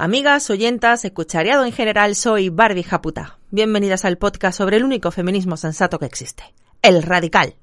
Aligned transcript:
Amigas, 0.00 0.48
oyentas, 0.48 1.04
escuchariado 1.04 1.66
en 1.66 1.72
general, 1.72 2.16
soy 2.16 2.48
Barbie 2.48 2.84
Japuta. 2.84 3.36
Bienvenidas 3.50 4.06
al 4.06 4.16
podcast 4.16 4.56
sobre 4.56 4.78
el 4.78 4.84
único 4.84 5.10
feminismo 5.10 5.58
sensato 5.58 5.98
que 5.98 6.06
existe, 6.06 6.42
el 6.80 7.02
radical. 7.02 7.54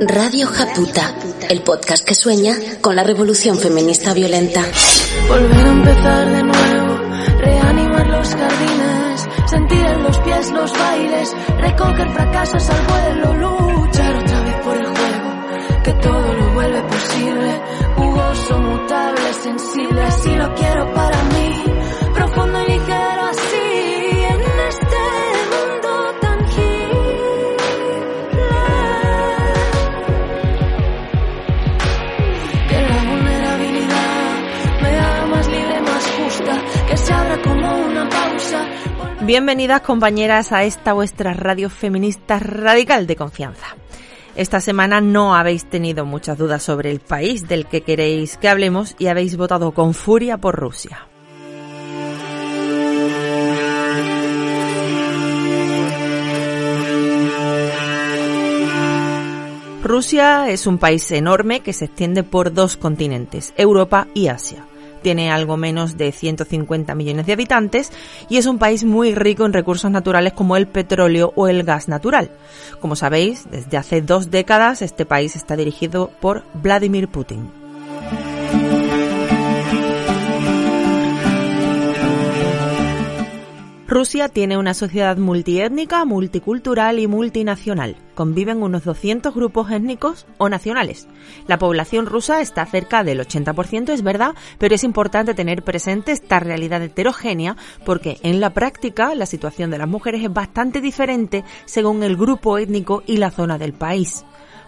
Radio 0.00 0.46
Japuta, 0.46 1.14
el 1.50 1.60
podcast 1.60 2.08
que 2.08 2.14
sueña 2.14 2.56
con 2.80 2.96
la 2.96 3.04
revolución 3.04 3.58
feminista 3.58 4.14
violenta. 4.14 4.62
Volver 5.28 5.66
a 5.66 5.68
empezar 5.70 6.30
de 6.30 6.42
nuevo, 6.44 6.98
reanimar 7.40 8.06
los 8.06 8.28
jardines, 8.30 9.28
sentir 9.50 9.80
en 9.80 9.85
los 10.66 10.78
bailes, 10.78 11.36
recoger 11.60 12.08
fracasos 12.10 12.68
al 12.70 12.86
vuelo, 12.86 13.34
luchar 13.34 14.16
otra 14.16 14.40
vez 14.42 14.54
por 14.64 14.76
el 14.76 14.86
juego, 14.86 15.82
que 15.84 15.92
todo 15.92 16.34
lo 16.34 16.54
vuelve 16.54 16.82
posible, 16.82 17.60
jugoso, 17.94 18.58
mutable, 18.58 19.32
sensible, 19.34 20.02
así 20.02 20.34
lo 20.34 20.54
quiero 20.54 20.92
para 20.92 21.05
Bienvenidas 39.26 39.80
compañeras 39.80 40.52
a 40.52 40.62
esta 40.62 40.92
vuestra 40.92 41.34
radio 41.34 41.68
feminista 41.68 42.38
radical 42.38 43.08
de 43.08 43.16
confianza. 43.16 43.74
Esta 44.36 44.60
semana 44.60 45.00
no 45.00 45.34
habéis 45.34 45.64
tenido 45.68 46.04
muchas 46.04 46.38
dudas 46.38 46.62
sobre 46.62 46.92
el 46.92 47.00
país 47.00 47.48
del 47.48 47.66
que 47.66 47.80
queréis 47.80 48.36
que 48.36 48.48
hablemos 48.48 48.94
y 49.00 49.08
habéis 49.08 49.36
votado 49.36 49.72
con 49.72 49.94
furia 49.94 50.38
por 50.38 50.54
Rusia. 50.54 51.08
Rusia 59.82 60.50
es 60.50 60.68
un 60.68 60.78
país 60.78 61.10
enorme 61.10 61.62
que 61.64 61.72
se 61.72 61.86
extiende 61.86 62.22
por 62.22 62.54
dos 62.54 62.76
continentes, 62.76 63.54
Europa 63.56 64.06
y 64.14 64.28
Asia. 64.28 64.64
Tiene 65.02 65.30
algo 65.30 65.56
menos 65.56 65.96
de 65.96 66.12
150 66.12 66.94
millones 66.94 67.26
de 67.26 67.32
habitantes 67.32 67.92
y 68.28 68.38
es 68.38 68.46
un 68.46 68.58
país 68.58 68.84
muy 68.84 69.14
rico 69.14 69.44
en 69.46 69.52
recursos 69.52 69.90
naturales 69.90 70.32
como 70.32 70.56
el 70.56 70.66
petróleo 70.66 71.32
o 71.36 71.48
el 71.48 71.62
gas 71.62 71.88
natural. 71.88 72.30
Como 72.80 72.96
sabéis, 72.96 73.46
desde 73.50 73.76
hace 73.76 74.00
dos 74.00 74.30
décadas 74.30 74.82
este 74.82 75.06
país 75.06 75.36
está 75.36 75.56
dirigido 75.56 76.10
por 76.20 76.44
Vladimir 76.54 77.08
Putin. 77.08 77.65
Rusia 83.88 84.28
tiene 84.28 84.58
una 84.58 84.74
sociedad 84.74 85.16
multiétnica, 85.16 86.04
multicultural 86.04 86.98
y 86.98 87.06
multinacional. 87.06 87.94
Conviven 88.16 88.60
unos 88.60 88.82
200 88.82 89.32
grupos 89.32 89.70
étnicos 89.70 90.26
o 90.38 90.48
nacionales. 90.48 91.06
La 91.46 91.58
población 91.58 92.06
rusa 92.06 92.40
está 92.40 92.66
cerca 92.66 93.04
del 93.04 93.20
80%, 93.20 93.90
es 93.90 94.02
verdad, 94.02 94.34
pero 94.58 94.74
es 94.74 94.82
importante 94.82 95.34
tener 95.34 95.62
presente 95.62 96.10
esta 96.10 96.40
realidad 96.40 96.82
heterogénea 96.82 97.56
porque 97.84 98.18
en 98.24 98.40
la 98.40 98.50
práctica 98.50 99.14
la 99.14 99.26
situación 99.26 99.70
de 99.70 99.78
las 99.78 99.88
mujeres 99.88 100.24
es 100.24 100.32
bastante 100.32 100.80
diferente 100.80 101.44
según 101.64 102.02
el 102.02 102.16
grupo 102.16 102.58
étnico 102.58 103.04
y 103.06 103.18
la 103.18 103.30
zona 103.30 103.56
del 103.56 103.72
país. 103.72 104.24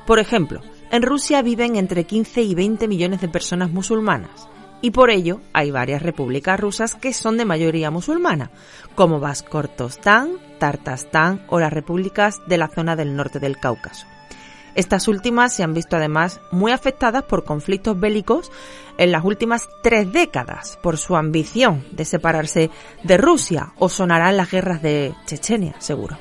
Por 0.07 0.21
ejemplo, 0.21 0.61
en 0.93 1.03
Rusia 1.03 1.43
viven 1.43 1.75
entre 1.75 2.05
15 2.05 2.43
y 2.43 2.55
20 2.55 2.87
millones 2.87 3.21
de 3.21 3.29
personas 3.29 3.73
musulmanas 3.73 4.49
y 4.81 4.91
por 4.91 5.11
ello 5.11 5.41
hay 5.53 5.71
varias 5.71 6.03
repúblicas 6.03 6.59
rusas 6.59 6.95
que 6.95 7.13
son 7.13 7.37
de 7.37 7.45
mayoría 7.45 7.91
musulmana, 7.91 8.51
como 8.95 9.21
Baskortostán, 9.21 10.33
Tartastán 10.59 11.45
o 11.49 11.61
las 11.61 11.73
repúblicas 11.73 12.41
de 12.47 12.59
la 12.59 12.69
zona 12.69 12.97
del 12.97 13.17
norte 13.17 13.39
del 13.39 13.59
Cáucaso. 13.59 14.07
Estas 14.75 15.09
últimas 15.09 15.53
se 15.53 15.65
han 15.65 15.75
visto 15.75 15.97
además 15.97 16.41
muy 16.53 16.71
afectadas 16.71 17.25
por 17.25 17.45
conflictos 17.45 17.99
bélicos 17.99 18.53
en 18.97 19.11
las 19.11 19.25
últimas 19.25 19.69
tres 19.83 20.13
décadas 20.13 20.79
por 20.83 20.99
su 20.99 21.17
ambición 21.17 21.85
de 21.91 22.05
separarse 22.05 22.71
de 23.03 23.17
Rusia 23.17 23.73
o 23.79 23.89
sonarán 23.89 24.37
las 24.37 24.51
guerras 24.51 24.81
de 24.81 25.15
Chechenia, 25.27 25.75
seguro. 25.81 26.17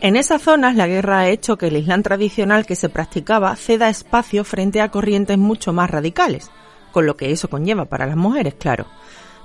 En 0.00 0.14
esas 0.14 0.42
zonas 0.42 0.76
la 0.76 0.86
guerra 0.86 1.18
ha 1.18 1.28
hecho 1.28 1.58
que 1.58 1.66
el 1.66 1.76
Islam 1.76 2.04
tradicional 2.04 2.66
que 2.66 2.76
se 2.76 2.88
practicaba 2.88 3.56
ceda 3.56 3.88
espacio 3.88 4.44
frente 4.44 4.80
a 4.80 4.92
corrientes 4.92 5.38
mucho 5.38 5.72
más 5.72 5.90
radicales, 5.90 6.52
con 6.92 7.04
lo 7.04 7.16
que 7.16 7.32
eso 7.32 7.50
conlleva 7.50 7.86
para 7.86 8.06
las 8.06 8.16
mujeres, 8.16 8.54
claro. 8.54 8.86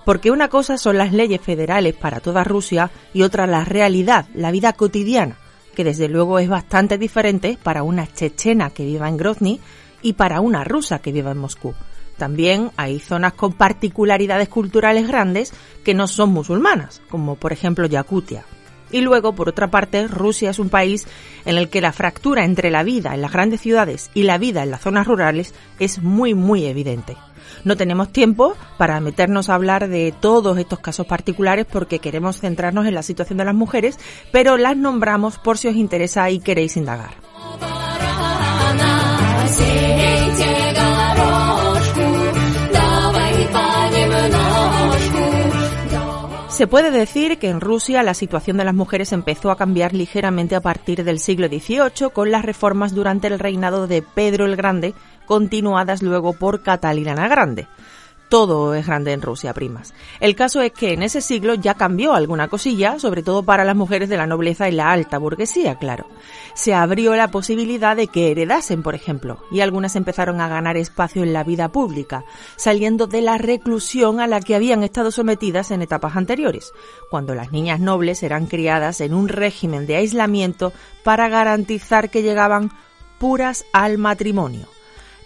Porque 0.05 0.29
una 0.29 0.49
cosa 0.49 0.77
son 0.77 0.99
las 0.99 1.11
leyes 1.11 1.41
federales 1.41 1.95
para 1.95 2.19
toda 2.19 2.43
Rusia 2.43 2.91
y 3.15 3.23
otra 3.23 3.47
la 3.47 3.65
realidad, 3.65 4.27
la 4.35 4.51
vida 4.51 4.73
cotidiana, 4.73 5.37
que 5.75 5.83
desde 5.83 6.07
luego 6.07 6.37
es 6.37 6.49
bastante 6.49 6.99
diferente 6.99 7.57
para 7.63 7.81
una 7.81 8.05
chechena 8.05 8.69
que 8.69 8.85
viva 8.85 9.09
en 9.09 9.17
Grozny 9.17 9.59
y 10.03 10.13
para 10.13 10.39
una 10.39 10.63
rusa 10.63 10.99
que 10.99 11.11
viva 11.11 11.31
en 11.31 11.39
Moscú. 11.39 11.73
También 12.17 12.69
hay 12.77 12.99
zonas 12.99 13.33
con 13.33 13.53
particularidades 13.53 14.49
culturales 14.49 15.07
grandes 15.07 15.51
que 15.83 15.95
no 15.95 16.07
son 16.07 16.31
musulmanas, 16.31 17.01
como 17.09 17.37
por 17.37 17.53
ejemplo 17.53 17.87
Yakutia. 17.87 18.45
Y 18.93 19.01
luego, 19.01 19.33
por 19.33 19.49
otra 19.49 19.69
parte, 19.69 20.07
Rusia 20.07 20.51
es 20.51 20.59
un 20.59 20.69
país 20.69 21.07
en 21.43 21.57
el 21.57 21.69
que 21.69 21.81
la 21.81 21.91
fractura 21.91 22.45
entre 22.45 22.71
la 22.71 22.83
vida 22.83 23.13
en 23.13 23.21
las 23.21 23.33
grandes 23.33 23.59
ciudades 23.59 24.11
y 24.13 24.23
la 24.23 24.37
vida 24.37 24.63
en 24.63 24.71
las 24.71 24.81
zonas 24.81 25.07
rurales 25.07 25.53
es 25.79 26.01
muy, 26.01 26.33
muy 26.33 26.65
evidente. 26.65 27.17
No 27.63 27.75
tenemos 27.75 28.11
tiempo 28.11 28.55
para 28.77 28.99
meternos 28.99 29.49
a 29.49 29.55
hablar 29.55 29.87
de 29.87 30.13
todos 30.17 30.57
estos 30.57 30.79
casos 30.79 31.07
particulares 31.07 31.65
porque 31.65 31.99
queremos 31.99 32.39
centrarnos 32.39 32.85
en 32.85 32.93
la 32.93 33.03
situación 33.03 33.37
de 33.37 33.45
las 33.45 33.55
mujeres, 33.55 33.97
pero 34.31 34.57
las 34.57 34.77
nombramos 34.77 35.39
por 35.39 35.57
si 35.57 35.67
os 35.67 35.75
interesa 35.75 36.29
y 36.29 36.39
queréis 36.39 36.77
indagar. 36.77 37.15
Se 46.53 46.67
puede 46.67 46.91
decir 46.91 47.39
que 47.39 47.49
en 47.49 47.61
Rusia 47.61 48.03
la 48.03 48.13
situación 48.13 48.57
de 48.57 48.63
las 48.63 48.75
mujeres 48.75 49.11
empezó 49.11 49.49
a 49.49 49.57
cambiar 49.57 49.91
ligeramente 49.91 50.55
a 50.55 50.61
partir 50.61 51.03
del 51.03 51.17
siglo 51.17 51.47
XVIII 51.47 52.11
con 52.13 52.29
las 52.29 52.45
reformas 52.45 52.93
durante 52.93 53.25
el 53.25 53.39
reinado 53.39 53.87
de 53.87 54.03
Pedro 54.03 54.45
el 54.45 54.55
Grande, 54.55 54.93
continuadas 55.25 56.03
luego 56.03 56.33
por 56.33 56.61
Catalina 56.61 57.15
la 57.15 57.27
Grande. 57.27 57.67
Todo 58.33 58.73
es 58.73 58.87
grande 58.87 59.11
en 59.11 59.21
Rusia, 59.21 59.53
primas. 59.53 59.93
El 60.19 60.35
caso 60.35 60.59
es 60.61 60.71
que 60.71 60.93
en 60.93 61.03
ese 61.03 61.21
siglo 61.21 61.53
ya 61.53 61.75
cambió 61.75 62.15
alguna 62.15 62.47
cosilla, 62.47 62.97
sobre 62.97 63.21
todo 63.21 63.43
para 63.43 63.63
las 63.63 63.75
mujeres 63.75 64.09
de 64.09 64.17
la 64.17 64.25
nobleza 64.25 64.67
y 64.67 64.71
la 64.71 64.91
alta 64.91 65.19
burguesía, 65.19 65.75
claro. 65.75 66.07
Se 66.55 66.73
abrió 66.73 67.15
la 67.15 67.27
posibilidad 67.27 67.95
de 67.95 68.07
que 68.07 68.31
heredasen, 68.31 68.81
por 68.81 68.95
ejemplo, 68.95 69.43
y 69.51 69.59
algunas 69.59 69.95
empezaron 69.95 70.41
a 70.41 70.47
ganar 70.47 70.77
espacio 70.77 71.21
en 71.21 71.31
la 71.31 71.43
vida 71.43 71.71
pública, 71.71 72.25
saliendo 72.55 73.05
de 73.05 73.21
la 73.21 73.37
reclusión 73.37 74.19
a 74.19 74.25
la 74.25 74.41
que 74.41 74.55
habían 74.55 74.81
estado 74.81 75.11
sometidas 75.11 75.69
en 75.69 75.83
etapas 75.83 76.15
anteriores, 76.15 76.71
cuando 77.11 77.35
las 77.35 77.51
niñas 77.51 77.81
nobles 77.81 78.23
eran 78.23 78.47
criadas 78.47 78.99
en 79.01 79.13
un 79.13 79.27
régimen 79.27 79.85
de 79.85 79.97
aislamiento 79.97 80.73
para 81.03 81.29
garantizar 81.29 82.09
que 82.09 82.23
llegaban 82.23 82.71
puras 83.19 83.63
al 83.73 83.99
matrimonio. 83.99 84.65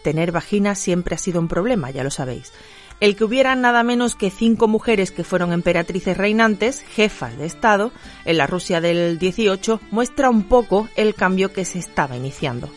Tener 0.04 0.34
vagina 0.34 0.76
siempre 0.76 1.16
ha 1.16 1.18
sido 1.18 1.40
un 1.40 1.48
problema, 1.48 1.90
ya 1.90 2.04
lo 2.04 2.12
sabéis. 2.12 2.52
El 3.00 3.16
que 3.16 3.24
hubiera 3.24 3.56
nada 3.56 3.84
menos 3.84 4.16
que 4.16 4.32
cinco 4.32 4.68
mujeres 4.68 5.12
que 5.12 5.24
fueron 5.24 5.54
emperatrices 5.54 6.18
reinantes, 6.18 6.82
jefas 6.82 7.38
de 7.38 7.46
Estado, 7.46 7.92
en 8.26 8.38
la 8.38 8.48
Rusia 8.48 8.82
del 8.82 9.20
18, 9.20 9.80
muestra 9.92 10.30
un 10.30 10.44
poco 10.44 10.88
el 10.96 11.14
cambio 11.14 11.54
que 11.54 11.66
se 11.66 11.78
estaba 11.78 12.16
iniciando. 12.16 12.70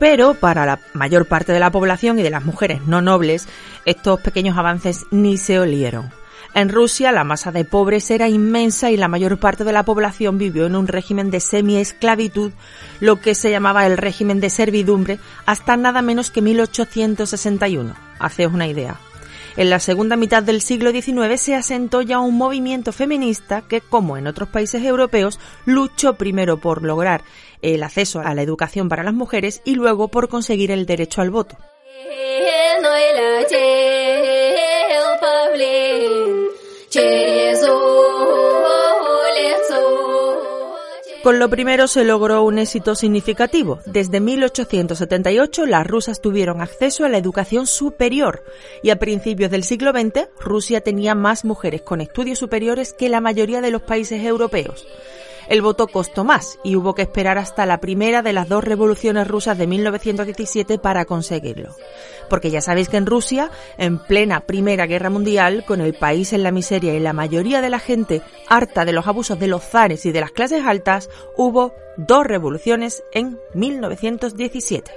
Pero 0.00 0.34
para 0.34 0.66
la 0.66 0.80
mayor 0.94 1.28
parte 1.28 1.52
de 1.52 1.60
la 1.60 1.70
población 1.70 2.18
y 2.18 2.22
de 2.22 2.30
las 2.30 2.44
mujeres 2.44 2.86
no 2.86 3.02
nobles, 3.02 3.46
estos 3.84 4.18
pequeños 4.20 4.56
avances 4.56 5.04
ni 5.10 5.36
se 5.36 5.60
olieron. 5.60 6.19
En 6.54 6.68
Rusia 6.68 7.12
la 7.12 7.22
masa 7.22 7.52
de 7.52 7.64
pobres 7.64 8.10
era 8.10 8.28
inmensa 8.28 8.90
y 8.90 8.96
la 8.96 9.08
mayor 9.08 9.38
parte 9.38 9.62
de 9.62 9.72
la 9.72 9.84
población 9.84 10.36
vivió 10.36 10.66
en 10.66 10.74
un 10.74 10.88
régimen 10.88 11.30
de 11.30 11.38
semi-esclavitud, 11.38 12.52
lo 12.98 13.20
que 13.20 13.34
se 13.34 13.50
llamaba 13.50 13.86
el 13.86 13.96
régimen 13.96 14.40
de 14.40 14.50
servidumbre, 14.50 15.20
hasta 15.46 15.76
nada 15.76 16.02
menos 16.02 16.30
que 16.30 16.42
1861. 16.42 17.94
Haceos 18.18 18.52
una 18.52 18.66
idea. 18.66 18.98
En 19.56 19.70
la 19.70 19.80
segunda 19.80 20.16
mitad 20.16 20.42
del 20.42 20.60
siglo 20.60 20.90
XIX 20.90 21.40
se 21.40 21.54
asentó 21.54 22.02
ya 22.02 22.18
un 22.18 22.36
movimiento 22.36 22.92
feminista 22.92 23.62
que, 23.62 23.80
como 23.80 24.16
en 24.16 24.26
otros 24.26 24.48
países 24.48 24.82
europeos, 24.84 25.38
luchó 25.66 26.14
primero 26.14 26.60
por 26.60 26.82
lograr 26.82 27.22
el 27.62 27.82
acceso 27.82 28.20
a 28.20 28.34
la 28.34 28.42
educación 28.42 28.88
para 28.88 29.02
las 29.02 29.14
mujeres 29.14 29.60
y 29.64 29.74
luego 29.74 30.08
por 30.08 30.28
conseguir 30.28 30.70
el 30.70 30.86
derecho 30.86 31.20
al 31.20 31.30
voto. 31.30 31.56
Con 41.22 41.38
lo 41.38 41.50
primero 41.50 41.86
se 41.86 42.04
logró 42.04 42.42
un 42.42 42.58
éxito 42.58 42.94
significativo. 42.94 43.80
Desde 43.84 44.20
1878 44.20 45.66
las 45.66 45.86
rusas 45.86 46.22
tuvieron 46.22 46.62
acceso 46.62 47.04
a 47.04 47.10
la 47.10 47.18
educación 47.18 47.66
superior 47.66 48.42
y 48.82 48.88
a 48.88 48.98
principios 48.98 49.50
del 49.50 49.62
siglo 49.64 49.92
XX 49.92 50.28
Rusia 50.40 50.80
tenía 50.80 51.14
más 51.14 51.44
mujeres 51.44 51.82
con 51.82 52.00
estudios 52.00 52.38
superiores 52.38 52.94
que 52.94 53.10
la 53.10 53.20
mayoría 53.20 53.60
de 53.60 53.70
los 53.70 53.82
países 53.82 54.24
europeos. 54.24 54.86
El 55.50 55.62
voto 55.62 55.88
costó 55.88 56.24
más 56.24 56.58
y 56.62 56.76
hubo 56.76 56.94
que 56.94 57.02
esperar 57.02 57.36
hasta 57.36 57.66
la 57.66 57.80
primera 57.80 58.22
de 58.22 58.32
las 58.32 58.48
dos 58.48 58.62
revoluciones 58.62 59.26
rusas 59.26 59.58
de 59.58 59.66
1917 59.66 60.78
para 60.78 61.04
conseguirlo. 61.04 61.74
Porque 62.30 62.50
ya 62.50 62.62
sabéis 62.62 62.88
que 62.88 62.96
en 62.96 63.04
Rusia, 63.04 63.50
en 63.76 63.98
plena 63.98 64.46
Primera 64.46 64.86
Guerra 64.86 65.10
Mundial, 65.10 65.64
con 65.66 65.82
el 65.82 65.92
país 65.92 66.32
en 66.32 66.42
la 66.42 66.52
miseria 66.52 66.94
y 66.94 67.00
la 67.00 67.12
mayoría 67.12 67.60
de 67.60 67.68
la 67.68 67.78
gente 67.78 68.22
harta 68.48 68.86
de 68.86 68.94
los 68.94 69.06
abusos 69.06 69.38
de 69.38 69.48
los 69.48 69.62
zares 69.62 70.06
y 70.06 70.12
de 70.12 70.20
las 70.20 70.30
clases 70.30 70.64
altas, 70.64 71.10
hubo 71.36 71.74
dos 71.98 72.24
revoluciones 72.24 73.02
en 73.12 73.38
1917. 73.52 74.92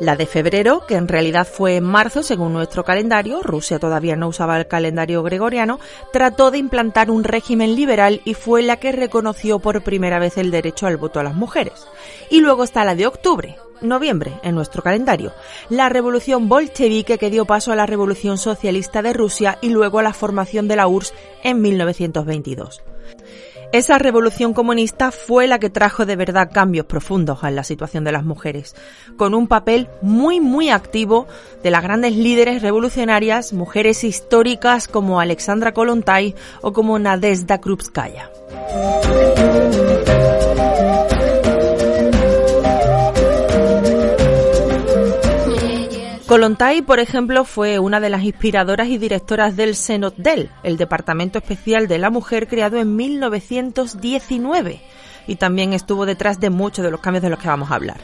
La 0.00 0.14
de 0.14 0.26
febrero, 0.26 0.86
que 0.86 0.94
en 0.94 1.08
realidad 1.08 1.46
fue 1.46 1.74
en 1.74 1.84
marzo 1.84 2.22
según 2.22 2.52
nuestro 2.52 2.84
calendario, 2.84 3.42
Rusia 3.42 3.80
todavía 3.80 4.14
no 4.14 4.28
usaba 4.28 4.56
el 4.56 4.68
calendario 4.68 5.24
gregoriano, 5.24 5.80
trató 6.12 6.52
de 6.52 6.58
implantar 6.58 7.10
un 7.10 7.24
régimen 7.24 7.74
liberal 7.74 8.20
y 8.24 8.34
fue 8.34 8.62
la 8.62 8.76
que 8.76 8.92
reconoció 8.92 9.58
por 9.58 9.82
primera 9.82 10.20
vez 10.20 10.38
el 10.38 10.52
derecho 10.52 10.86
al 10.86 10.98
voto 10.98 11.18
a 11.18 11.24
las 11.24 11.34
mujeres. 11.34 11.88
Y 12.30 12.38
luego 12.40 12.62
está 12.62 12.84
la 12.84 12.94
de 12.94 13.08
octubre, 13.08 13.56
noviembre 13.80 14.34
en 14.44 14.54
nuestro 14.54 14.84
calendario, 14.84 15.32
la 15.68 15.88
revolución 15.88 16.48
bolchevique 16.48 17.18
que 17.18 17.30
dio 17.30 17.44
paso 17.44 17.72
a 17.72 17.76
la 17.76 17.86
revolución 17.86 18.38
socialista 18.38 19.02
de 19.02 19.12
Rusia 19.12 19.58
y 19.60 19.70
luego 19.70 19.98
a 19.98 20.04
la 20.04 20.12
formación 20.12 20.68
de 20.68 20.76
la 20.76 20.86
URSS 20.86 21.12
en 21.42 21.60
1922. 21.60 22.82
Esa 23.70 23.98
revolución 23.98 24.54
comunista 24.54 25.12
fue 25.12 25.46
la 25.46 25.58
que 25.58 25.68
trajo 25.68 26.06
de 26.06 26.16
verdad 26.16 26.50
cambios 26.50 26.86
profundos 26.86 27.44
en 27.44 27.54
la 27.54 27.64
situación 27.64 28.02
de 28.02 28.12
las 28.12 28.24
mujeres, 28.24 28.74
con 29.18 29.34
un 29.34 29.46
papel 29.46 29.88
muy 30.00 30.40
muy 30.40 30.70
activo 30.70 31.26
de 31.62 31.70
las 31.70 31.82
grandes 31.82 32.16
líderes 32.16 32.62
revolucionarias, 32.62 33.52
mujeres 33.52 34.04
históricas 34.04 34.88
como 34.88 35.20
Alexandra 35.20 35.74
Kolontai 35.74 36.34
o 36.62 36.72
como 36.72 36.98
Nadezhda 36.98 37.60
Krupskaya. 37.60 38.30
Kolontai, 46.28 46.82
por 46.82 47.00
ejemplo, 47.00 47.46
fue 47.46 47.78
una 47.78 48.00
de 48.00 48.10
las 48.10 48.22
inspiradoras 48.22 48.88
y 48.88 48.98
directoras 48.98 49.56
del 49.56 49.74
Senotdel, 49.74 50.50
el 50.62 50.76
Departamento 50.76 51.38
Especial 51.38 51.88
de 51.88 51.96
la 51.96 52.10
Mujer 52.10 52.48
creado 52.48 52.76
en 52.76 52.96
1919 52.96 54.82
y 55.28 55.36
también 55.36 55.74
estuvo 55.74 56.06
detrás 56.06 56.40
de 56.40 56.50
muchos 56.50 56.84
de 56.84 56.90
los 56.90 57.00
cambios 57.00 57.22
de 57.22 57.30
los 57.30 57.38
que 57.38 57.46
vamos 57.46 57.70
a 57.70 57.76
hablar. 57.76 58.00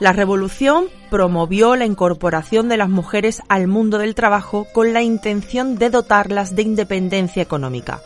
La 0.00 0.12
revolución 0.12 0.86
promovió 1.10 1.76
la 1.76 1.84
incorporación 1.84 2.68
de 2.68 2.76
las 2.76 2.88
mujeres 2.88 3.42
al 3.48 3.66
mundo 3.66 3.98
del 3.98 4.14
trabajo 4.14 4.66
con 4.72 4.92
la 4.92 5.02
intención 5.02 5.76
de 5.76 5.90
dotarlas 5.90 6.54
de 6.54 6.62
independencia 6.62 7.42
económica. 7.42 8.00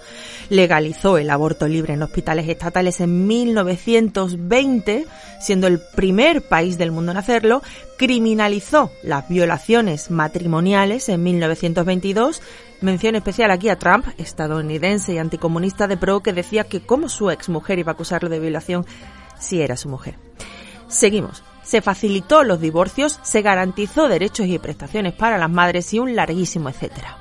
Legalizó 0.48 1.18
el 1.18 1.30
aborto 1.30 1.68
libre 1.68 1.94
en 1.94 2.02
hospitales 2.02 2.48
estatales 2.48 3.00
en 3.00 3.26
1920, 3.26 5.06
siendo 5.40 5.66
el 5.66 5.80
primer 5.94 6.42
país 6.42 6.78
del 6.78 6.92
mundo 6.92 7.12
en 7.12 7.18
hacerlo, 7.18 7.62
criminalizó 7.98 8.90
las 9.02 9.28
violaciones 9.28 10.10
matrimoniales 10.10 11.08
en 11.08 11.22
1922 11.22 12.40
Mención 12.82 13.14
especial 13.14 13.52
aquí 13.52 13.68
a 13.68 13.78
Trump, 13.78 14.06
estadounidense 14.18 15.12
y 15.12 15.18
anticomunista 15.18 15.86
de 15.86 15.96
pro, 15.96 16.20
que 16.20 16.32
decía 16.32 16.64
que 16.64 16.80
como 16.80 17.08
su 17.08 17.30
ex 17.30 17.48
mujer 17.48 17.78
iba 17.78 17.92
a 17.92 17.94
acusarlo 17.94 18.28
de 18.28 18.40
violación 18.40 18.84
si 19.38 19.62
era 19.62 19.76
su 19.76 19.88
mujer. 19.88 20.18
Seguimos. 20.88 21.44
Se 21.62 21.80
facilitó 21.80 22.42
los 22.42 22.60
divorcios, 22.60 23.20
se 23.22 23.40
garantizó 23.40 24.08
derechos 24.08 24.48
y 24.48 24.58
prestaciones 24.58 25.14
para 25.14 25.38
las 25.38 25.48
madres 25.48 25.94
y 25.94 26.00
un 26.00 26.16
larguísimo 26.16 26.68
etcétera. 26.68 27.16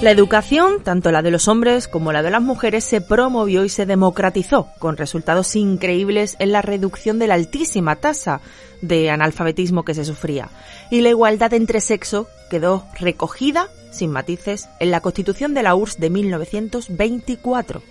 La 0.00 0.10
educación, 0.10 0.82
tanto 0.82 1.12
la 1.12 1.22
de 1.22 1.30
los 1.30 1.48
hombres 1.48 1.88
como 1.88 2.12
la 2.12 2.22
de 2.22 2.30
las 2.30 2.42
mujeres, 2.42 2.84
se 2.84 3.00
promovió 3.00 3.64
y 3.64 3.68
se 3.68 3.86
democratizó, 3.86 4.68
con 4.78 4.96
resultados 4.96 5.56
increíbles 5.56 6.36
en 6.40 6.52
la 6.52 6.60
reducción 6.60 7.18
de 7.18 7.26
la 7.26 7.34
altísima 7.34 7.96
tasa 7.96 8.40
de 8.82 9.08
analfabetismo 9.10 9.84
que 9.84 9.94
se 9.94 10.04
sufría. 10.04 10.50
Y 10.90 11.00
la 11.00 11.08
igualdad 11.08 11.54
entre 11.54 11.80
sexo 11.80 12.28
quedó 12.50 12.84
recogida, 12.98 13.68
sin 13.92 14.10
matices, 14.10 14.68
en 14.78 14.90
la 14.90 15.00
Constitución 15.00 15.54
de 15.54 15.62
la 15.62 15.74
URSS 15.74 16.00
de 16.00 16.10
1924. 16.10 17.82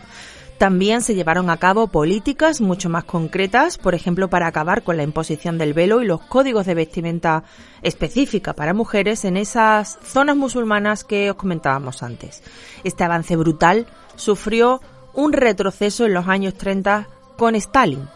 También 0.58 1.02
se 1.02 1.16
llevaron 1.16 1.50
a 1.50 1.58
cabo 1.58 1.88
políticas 1.88 2.62
mucho 2.62 2.90
más 2.90 3.04
concretas, 3.04 3.78
por 3.78 3.96
ejemplo, 3.96 4.30
para 4.30 4.48
acabar 4.48 4.84
con 4.84 4.98
la 4.98 5.04
imposición 5.04 5.58
del 5.58 5.74
velo 5.74 6.02
y 6.02 6.06
los 6.06 6.22
códigos 6.22 6.66
de 6.66 6.76
vestimenta 6.76 7.44
específica 7.82 8.54
para 8.54 8.74
mujeres 8.74 9.26
en 9.26 9.36
esas 9.36 10.00
zonas 10.04 10.38
musulmanas 10.38 11.04
que 11.04 11.32
os 11.32 11.38
comentábamos 11.38 12.04
antes. 12.04 12.44
Este 12.84 13.04
avance 13.04 13.36
brutal 13.36 13.88
sufrió 14.16 14.80
un 15.14 15.34
retroceso 15.34 16.06
en 16.06 16.14
los 16.14 16.28
años 16.28 16.54
30 16.54 17.08
con 17.38 17.56
Stalin, 17.56 18.08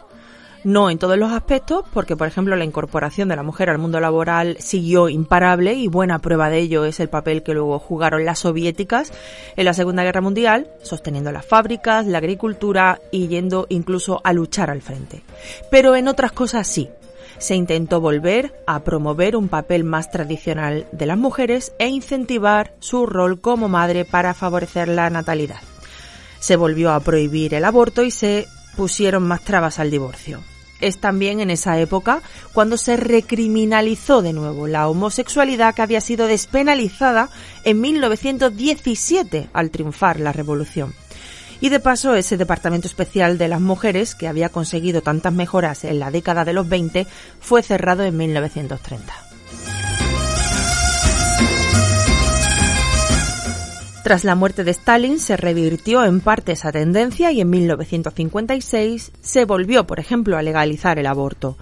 no 0.67 0.89
en 0.89 0.97
todos 0.97 1.17
los 1.17 1.31
aspectos, 1.31 1.85
porque 1.93 2.17
por 2.17 2.27
ejemplo 2.27 2.57
la 2.57 2.65
incorporación 2.65 3.29
de 3.29 3.37
la 3.37 3.43
mujer 3.43 3.69
al 3.69 3.77
mundo 3.77 4.01
laboral 4.01 4.57
siguió 4.59 5.07
imparable 5.07 5.75
y 5.75 5.87
buena 5.87 6.19
prueba 6.19 6.49
de 6.49 6.59
ello 6.59 6.83
es 6.83 6.99
el 6.99 7.07
papel 7.07 7.41
que 7.41 7.53
luego 7.53 7.79
jugaron 7.79 8.25
las 8.25 8.39
soviéticas 8.39 9.13
en 9.55 9.63
la 9.63 9.73
Segunda 9.73 10.03
Guerra 10.03 10.19
Mundial, 10.19 10.69
sosteniendo 10.83 11.31
las 11.31 11.45
fábricas, 11.45 12.05
la 12.05 12.17
agricultura 12.17 12.99
y 13.13 13.29
yendo 13.29 13.65
incluso 13.69 14.19
a 14.25 14.33
luchar 14.33 14.69
al 14.69 14.81
frente. 14.81 15.23
Pero 15.71 15.95
en 15.95 16.09
otras 16.09 16.33
cosas 16.33 16.67
sí, 16.67 16.89
se 17.37 17.55
intentó 17.55 18.01
volver 18.01 18.53
a 18.67 18.83
promover 18.83 19.37
un 19.37 19.47
papel 19.47 19.85
más 19.85 20.11
tradicional 20.11 20.85
de 20.91 21.05
las 21.05 21.17
mujeres 21.17 21.71
e 21.79 21.87
incentivar 21.87 22.73
su 22.79 23.05
rol 23.05 23.39
como 23.39 23.69
madre 23.69 24.03
para 24.03 24.33
favorecer 24.33 24.89
la 24.89 25.09
natalidad. 25.09 25.61
Se 26.39 26.57
volvió 26.57 26.91
a 26.91 26.99
prohibir 26.99 27.53
el 27.53 27.63
aborto 27.63 28.03
y 28.03 28.11
se 28.11 28.47
pusieron 28.75 29.23
más 29.23 29.39
trabas 29.43 29.79
al 29.79 29.89
divorcio 29.89 30.41
es 30.81 30.99
también 30.99 31.39
en 31.39 31.49
esa 31.49 31.79
época 31.79 32.21
cuando 32.53 32.77
se 32.77 32.97
recriminalizó 32.97 34.21
de 34.21 34.33
nuevo 34.33 34.67
la 34.67 34.87
homosexualidad 34.87 35.75
que 35.75 35.81
había 35.81 36.01
sido 36.01 36.27
despenalizada 36.27 37.29
en 37.63 37.81
1917 37.81 39.49
al 39.53 39.71
triunfar 39.71 40.19
la 40.19 40.31
revolución. 40.31 40.93
Y 41.59 41.69
de 41.69 41.79
paso, 41.79 42.13
ese 42.13 42.37
Departamento 42.37 42.87
Especial 42.87 43.37
de 43.37 43.47
las 43.47 43.61
Mujeres, 43.61 44.13
que 44.13 44.27
había 44.27 44.49
conseguido 44.49 45.01
tantas 45.01 45.33
mejoras 45.33 45.85
en 45.85 45.99
la 45.99 46.11
década 46.11 46.45
de 46.45 46.53
los 46.53 46.69
20, 46.69 47.07
fue 47.39 47.63
cerrado 47.63 48.03
en 48.03 48.15
1930. 48.15 49.13
Tras 54.07 54.23
la 54.23 54.35
muerte 54.35 54.63
de 54.63 54.71
Stalin 54.71 55.19
se 55.19 55.35
revirtió 55.35 56.05
en 56.05 56.21
parte 56.21 56.53
esa 56.53 56.71
tendencia 56.71 57.33
y 57.33 57.41
en 57.41 57.49
1956 57.49 59.11
se 59.19 59.43
volvió, 59.43 59.85
por 59.85 59.99
ejemplo, 59.99 60.37
a 60.37 60.41
legalizar 60.41 60.97
el 60.97 61.07
aborto. 61.07 61.57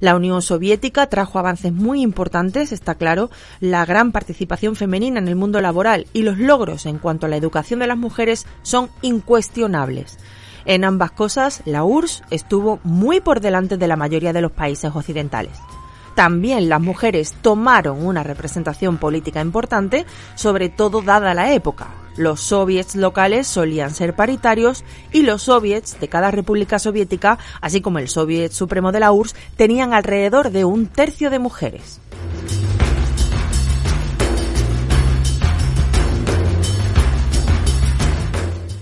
La 0.00 0.14
Unión 0.14 0.42
Soviética 0.42 1.06
trajo 1.06 1.38
avances 1.38 1.72
muy 1.72 2.02
importantes, 2.02 2.72
está 2.72 2.96
claro, 2.96 3.30
la 3.60 3.86
gran 3.86 4.12
participación 4.12 4.76
femenina 4.76 5.20
en 5.20 5.28
el 5.28 5.36
mundo 5.36 5.62
laboral 5.62 6.06
y 6.12 6.20
los 6.20 6.36
logros 6.36 6.84
en 6.84 6.98
cuanto 6.98 7.24
a 7.24 7.28
la 7.30 7.36
educación 7.36 7.80
de 7.80 7.86
las 7.86 7.96
mujeres 7.96 8.44
son 8.60 8.90
incuestionables. 9.00 10.18
En 10.66 10.84
ambas 10.84 11.12
cosas, 11.12 11.62
la 11.64 11.82
URSS 11.82 12.24
estuvo 12.28 12.78
muy 12.84 13.22
por 13.22 13.40
delante 13.40 13.78
de 13.78 13.88
la 13.88 13.96
mayoría 13.96 14.34
de 14.34 14.42
los 14.42 14.52
países 14.52 14.94
occidentales 14.94 15.56
también 16.16 16.70
las 16.70 16.80
mujeres 16.80 17.34
tomaron 17.42 18.04
una 18.04 18.22
representación 18.22 18.96
política 18.96 19.42
importante, 19.42 20.06
sobre 20.34 20.70
todo 20.70 21.02
dada 21.02 21.34
la 21.34 21.52
época. 21.52 21.88
Los 22.16 22.40
soviets 22.40 22.96
locales 22.96 23.46
solían 23.46 23.94
ser 23.94 24.16
paritarios 24.16 24.82
y 25.12 25.22
los 25.22 25.42
soviets 25.42 26.00
de 26.00 26.08
cada 26.08 26.30
república 26.30 26.78
soviética, 26.78 27.38
así 27.60 27.82
como 27.82 27.98
el 27.98 28.08
soviet 28.08 28.50
supremo 28.50 28.92
de 28.92 29.00
la 29.00 29.12
URSS, 29.12 29.36
tenían 29.56 29.92
alrededor 29.92 30.50
de 30.50 30.64
un 30.64 30.86
tercio 30.86 31.28
de 31.28 31.38
mujeres. 31.38 32.00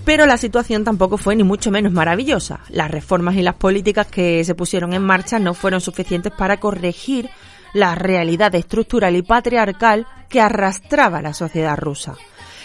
Pero 0.05 0.27
la 0.27 0.37
situación 0.37 0.83
tampoco 0.83 1.17
fue 1.17 1.35
ni 1.35 1.43
mucho 1.43 1.71
menos 1.71 1.91
maravillosa. 1.91 2.59
Las 2.69 2.91
reformas 2.91 3.35
y 3.35 3.41
las 3.41 3.55
políticas 3.55 4.05
que 4.05 4.43
se 4.43 4.53
pusieron 4.53 4.93
en 4.93 5.03
marcha 5.03 5.39
no 5.39 5.55
fueron 5.55 5.81
suficientes 5.81 6.31
para 6.31 6.59
corregir 6.59 7.29
la 7.73 7.95
realidad 7.95 8.53
estructural 8.53 9.15
y 9.15 9.23
patriarcal 9.23 10.05
que 10.29 10.39
arrastraba 10.41 11.21
la 11.21 11.33
sociedad 11.33 11.75
rusa. 11.75 12.15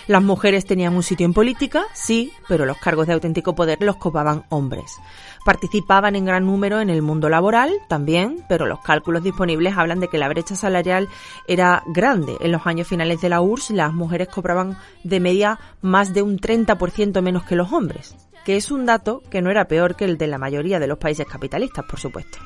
Las 0.06 0.22
mujeres 0.22 0.64
tenían 0.64 0.94
un 0.94 1.02
sitio 1.02 1.26
en 1.26 1.32
política, 1.32 1.84
sí, 1.92 2.32
pero 2.48 2.66
los 2.66 2.78
cargos 2.78 3.06
de 3.06 3.12
auténtico 3.12 3.54
poder 3.54 3.78
los 3.80 3.96
copaban 3.96 4.44
hombres. 4.48 4.96
Participaban 5.44 6.16
en 6.16 6.24
gran 6.24 6.44
número 6.44 6.80
en 6.80 6.90
el 6.90 7.02
mundo 7.02 7.28
laboral, 7.28 7.72
también, 7.88 8.44
pero 8.48 8.66
los 8.66 8.80
cálculos 8.80 9.22
disponibles 9.22 9.76
hablan 9.76 10.00
de 10.00 10.08
que 10.08 10.18
la 10.18 10.28
brecha 10.28 10.54
salarial 10.54 11.08
era 11.48 11.82
grande. 11.86 12.36
En 12.40 12.52
los 12.52 12.66
años 12.66 12.88
finales 12.88 13.20
de 13.20 13.28
la 13.28 13.40
URSS, 13.40 13.70
las 13.70 13.92
mujeres 13.92 14.28
cobraban 14.28 14.76
de 15.04 15.20
media 15.20 15.58
más 15.80 16.12
de 16.12 16.22
un 16.22 16.38
30% 16.38 17.22
menos 17.22 17.44
que 17.44 17.56
los 17.56 17.72
hombres, 17.72 18.16
que 18.44 18.56
es 18.56 18.70
un 18.70 18.86
dato 18.86 19.22
que 19.30 19.42
no 19.42 19.50
era 19.50 19.66
peor 19.66 19.96
que 19.96 20.04
el 20.04 20.18
de 20.18 20.26
la 20.26 20.38
mayoría 20.38 20.78
de 20.78 20.86
los 20.86 20.98
países 20.98 21.26
capitalistas, 21.26 21.84
por 21.84 21.98
supuesto. 21.98 22.38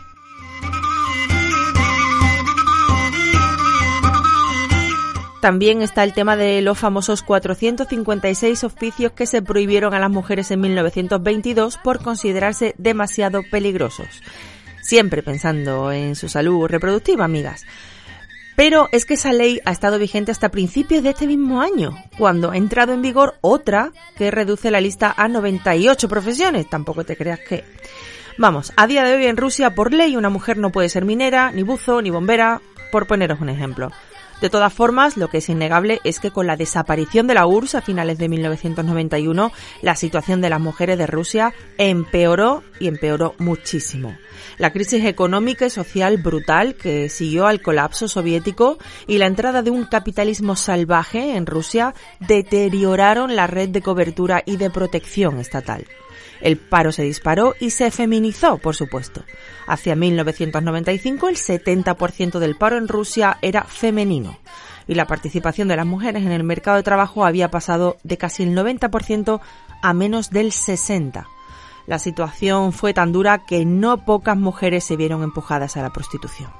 También 5.44 5.82
está 5.82 6.04
el 6.04 6.14
tema 6.14 6.36
de 6.36 6.62
los 6.62 6.78
famosos 6.78 7.22
456 7.22 8.64
oficios 8.64 9.12
que 9.12 9.26
se 9.26 9.42
prohibieron 9.42 9.92
a 9.92 9.98
las 9.98 10.08
mujeres 10.08 10.50
en 10.50 10.62
1922 10.62 11.76
por 11.84 12.02
considerarse 12.02 12.74
demasiado 12.78 13.42
peligrosos. 13.50 14.06
Siempre 14.80 15.22
pensando 15.22 15.92
en 15.92 16.16
su 16.16 16.30
salud 16.30 16.66
reproductiva, 16.66 17.26
amigas. 17.26 17.66
Pero 18.56 18.88
es 18.90 19.04
que 19.04 19.14
esa 19.14 19.34
ley 19.34 19.60
ha 19.66 19.72
estado 19.72 19.98
vigente 19.98 20.32
hasta 20.32 20.48
principios 20.48 21.02
de 21.02 21.10
este 21.10 21.26
mismo 21.26 21.60
año, 21.60 21.94
cuando 22.16 22.52
ha 22.52 22.56
entrado 22.56 22.94
en 22.94 23.02
vigor 23.02 23.34
otra 23.42 23.92
que 24.16 24.30
reduce 24.30 24.70
la 24.70 24.80
lista 24.80 25.12
a 25.14 25.28
98 25.28 26.08
profesiones. 26.08 26.70
Tampoco 26.70 27.04
te 27.04 27.18
creas 27.18 27.40
que... 27.40 27.64
Vamos, 28.38 28.72
a 28.78 28.86
día 28.86 29.04
de 29.04 29.16
hoy 29.16 29.26
en 29.26 29.36
Rusia, 29.36 29.74
por 29.74 29.92
ley, 29.92 30.16
una 30.16 30.30
mujer 30.30 30.56
no 30.56 30.72
puede 30.72 30.88
ser 30.88 31.04
minera, 31.04 31.52
ni 31.52 31.62
buzo, 31.64 32.00
ni 32.00 32.08
bombera, 32.08 32.62
por 32.90 33.06
poneros 33.06 33.42
un 33.42 33.50
ejemplo. 33.50 33.92
De 34.40 34.50
todas 34.50 34.72
formas, 34.72 35.16
lo 35.16 35.28
que 35.28 35.38
es 35.38 35.48
innegable 35.48 36.00
es 36.04 36.20
que 36.20 36.30
con 36.30 36.46
la 36.46 36.56
desaparición 36.56 37.26
de 37.26 37.34
la 37.34 37.46
URSS 37.46 37.76
a 37.76 37.80
finales 37.80 38.18
de 38.18 38.28
1991, 38.28 39.52
la 39.80 39.96
situación 39.96 40.40
de 40.40 40.50
las 40.50 40.60
mujeres 40.60 40.98
de 40.98 41.06
Rusia 41.06 41.54
empeoró 41.78 42.62
y 42.78 42.88
empeoró 42.88 43.34
muchísimo. 43.38 44.16
La 44.58 44.72
crisis 44.72 45.04
económica 45.04 45.66
y 45.66 45.70
social 45.70 46.18
brutal 46.18 46.74
que 46.74 47.08
siguió 47.08 47.46
al 47.46 47.62
colapso 47.62 48.08
soviético 48.08 48.78
y 49.06 49.18
la 49.18 49.26
entrada 49.26 49.62
de 49.62 49.70
un 49.70 49.84
capitalismo 49.84 50.56
salvaje 50.56 51.36
en 51.36 51.46
Rusia 51.46 51.94
deterioraron 52.20 53.36
la 53.36 53.46
red 53.46 53.70
de 53.70 53.82
cobertura 53.82 54.42
y 54.44 54.56
de 54.56 54.70
protección 54.70 55.38
estatal. 55.38 55.86
El 56.40 56.58
paro 56.58 56.92
se 56.92 57.02
disparó 57.02 57.54
y 57.58 57.70
se 57.70 57.90
feminizó, 57.90 58.58
por 58.58 58.76
supuesto. 58.76 59.24
Hacia 59.66 59.96
1995 59.96 61.28
el 61.28 61.36
70% 61.36 62.38
del 62.38 62.56
paro 62.56 62.76
en 62.76 62.88
Rusia 62.88 63.38
era 63.42 63.64
femenino 63.64 64.36
y 64.86 64.94
la 64.94 65.06
participación 65.06 65.68
de 65.68 65.76
las 65.76 65.86
mujeres 65.86 66.24
en 66.24 66.32
el 66.32 66.44
mercado 66.44 66.76
de 66.76 66.82
trabajo 66.82 67.24
había 67.24 67.50
pasado 67.50 67.96
de 68.02 68.18
casi 68.18 68.42
el 68.42 68.56
90% 68.56 69.40
a 69.82 69.94
menos 69.94 70.30
del 70.30 70.52
60%. 70.52 71.26
La 71.86 71.98
situación 71.98 72.72
fue 72.72 72.94
tan 72.94 73.12
dura 73.12 73.44
que 73.44 73.66
no 73.66 74.06
pocas 74.06 74.38
mujeres 74.38 74.84
se 74.84 74.96
vieron 74.96 75.22
empujadas 75.22 75.76
a 75.76 75.82
la 75.82 75.90
prostitución. 75.90 76.50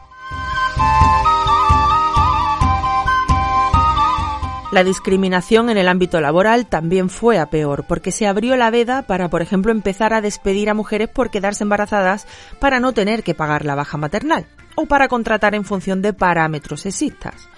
La 4.74 4.82
discriminación 4.82 5.70
en 5.70 5.78
el 5.78 5.86
ámbito 5.86 6.20
laboral 6.20 6.66
también 6.66 7.08
fue 7.08 7.38
a 7.38 7.46
peor, 7.46 7.84
porque 7.86 8.10
se 8.10 8.26
abrió 8.26 8.56
la 8.56 8.72
veda 8.72 9.02
para, 9.02 9.30
por 9.30 9.40
ejemplo, 9.40 9.70
empezar 9.70 10.12
a 10.12 10.20
despedir 10.20 10.68
a 10.68 10.74
mujeres 10.74 11.08
por 11.08 11.30
quedarse 11.30 11.62
embarazadas 11.62 12.26
para 12.58 12.80
no 12.80 12.92
tener 12.92 13.22
que 13.22 13.36
pagar 13.36 13.64
la 13.64 13.76
baja 13.76 13.98
maternal, 13.98 14.46
o 14.74 14.86
para 14.86 15.06
contratar 15.06 15.54
en 15.54 15.64
función 15.64 16.02
de 16.02 16.12
parámetros 16.12 16.80
sexistas. 16.80 17.48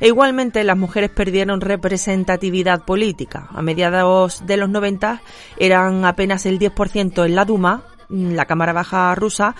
E 0.00 0.08
igualmente 0.08 0.62
las 0.62 0.76
mujeres 0.76 1.08
perdieron 1.08 1.62
representatividad 1.62 2.84
política. 2.84 3.48
A 3.54 3.62
mediados 3.62 4.44
de 4.44 4.58
los 4.58 4.68
90 4.68 5.22
eran 5.56 6.04
apenas 6.04 6.44
el 6.44 6.58
10% 6.58 7.24
en 7.24 7.36
la 7.36 7.46
Duma, 7.46 7.84
la 8.10 8.44
Cámara 8.44 8.74
Baja 8.74 9.14
rusa, 9.14 9.54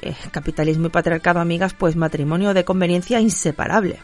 eh, 0.00 0.14
capitalismo 0.30 0.86
y 0.86 0.90
patriarcado, 0.90 1.40
amigas, 1.40 1.74
pues 1.74 1.96
matrimonio 1.96 2.54
de 2.54 2.64
conveniencia 2.64 3.18
inseparable. 3.18 3.98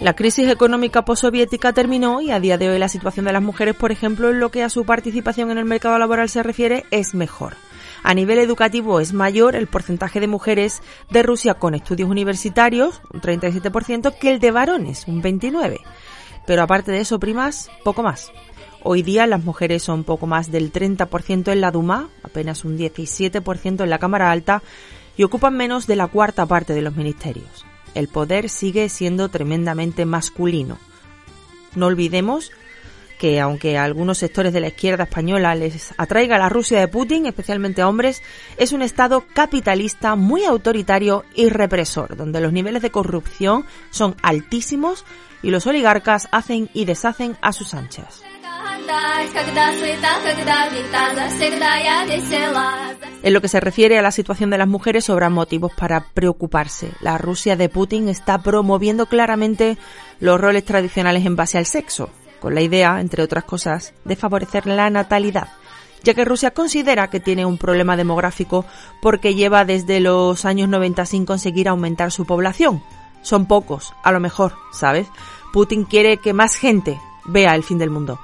La 0.00 0.14
crisis 0.14 0.48
económica 0.48 1.04
postsoviética 1.04 1.72
terminó 1.72 2.20
y 2.20 2.30
a 2.30 2.40
día 2.40 2.58
de 2.58 2.68
hoy 2.68 2.78
la 2.78 2.88
situación 2.88 3.26
de 3.26 3.32
las 3.32 3.42
mujeres, 3.42 3.74
por 3.74 3.92
ejemplo, 3.92 4.30
en 4.30 4.40
lo 4.40 4.50
que 4.50 4.62
a 4.62 4.68
su 4.68 4.84
participación 4.84 5.50
en 5.50 5.58
el 5.58 5.64
mercado 5.64 5.98
laboral 5.98 6.28
se 6.28 6.42
refiere, 6.42 6.84
es 6.90 7.14
mejor. 7.14 7.56
A 8.02 8.14
nivel 8.14 8.38
educativo 8.38 9.00
es 9.00 9.12
mayor 9.12 9.56
el 9.56 9.66
porcentaje 9.66 10.20
de 10.20 10.28
mujeres 10.28 10.82
de 11.10 11.22
Rusia 11.22 11.54
con 11.54 11.74
estudios 11.74 12.10
universitarios, 12.10 13.00
un 13.12 13.20
37%, 13.20 14.16
que 14.18 14.30
el 14.30 14.38
de 14.38 14.50
varones, 14.50 15.08
un 15.08 15.22
29%. 15.22 15.80
Pero 16.46 16.62
aparte 16.62 16.92
de 16.92 17.00
eso, 17.00 17.18
primas, 17.18 17.70
poco 17.82 18.02
más. 18.02 18.30
Hoy 18.84 19.02
día 19.02 19.26
las 19.26 19.42
mujeres 19.42 19.82
son 19.82 20.04
poco 20.04 20.28
más 20.28 20.52
del 20.52 20.72
30% 20.72 21.50
en 21.50 21.60
la 21.60 21.72
Duma, 21.72 22.08
apenas 22.22 22.64
un 22.64 22.78
17% 22.78 23.82
en 23.82 23.90
la 23.90 23.98
Cámara 23.98 24.30
Alta 24.30 24.62
y 25.16 25.22
ocupan 25.22 25.56
menos 25.56 25.86
de 25.86 25.96
la 25.96 26.08
cuarta 26.08 26.46
parte 26.46 26.72
de 26.74 26.82
los 26.82 26.96
ministerios. 26.96 27.64
El 27.94 28.08
poder 28.08 28.48
sigue 28.48 28.88
siendo 28.88 29.28
tremendamente 29.28 30.04
masculino. 30.04 30.78
No 31.74 31.86
olvidemos 31.86 32.52
que 33.18 33.40
aunque 33.40 33.78
a 33.78 33.84
algunos 33.84 34.18
sectores 34.18 34.52
de 34.52 34.60
la 34.60 34.68
izquierda 34.68 35.04
española 35.04 35.54
les 35.54 35.94
atraiga 35.96 36.38
la 36.38 36.48
Rusia 36.48 36.80
de 36.80 36.88
Putin, 36.88 37.26
especialmente 37.26 37.82
a 37.82 37.88
hombres, 37.88 38.22
es 38.58 38.72
un 38.72 38.82
Estado 38.82 39.24
capitalista 39.32 40.14
muy 40.16 40.44
autoritario 40.44 41.24
y 41.34 41.48
represor, 41.48 42.16
donde 42.16 42.40
los 42.40 42.52
niveles 42.52 42.82
de 42.82 42.90
corrupción 42.90 43.64
son 43.90 44.16
altísimos 44.22 45.04
y 45.42 45.50
los 45.50 45.66
oligarcas 45.66 46.28
hacen 46.32 46.68
y 46.74 46.84
deshacen 46.84 47.36
a 47.40 47.52
sus 47.52 47.74
anchas. 47.74 48.22
En 53.22 53.32
lo 53.32 53.40
que 53.40 53.48
se 53.48 53.60
refiere 53.60 53.98
a 53.98 54.02
la 54.02 54.12
situación 54.12 54.50
de 54.50 54.58
las 54.58 54.68
mujeres, 54.68 55.06
sobran 55.06 55.32
motivos 55.32 55.72
para 55.76 56.06
preocuparse. 56.14 56.92
La 57.00 57.18
Rusia 57.18 57.56
de 57.56 57.68
Putin 57.68 58.08
está 58.08 58.38
promoviendo 58.38 59.06
claramente 59.06 59.78
los 60.20 60.40
roles 60.40 60.64
tradicionales 60.64 61.26
en 61.26 61.36
base 61.36 61.58
al 61.58 61.66
sexo, 61.66 62.10
con 62.40 62.54
la 62.54 62.60
idea, 62.60 63.00
entre 63.00 63.22
otras 63.22 63.44
cosas, 63.44 63.94
de 64.04 64.16
favorecer 64.16 64.66
la 64.66 64.88
natalidad, 64.90 65.48
ya 66.04 66.14
que 66.14 66.24
Rusia 66.24 66.52
considera 66.52 67.10
que 67.10 67.20
tiene 67.20 67.44
un 67.44 67.58
problema 67.58 67.96
demográfico 67.96 68.64
porque 69.02 69.34
lleva 69.34 69.64
desde 69.64 70.00
los 70.00 70.44
años 70.44 70.68
90 70.68 71.04
sin 71.06 71.26
conseguir 71.26 71.68
aumentar 71.68 72.12
su 72.12 72.26
población. 72.26 72.82
Son 73.22 73.46
pocos, 73.46 73.92
a 74.04 74.12
lo 74.12 74.20
mejor, 74.20 74.54
¿sabes? 74.72 75.08
Putin 75.52 75.84
quiere 75.84 76.18
que 76.18 76.32
más 76.32 76.54
gente 76.54 77.00
vea 77.24 77.54
el 77.54 77.64
fin 77.64 77.78
del 77.78 77.90
mundo. 77.90 78.20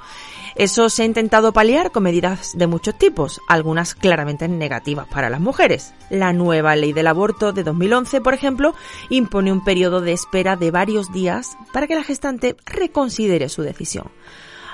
Eso 0.55 0.89
se 0.89 1.03
ha 1.03 1.05
intentado 1.05 1.51
paliar 1.51 1.91
con 1.91 2.03
medidas 2.03 2.51
de 2.55 2.67
muchos 2.67 2.97
tipos, 2.97 3.41
algunas 3.47 3.95
claramente 3.95 4.47
negativas 4.47 5.07
para 5.07 5.29
las 5.29 5.39
mujeres. 5.39 5.93
La 6.09 6.33
nueva 6.33 6.75
ley 6.75 6.93
del 6.93 7.07
aborto 7.07 7.53
de 7.53 7.63
2011, 7.63 8.21
por 8.21 8.33
ejemplo, 8.33 8.75
impone 9.09 9.51
un 9.51 9.63
periodo 9.63 10.01
de 10.01 10.13
espera 10.13 10.55
de 10.55 10.71
varios 10.71 11.11
días 11.11 11.57
para 11.71 11.87
que 11.87 11.95
la 11.95 12.03
gestante 12.03 12.55
reconsidere 12.65 13.49
su 13.49 13.63
decisión. 13.63 14.11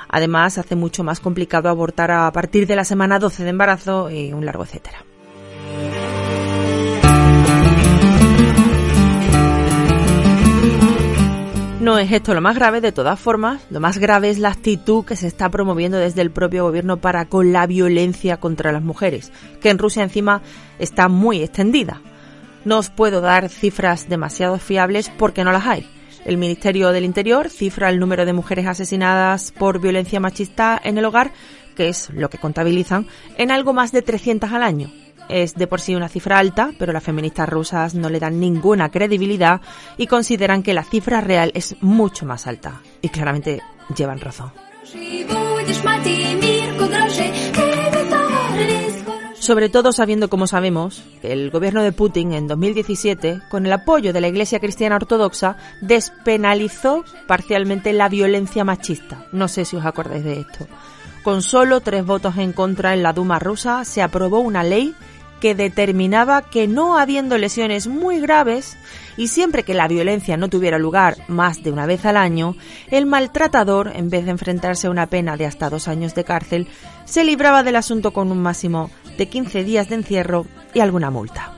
Además, 0.09 0.57
hace 0.57 0.75
mucho 0.75 1.03
más 1.03 1.19
complicado 1.19 1.69
abortar 1.69 2.11
a 2.11 2.31
partir 2.31 2.65
de 2.67 2.75
la 2.75 2.83
semana 2.83 3.19
12 3.19 3.43
de 3.43 3.49
embarazo 3.49 4.09
y 4.09 4.33
un 4.33 4.45
largo 4.45 4.63
etcétera. 4.63 5.05
No 11.89 11.97
es 11.97 12.11
esto 12.11 12.35
lo 12.35 12.41
más 12.41 12.53
grave, 12.53 12.81
de 12.81 12.91
todas 12.91 13.19
formas, 13.19 13.63
lo 13.71 13.79
más 13.79 13.97
grave 13.97 14.29
es 14.29 14.37
la 14.37 14.49
actitud 14.49 15.03
que 15.03 15.15
se 15.15 15.25
está 15.25 15.49
promoviendo 15.49 15.97
desde 15.97 16.21
el 16.21 16.29
propio 16.29 16.65
gobierno 16.65 16.97
para 16.97 17.25
con 17.25 17.51
la 17.51 17.65
violencia 17.65 18.39
contra 18.39 18.71
las 18.71 18.83
mujeres, 18.83 19.31
que 19.59 19.71
en 19.71 19.79
Rusia 19.79 20.03
encima 20.03 20.43
está 20.77 21.07
muy 21.07 21.41
extendida. 21.41 21.99
No 22.63 22.77
os 22.77 22.91
puedo 22.91 23.21
dar 23.21 23.49
cifras 23.49 24.07
demasiado 24.07 24.59
fiables 24.59 25.11
porque 25.17 25.43
no 25.43 25.51
las 25.51 25.65
hay. 25.65 25.89
El 26.25 26.37
Ministerio 26.37 26.91
del 26.91 27.05
Interior 27.05 27.49
cifra 27.49 27.89
el 27.89 27.99
número 27.99 28.23
de 28.23 28.33
mujeres 28.33 28.67
asesinadas 28.67 29.51
por 29.51 29.81
violencia 29.81 30.19
machista 30.19 30.79
en 30.83 30.99
el 30.99 31.05
hogar, 31.05 31.31
que 31.75 31.89
es 31.89 32.11
lo 32.11 32.29
que 32.29 32.37
contabilizan, 32.37 33.07
en 33.35 33.49
algo 33.49 33.73
más 33.73 33.91
de 33.91 34.03
300 34.03 34.51
al 34.51 34.61
año 34.61 34.91
es 35.29 35.55
de 35.55 35.67
por 35.67 35.79
sí 35.79 35.95
una 35.95 36.09
cifra 36.09 36.39
alta, 36.39 36.71
pero 36.77 36.91
las 36.91 37.03
feministas 37.03 37.47
rusas 37.47 37.95
no 37.95 38.09
le 38.09 38.19
dan 38.19 38.39
ninguna 38.39 38.89
credibilidad 38.89 39.61
y 39.97 40.07
consideran 40.07 40.63
que 40.63 40.73
la 40.73 40.83
cifra 40.83 41.21
real 41.21 41.51
es 41.53 41.75
mucho 41.81 42.25
más 42.25 42.47
alta. 42.47 42.81
Y 43.01 43.09
claramente 43.09 43.61
llevan 43.95 44.19
razón. 44.19 44.51
Sobre 49.39 49.69
todo 49.69 49.91
sabiendo, 49.91 50.29
como 50.29 50.47
sabemos, 50.47 51.03
que 51.21 51.31
el 51.31 51.49
gobierno 51.49 51.81
de 51.81 51.91
Putin 51.91 52.33
en 52.33 52.47
2017, 52.47 53.41
con 53.49 53.65
el 53.65 53.73
apoyo 53.73 54.13
de 54.13 54.21
la 54.21 54.27
Iglesia 54.27 54.59
Cristiana 54.59 54.97
Ortodoxa, 54.97 55.57
despenalizó 55.81 57.03
parcialmente 57.25 57.93
la 57.93 58.09
violencia 58.09 58.63
machista. 58.63 59.25
No 59.31 59.47
sé 59.47 59.65
si 59.65 59.75
os 59.75 59.85
acordáis 59.85 60.23
de 60.23 60.41
esto. 60.41 60.67
Con 61.23 61.41
solo 61.41 61.81
tres 61.81 62.05
votos 62.05 62.37
en 62.37 62.53
contra 62.53 62.93
en 62.93 63.01
la 63.01 63.13
Duma 63.13 63.39
rusa, 63.39 63.85
se 63.85 64.01
aprobó 64.01 64.39
una 64.39 64.63
ley 64.63 64.93
que 65.39 65.55
determinaba 65.55 66.41
que 66.41 66.67
no 66.67 66.97
habiendo 66.97 67.37
lesiones 67.37 67.87
muy 67.87 68.19
graves 68.19 68.77
y 69.17 69.27
siempre 69.27 69.63
que 69.63 69.73
la 69.73 69.87
violencia 69.87 70.37
no 70.37 70.49
tuviera 70.49 70.77
lugar 70.77 71.17
más 71.27 71.63
de 71.63 71.71
una 71.71 71.85
vez 71.85 72.05
al 72.05 72.17
año, 72.17 72.55
el 72.89 73.05
maltratador, 73.05 73.91
en 73.95 74.09
vez 74.09 74.25
de 74.25 74.31
enfrentarse 74.31 74.87
a 74.87 74.91
una 74.91 75.07
pena 75.07 75.37
de 75.37 75.45
hasta 75.45 75.69
dos 75.69 75.87
años 75.87 76.15
de 76.15 76.23
cárcel, 76.23 76.67
se 77.05 77.23
libraba 77.23 77.63
del 77.63 77.75
asunto 77.75 78.11
con 78.11 78.31
un 78.31 78.41
máximo 78.41 78.89
de 79.17 79.27
15 79.27 79.63
días 79.63 79.89
de 79.89 79.95
encierro 79.95 80.45
y 80.73 80.79
alguna 80.79 81.09
multa. 81.09 81.53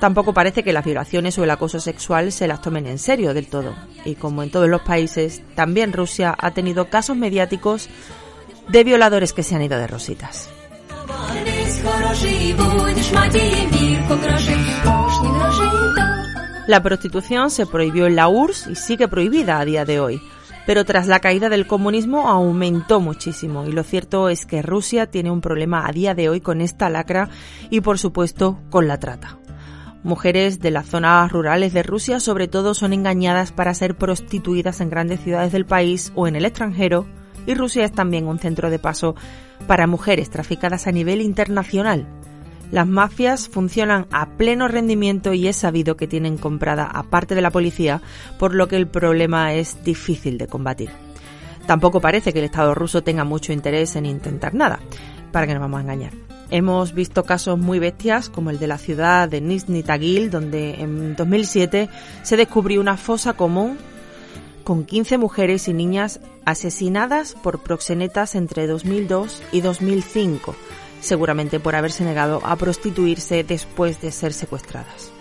Tampoco 0.00 0.34
parece 0.34 0.64
que 0.64 0.72
las 0.72 0.84
violaciones 0.84 1.38
o 1.38 1.44
el 1.44 1.50
acoso 1.50 1.78
sexual 1.78 2.32
se 2.32 2.48
las 2.48 2.60
tomen 2.60 2.86
en 2.86 2.98
serio 2.98 3.34
del 3.34 3.46
todo. 3.46 3.74
Y 4.04 4.16
como 4.16 4.42
en 4.42 4.50
todos 4.50 4.68
los 4.68 4.82
países, 4.82 5.42
también 5.54 5.92
Rusia 5.92 6.34
ha 6.36 6.50
tenido 6.50 6.90
casos 6.90 7.16
mediáticos 7.16 7.88
de 8.68 8.82
violadores 8.82 9.32
que 9.32 9.44
se 9.44 9.54
han 9.54 9.62
ido 9.62 9.78
de 9.78 9.86
rositas. 9.86 10.48
La 16.66 16.82
prostitución 16.82 17.50
se 17.50 17.64
prohibió 17.64 18.06
en 18.06 18.16
la 18.16 18.28
URSS 18.28 18.66
y 18.66 18.74
sigue 18.74 19.08
prohibida 19.08 19.58
a 19.58 19.64
día 19.64 19.86
de 19.86 19.98
hoy, 19.98 20.20
pero 20.66 20.84
tras 20.84 21.06
la 21.06 21.20
caída 21.20 21.48
del 21.48 21.66
comunismo 21.66 22.28
aumentó 22.28 23.00
muchísimo. 23.00 23.66
Y 23.66 23.72
lo 23.72 23.82
cierto 23.82 24.28
es 24.28 24.44
que 24.44 24.60
Rusia 24.60 25.06
tiene 25.06 25.30
un 25.30 25.40
problema 25.40 25.86
a 25.86 25.92
día 25.92 26.14
de 26.14 26.28
hoy 26.28 26.42
con 26.42 26.60
esta 26.60 26.90
lacra 26.90 27.30
y 27.70 27.80
por 27.80 27.98
supuesto 27.98 28.60
con 28.68 28.88
la 28.88 28.98
trata. 28.98 29.38
Mujeres 30.02 30.60
de 30.60 30.70
las 30.70 30.88
zonas 30.88 31.32
rurales 31.32 31.72
de 31.72 31.82
Rusia 31.82 32.20
sobre 32.20 32.46
todo 32.46 32.74
son 32.74 32.92
engañadas 32.92 33.52
para 33.52 33.72
ser 33.72 33.96
prostituidas 33.96 34.82
en 34.82 34.90
grandes 34.90 35.20
ciudades 35.20 35.52
del 35.52 35.64
país 35.64 36.12
o 36.14 36.26
en 36.26 36.36
el 36.36 36.44
extranjero 36.44 37.06
y 37.46 37.54
Rusia 37.54 37.84
es 37.84 37.92
también 37.92 38.26
un 38.26 38.38
centro 38.38 38.70
de 38.70 38.78
paso 38.78 39.14
para 39.66 39.86
mujeres 39.86 40.30
traficadas 40.30 40.86
a 40.86 40.92
nivel 40.92 41.20
internacional. 41.20 42.06
Las 42.70 42.86
mafias 42.86 43.48
funcionan 43.48 44.06
a 44.10 44.26
pleno 44.30 44.66
rendimiento 44.66 45.34
y 45.34 45.46
es 45.46 45.56
sabido 45.56 45.96
que 45.96 46.06
tienen 46.06 46.38
comprada 46.38 46.84
a 46.84 47.02
parte 47.02 47.34
de 47.34 47.42
la 47.42 47.50
policía, 47.50 48.00
por 48.38 48.54
lo 48.54 48.66
que 48.66 48.76
el 48.76 48.86
problema 48.86 49.52
es 49.52 49.84
difícil 49.84 50.38
de 50.38 50.46
combatir. 50.46 50.90
Tampoco 51.66 52.00
parece 52.00 52.32
que 52.32 52.38
el 52.38 52.46
Estado 52.46 52.74
ruso 52.74 53.02
tenga 53.02 53.24
mucho 53.24 53.52
interés 53.52 53.94
en 53.96 54.06
intentar 54.06 54.54
nada, 54.54 54.80
para 55.32 55.46
que 55.46 55.52
nos 55.52 55.60
vamos 55.60 55.78
a 55.78 55.82
engañar. 55.82 56.12
Hemos 56.50 56.92
visto 56.92 57.24
casos 57.24 57.58
muy 57.58 57.78
bestias, 57.78 58.28
como 58.28 58.50
el 58.50 58.58
de 58.58 58.66
la 58.66 58.78
ciudad 58.78 59.28
de 59.28 59.40
Nizhny 59.40 59.82
Tagil, 59.82 60.30
donde 60.30 60.74
en 60.80 61.14
2007 61.14 61.88
se 62.22 62.36
descubrió 62.36 62.80
una 62.80 62.96
fosa 62.96 63.34
común 63.34 63.78
con 64.62 64.84
15 64.84 65.18
mujeres 65.18 65.68
y 65.68 65.72
niñas 65.72 66.20
asesinadas 66.44 67.34
por 67.34 67.62
proxenetas 67.62 68.34
entre 68.34 68.66
2002 68.66 69.42
y 69.52 69.60
2005, 69.60 70.54
seguramente 71.00 71.60
por 71.60 71.74
haberse 71.74 72.04
negado 72.04 72.40
a 72.44 72.56
prostituirse 72.56 73.44
después 73.44 74.00
de 74.00 74.12
ser 74.12 74.32
secuestradas. 74.32 75.12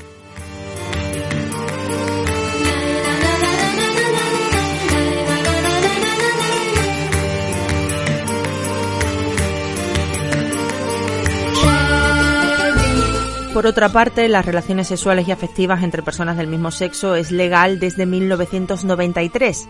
Por 13.54 13.68
otra 13.68 13.90
parte, 13.90 14.30
las 14.30 14.46
relaciones 14.46 14.88
sexuales 14.88 15.28
y 15.28 15.32
afectivas 15.34 15.84
entre 15.84 16.02
personas 16.02 16.38
del 16.38 16.48
mismo 16.48 16.72
sexo 16.72 17.16
es 17.16 17.32
legal 17.32 17.82
desde 17.82 18.06
1993, 18.06 19.68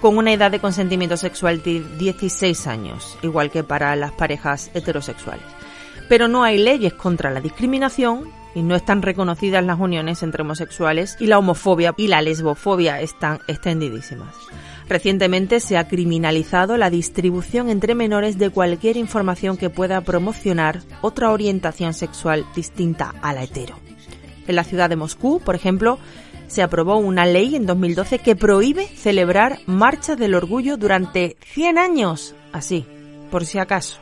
con 0.00 0.18
una 0.18 0.32
edad 0.32 0.50
de 0.50 0.58
consentimiento 0.58 1.16
sexual 1.16 1.62
de 1.62 1.84
16 1.98 2.66
años, 2.66 3.16
igual 3.22 3.52
que 3.52 3.62
para 3.62 3.94
las 3.94 4.10
parejas 4.10 4.72
heterosexuales. 4.74 5.44
Pero 6.08 6.26
no 6.26 6.42
hay 6.42 6.58
leyes 6.58 6.94
contra 6.94 7.30
la 7.30 7.40
discriminación 7.40 8.28
y 8.56 8.62
no 8.62 8.74
están 8.74 9.02
reconocidas 9.02 9.64
las 9.64 9.78
uniones 9.78 10.24
entre 10.24 10.42
homosexuales 10.42 11.16
y 11.20 11.26
la 11.26 11.38
homofobia 11.38 11.94
y 11.96 12.08
la 12.08 12.22
lesbofobia 12.22 13.00
están 13.00 13.38
extendidísimas. 13.46 14.34
Recientemente 14.92 15.60
se 15.60 15.78
ha 15.78 15.88
criminalizado 15.88 16.76
la 16.76 16.90
distribución 16.90 17.70
entre 17.70 17.94
menores 17.94 18.36
de 18.36 18.50
cualquier 18.50 18.98
información 18.98 19.56
que 19.56 19.70
pueda 19.70 20.02
promocionar 20.02 20.80
otra 21.00 21.30
orientación 21.30 21.94
sexual 21.94 22.44
distinta 22.54 23.14
a 23.22 23.32
la 23.32 23.42
hetero. 23.42 23.74
En 24.46 24.54
la 24.54 24.64
ciudad 24.64 24.90
de 24.90 24.96
Moscú, 24.96 25.40
por 25.40 25.54
ejemplo, 25.54 25.98
se 26.46 26.60
aprobó 26.60 26.98
una 26.98 27.24
ley 27.24 27.56
en 27.56 27.64
2012 27.64 28.18
que 28.18 28.36
prohíbe 28.36 28.86
celebrar 28.86 29.60
marchas 29.64 30.18
del 30.18 30.34
orgullo 30.34 30.76
durante 30.76 31.38
100 31.40 31.78
años, 31.78 32.34
así, 32.52 32.84
por 33.30 33.46
si 33.46 33.58
acaso 33.58 33.98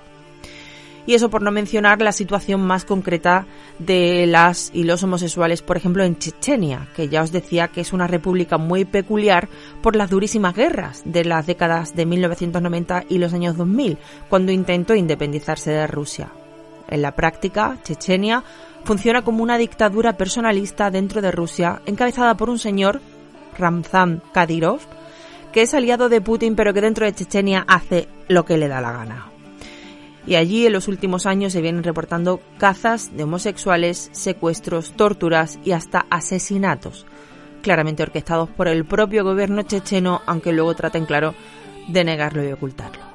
y 1.06 1.14
eso 1.14 1.30
por 1.30 1.42
no 1.42 1.50
mencionar 1.50 2.00
la 2.00 2.12
situación 2.12 2.60
más 2.62 2.84
concreta 2.84 3.46
de 3.78 4.26
las 4.26 4.70
y 4.72 4.84
los 4.84 5.02
homosexuales, 5.02 5.62
por 5.62 5.76
ejemplo, 5.76 6.04
en 6.04 6.18
Chechenia, 6.18 6.88
que 6.94 7.08
ya 7.08 7.22
os 7.22 7.32
decía 7.32 7.68
que 7.68 7.80
es 7.80 7.92
una 7.92 8.06
república 8.06 8.58
muy 8.58 8.84
peculiar 8.84 9.48
por 9.82 9.96
las 9.96 10.10
durísimas 10.10 10.54
guerras 10.54 11.02
de 11.04 11.24
las 11.24 11.46
décadas 11.46 11.94
de 11.94 12.06
1990 12.06 13.04
y 13.08 13.18
los 13.18 13.32
años 13.32 13.56
2000, 13.56 13.98
cuando 14.28 14.52
intentó 14.52 14.94
independizarse 14.94 15.70
de 15.70 15.86
Rusia. 15.86 16.30
En 16.88 17.02
la 17.02 17.14
práctica, 17.14 17.78
Chechenia 17.84 18.42
funciona 18.84 19.22
como 19.22 19.42
una 19.42 19.58
dictadura 19.58 20.14
personalista 20.14 20.90
dentro 20.90 21.22
de 21.22 21.30
Rusia, 21.30 21.82
encabezada 21.86 22.36
por 22.36 22.50
un 22.50 22.58
señor, 22.58 23.00
Ramzan 23.56 24.22
Kadyrov, 24.32 24.80
que 25.52 25.62
es 25.62 25.74
aliado 25.74 26.08
de 26.08 26.20
Putin 26.20 26.54
pero 26.54 26.72
que 26.72 26.80
dentro 26.80 27.06
de 27.06 27.14
Chechenia 27.14 27.64
hace 27.66 28.08
lo 28.28 28.44
que 28.44 28.56
le 28.56 28.68
da 28.68 28.80
la 28.80 28.92
gana 28.92 29.29
y 30.26 30.34
allí 30.34 30.66
en 30.66 30.72
los 30.72 30.88
últimos 30.88 31.26
años 31.26 31.52
se 31.52 31.62
vienen 31.62 31.82
reportando 31.82 32.40
cazas 32.58 33.16
de 33.16 33.24
homosexuales, 33.24 34.10
secuestros, 34.12 34.92
torturas 34.92 35.58
y 35.64 35.72
hasta 35.72 36.06
asesinatos, 36.10 37.06
claramente 37.62 38.02
orquestados 38.02 38.48
por 38.50 38.68
el 38.68 38.84
propio 38.84 39.24
gobierno 39.24 39.62
checheno, 39.62 40.22
aunque 40.26 40.52
luego 40.52 40.74
traten, 40.74 41.06
claro, 41.06 41.34
de 41.88 42.04
negarlo 42.04 42.44
y 42.44 42.52
ocultarlo. 42.52 43.09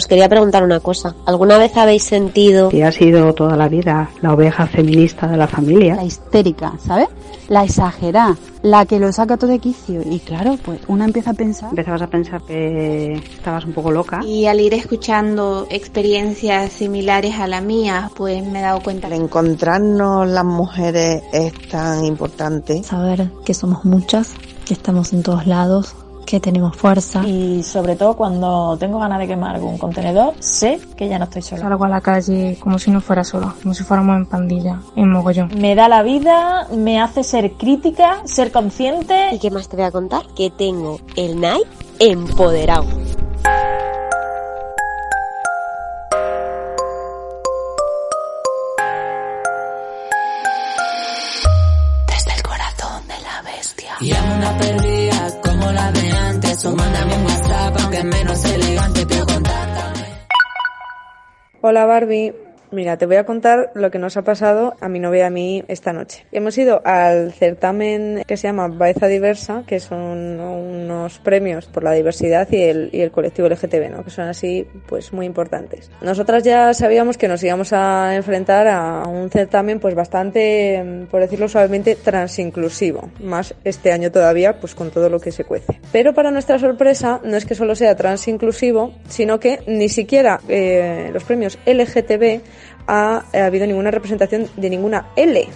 Os 0.00 0.06
quería 0.06 0.30
preguntar 0.30 0.64
una 0.64 0.80
cosa. 0.80 1.14
¿Alguna 1.26 1.58
vez 1.58 1.76
habéis 1.76 2.04
sentido 2.04 2.70
que 2.70 2.82
ha 2.82 2.90
sido 2.90 3.34
toda 3.34 3.54
la 3.54 3.68
vida 3.68 4.08
la 4.22 4.32
oveja 4.32 4.66
feminista 4.66 5.26
de 5.26 5.36
la 5.36 5.46
familia? 5.46 5.94
La 5.94 6.04
histérica, 6.04 6.72
¿sabes? 6.78 7.08
La 7.50 7.64
exagerada, 7.64 8.34
la 8.62 8.86
que 8.86 8.98
lo 8.98 9.12
saca 9.12 9.36
todo 9.36 9.50
de 9.50 9.58
quicio. 9.58 10.00
Y 10.02 10.20
claro, 10.20 10.56
pues 10.64 10.80
una 10.88 11.04
empieza 11.04 11.32
a 11.32 11.34
pensar. 11.34 11.68
Empezabas 11.68 12.00
a 12.00 12.06
pensar 12.06 12.40
que 12.40 13.12
estabas 13.12 13.66
un 13.66 13.74
poco 13.74 13.90
loca. 13.90 14.20
Y 14.24 14.46
al 14.46 14.60
ir 14.60 14.72
escuchando 14.72 15.66
experiencias 15.68 16.72
similares 16.72 17.38
a 17.38 17.46
la 17.46 17.60
mía, 17.60 18.10
pues 18.16 18.42
me 18.42 18.60
he 18.60 18.62
dado 18.62 18.80
cuenta. 18.80 19.08
El 19.08 19.12
encontrarnos 19.24 20.26
las 20.26 20.46
mujeres 20.46 21.24
es 21.30 21.52
tan 21.68 22.06
importante. 22.06 22.82
Saber 22.84 23.28
que 23.44 23.52
somos 23.52 23.84
muchas, 23.84 24.32
que 24.64 24.72
estamos 24.72 25.12
en 25.12 25.22
todos 25.22 25.46
lados, 25.46 25.94
que 26.26 26.40
tenemos 26.40 26.76
fuerza. 26.76 27.22
Y 27.26 27.62
sobre 27.62 27.96
todo 27.96 28.16
cuando 28.16 28.76
tengo 28.78 28.98
ganas 28.98 29.18
de 29.18 29.26
quemar 29.26 29.56
algún 29.56 29.78
contenedor, 29.78 30.34
sé 30.38 30.80
que 30.96 31.08
ya 31.08 31.18
no 31.18 31.24
estoy 31.24 31.42
sola. 31.42 31.62
Salgo 31.62 31.84
a 31.84 31.88
la 31.88 32.00
calle 32.00 32.56
como 32.60 32.78
si 32.78 32.90
no 32.90 33.00
fuera 33.00 33.24
sola, 33.24 33.54
como 33.62 33.74
si 33.74 33.84
fuéramos 33.84 34.16
en 34.16 34.26
pandilla, 34.26 34.80
en 34.96 35.10
mogollón. 35.10 35.50
Me 35.56 35.74
da 35.74 35.88
la 35.88 36.02
vida, 36.02 36.66
me 36.74 37.00
hace 37.00 37.24
ser 37.24 37.52
crítica, 37.52 38.22
ser 38.24 38.52
consciente. 38.52 39.34
¿Y 39.34 39.38
qué 39.38 39.50
más 39.50 39.68
te 39.68 39.76
voy 39.76 39.86
a 39.86 39.90
contar? 39.90 40.22
Que 40.36 40.50
tengo 40.50 41.00
el 41.16 41.40
Nike 41.40 41.66
empoderado. 41.98 42.86
Desde 52.06 52.34
el 52.36 52.42
corazón 52.42 53.02
de 53.08 53.14
la 53.22 53.42
bestia. 53.42 53.92
Y 54.00 54.12
una 54.12 54.56
perdida 54.56 54.99
O 56.62 56.70
mándame 56.72 57.14
un 57.14 57.24
WhatsApp, 57.24 57.76
aunque 57.80 58.04
menos 58.04 58.44
elegante, 58.44 59.06
pero 59.06 59.24
contáctame. 59.24 60.06
Hola 61.62 61.86
Barbie, 61.86 62.34
Mira, 62.72 62.96
te 62.96 63.06
voy 63.06 63.16
a 63.16 63.24
contar 63.24 63.72
lo 63.74 63.90
que 63.90 63.98
nos 63.98 64.16
ha 64.16 64.22
pasado 64.22 64.74
a 64.80 64.88
mi 64.88 65.00
novia 65.00 65.20
y 65.20 65.26
a 65.26 65.30
mí 65.30 65.64
esta 65.66 65.92
noche. 65.92 66.24
Hemos 66.30 66.56
ido 66.56 66.82
al 66.84 67.32
certamen 67.32 68.22
que 68.26 68.36
se 68.36 68.46
llama 68.46 68.68
Baeza 68.68 69.08
Diversa, 69.08 69.64
que 69.66 69.80
son 69.80 70.40
unos 70.40 71.18
premios 71.18 71.66
por 71.66 71.82
la 71.82 71.90
diversidad 71.92 72.46
y 72.52 72.62
el, 72.62 72.90
y 72.92 73.00
el 73.00 73.10
colectivo 73.10 73.48
LGTB, 73.48 73.90
¿no? 73.90 74.04
que 74.04 74.10
son 74.10 74.28
así 74.28 74.68
pues 74.86 75.12
muy 75.12 75.26
importantes. 75.26 75.90
Nosotras 76.00 76.44
ya 76.44 76.72
sabíamos 76.72 77.18
que 77.18 77.26
nos 77.26 77.42
íbamos 77.42 77.72
a 77.72 78.14
enfrentar 78.14 78.68
a 78.68 79.02
un 79.08 79.30
certamen 79.30 79.80
pues 79.80 79.96
bastante, 79.96 81.06
por 81.10 81.20
decirlo 81.20 81.48
suavemente, 81.48 81.96
transinclusivo, 81.96 83.10
más 83.18 83.52
este 83.64 83.90
año 83.90 84.12
todavía 84.12 84.60
pues 84.60 84.76
con 84.76 84.90
todo 84.92 85.08
lo 85.08 85.18
que 85.18 85.32
se 85.32 85.42
cuece. 85.42 85.80
Pero 85.90 86.14
para 86.14 86.30
nuestra 86.30 86.60
sorpresa 86.60 87.20
no 87.24 87.36
es 87.36 87.44
que 87.44 87.56
solo 87.56 87.74
sea 87.74 87.96
transinclusivo, 87.96 88.92
sino 89.08 89.40
que 89.40 89.58
ni 89.66 89.88
siquiera 89.88 90.40
eh, 90.48 91.10
los 91.12 91.24
premios 91.24 91.58
LGTB 91.66 92.59
ha, 92.86 93.24
ha 93.32 93.46
habido 93.46 93.66
ninguna 93.66 93.90
representación 93.90 94.48
de 94.56 94.70
ninguna 94.70 95.08
L. 95.16 95.48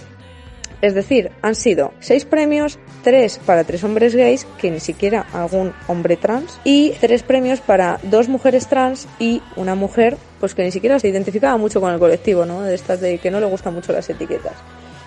Es 0.81 0.93
decir, 0.93 1.31
han 1.41 1.55
sido 1.55 1.93
seis 1.99 2.25
premios, 2.25 2.77
tres 3.03 3.39
para 3.43 3.63
tres 3.63 3.83
hombres 3.83 4.13
gays, 4.13 4.45
que 4.59 4.69
ni 4.69 4.79
siquiera 4.79 5.25
algún 5.33 5.73
hombre 5.87 6.17
trans, 6.17 6.59
y 6.63 6.91
tres 6.99 7.23
premios 7.23 7.59
para 7.61 7.99
dos 8.03 8.27
mujeres 8.27 8.67
trans 8.67 9.07
y 9.17 9.41
una 9.55 9.75
mujer, 9.75 10.17
pues 10.39 10.53
que 10.53 10.63
ni 10.63 10.71
siquiera 10.71 10.99
se 10.99 11.07
identificaba 11.07 11.57
mucho 11.57 11.81
con 11.81 11.93
el 11.93 11.99
colectivo, 11.99 12.45
¿no? 12.45 12.61
De 12.61 12.75
estas 12.75 13.01
de 13.01 13.17
que 13.17 13.31
no 13.31 13.39
le 13.39 13.47
gustan 13.47 13.73
mucho 13.73 13.93
las 13.93 14.09
etiquetas. 14.09 14.53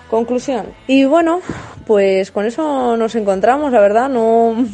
Conclusión. 0.09 0.65
Y 0.87 1.05
bueno, 1.05 1.39
pues 1.85 2.31
con 2.31 2.45
eso 2.45 2.97
nos 2.97 3.15
encontramos, 3.15 3.71
la 3.71 3.79
verdad, 3.79 4.09
no, 4.09 4.65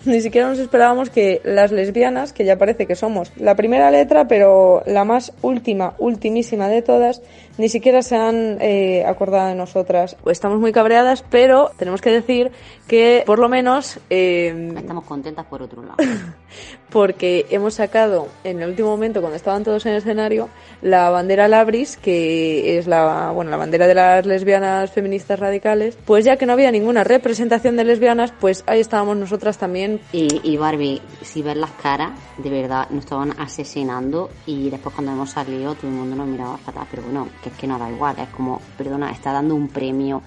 ni 0.04 0.20
siquiera 0.20 0.48
nos 0.48 0.58
esperábamos 0.58 1.10
que 1.10 1.40
las 1.44 1.72
lesbianas, 1.72 2.32
que 2.32 2.44
ya 2.44 2.56
parece 2.56 2.86
que 2.86 2.94
somos 2.94 3.32
la 3.36 3.54
primera 3.54 3.90
letra, 3.90 4.28
pero 4.28 4.82
la 4.86 5.04
más 5.04 5.32
última, 5.42 5.94
ultimísima 5.98 6.68
de 6.68 6.82
todas, 6.82 7.22
ni 7.58 7.68
siquiera 7.68 8.02
se 8.02 8.16
han 8.16 8.58
eh, 8.60 9.04
acordado 9.06 9.48
de 9.48 9.54
nosotras. 9.54 10.16
Estamos 10.26 10.60
muy 10.60 10.72
cabreadas, 10.72 11.24
pero 11.28 11.70
tenemos 11.76 12.00
que 12.00 12.10
decir 12.10 12.52
que 12.86 13.22
por 13.26 13.38
lo 13.38 13.48
menos... 13.48 13.98
Eh, 14.10 14.72
Estamos 14.76 15.04
contentas 15.04 15.46
por 15.46 15.62
otro 15.62 15.82
lado. 15.82 15.96
porque 16.90 17.46
hemos 17.50 17.74
sacado 17.74 18.28
en 18.44 18.62
el 18.62 18.70
último 18.70 18.88
momento, 18.88 19.20
cuando 19.20 19.36
estaban 19.36 19.64
todos 19.64 19.84
en 19.86 19.92
el 19.92 19.98
escenario, 19.98 20.48
la 20.82 21.10
bandera 21.10 21.48
Labris, 21.48 21.96
que 21.96 22.78
es 22.78 22.86
la, 22.86 23.30
bueno, 23.32 23.50
la 23.50 23.56
bandera 23.56 23.86
de 23.86 23.94
las 23.94 24.26
lesbianas 24.26 24.90
feministas 24.90 25.38
radicales. 25.38 25.98
Pues 26.04 26.24
ya 26.24 26.36
que 26.36 26.46
no 26.46 26.54
había 26.54 26.70
ninguna 26.70 27.04
representación 27.04 27.76
de 27.76 27.84
lesbianas, 27.84 28.32
pues 28.38 28.64
ahí 28.66 28.80
estábamos 28.80 29.16
nosotras 29.16 29.58
también. 29.58 30.00
Y, 30.12 30.40
y 30.42 30.56
Barbie, 30.56 31.02
si 31.22 31.42
ves 31.42 31.56
las 31.56 31.70
caras, 31.72 32.12
de 32.38 32.50
verdad 32.50 32.88
nos 32.90 33.04
estaban 33.04 33.34
asesinando 33.38 34.30
y 34.46 34.70
después 34.70 34.94
cuando 34.94 35.12
hemos 35.12 35.30
salido 35.30 35.74
todo 35.74 35.88
el 35.88 35.94
mundo 35.94 36.16
nos 36.16 36.26
miraba 36.26 36.56
fatal, 36.58 36.86
pero 36.90 37.02
bueno, 37.02 37.28
que 37.42 37.50
es 37.50 37.56
que 37.56 37.66
no 37.66 37.78
da 37.78 37.90
igual, 37.90 38.16
es 38.18 38.28
como, 38.28 38.60
perdona, 38.76 39.10
está 39.10 39.32
dando 39.32 39.54
un 39.54 39.68
premio 39.68 40.22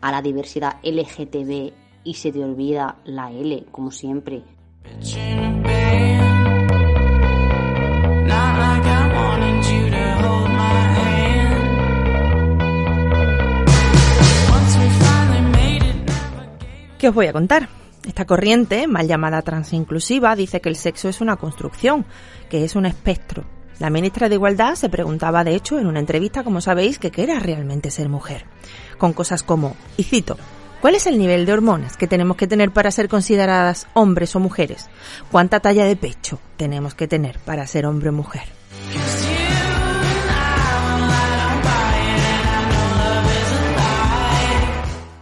a 0.00 0.12
la 0.12 0.22
diversidad 0.22 0.76
LGTB 0.82 1.72
y 2.04 2.14
se 2.14 2.30
te 2.30 2.44
olvida 2.44 2.96
la 3.04 3.30
L, 3.30 3.64
como 3.70 3.90
siempre. 3.90 4.42
¿Qué 17.04 17.08
os 17.10 17.14
voy 17.14 17.26
a 17.26 17.34
contar? 17.34 17.68
Esta 18.06 18.24
corriente, 18.24 18.86
mal 18.86 19.06
llamada 19.06 19.42
transinclusiva, 19.42 20.34
dice 20.36 20.62
que 20.62 20.70
el 20.70 20.76
sexo 20.76 21.10
es 21.10 21.20
una 21.20 21.36
construcción, 21.36 22.06
que 22.48 22.64
es 22.64 22.76
un 22.76 22.86
espectro. 22.86 23.44
La 23.78 23.90
ministra 23.90 24.30
de 24.30 24.36
Igualdad 24.36 24.74
se 24.74 24.88
preguntaba, 24.88 25.44
de 25.44 25.54
hecho, 25.54 25.78
en 25.78 25.86
una 25.86 26.00
entrevista, 26.00 26.44
como 26.44 26.62
sabéis, 26.62 26.98
que 26.98 27.10
qué 27.10 27.24
era 27.24 27.40
realmente 27.40 27.90
ser 27.90 28.08
mujer. 28.08 28.46
Con 28.96 29.12
cosas 29.12 29.42
como, 29.42 29.76
y 29.98 30.04
cito, 30.04 30.38
¿Cuál 30.84 30.96
es 30.96 31.06
el 31.06 31.16
nivel 31.16 31.46
de 31.46 31.52
hormonas 31.54 31.96
que 31.96 32.06
tenemos 32.06 32.36
que 32.36 32.46
tener 32.46 32.70
para 32.70 32.90
ser 32.90 33.08
consideradas 33.08 33.86
hombres 33.94 34.36
o 34.36 34.38
mujeres? 34.38 34.90
¿Cuánta 35.30 35.58
talla 35.58 35.86
de 35.86 35.96
pecho 35.96 36.38
tenemos 36.58 36.94
que 36.94 37.08
tener 37.08 37.38
para 37.38 37.66
ser 37.66 37.86
hombre 37.86 38.10
o 38.10 38.12
mujer? 38.12 38.42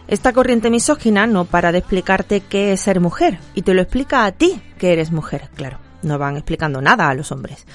Esta 0.09 0.33
corriente 0.33 0.69
misógina 0.69 1.27
no 1.27 1.45
para 1.45 1.71
de 1.71 1.77
explicarte 1.77 2.41
qué 2.41 2.73
es 2.73 2.81
ser 2.81 2.99
mujer 2.99 3.39
y 3.55 3.61
te 3.61 3.73
lo 3.73 3.81
explica 3.81 4.25
a 4.25 4.33
ti 4.33 4.61
que 4.77 4.91
eres 4.91 5.13
mujer, 5.13 5.47
claro. 5.55 5.79
No 6.01 6.17
van 6.17 6.35
explicando 6.35 6.81
nada 6.81 7.07
a 7.07 7.13
los 7.13 7.31
hombres. 7.31 7.65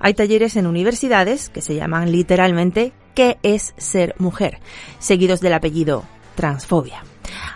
Hay 0.00 0.12
talleres 0.12 0.54
en 0.56 0.66
universidades 0.66 1.48
que 1.48 1.62
se 1.62 1.74
llaman 1.74 2.12
literalmente 2.12 2.92
¿qué 3.14 3.38
es 3.42 3.72
ser 3.78 4.14
mujer? 4.18 4.58
seguidos 4.98 5.40
del 5.40 5.54
apellido 5.54 6.04
transfobia. 6.34 7.02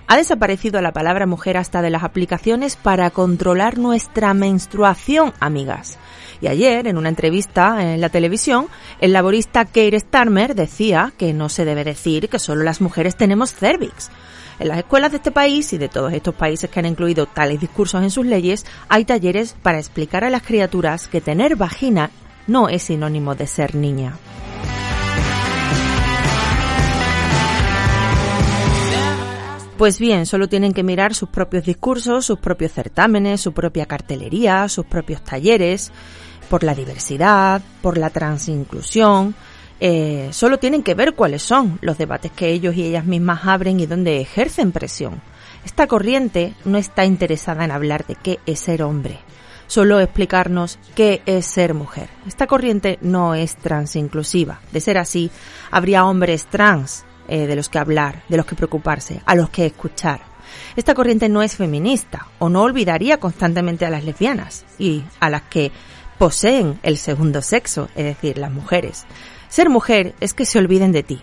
Ha 0.07 0.17
desaparecido 0.17 0.81
la 0.81 0.93
palabra 0.93 1.27
mujer 1.27 1.57
hasta 1.57 1.83
de 1.83 1.91
las 1.91 2.03
aplicaciones 2.03 2.77
para 2.77 3.11
controlar 3.11 3.79
nuestra 3.79 4.35
menstruación, 4.35 5.33
amigas. 5.41 5.99
Y 6.41 6.49
ayer, 6.49 6.89
en 6.89 6.99
una 6.99 7.09
entrevista 7.09 7.95
en 7.95 8.01
la 8.01 8.09
televisión, 8.09 8.67
el 9.01 9.13
laborista 9.13 9.65
Keir 9.65 9.99
Starmer 9.99 10.55
decía 10.55 11.13
que 11.17 11.33
no 11.33 11.49
se 11.49 11.65
debe 11.65 11.85
decir 11.85 12.29
que 12.29 12.39
solo 12.39 12.65
las 12.65 12.81
mujeres 12.81 13.17
tenemos 13.17 13.55
cervix. 13.55 14.11
En 14.59 14.69
las 14.69 14.79
escuelas 14.79 15.13
de 15.13 15.17
este 15.19 15.31
país 15.31 15.73
y 15.73 15.79
de 15.79 15.89
todos 15.89 16.13
estos 16.13 16.35
países 16.35 16.69
que 16.69 16.81
han 16.81 16.87
incluido 16.87 17.27
tales 17.27 17.61
discursos 17.61 18.03
en 18.03 18.11
sus 18.11 18.27
leyes, 18.27 18.67
hay 18.89 19.05
talleres 19.05 19.55
para 19.63 19.79
explicar 19.79 20.25
a 20.25 20.31
las 20.31 20.43
criaturas 20.43 21.09
que 21.09 21.21
tener 21.21 21.57
vagina 21.57 22.11
no 22.47 22.69
es 22.69 22.83
sinónimo 22.83 23.35
de 23.35 23.47
ser 23.47 23.75
niña. 23.75 24.15
Pues 29.83 29.99
bien, 29.99 30.27
solo 30.27 30.49
tienen 30.49 30.75
que 30.75 30.85
mirar 30.85 31.13
sus 31.13 31.29
propios 31.29 31.65
discursos, 31.65 32.25
sus 32.25 32.39
propios 32.39 32.71
certámenes, 32.71 33.41
su 33.41 33.53
propia 33.53 33.85
cartelería, 33.85 34.69
sus 34.69 34.87
propios 34.87 35.25
talleres, 35.25 35.91
por 36.49 36.63
la 36.63 36.73
diversidad, 36.73 37.61
por 37.81 37.99
la 37.99 38.11
transinclusión. 38.11 39.35
Eh, 39.81 40.29
solo 40.31 40.61
tienen 40.61 40.85
que 40.85 40.95
ver 40.95 41.15
cuáles 41.15 41.43
son 41.43 41.81
los 41.83 41.99
debates 41.99 42.31
que 42.31 42.51
ellos 42.51 42.77
y 42.77 42.85
ellas 42.85 43.07
mismas 43.07 43.45
abren 43.45 43.81
y 43.81 43.87
donde 43.87 44.21
ejercen 44.21 44.71
presión. 44.71 45.21
Esta 45.65 45.89
corriente 45.89 46.55
no 46.65 46.79
está 46.79 47.05
interesada 47.05 47.65
en 47.65 47.73
hablar 47.73 48.07
de 48.07 48.15
qué 48.15 48.39
es 48.47 48.61
ser 48.61 48.85
hombre, 48.85 49.19
solo 49.67 49.99
explicarnos 49.99 50.79
qué 50.95 51.23
es 51.27 51.45
ser 51.45 51.75
mujer. 51.75 52.09
Esta 52.29 52.47
corriente 52.47 53.01
no 53.03 53.35
es 53.35 53.57
transinclusiva. 53.57 54.61
De 54.71 54.79
ser 54.79 54.97
así, 54.97 55.33
habría 55.73 56.05
hombres 56.05 56.47
trans, 56.47 57.05
eh, 57.33 57.47
de 57.47 57.57
los 57.57 57.71
que 57.71 57.79
hablar, 57.79 58.25
de 58.29 58.37
los 58.37 58.45
que 58.45 58.55
preocuparse, 58.55 59.23
a 59.25 59.35
los 59.35 59.49
que 59.49 59.65
escuchar. 59.65 60.21
Esta 60.77 60.93
corriente 60.93 61.31
no 61.31 61.43
es 61.43 61.57
feminista 61.57 62.27
o 62.39 62.51
no 62.51 62.61
olvidaría 62.61 63.17
constantemente 63.17 63.87
a 63.87 63.91
las 63.91 64.05
lesbianas 64.05 64.67
y 64.79 65.03
a 65.19 65.31
las 65.31 65.41
que 65.41 65.73
poseen 66.19 66.79
el 66.83 66.99
segundo 66.99 67.41
sexo, 67.41 67.89
es 67.97 68.05
decir, 68.05 68.37
las 68.37 68.53
mujeres. 68.53 69.07
Ser 69.49 69.71
mujer 69.71 70.15
es 70.21 70.35
que 70.35 70.45
se 70.45 70.59
olviden 70.59 70.93
de 70.93 71.05
ti, 71.05 71.23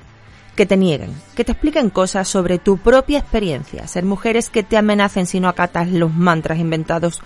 que 0.56 0.66
te 0.66 0.78
nieguen, 0.78 1.14
que 1.36 1.44
te 1.44 1.52
expliquen 1.52 1.92
cosas 1.92 2.28
sobre 2.28 2.58
tu 2.58 2.80
propia 2.80 3.20
experiencia. 3.20 3.88
Ser 3.88 4.04
mujer 4.04 4.36
es 4.36 4.50
que 4.50 4.64
te 4.64 4.78
amenacen 4.78 5.28
si 5.28 5.40
no 5.40 5.48
acatas 5.48 5.92
los 5.92 6.12
mantras 6.12 6.58
inventados 6.58 7.22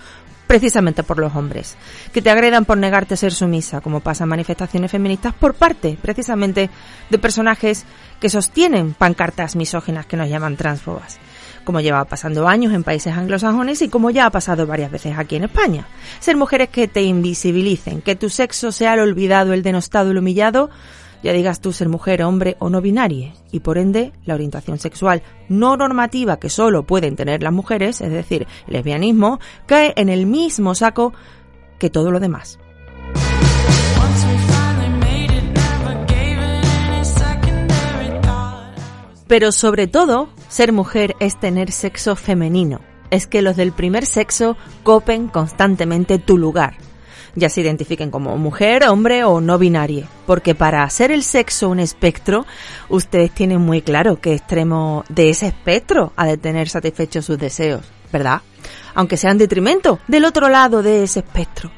precisamente 0.46 1.02
por 1.02 1.18
los 1.18 1.34
hombres, 1.34 1.76
que 2.12 2.22
te 2.22 2.30
agredan 2.30 2.64
por 2.64 2.78
negarte 2.78 3.14
a 3.14 3.16
ser 3.16 3.32
sumisa, 3.32 3.80
como 3.80 4.00
pasa 4.00 4.24
en 4.24 4.30
manifestaciones 4.30 4.90
feministas 4.90 5.34
por 5.34 5.54
parte 5.54 5.98
precisamente 6.00 6.70
de 7.10 7.18
personajes 7.18 7.84
que 8.20 8.28
sostienen 8.28 8.94
pancartas 8.94 9.56
misóginas 9.56 10.06
que 10.06 10.16
nos 10.16 10.28
llaman 10.28 10.56
transfobas, 10.56 11.18
como 11.64 11.80
lleva 11.80 12.04
pasando 12.04 12.46
años 12.46 12.72
en 12.72 12.84
países 12.84 13.14
anglosajones 13.14 13.82
y 13.82 13.88
como 13.88 14.10
ya 14.10 14.26
ha 14.26 14.30
pasado 14.30 14.66
varias 14.66 14.90
veces 14.90 15.16
aquí 15.16 15.36
en 15.36 15.44
España. 15.44 15.86
Ser 16.20 16.36
mujeres 16.36 16.68
que 16.68 16.88
te 16.88 17.02
invisibilicen, 17.02 18.02
que 18.02 18.16
tu 18.16 18.28
sexo 18.28 18.72
sea 18.72 18.94
el 18.94 19.00
olvidado, 19.00 19.52
el 19.52 19.62
denostado, 19.62 20.10
el 20.10 20.18
humillado, 20.18 20.70
ya 21.24 21.32
digas 21.32 21.60
tú 21.62 21.72
ser 21.72 21.88
mujer, 21.88 22.22
hombre 22.22 22.56
o 22.58 22.68
no 22.68 22.82
binaria, 22.82 23.32
y 23.50 23.60
por 23.60 23.78
ende 23.78 24.12
la 24.26 24.34
orientación 24.34 24.78
sexual 24.78 25.22
no 25.48 25.74
normativa 25.74 26.38
que 26.38 26.50
solo 26.50 26.82
pueden 26.84 27.16
tener 27.16 27.42
las 27.42 27.52
mujeres, 27.52 28.02
es 28.02 28.12
decir, 28.12 28.46
el 28.66 28.74
lesbianismo, 28.74 29.40
cae 29.64 29.94
en 29.96 30.10
el 30.10 30.26
mismo 30.26 30.74
saco 30.74 31.14
que 31.78 31.88
todo 31.88 32.10
lo 32.10 32.20
demás. 32.20 32.58
Pero 39.26 39.50
sobre 39.50 39.86
todo, 39.86 40.28
ser 40.50 40.72
mujer 40.72 41.16
es 41.20 41.40
tener 41.40 41.72
sexo 41.72 42.16
femenino. 42.16 42.80
Es 43.10 43.26
que 43.26 43.40
los 43.40 43.56
del 43.56 43.72
primer 43.72 44.04
sexo 44.04 44.58
copen 44.82 45.28
constantemente 45.28 46.18
tu 46.18 46.36
lugar, 46.36 46.76
ya 47.34 47.48
se 47.48 47.60
identifiquen 47.60 48.10
como 48.10 48.36
mujer, 48.36 48.84
hombre 48.84 49.24
o 49.24 49.40
no 49.40 49.58
binario. 49.58 50.06
Porque 50.26 50.54
para 50.54 50.82
hacer 50.82 51.10
el 51.10 51.22
sexo 51.22 51.68
un 51.68 51.80
espectro, 51.80 52.46
ustedes 52.88 53.30
tienen 53.30 53.60
muy 53.60 53.82
claro 53.82 54.20
qué 54.20 54.34
extremo 54.34 55.04
de 55.08 55.30
ese 55.30 55.46
espectro 55.48 56.12
ha 56.16 56.26
de 56.26 56.36
tener 56.36 56.68
satisfechos 56.68 57.24
sus 57.24 57.38
deseos, 57.38 57.84
¿verdad? 58.12 58.40
Aunque 58.94 59.16
sea 59.16 59.30
en 59.30 59.38
detrimento 59.38 59.98
del 60.08 60.24
otro 60.24 60.48
lado 60.48 60.82
de 60.82 61.04
ese 61.04 61.20
espectro. 61.20 61.70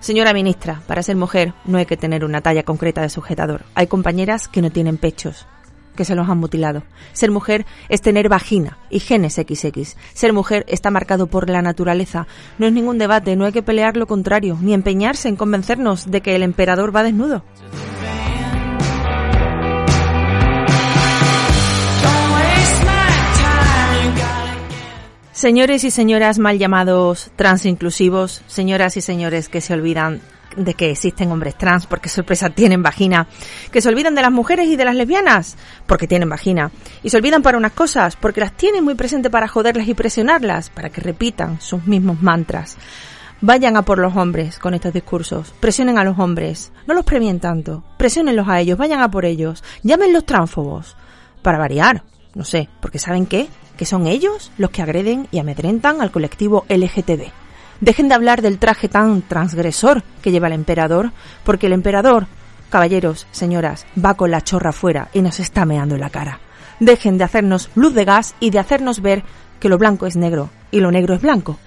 Señora 0.00 0.34
ministra, 0.34 0.82
para 0.86 1.02
ser 1.02 1.16
mujer 1.16 1.54
no 1.64 1.78
hay 1.78 1.86
que 1.86 1.96
tener 1.96 2.24
una 2.24 2.40
talla 2.40 2.62
concreta 2.62 3.02
de 3.02 3.08
sujetador. 3.08 3.64
Hay 3.74 3.86
compañeras 3.86 4.46
que 4.46 4.62
no 4.62 4.70
tienen 4.70 4.98
pechos, 4.98 5.46
que 5.96 6.04
se 6.04 6.14
los 6.14 6.28
han 6.28 6.38
mutilado. 6.38 6.84
Ser 7.12 7.30
mujer 7.30 7.66
es 7.88 8.00
tener 8.00 8.28
vagina 8.28 8.78
y 8.90 9.00
genes 9.00 9.34
XX. 9.34 9.96
Ser 10.14 10.32
mujer 10.32 10.64
está 10.68 10.90
marcado 10.90 11.26
por 11.26 11.50
la 11.50 11.62
naturaleza. 11.62 12.26
No 12.58 12.66
es 12.66 12.72
ningún 12.72 12.98
debate, 12.98 13.34
no 13.34 13.44
hay 13.44 13.52
que 13.52 13.62
pelear 13.62 13.96
lo 13.96 14.06
contrario, 14.06 14.58
ni 14.60 14.74
empeñarse 14.74 15.28
en 15.28 15.36
convencernos 15.36 16.10
de 16.10 16.20
que 16.20 16.36
el 16.36 16.42
emperador 16.42 16.94
va 16.94 17.02
desnudo. 17.02 17.42
Señores 25.32 25.84
y 25.84 25.90
señoras 25.90 26.38
mal 26.38 26.58
llamados 26.58 27.30
transinclusivos, 27.36 28.42
señoras 28.46 28.96
y 28.96 29.02
señores 29.02 29.50
que 29.50 29.60
se 29.60 29.74
olvidan 29.74 30.22
de 30.56 30.74
que 30.74 30.90
existen 30.90 31.30
hombres 31.30 31.56
trans 31.56 31.86
porque 31.86 32.08
sorpresa 32.08 32.50
tienen 32.50 32.82
vagina, 32.82 33.28
que 33.70 33.80
se 33.80 33.88
olvidan 33.88 34.14
de 34.14 34.22
las 34.22 34.32
mujeres 34.32 34.68
y 34.68 34.76
de 34.76 34.84
las 34.84 34.94
lesbianas 34.94 35.56
porque 35.86 36.08
tienen 36.08 36.28
vagina, 36.28 36.70
y 37.02 37.10
se 37.10 37.16
olvidan 37.16 37.42
para 37.42 37.58
unas 37.58 37.72
cosas 37.72 38.16
porque 38.16 38.40
las 38.40 38.52
tienen 38.52 38.84
muy 38.84 38.94
presente 38.94 39.30
para 39.30 39.48
joderlas 39.48 39.88
y 39.88 39.94
presionarlas, 39.94 40.70
para 40.70 40.90
que 40.90 41.00
repitan 41.00 41.60
sus 41.60 41.86
mismos 41.86 42.22
mantras. 42.22 42.76
Vayan 43.42 43.76
a 43.76 43.82
por 43.82 43.98
los 43.98 44.16
hombres 44.16 44.58
con 44.58 44.72
estos 44.72 44.94
discursos, 44.94 45.52
presionen 45.60 45.98
a 45.98 46.04
los 46.04 46.18
hombres, 46.18 46.72
no 46.86 46.94
los 46.94 47.04
premien 47.04 47.38
tanto, 47.38 47.84
presionenlos 47.98 48.48
a 48.48 48.60
ellos, 48.60 48.78
vayan 48.78 49.02
a 49.02 49.10
por 49.10 49.26
ellos, 49.26 49.62
llámenlos 49.82 50.24
tránfobos, 50.24 50.96
para 51.42 51.58
variar, 51.58 52.02
no 52.34 52.44
sé, 52.44 52.68
porque 52.80 52.98
¿saben 52.98 53.26
qué? 53.26 53.48
Que 53.76 53.84
son 53.84 54.06
ellos 54.06 54.50
los 54.56 54.70
que 54.70 54.82
agreden 54.82 55.28
y 55.30 55.38
amedrentan 55.38 56.00
al 56.00 56.10
colectivo 56.10 56.64
LGTB. 56.68 57.45
Dejen 57.80 58.08
de 58.08 58.14
hablar 58.14 58.42
del 58.42 58.58
traje 58.58 58.88
tan 58.88 59.22
transgresor 59.22 60.02
que 60.22 60.30
lleva 60.30 60.46
el 60.46 60.54
emperador, 60.54 61.12
porque 61.44 61.66
el 61.66 61.72
emperador, 61.72 62.26
caballeros, 62.70 63.26
señoras, 63.32 63.86
va 64.02 64.14
con 64.14 64.30
la 64.30 64.40
chorra 64.40 64.72
fuera 64.72 65.08
y 65.12 65.20
nos 65.20 65.40
está 65.40 65.64
meando 65.66 65.96
la 65.96 66.10
cara. 66.10 66.40
Dejen 66.80 67.18
de 67.18 67.24
hacernos 67.24 67.70
luz 67.74 67.94
de 67.94 68.04
gas 68.04 68.34
y 68.40 68.50
de 68.50 68.58
hacernos 68.58 69.00
ver 69.00 69.24
que 69.60 69.68
lo 69.68 69.78
blanco 69.78 70.06
es 70.06 70.16
negro 70.16 70.50
y 70.70 70.80
lo 70.80 70.90
negro 70.90 71.14
es 71.14 71.22
blanco. 71.22 71.58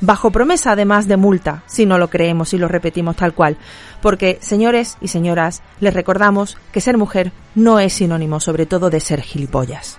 Bajo 0.00 0.30
promesa 0.30 0.72
además 0.72 1.08
de 1.08 1.16
multa, 1.16 1.64
si 1.66 1.84
no 1.84 1.98
lo 1.98 2.08
creemos 2.08 2.54
y 2.54 2.58
lo 2.58 2.68
repetimos 2.68 3.16
tal 3.16 3.34
cual. 3.34 3.56
Porque, 4.00 4.38
señores 4.40 4.96
y 5.00 5.08
señoras, 5.08 5.62
les 5.80 5.92
recordamos 5.92 6.56
que 6.72 6.80
ser 6.80 6.96
mujer 6.96 7.32
no 7.56 7.80
es 7.80 7.94
sinónimo 7.94 8.38
sobre 8.38 8.66
todo 8.66 8.90
de 8.90 9.00
ser 9.00 9.22
gilipollas. 9.22 9.98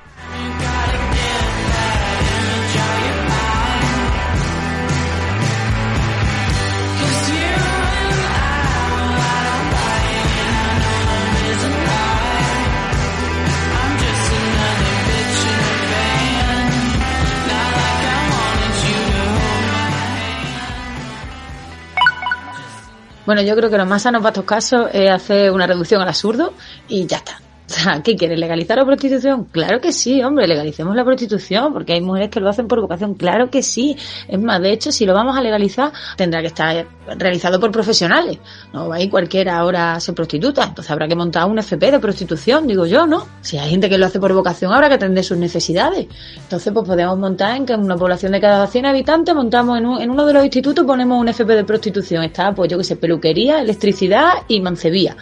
Bueno, 23.30 23.44
yo 23.44 23.56
creo 23.56 23.70
que 23.70 23.78
lo 23.78 23.86
más 23.86 24.02
sano 24.02 24.18
para 24.22 24.30
estos 24.30 24.46
casos 24.46 24.89
es 24.92 25.08
hacer 25.08 25.52
una 25.52 25.68
reducción 25.68 26.02
al 26.02 26.08
absurdo 26.08 26.56
y 26.88 27.06
ya 27.06 27.18
está. 27.18 27.39
O 27.69 27.71
sea, 27.71 28.01
¿qué 28.01 28.15
quiere? 28.15 28.36
¿Legalizar 28.36 28.77
la 28.77 28.86
prostitución? 28.86 29.45
Claro 29.51 29.79
que 29.79 29.91
sí, 29.91 30.23
hombre, 30.23 30.47
legalicemos 30.47 30.95
la 30.95 31.05
prostitución, 31.05 31.71
porque 31.71 31.93
hay 31.93 32.01
mujeres 32.01 32.29
que 32.29 32.39
lo 32.39 32.49
hacen 32.49 32.67
por 32.67 32.82
vocación. 32.82 33.13
Claro 33.13 33.51
que 33.51 33.62
sí. 33.62 33.95
Es 34.27 34.41
más, 34.41 34.60
de 34.60 34.71
hecho, 34.71 34.91
si 34.91 35.05
lo 35.05 35.13
vamos 35.13 35.38
a 35.38 35.41
legalizar, 35.41 35.91
tendrá 36.17 36.41
que 36.41 36.47
estar 36.47 36.88
realizado 37.15 37.60
por 37.60 37.71
profesionales. 37.71 38.39
No 38.73 38.89
va 38.89 38.95
a 38.95 39.01
ir 39.01 39.12
cualquiera 39.12 39.60
ahora 39.60 39.93
a 39.93 39.99
ser 39.99 40.15
prostituta. 40.15 40.63
Entonces 40.63 40.89
habrá 40.89 41.08
que 41.08 41.15
montar 41.15 41.45
un 41.45 41.60
FP 41.60 41.91
de 41.91 41.99
prostitución, 41.99 42.65
digo 42.65 42.88
yo, 42.88 43.05
¿no? 43.05 43.27
Si 43.41 43.60
hay 43.60 43.69
gente 43.69 43.88
que 43.88 43.99
lo 43.99 44.08
hace 44.08 44.19
por 44.19 44.34
vocación, 44.34 44.73
habrá 44.73 44.89
que 44.89 44.95
atender 44.95 45.23
sus 45.23 45.38
necesidades. 45.38 46.08
Entonces, 46.38 46.73
pues 46.73 46.88
podemos 46.88 47.19
montar 47.19 47.55
en 47.55 47.67
que 47.67 47.75
una 47.75 47.97
población 47.97 48.32
de 48.32 48.41
cada 48.41 48.65
100 48.65 48.88
habitantes, 48.88 49.36
montamos 49.36 49.77
en, 49.77 49.86
un, 49.86 50.01
en 50.01 50.10
uno 50.10 50.25
de 50.25 50.34
los 50.34 50.43
institutos, 50.43 50.86
ponemos 50.88 51.21
un 51.21 51.27
FP 51.27 51.53
de 51.53 51.63
prostitución. 51.63 52.23
Está, 52.23 52.51
pues 52.51 52.71
yo 52.71 52.79
que 52.79 52.84
sé, 52.84 52.95
peluquería, 52.95 53.62
electricidad 53.62 54.29
y 54.47 54.60
mancebía 54.60 55.15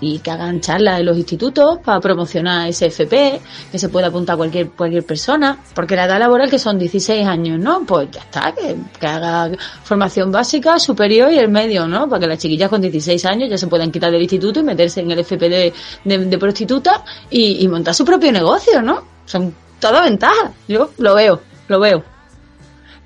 y 0.00 0.18
que 0.20 0.30
hagan 0.30 0.60
charlas 0.60 1.00
en 1.00 1.06
los 1.06 1.16
institutos 1.16 1.78
para 1.84 2.00
promocionar 2.00 2.68
ese 2.68 2.86
FP, 2.86 3.40
que 3.70 3.78
se 3.78 3.88
pueda 3.88 4.08
apuntar 4.08 4.36
cualquier 4.36 4.70
cualquier 4.70 5.04
persona, 5.04 5.58
porque 5.74 5.96
la 5.96 6.04
edad 6.04 6.18
laboral 6.18 6.50
que 6.50 6.58
son 6.58 6.78
16 6.78 7.26
años, 7.26 7.58
¿no? 7.58 7.84
Pues 7.84 8.10
ya 8.10 8.20
está, 8.20 8.54
que, 8.54 8.76
haga 9.06 9.50
formación 9.82 10.30
básica, 10.30 10.78
superior 10.78 11.32
y 11.32 11.38
el 11.38 11.48
medio, 11.48 11.86
¿no? 11.86 12.08
Para 12.08 12.20
que 12.20 12.26
las 12.26 12.38
chiquillas 12.38 12.68
con 12.68 12.80
16 12.80 13.24
años 13.24 13.50
ya 13.50 13.58
se 13.58 13.66
puedan 13.66 13.90
quitar 13.90 14.10
del 14.10 14.22
instituto 14.22 14.60
y 14.60 14.62
meterse 14.62 15.00
en 15.00 15.10
el 15.10 15.18
FP 15.20 15.48
de, 15.48 15.72
de, 16.04 16.38
prostituta 16.38 17.04
y, 17.30 17.66
montar 17.68 17.94
su 17.94 18.04
propio 18.04 18.32
negocio, 18.32 18.80
¿no? 18.80 19.02
Son 19.26 19.54
todas 19.80 20.04
ventajas, 20.04 20.52
yo 20.66 20.90
lo 20.98 21.14
veo, 21.14 21.40
lo 21.68 21.80
veo. 21.80 22.02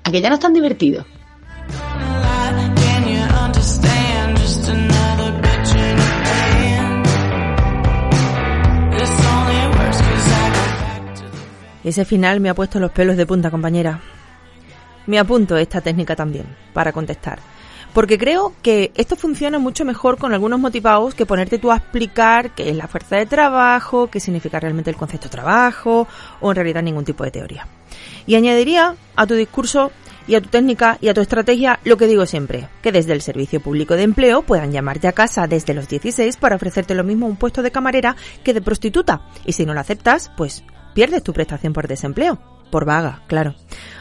Aquí 0.03 0.21
ya 0.21 0.29
no 0.29 0.35
están 0.35 0.53
divertidos. 0.53 1.05
Ese 11.83 12.05
final 12.05 12.39
me 12.39 12.49
ha 12.49 12.55
puesto 12.55 12.79
los 12.79 12.91
pelos 12.91 13.17
de 13.17 13.25
punta, 13.25 13.51
compañera. 13.51 13.99
Me 15.05 15.19
apunto 15.19 15.57
esta 15.57 15.81
técnica 15.81 16.15
también, 16.15 16.45
para 16.73 16.93
contestar. 16.93 17.39
Porque 17.93 18.17
creo 18.17 18.53
que 18.63 18.91
esto 18.95 19.15
funciona 19.15 19.59
mucho 19.59 19.85
mejor 19.85 20.17
con 20.17 20.33
algunos 20.33 20.59
motivados 20.59 21.13
que 21.13 21.27
ponerte 21.27 21.59
tú 21.59 21.71
a 21.71 21.77
explicar 21.77 22.51
qué 22.55 22.69
es 22.69 22.75
la 22.75 22.87
fuerza 22.87 23.17
de 23.17 23.27
trabajo, 23.27 24.09
qué 24.09 24.19
significa 24.19 24.59
realmente 24.59 24.89
el 24.89 24.95
concepto 24.95 25.29
trabajo, 25.29 26.07
o 26.41 26.49
en 26.49 26.55
realidad 26.55 26.81
ningún 26.81 27.05
tipo 27.05 27.23
de 27.23 27.31
teoría. 27.31 27.67
Y 28.25 28.35
añadiría 28.35 28.95
a 29.15 29.27
tu 29.27 29.35
discurso 29.35 29.91
y 30.25 30.35
a 30.35 30.41
tu 30.41 30.49
técnica 30.49 30.97
y 31.01 31.09
a 31.09 31.13
tu 31.13 31.21
estrategia 31.21 31.79
lo 31.83 31.97
que 31.97 32.07
digo 32.07 32.25
siempre, 32.25 32.67
que 32.81 32.91
desde 32.91 33.13
el 33.13 33.21
Servicio 33.21 33.59
Público 33.59 33.95
de 33.95 34.03
Empleo 34.03 34.41
puedan 34.41 34.71
llamarte 34.71 35.07
a 35.07 35.11
casa 35.11 35.45
desde 35.47 35.75
los 35.75 35.87
16 35.87 36.37
para 36.37 36.55
ofrecerte 36.55 36.95
lo 36.95 37.03
mismo 37.03 37.27
un 37.27 37.35
puesto 37.35 37.61
de 37.61 37.71
camarera 37.71 38.15
que 38.43 38.53
de 38.53 38.61
prostituta. 38.61 39.21
Y 39.45 39.51
si 39.51 39.65
no 39.65 39.73
lo 39.73 39.81
aceptas, 39.81 40.31
pues 40.35 40.63
pierdes 40.93 41.23
tu 41.23 41.33
prestación 41.33 41.73
por 41.73 41.87
desempleo. 41.87 42.39
Por 42.71 42.85
vaga, 42.85 43.21
claro. 43.27 43.53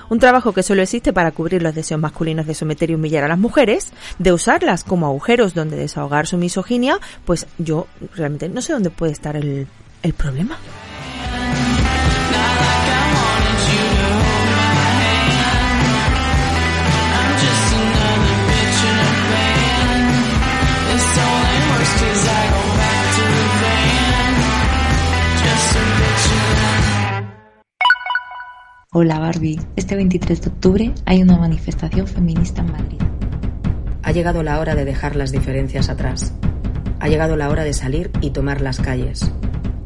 Un 0.09 0.18
trabajo 0.18 0.52
que 0.52 0.62
solo 0.62 0.83
existe 0.83 1.12
para 1.12 1.33
cubrir 1.33 1.62
los 1.62 1.74
deseos 1.74 2.00
masculinos 2.00 2.46
de 2.46 2.55
someter 2.55 2.90
y 2.90 2.94
humillar 2.94 3.24
a 3.24 3.28
las 3.28 3.38
mujeres, 3.38 3.92
de 4.18 4.33
usarlas 4.33 4.85
como 4.85 5.07
agujeros 5.07 5.55
donde 5.55 5.76
desahogar 5.76 6.26
su 6.26 6.38
misoginia, 6.38 6.98
pues 7.24 7.46
yo 7.59 7.87
realmente 8.14 8.48
no 8.48 8.62
sé 8.62 8.72
dónde 8.72 8.90
puede 8.90 9.12
estar 9.12 9.37
el, 9.37 9.66
el 10.02 10.12
problema. 10.14 10.59
Hola 28.94 29.18
Barbie, 29.18 29.59
este 29.74 29.96
23 29.96 30.42
de 30.42 30.48
octubre 30.50 30.94
hay 31.07 31.22
una 31.22 31.38
manifestación 31.38 32.07
feminista 32.07 32.61
en 32.61 32.72
Madrid. 32.72 32.98
Ha 34.02 34.12
llegado 34.12 34.42
la 34.42 34.61
hora 34.61 34.74
de 34.74 34.85
dejar 34.85 35.16
las 35.16 35.33
diferencias 35.33 35.88
atrás. 35.88 36.35
Ha 37.00 37.09
llegado 37.09 37.35
la 37.37 37.48
hora 37.48 37.64
de 37.64 37.72
salir 37.72 38.11
y 38.20 38.33
tomar 38.33 38.61
las 38.61 38.81
calles. 38.81 39.33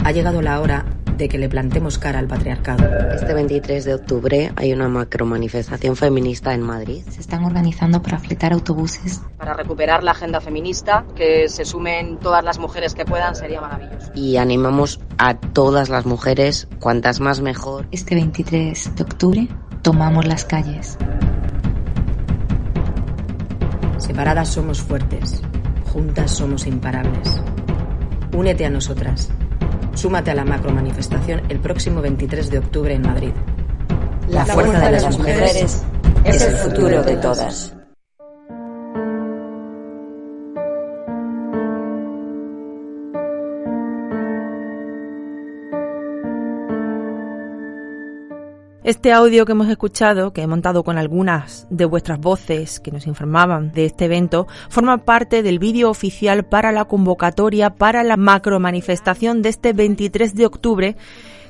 Ha 0.02 0.10
llegado 0.10 0.42
la 0.42 0.60
hora 0.60 0.86
de 1.16 1.28
que 1.28 1.38
le 1.38 1.48
plantemos 1.48 1.98
cara 1.98 2.18
al 2.18 2.26
patriarcado. 2.26 2.84
Este 3.14 3.32
23 3.32 3.84
de 3.84 3.94
octubre 3.94 4.52
hay 4.56 4.72
una 4.72 4.88
macromanifestación 4.88 5.96
feminista 5.96 6.52
en 6.52 6.62
Madrid. 6.62 7.02
Se 7.08 7.20
están 7.20 7.44
organizando 7.44 8.02
para 8.02 8.18
fletar 8.18 8.52
autobuses. 8.52 9.22
Para 9.38 9.54
recuperar 9.54 10.02
la 10.02 10.10
agenda 10.10 10.40
feminista, 10.40 11.04
que 11.14 11.48
se 11.48 11.64
sumen 11.64 12.18
todas 12.18 12.44
las 12.44 12.58
mujeres 12.58 12.94
que 12.94 13.04
puedan, 13.04 13.34
sería 13.34 13.60
maravilloso. 13.60 14.10
Y 14.14 14.36
animamos 14.36 15.00
a 15.18 15.38
todas 15.38 15.88
las 15.88 16.04
mujeres, 16.06 16.68
cuantas 16.80 17.20
más 17.20 17.40
mejor. 17.40 17.86
Este 17.90 18.14
23 18.14 18.96
de 18.96 19.02
octubre 19.02 19.48
tomamos 19.82 20.26
las 20.26 20.44
calles. 20.44 20.98
Separadas 23.98 24.48
somos 24.48 24.82
fuertes, 24.82 25.42
juntas 25.92 26.30
somos 26.30 26.66
imparables. 26.66 27.40
Únete 28.32 28.66
a 28.66 28.70
nosotras 28.70 29.30
Súmate 29.96 30.30
a 30.30 30.34
la 30.34 30.44
macro 30.44 30.70
manifestación 30.72 31.42
el 31.48 31.58
próximo 31.58 32.02
23 32.02 32.50
de 32.50 32.58
octubre 32.58 32.94
en 32.94 33.02
Madrid. 33.02 33.32
La, 34.28 34.44
fuerza, 34.44 34.78
de, 34.78 34.90
las 35.00 35.18
mujeres 35.18 35.82
es 36.24 36.42
el 36.42 36.56
futuro 36.56 37.02
de 37.02 37.16
todas. 37.16 37.75
Este 48.86 49.12
audio 49.12 49.44
que 49.46 49.50
hemos 49.50 49.68
escuchado, 49.68 50.32
que 50.32 50.42
he 50.42 50.46
montado 50.46 50.84
con 50.84 50.96
algunas 50.96 51.66
de 51.70 51.86
vuestras 51.86 52.20
voces 52.20 52.78
que 52.78 52.92
nos 52.92 53.08
informaban 53.08 53.72
de 53.72 53.84
este 53.84 54.04
evento, 54.04 54.46
forma 54.68 54.98
parte 54.98 55.42
del 55.42 55.58
vídeo 55.58 55.90
oficial 55.90 56.44
para 56.44 56.70
la 56.70 56.84
convocatoria 56.84 57.70
para 57.70 58.04
la 58.04 58.16
macro 58.16 58.60
manifestación 58.60 59.42
de 59.42 59.48
este 59.48 59.72
23 59.72 60.36
de 60.36 60.46
octubre 60.46 60.96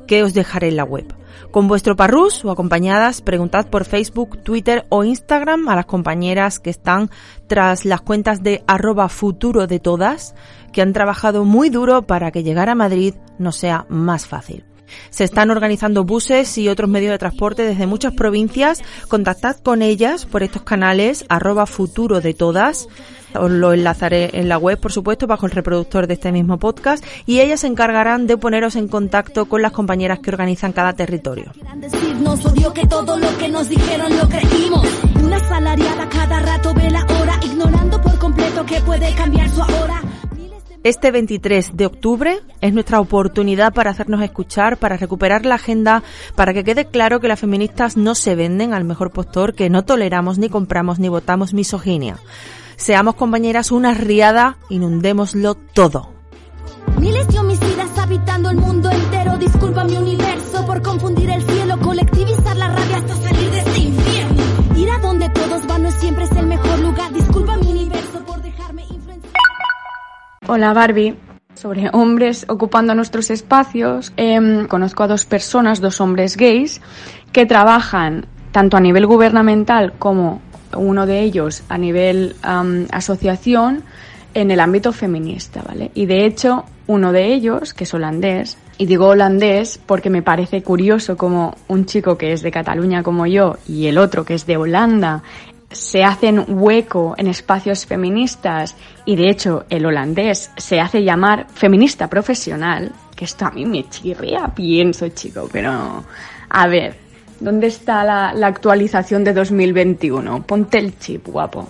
que 0.07 0.23
os 0.23 0.33
dejaré 0.33 0.69
en 0.69 0.77
la 0.77 0.85
web. 0.85 1.15
Con 1.51 1.69
vuestro 1.69 1.95
parrús 1.95 2.43
o 2.43 2.51
acompañadas, 2.51 3.21
preguntad 3.21 3.67
por 3.67 3.85
Facebook, 3.85 4.43
Twitter 4.43 4.87
o 4.89 5.05
Instagram 5.05 5.69
a 5.69 5.77
las 5.77 5.85
compañeras 5.85 6.59
que 6.59 6.71
están 6.71 7.11
tras 7.49 7.85
las 7.85 8.01
cuentas 8.01 8.43
de 8.43 8.65
arroba 8.67 9.11
futuro 9.11 9.67
de 9.67 9.79
todas, 9.79 10.35
que 10.73 10.81
han 10.81 10.95
trabajado 10.95 11.45
muy 11.45 11.69
duro 11.69 12.01
para 12.01 12.31
que 12.31 12.43
llegar 12.43 12.71
a 12.71 12.75
Madrid 12.75 13.13
no 13.39 13.53
sea 13.53 13.85
más 13.91 14.27
fácil. 14.27 14.65
Se 15.11 15.25
están 15.25 15.51
organizando 15.51 16.05
buses 16.05 16.57
y 16.59 16.69
otros 16.69 16.89
medios 16.89 17.13
de 17.13 17.19
transporte 17.19 17.63
desde 17.63 17.87
muchas 17.87 18.15
provincias. 18.15 18.83
Contactad 19.09 19.57
con 19.57 19.83
ellas 19.83 20.27
por 20.27 20.43
estos 20.43 20.63
canales, 20.63 21.25
arroba 21.29 21.67
futuro 21.67 22.21
de 22.21 22.35
todas. 22.35 22.89
Os 23.35 23.51
lo 23.51 23.73
enlazaré 23.73 24.31
en 24.35 24.49
la 24.49 24.59
web, 24.59 24.79
por 24.79 24.93
supuesto, 24.93 25.27
bajo 25.27 25.47
el 25.47 25.53
reproductor 25.53 26.07
de 26.07 26.15
este 26.15 26.33
mismo 26.33 26.59
podcast 26.59 27.05
y 27.27 27.41
ellas 27.41 27.61
se 27.61 27.67
encargarán 27.67 28.27
de 28.27 28.37
poneros 28.39 28.77
en 28.77 28.89
contacto 28.89 29.47
con 29.47 29.63
las 29.63 29.73
compañeras 29.73 30.21
que 30.21 30.31
organizan 30.31 30.73
cada 30.73 30.95
territorio. 30.95 31.53
Este 40.87 41.11
23 41.11 41.77
de 41.77 41.85
octubre 41.85 42.39
es 42.61 42.73
nuestra 42.73 43.01
oportunidad 43.01 43.75
para 43.75 43.91
hacernos 43.91 44.23
escuchar, 44.23 44.77
para 44.77 44.97
recuperar 44.97 45.45
la 45.45 45.57
agenda, 45.57 46.05
para 46.37 46.55
que 46.55 46.63
quede 46.63 46.85
claro 46.85 47.19
que 47.19 47.27
las 47.27 47.41
feministas 47.41 47.97
no 47.97 48.15
se 48.15 48.37
venden 48.37 48.73
al 48.73 48.85
mejor 48.85 49.11
postor, 49.11 49.55
que 49.55 49.69
no 49.69 49.85
toleramos 49.85 50.39
ni 50.39 50.49
compramos 50.49 51.01
ni 51.01 51.09
votamos 51.09 51.55
misoginia. 51.55 52.19
Seamos 52.77 53.17
compañeras 53.17 53.73
una 53.73 53.95
riada, 53.95 54.59
inundémoslo 54.69 55.57
todo. 55.57 56.13
Miles 57.01 57.27
de 57.27 57.41
homicidas 57.41 57.99
habitando 57.99 58.51
el 58.51 58.57
mundo 58.59 58.89
entero. 58.89 59.39
Disculpa 59.39 59.83
mi 59.83 59.97
universo 59.97 60.65
por 60.67 60.83
confundir 60.83 61.31
el 61.31 61.43
cielo, 61.43 61.81
colectivizar 61.81 62.57
la 62.57 62.69
rabia 62.69 62.99
hasta 62.99 63.17
salir 63.17 63.51
de 63.51 63.59
este 63.59 63.81
infierno. 63.81 64.43
Ir 64.77 64.91
a 64.93 64.99
donde 64.99 65.29
todos 65.31 65.67
van 65.67 65.83
no 65.83 65.91
siempre 65.91 66.27
es 66.27 66.31
el 66.31 66.47
mejor 66.47 66.79
lugar. 66.79 67.13
Disculpa 67.13 67.57
mi 67.57 67.66
Hola 70.49 70.73
Barbie. 70.73 71.17
Sobre 71.55 71.91
hombres 71.93 72.47
ocupando 72.49 72.95
nuestros 72.95 73.31
espacios, 73.31 74.13
em, 74.17 74.69
conozco 74.69 75.03
a 75.03 75.09
dos 75.09 75.27
personas, 75.27 75.81
dos 75.81 76.01
hombres 76.01 76.37
gays, 76.37 76.81
que 77.33 77.47
trabajan 77.47 78.27
tanto 78.53 78.77
a 78.77 78.81
nivel 78.81 79.07
gubernamental 79.07 79.95
como 79.99 80.41
uno 80.77 81.05
de 81.05 81.23
ellos 81.23 81.65
a 81.69 81.79
nivel 81.79 82.37
asociación 82.93 83.83
en 84.35 84.53
el 84.53 84.61
ámbito 84.61 84.93
feminista, 84.93 85.63
¿vale? 85.67 85.91
Y 85.95 86.07
de 86.07 86.27
hecho, 86.27 86.65
uno 86.87 87.11
de 87.11 87.33
ellos, 87.33 87.75
que 87.75 87.83
es 87.83 87.95
holandés, 87.95 88.57
y 88.79 88.87
digo 88.87 89.09
holandés 89.09 89.81
porque 89.85 90.11
me 90.11 90.23
parece 90.23 90.63
curioso 90.63 91.17
como 91.17 91.57
un 91.67 91.87
chico 91.87 92.17
que 92.17 92.33
es 92.33 92.43
de 92.43 92.53
Cataluña 92.53 93.03
como 93.03 93.27
yo 93.27 93.57
y 93.67 93.87
el 93.87 93.99
otro 93.99 94.25
que 94.25 94.35
es 94.35 94.47
de 94.47 94.59
Holanda 94.59 95.23
se 95.77 96.03
hacen 96.03 96.45
hueco 96.49 97.15
en 97.19 97.27
espacios 97.27 97.87
feministas 97.87 98.75
y 99.05 99.17
de 99.17 99.31
hecho 99.31 99.65
el 99.69 99.87
holandés 99.87 100.51
se 100.57 100.81
hace 100.81 101.05
llamar 101.05 101.47
feminista 101.55 102.09
profesional, 102.09 102.93
que 103.15 103.25
esto 103.25 103.47
a 103.47 103.51
mí 103.51 103.65
me 103.65 103.89
chirría, 103.89 104.49
pienso 104.49 105.09
chico, 105.09 105.49
pero 105.53 106.05
a 106.49 106.67
ver, 106.67 106.95
¿dónde 107.41 107.67
está 107.69 108.05
la, 108.05 108.47
actualización 108.47 109.25
de 109.25 109.33
2021? 109.33 110.43
Ponte 110.43 110.79
el 110.79 110.99
chip, 110.99 111.29
guapo. 111.29 111.69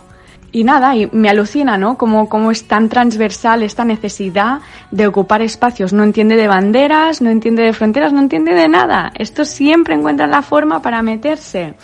Y 0.52 0.64
nada, 0.64 0.96
y 0.96 1.08
me 1.12 1.28
alucina, 1.28 1.76
¿no? 1.76 1.98
Cómo, 1.98 2.28
cómo 2.28 2.50
es 2.50 2.66
tan 2.66 2.88
transversal 2.88 3.62
esta 3.62 3.84
necesidad 3.84 4.60
de 4.90 5.06
ocupar 5.06 5.42
espacios. 5.42 5.92
No 5.92 6.02
entiende 6.02 6.36
de 6.36 6.48
banderas, 6.48 7.20
no 7.20 7.28
entiende 7.28 7.62
de 7.62 7.72
fronteras, 7.74 8.12
no 8.12 8.20
entiende 8.20 8.54
de 8.54 8.68
nada. 8.68 9.12
Esto 9.16 9.44
siempre 9.44 9.94
encuentra 9.94 10.26
la 10.26 10.40
forma 10.40 10.80
para 10.80 11.02
meterse. 11.02 11.74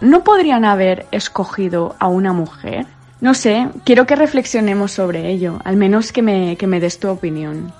¿No 0.00 0.24
podrían 0.24 0.64
haber 0.64 1.06
escogido 1.12 1.94
a 1.98 2.08
una 2.08 2.32
mujer? 2.32 2.86
No 3.20 3.34
sé, 3.34 3.68
quiero 3.84 4.06
que 4.06 4.16
reflexionemos 4.16 4.92
sobre 4.92 5.28
ello, 5.28 5.58
al 5.62 5.76
menos 5.76 6.10
que 6.10 6.22
me, 6.22 6.56
que 6.56 6.66
me 6.66 6.80
des 6.80 6.98
tu 6.98 7.08
opinión. 7.08 7.70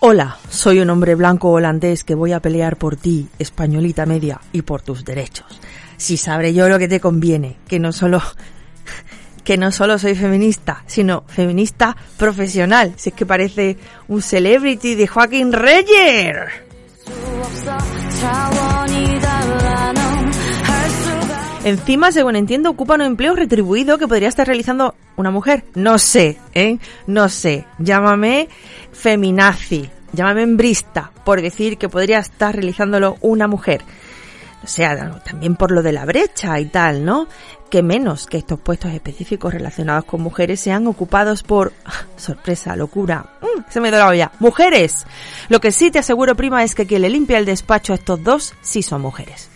Hola, 0.00 0.36
soy 0.50 0.80
un 0.80 0.90
hombre 0.90 1.14
blanco 1.14 1.50
holandés 1.50 2.02
que 2.02 2.16
voy 2.16 2.32
a 2.32 2.40
pelear 2.40 2.76
por 2.76 2.96
ti, 2.96 3.28
españolita 3.38 4.04
media, 4.04 4.40
y 4.52 4.62
por 4.62 4.82
tus 4.82 5.04
derechos. 5.04 5.60
Si 5.96 6.16
sabré 6.16 6.52
yo 6.52 6.68
lo 6.68 6.80
que 6.80 6.88
te 6.88 6.98
conviene, 6.98 7.56
que 7.68 7.78
no 7.78 7.92
solo 7.92 8.20
que 9.44 9.58
no 9.58 9.70
solo 9.70 9.98
soy 9.98 10.14
feminista, 10.14 10.82
sino 10.86 11.24
feminista 11.28 11.96
profesional. 12.16 12.94
Si 12.96 13.10
es 13.10 13.14
que 13.14 13.26
parece 13.26 13.76
un 14.08 14.22
celebrity 14.22 14.94
de 14.94 15.06
Joaquín 15.06 15.52
Reyer. 15.52 16.64
Encima, 21.64 22.12
según 22.12 22.36
entiendo, 22.36 22.70
ocupa 22.70 22.94
un 22.94 23.02
empleo 23.02 23.34
retribuido 23.34 23.96
que 23.96 24.08
podría 24.08 24.28
estar 24.28 24.46
realizando 24.46 24.94
una 25.16 25.30
mujer. 25.30 25.64
No 25.74 25.98
sé, 25.98 26.38
¿eh? 26.54 26.78
No 27.06 27.28
sé. 27.28 27.64
Llámame 27.78 28.48
feminazi, 28.92 29.88
llámame 30.12 30.42
embrista, 30.42 31.10
por 31.24 31.40
decir 31.40 31.78
que 31.78 31.88
podría 31.88 32.18
estar 32.18 32.54
realizándolo 32.54 33.16
una 33.22 33.46
mujer. 33.46 33.82
O 34.62 34.66
sea, 34.66 35.20
también 35.20 35.56
por 35.56 35.70
lo 35.70 35.82
de 35.82 35.92
la 35.92 36.04
brecha 36.04 36.58
y 36.58 36.66
tal, 36.66 37.04
¿no? 37.04 37.28
Que 37.74 37.82
menos 37.82 38.28
que 38.28 38.36
estos 38.36 38.60
puestos 38.60 38.92
específicos 38.92 39.52
relacionados 39.52 40.04
con 40.04 40.20
mujeres 40.20 40.60
sean 40.60 40.86
ocupados 40.86 41.42
por, 41.42 41.72
sorpresa, 42.16 42.76
locura, 42.76 43.26
mm, 43.42 43.62
se 43.68 43.80
me 43.80 43.88
ha 43.88 44.14
ya, 44.14 44.30
mujeres. 44.38 45.04
Lo 45.48 45.58
que 45.58 45.72
sí 45.72 45.90
te 45.90 45.98
aseguro, 45.98 46.36
prima, 46.36 46.62
es 46.62 46.76
que 46.76 46.86
quien 46.86 47.02
le 47.02 47.10
limpia 47.10 47.36
el 47.36 47.46
despacho 47.46 47.92
a 47.92 47.96
estos 47.96 48.22
dos 48.22 48.54
sí 48.60 48.84
son 48.84 49.02
mujeres. 49.02 49.50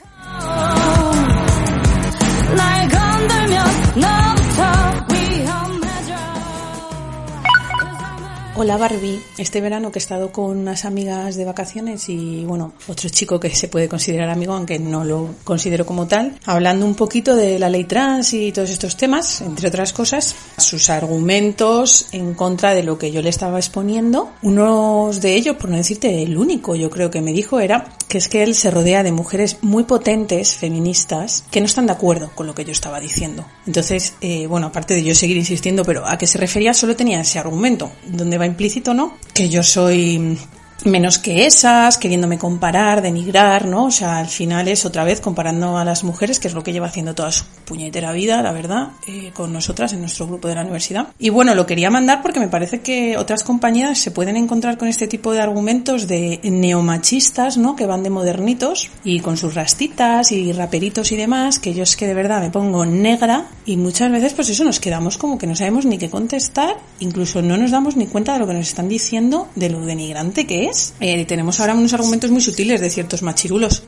Hola 8.60 8.76
Barbie, 8.76 9.20
este 9.38 9.60
verano 9.60 9.92
que 9.92 10.00
he 10.00 10.02
estado 10.02 10.32
con 10.32 10.58
unas 10.58 10.84
amigas 10.84 11.36
de 11.36 11.44
vacaciones 11.44 12.08
y 12.08 12.44
bueno, 12.44 12.72
otro 12.88 13.08
chico 13.08 13.38
que 13.38 13.54
se 13.54 13.68
puede 13.68 13.88
considerar 13.88 14.28
amigo, 14.30 14.52
aunque 14.52 14.80
no 14.80 15.04
lo 15.04 15.28
considero 15.44 15.86
como 15.86 16.08
tal, 16.08 16.40
hablando 16.44 16.84
un 16.84 16.96
poquito 16.96 17.36
de 17.36 17.60
la 17.60 17.70
ley 17.70 17.84
trans 17.84 18.34
y 18.34 18.50
todos 18.50 18.70
estos 18.70 18.96
temas, 18.96 19.42
entre 19.42 19.68
otras 19.68 19.92
cosas, 19.92 20.34
sus 20.56 20.90
argumentos 20.90 22.08
en 22.10 22.34
contra 22.34 22.74
de 22.74 22.82
lo 22.82 22.98
que 22.98 23.12
yo 23.12 23.22
le 23.22 23.28
estaba 23.28 23.58
exponiendo. 23.58 24.32
Uno 24.42 25.10
de 25.12 25.36
ellos, 25.36 25.54
por 25.54 25.70
no 25.70 25.76
decirte 25.76 26.24
el 26.24 26.36
único, 26.36 26.74
yo 26.74 26.90
creo 26.90 27.12
que 27.12 27.20
me 27.20 27.32
dijo, 27.32 27.60
era 27.60 27.96
que 28.08 28.18
es 28.18 28.28
que 28.28 28.42
él 28.42 28.56
se 28.56 28.72
rodea 28.72 29.04
de 29.04 29.12
mujeres 29.12 29.58
muy 29.62 29.84
potentes, 29.84 30.56
feministas, 30.56 31.44
que 31.52 31.60
no 31.60 31.66
están 31.66 31.86
de 31.86 31.92
acuerdo 31.92 32.32
con 32.34 32.48
lo 32.48 32.56
que 32.56 32.64
yo 32.64 32.72
estaba 32.72 32.98
diciendo. 32.98 33.46
Entonces, 33.66 34.14
eh, 34.20 34.48
bueno, 34.48 34.68
aparte 34.68 34.94
de 34.94 35.04
yo 35.04 35.14
seguir 35.14 35.36
insistiendo, 35.36 35.84
pero 35.84 36.04
a 36.04 36.18
qué 36.18 36.26
se 36.26 36.38
refería, 36.38 36.74
solo 36.74 36.96
tenía 36.96 37.20
ese 37.20 37.38
argumento, 37.38 37.92
donde 38.08 38.38
va 38.38 38.47
implícito, 38.48 38.94
¿no? 38.94 39.16
Que 39.32 39.48
yo 39.48 39.62
soy 39.62 40.38
menos 40.84 41.18
que 41.18 41.46
esas, 41.46 41.98
queriéndome 41.98 42.38
comparar, 42.38 43.02
denigrar, 43.02 43.66
¿no? 43.66 43.86
O 43.86 43.90
sea, 43.90 44.18
al 44.18 44.28
final 44.28 44.68
es 44.68 44.84
otra 44.84 45.04
vez 45.04 45.20
comparando 45.20 45.76
a 45.76 45.84
las 45.84 46.04
mujeres, 46.04 46.38
que 46.38 46.48
es 46.48 46.54
lo 46.54 46.62
que 46.62 46.72
lleva 46.72 46.86
haciendo 46.86 47.14
toda 47.14 47.32
su 47.32 47.44
puñetera 47.64 48.12
vida, 48.12 48.42
la 48.42 48.52
verdad, 48.52 48.88
eh, 49.06 49.30
con 49.34 49.52
nosotras 49.52 49.92
en 49.92 50.00
nuestro 50.00 50.26
grupo 50.26 50.48
de 50.48 50.54
la 50.54 50.62
universidad. 50.62 51.08
Y 51.18 51.30
bueno, 51.30 51.54
lo 51.54 51.66
quería 51.66 51.90
mandar 51.90 52.22
porque 52.22 52.40
me 52.40 52.48
parece 52.48 52.80
que 52.80 53.16
otras 53.16 53.44
compañías 53.44 53.98
se 53.98 54.10
pueden 54.10 54.36
encontrar 54.36 54.78
con 54.78 54.88
este 54.88 55.08
tipo 55.08 55.32
de 55.32 55.40
argumentos 55.40 56.06
de 56.06 56.40
neomachistas, 56.44 57.58
¿no? 57.58 57.76
Que 57.76 57.86
van 57.86 58.02
de 58.02 58.10
modernitos 58.10 58.90
y 59.04 59.20
con 59.20 59.36
sus 59.36 59.54
rastitas 59.54 60.32
y 60.32 60.52
raperitos 60.52 61.12
y 61.12 61.16
demás, 61.16 61.58
que 61.58 61.74
yo 61.74 61.82
es 61.82 61.96
que 61.96 62.06
de 62.06 62.14
verdad 62.14 62.40
me 62.40 62.50
pongo 62.50 62.86
negra 62.86 63.46
y 63.66 63.76
muchas 63.76 64.10
veces 64.10 64.34
pues 64.34 64.48
eso 64.48 64.64
nos 64.64 64.80
quedamos 64.80 65.18
como 65.18 65.38
que 65.38 65.46
no 65.46 65.56
sabemos 65.56 65.84
ni 65.84 65.98
qué 65.98 66.08
contestar, 66.08 66.76
incluso 67.00 67.42
no 67.42 67.56
nos 67.56 67.70
damos 67.70 67.96
ni 67.96 68.06
cuenta 68.06 68.34
de 68.34 68.38
lo 68.38 68.46
que 68.46 68.54
nos 68.54 68.68
están 68.68 68.88
diciendo, 68.88 69.48
de 69.54 69.70
lo 69.70 69.80
denigrante 69.80 70.46
que 70.46 70.66
es 70.66 70.67
eh, 71.00 71.24
tenemos 71.26 71.60
ahora 71.60 71.74
unos 71.74 71.92
argumentos 71.94 72.30
muy 72.30 72.40
sutiles 72.40 72.80
de 72.80 72.90
ciertos 72.90 73.22
machirulos. 73.22 73.82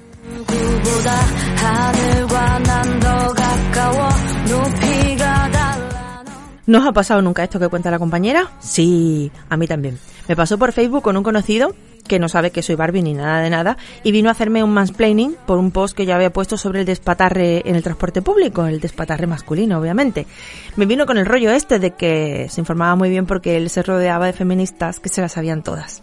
¿No 6.66 6.78
os 6.78 6.86
ha 6.86 6.92
pasado 6.92 7.22
nunca 7.22 7.42
esto 7.42 7.58
que 7.58 7.68
cuenta 7.68 7.90
la 7.90 7.98
compañera? 7.98 8.50
Sí, 8.60 9.30
a 9.48 9.56
mí 9.56 9.66
también. 9.66 9.98
Me 10.28 10.36
pasó 10.36 10.58
por 10.58 10.72
Facebook 10.72 11.02
con 11.02 11.16
un 11.16 11.22
conocido 11.22 11.74
que 12.06 12.18
no 12.18 12.28
sabe 12.28 12.50
que 12.50 12.62
soy 12.62 12.74
Barbie 12.74 13.02
ni 13.02 13.14
nada 13.14 13.40
de 13.40 13.50
nada, 13.50 13.76
y 14.02 14.10
vino 14.10 14.28
a 14.28 14.32
hacerme 14.32 14.64
un 14.64 14.70
mansplaining 14.70 15.36
por 15.46 15.58
un 15.58 15.70
post 15.70 15.96
que 15.96 16.06
yo 16.06 16.14
había 16.14 16.32
puesto 16.32 16.56
sobre 16.56 16.80
el 16.80 16.86
despatarre 16.86 17.62
en 17.68 17.76
el 17.76 17.84
transporte 17.84 18.20
público, 18.20 18.66
el 18.66 18.80
despatarre 18.80 19.28
masculino, 19.28 19.78
obviamente. 19.78 20.26
Me 20.74 20.86
vino 20.86 21.06
con 21.06 21.18
el 21.18 21.26
rollo 21.26 21.52
este 21.52 21.78
de 21.78 21.92
que 21.92 22.48
se 22.50 22.60
informaba 22.60 22.96
muy 22.96 23.10
bien 23.10 23.26
porque 23.26 23.56
él 23.56 23.70
se 23.70 23.84
rodeaba 23.84 24.26
de 24.26 24.32
feministas 24.32 24.98
que 24.98 25.08
se 25.08 25.20
las 25.20 25.32
sabían 25.32 25.62
todas. 25.62 26.02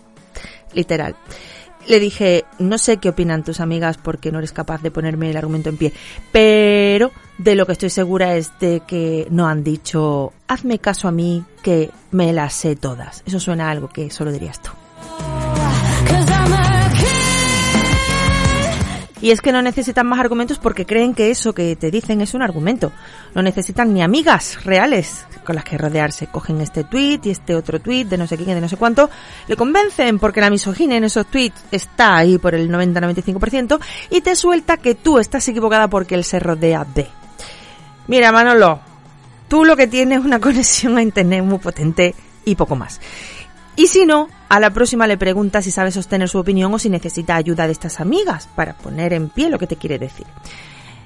Literal. 0.74 1.15
Le 1.88 1.99
dije, 1.99 2.43
no 2.59 2.78
sé 2.78 2.97
qué 2.97 3.09
opinan 3.09 3.43
tus 3.43 3.61
amigas 3.61 3.97
porque 3.97 4.32
no 4.32 4.39
eres 4.39 4.51
capaz 4.51 4.82
de 4.82 4.91
ponerme 4.91 5.30
el 5.30 5.38
argumento 5.38 5.70
en 5.70 5.78
pie, 5.78 5.93
pero 6.34 7.11
de 7.38 7.55
lo 7.55 7.65
que 7.65 7.72
estoy 7.72 7.89
segura 7.89 8.36
es 8.36 8.51
de 8.59 8.82
que 8.86 9.28
no 9.30 9.47
han 9.47 9.63
dicho, 9.63 10.34
hazme 10.47 10.80
caso 10.80 11.07
a 11.07 11.11
mí 11.11 11.45
que 11.63 11.89
me 12.11 12.34
las 12.34 12.53
sé 12.53 12.76
todas. 12.76 13.24
Eso 13.26 13.39
suena 13.39 13.68
a 13.68 13.72
algo 13.72 13.88
que 13.88 14.09
solo 14.09 14.32
dirías 14.34 14.61
tú. 14.61 14.72
Y 19.22 19.32
es 19.32 19.41
que 19.41 19.51
no 19.51 19.61
necesitan 19.61 20.05
más 20.05 20.20
argumentos 20.20 20.59
porque 20.59 20.86
creen 20.86 21.15
que 21.15 21.32
eso 21.32 21.53
que 21.53 21.76
te 21.76 21.89
dicen 21.89 22.22
es 22.22 22.36
un 22.36 22.43
argumento. 22.43 22.91
No 23.34 23.41
necesitan 23.41 23.93
ni 23.93 24.03
amigas 24.03 24.63
reales 24.63 25.26
con 25.43 25.55
las 25.55 25.63
que 25.63 25.78
rodearse. 25.78 26.28
Cogen 26.28 26.61
este 26.61 26.84
tweet 26.84 27.22
y 27.24 27.32
este 27.32 27.55
otro 27.55 27.80
tweet 27.80 28.05
de 28.05 28.18
no 28.18 28.28
sé 28.28 28.38
quién, 28.38 28.53
de 28.53 28.61
no 28.61 28.70
sé 28.70 28.78
cuánto, 28.78 29.09
le 29.47 29.55
convencen 29.55 30.20
porque 30.20 30.41
la 30.41 30.51
misoginia 30.51 30.97
en 30.97 31.05
esos 31.05 31.26
tweets 31.28 31.65
está 31.72 32.18
ahí 32.18 32.38
por 32.38 32.53
el 32.53 32.70
90-95% 32.70 33.80
y 34.11 34.22
te 34.22 34.36
suelta 34.36 34.78
que 34.78 34.93
tú 34.93 35.18
estás 35.18 35.47
equivocada 35.47 35.88
porque 35.88 36.13
él 36.13 36.24
se 36.24 36.39
rodea 36.39 36.86
de. 36.86 37.07
Mira, 38.07 38.32
Manolo, 38.32 38.80
tú 39.47 39.65
lo 39.65 39.76
que 39.76 39.88
tienes 39.88 40.20
es 40.20 40.26
una 40.26 40.39
conexión 40.41 40.97
a 40.97 41.01
internet 41.01 41.43
muy 41.43 41.57
potente 41.57 42.13
y 42.45 42.55
poco 42.55 42.76
más. 42.76 43.01
Y 43.78 43.88
si 43.88 44.08
no, 44.08 44.28
a 44.50 44.60
la 44.60 44.72
próxima 44.72 45.06
le 45.06 45.20
pregunta 45.20 45.62
si 45.62 45.70
sabe 45.70 45.92
sostener 45.92 46.28
su 46.28 46.40
opinión 46.40 46.74
o 46.74 46.80
si 46.80 46.90
necesita 46.90 47.36
ayuda 47.36 47.68
de 47.68 47.74
estas 47.74 48.00
amigas 48.00 48.50
para 48.56 48.76
poner 48.76 49.14
en 49.14 49.30
pie 49.30 49.52
lo 49.52 49.60
que 49.60 49.68
te 49.68 49.76
quiere 49.76 50.00
decir. 50.00 50.26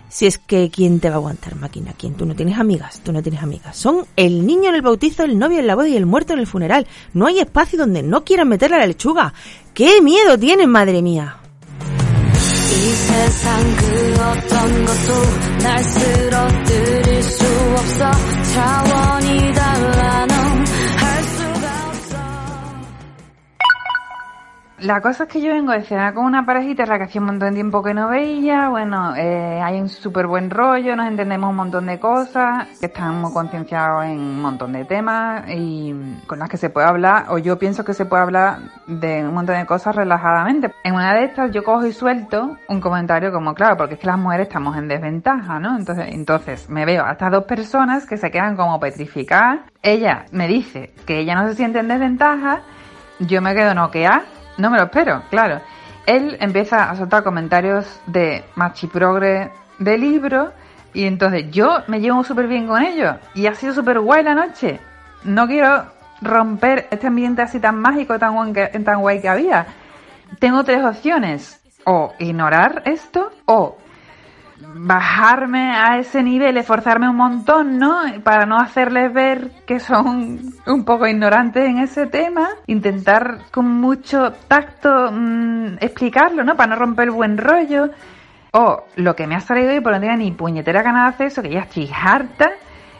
Si 0.08 0.26
es 0.26 0.38
que 0.38 0.70
¿quién 0.70 1.02
te 1.02 1.10
va 1.10 1.16
a 1.16 1.18
aguantar, 1.18 1.56
máquina? 1.56 1.94
¿Quién? 1.98 2.16
Tú 2.16 2.26
no 2.26 2.34
tienes 2.34 2.58
amigas, 2.58 3.02
tú 3.04 3.12
no 3.12 3.22
tienes 3.22 3.44
amigas. 3.44 3.76
Son 3.76 4.06
el 4.16 4.46
niño 4.46 4.70
en 4.70 4.76
el 4.76 4.82
bautizo, 4.82 5.24
el 5.24 5.38
novio 5.38 5.60
en 5.60 5.68
la 5.68 5.76
boda 5.76 5.90
y 5.90 5.98
el 5.98 6.06
muerto 6.06 6.32
en 6.32 6.40
el 6.40 6.48
funeral. 6.48 6.88
No 7.14 7.28
hay 7.28 7.40
espacio 7.40 7.78
donde 7.78 8.04
no 8.04 8.24
quieran 8.24 8.48
meterle 8.48 8.78
la 8.78 8.88
lechuga. 8.88 9.34
¡Qué 9.74 10.02
miedo 10.02 10.38
tienen, 10.38 10.70
madre 10.70 11.02
mía! 11.02 11.38
La 24.82 25.00
cosa 25.00 25.26
es 25.26 25.30
que 25.30 25.40
yo 25.42 25.54
vengo 25.54 25.74
de 25.74 25.84
cenar 25.84 26.16
con 26.16 26.26
una 26.26 26.44
parejita, 26.44 26.88
la 26.88 26.98
que 26.98 27.04
hacía 27.04 27.22
un 27.22 27.28
montón 27.28 27.50
de 27.50 27.54
tiempo 27.54 27.84
que 27.84 27.94
no 27.94 28.10
veía. 28.10 28.70
Bueno, 28.70 29.16
eh, 29.16 29.62
hay 29.62 29.80
un 29.80 29.90
súper 29.90 30.26
buen 30.26 30.50
rollo, 30.50 30.96
nos 30.96 31.08
entendemos 31.08 31.52
un 31.52 31.56
montón 31.56 31.86
de 31.86 32.00
cosas, 32.00 32.68
que 32.80 32.88
están 32.88 33.22
muy 33.22 33.32
concienciados 33.32 34.06
en 34.06 34.18
un 34.18 34.42
montón 34.42 34.74
de 34.74 34.84
temas 34.86 35.44
y 35.50 35.94
con 36.26 36.40
las 36.40 36.50
que 36.50 36.58
se 36.58 36.72
puede 36.72 36.88
hablar, 36.88 37.26
o 37.30 37.38
yo 37.38 37.60
pienso 37.60 37.86
que 37.86 37.94
se 37.94 38.06
puede 38.06 38.24
hablar 38.24 38.58
de 38.88 39.24
un 39.24 39.36
montón 39.36 39.58
de 39.58 39.68
cosas 39.68 39.96
relajadamente. 39.96 40.72
En 40.84 40.96
una 40.96 41.14
de 41.14 41.26
estas 41.26 41.52
yo 41.52 41.64
cojo 41.64 41.86
y 41.86 41.94
suelto 41.94 42.58
un 42.68 42.82
comentario 42.82 43.32
como, 43.32 43.54
claro, 43.54 43.78
porque 43.78 43.94
es 43.94 44.00
que 44.00 44.08
las 44.08 44.18
mujeres 44.18 44.48
estamos 44.48 44.76
en 44.78 44.88
desventaja, 44.88 45.60
¿no? 45.60 45.78
Entonces, 45.78 46.08
entonces 46.10 46.72
me 46.72 46.86
veo 46.86 47.06
a 47.06 47.12
estas 47.12 47.32
dos 47.32 47.44
personas 47.44 48.08
que 48.08 48.18
se 48.18 48.32
quedan 48.32 48.56
como 48.56 48.80
petrificadas. 48.80 49.60
Ella 49.84 50.26
me 50.32 50.48
dice 50.48 50.92
que 51.06 51.20
ella 51.20 51.36
no 51.36 51.48
se 51.48 51.54
siente 51.54 51.78
en 51.78 51.88
desventaja, 51.88 52.62
yo 53.20 53.44
me 53.44 53.54
quedo 53.54 53.76
noqueada 53.76 54.24
no 54.62 54.70
me 54.70 54.78
lo 54.78 54.86
espero, 54.86 55.24
claro. 55.30 55.62
Él 56.05 56.38
empieza 56.39 56.89
a 56.89 56.95
soltar 56.95 57.24
comentarios 57.24 57.99
de 58.05 58.43
machiprogre 58.55 59.51
de 59.80 59.97
libro 59.97 60.51
y 60.93 61.05
entonces 61.05 61.51
yo 61.51 61.84
me 61.88 61.99
llevo 61.99 62.24
súper 62.24 62.47
bien 62.47 62.68
con 62.68 62.82
ellos 62.82 63.16
y 63.34 63.47
ha 63.47 63.55
sido 63.55 63.74
súper 63.74 63.99
guay 63.99 64.24
la 64.24 64.34
noche. 64.34 64.80
No 65.24 65.47
quiero 65.47 65.86
romper 66.22 66.88
este 66.91 67.07
ambiente 67.07 67.41
así 67.41 67.59
tan 67.59 67.80
mágico, 67.80 68.18
tan 68.20 68.53
que, 68.53 68.68
tan 68.68 69.01
guay 69.01 69.22
que 69.22 69.30
había. 69.30 69.68
Tengo 70.39 70.64
tres 70.64 70.84
opciones. 70.84 71.57
O 71.84 72.14
ignorar 72.20 72.84
esto 72.86 73.32
o 73.45 73.76
bajarme 74.76 75.76
a 75.76 75.98
ese 75.98 76.24
nivel, 76.24 76.58
esforzarme 76.58 77.10
un 77.10 77.16
montón, 77.16 77.78
¿no? 77.78 78.02
Para 78.24 78.46
no 78.46 78.58
hacerles 78.58 79.14
ver 79.14 79.52
que 79.66 79.80
son 79.80 80.40
un 80.66 80.86
poco 80.86 81.08
ignorantes 81.08 81.68
en 81.68 81.80
ese 81.80 82.08
tema, 82.08 82.50
intentar 82.68 83.40
con 83.52 83.70
mucho 83.70 84.32
tacto 84.48 85.12
mm, 85.12 85.78
explicarlo, 85.80 86.44
¿no? 86.44 86.56
Para 86.56 86.76
no 86.76 86.80
romper 86.80 87.06
el 87.06 87.12
buen 87.12 87.38
rollo. 87.38 87.90
O 88.54 88.84
lo 88.98 89.16
que 89.16 89.28
me 89.28 89.36
ha 89.36 89.40
salido 89.40 89.72
hoy, 89.72 89.80
por 89.80 89.94
no 89.94 90.00
tenía 90.00 90.18
ni 90.18 90.32
puñetera 90.32 90.82
ganas 90.82 91.06
de 91.06 91.10
hacer 91.10 91.28
eso, 91.28 91.42
que 91.42 91.52
ya 91.52 91.62
estoy 91.62 91.90
harta, 91.94 92.52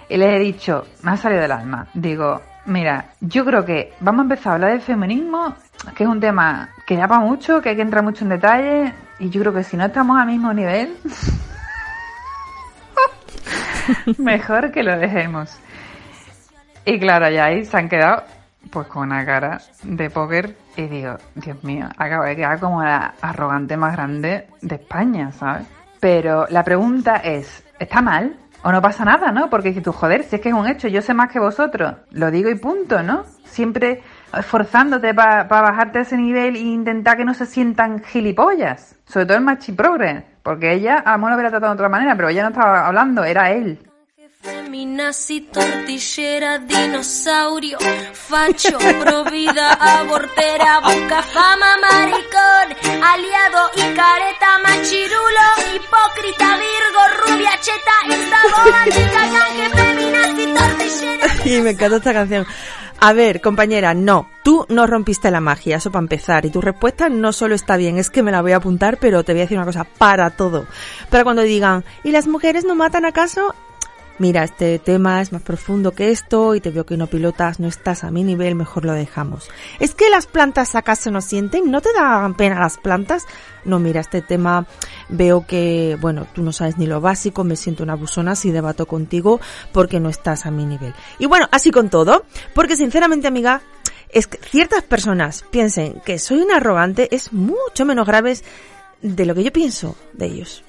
y 0.08 0.18
les 0.18 0.36
he 0.36 0.40
dicho, 0.40 0.86
me 1.04 1.12
ha 1.12 1.18
salido 1.18 1.42
del 1.42 1.52
alma. 1.52 1.88
Digo, 1.94 2.42
mira, 2.66 3.08
yo 3.20 3.44
creo 3.44 3.66
que 3.66 3.94
vamos 4.00 4.20
a 4.20 4.24
empezar 4.24 4.52
a 4.52 4.56
hablar 4.56 4.72
del 4.72 4.82
feminismo, 4.82 5.56
que 5.96 6.04
es 6.04 6.10
un 6.10 6.20
tema 6.20 6.70
que 6.86 6.96
da 6.96 7.08
para 7.08 7.22
mucho, 7.22 7.62
que 7.62 7.70
hay 7.70 7.76
que 7.76 7.82
entrar 7.82 8.04
mucho 8.04 8.24
en 8.24 8.30
detalle, 8.30 8.94
y 9.20 9.30
yo 9.30 9.42
creo 9.42 9.54
que 9.54 9.64
si 9.64 9.78
no 9.78 9.86
estamos 9.86 10.18
al 10.18 10.28
mismo 10.28 10.54
nivel, 10.54 10.96
Mejor 14.18 14.72
que 14.72 14.84
lo 14.84 14.98
dejemos. 14.98 15.58
Y 16.86 17.00
claro, 17.00 17.30
ya 17.30 17.46
ahí 17.46 17.66
se 17.66 17.78
han 17.78 17.89
quedado 17.89 18.24
pues 18.72 18.88
con 18.88 19.04
una 19.04 19.26
cara 19.26 19.60
de 19.84 20.10
póker 20.10 20.56
y 20.78 20.84
digo, 20.84 21.18
Dios 21.36 21.64
mío, 21.64 21.89
acabo 21.98 22.24
de 22.24 22.36
quedar 22.36 22.60
como 22.60 22.84
la 22.84 23.16
arrogante 23.22 23.76
más 23.76 23.94
grande 23.94 24.48
de 24.62 24.76
España, 24.76 25.32
¿sabes? 25.32 25.68
Pero 26.00 26.48
la 26.50 26.64
pregunta 26.64 27.18
es, 27.18 27.64
¿está 27.80 28.02
mal? 28.02 28.36
¿O 28.64 28.72
no 28.72 28.82
pasa 28.82 29.04
nada, 29.04 29.32
no? 29.32 29.50
Porque 29.50 29.70
dices 29.70 29.84
tú, 29.84 29.92
joder, 29.92 30.24
si 30.24 30.36
es 30.36 30.42
que 30.42 30.50
es 30.50 30.56
un 30.56 30.68
hecho, 30.68 30.88
yo 30.88 31.02
sé 31.02 31.14
más 31.14 31.32
que 31.32 31.39
vosotros, 31.39 31.96
lo 32.12 32.32
digo 32.32 32.50
y 32.50 32.56
punto, 32.56 33.02
¿no? 33.02 33.24
Siempre 33.44 34.02
esforzándote 34.38 35.14
para 35.14 35.44
bajarte 35.44 36.00
a 36.00 36.02
ese 36.02 36.18
nivel 36.18 36.56
e 36.56 36.60
intentar 36.60 37.18
que 37.18 37.26
no 37.26 37.34
se 37.34 37.46
sientan 37.46 38.04
gilipollas. 38.04 38.96
Sobre 39.06 39.26
todo 39.26 39.38
el 39.38 39.44
machiprogre. 39.44 40.26
Porque 40.44 40.74
ella, 40.74 40.98
a 40.98 41.12
lo 41.12 41.18
mejor 41.20 41.30
lo 41.32 41.36
hubiera 41.36 41.50
tratado 41.52 41.74
de 41.74 41.76
otra 41.76 41.90
manera, 41.90 42.16
pero 42.16 42.30
ella 42.30 42.44
no 42.44 42.50
estaba 42.50 42.88
hablando, 42.88 43.24
era 43.24 43.52
él. 43.52 43.80
Feminazi, 44.42 45.42
tortillera, 45.42 46.58
dinosaurio, 46.58 47.78
facho, 48.14 48.80
provida, 49.00 49.74
abortera, 49.74 50.80
busca 50.80 51.22
fama, 51.22 51.78
maricón, 51.80 53.04
aliado 53.04 53.70
y 53.76 53.82
careta, 53.94 54.58
machirulo, 54.64 55.46
hipócrita, 55.76 56.58
virgo, 56.58 57.02
rubia, 57.28 57.52
cheta, 57.60 58.16
instabona, 58.18 58.86
chica, 58.86 59.76
feminazi, 59.76 60.54
tortillera. 60.54 61.28
Y 61.46 61.62
me 61.62 61.70
encanta 61.72 61.98
esta 61.98 62.14
canción. 62.14 62.48
A 63.04 63.14
ver, 63.14 63.41
compañera, 63.41 63.95
no. 63.95 64.30
Tú 64.43 64.68
no 64.70 64.86
rompiste 64.86 65.32
la 65.32 65.41
magia, 65.41 65.78
eso 65.78 65.91
para 65.91 66.04
empezar. 66.04 66.45
Y 66.45 66.52
tu 66.52 66.62
respuesta 66.62 67.10
no 67.10 67.34
solo 67.34 67.56
está 67.56 67.76
bien, 67.76 67.97
es 67.97 68.12
que 68.12 68.22
me 68.22 68.32
la 68.32 68.43
voy 68.43 68.52
a 68.52 68.58
apuntar, 68.58 68.97
pero 68.97 69.24
te 69.24 69.34
voy 69.34 69.41
a 69.41 69.45
decir 69.45 69.58
una 69.58 69.66
cosa, 69.66 69.86
para 69.86 70.30
todo. 70.30 70.68
Para 71.10 71.24
cuando 71.24 71.41
digan, 71.41 71.84
¿y 72.04 72.12
las 72.12 72.28
mujeres 72.28 72.64
no 72.64 72.76
matan 72.76 73.06
acaso? 73.06 73.56
Mira, 74.22 74.44
este 74.44 74.78
tema 74.78 75.20
es 75.20 75.32
más 75.32 75.42
profundo 75.42 75.94
que 75.94 76.12
esto 76.12 76.54
y 76.54 76.62
te 76.62 76.70
veo 76.70 76.86
que 76.86 76.96
no 76.96 77.08
pilotas, 77.08 77.60
no 77.60 77.68
estás 77.68 78.04
a 78.04 78.12
mi 78.12 78.24
nivel, 78.24 78.54
mejor 78.54 78.86
lo 78.86 78.94
dejamos. 78.94 79.50
¿Es 79.80 79.96
que 79.96 80.12
las 80.12 80.28
plantas 80.28 80.76
acaso 80.76 81.10
no 81.10 81.22
sienten? 81.22 81.72
¿No 81.72 81.82
te 81.82 81.92
dan 81.92 82.36
pena 82.36 82.60
las 82.60 82.78
plantas? 82.78 83.26
No, 83.66 83.80
mira, 83.80 84.00
este 84.00 84.22
tema 84.22 84.68
veo 85.10 85.48
que, 85.48 85.98
bueno, 86.00 86.28
tú 86.36 86.44
no 86.44 86.54
sabes 86.54 86.78
ni 86.78 86.86
lo 86.86 87.02
básico, 87.02 87.44
me 87.44 87.56
siento 87.56 87.82
una 87.82 87.94
abusona 87.94 88.36
si 88.36 88.52
debato 88.52 88.86
contigo 88.86 89.42
porque 89.72 90.00
no 90.00 90.10
estás 90.10 90.46
a 90.46 90.52
mi 90.52 90.68
nivel. 90.68 90.94
Y 91.18 91.26
bueno, 91.26 91.48
así 91.52 91.72
con 91.72 91.90
todo, 91.90 92.24
porque 92.54 92.78
sinceramente, 92.78 93.28
amiga, 93.28 93.64
es 94.10 94.28
que 94.28 94.38
ciertas 94.38 94.84
personas 94.84 95.44
piensen 95.50 96.00
que 96.06 96.20
soy 96.20 96.42
un 96.42 96.52
arrogante 96.52 97.10
es 97.16 97.34
mucho 97.34 97.86
menos 97.86 98.06
grave 98.06 98.38
de 99.02 99.26
lo 99.26 99.34
que 99.34 99.44
yo 99.44 99.52
pienso 99.52 99.96
de 100.14 100.28
ellos. 100.28 100.64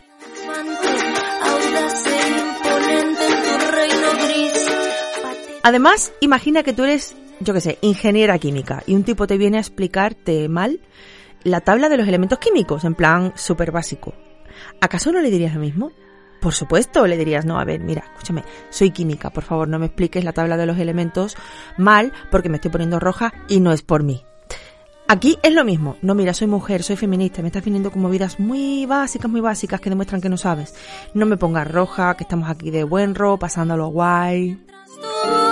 Además, 5.63 6.13
imagina 6.21 6.63
que 6.63 6.73
tú 6.73 6.85
eres, 6.85 7.15
yo 7.41 7.55
qué 7.55 7.61
sé, 7.61 7.79
ingeniera 7.83 8.39
química 8.39 8.83
y 8.87 8.95
un 8.95 9.05
tipo 9.05 9.27
te 9.27 9.39
viene 9.39 9.59
a 9.59 9.61
explicarte 9.61 10.49
mal 10.49 10.81
la 11.45 11.61
tabla 11.61 11.89
de 11.89 11.97
los 11.97 12.09
elementos 12.09 12.39
químicos, 12.39 12.85
en 12.85 12.95
plan 12.95 13.33
súper 13.37 13.71
básico. 13.71 14.15
¿Acaso 14.81 15.13
no 15.13 15.21
le 15.21 15.31
dirías 15.31 15.55
lo 15.55 15.61
mismo? 15.61 15.93
Por 16.41 16.53
supuesto, 16.53 17.07
le 17.07 17.17
dirías, 17.17 17.45
no, 17.45 17.61
a 17.61 17.65
ver, 17.65 17.81
mira, 17.81 18.05
escúchame, 18.13 18.43
soy 18.71 18.91
química, 18.91 19.31
por 19.31 19.45
favor, 19.45 19.69
no 19.69 19.79
me 19.79 19.87
expliques 19.87 20.25
la 20.25 20.33
tabla 20.33 20.57
de 20.57 20.67
los 20.67 20.79
elementos 20.79 21.37
mal 21.79 22.13
porque 22.33 22.49
me 22.49 22.57
estoy 22.57 22.73
poniendo 22.73 22.99
roja 22.99 23.33
y 23.49 23.61
no 23.61 23.73
es 23.73 23.83
por 23.83 24.03
mí. 24.03 24.25
Aquí 25.07 25.39
es 25.43 25.53
lo 25.53 25.65
mismo. 25.65 25.97
No, 26.01 26.15
mira, 26.15 26.33
soy 26.33 26.47
mujer, 26.47 26.83
soy 26.83 26.97
feminista, 26.97 27.43
me 27.43 27.49
estás 27.49 27.65
viniendo 27.65 27.93
como 27.93 28.09
vidas 28.09 28.41
muy 28.41 28.87
básicas, 28.87 29.31
muy 29.31 29.41
básicas 29.41 29.81
que 29.81 29.91
demuestran 29.91 30.21
que 30.21 30.29
no 30.29 30.37
sabes. 30.37 30.75
No 31.15 31.27
me 31.27 31.37
pongas 31.37 31.71
roja, 31.71 32.17
que 32.17 32.25
estamos 32.25 32.49
aquí 32.49 32.71
de 32.71 32.83
buen 32.83 33.15
ro, 33.15 33.39
pasándolo 33.39 33.89
guay. 33.89 34.59
が 35.03 35.43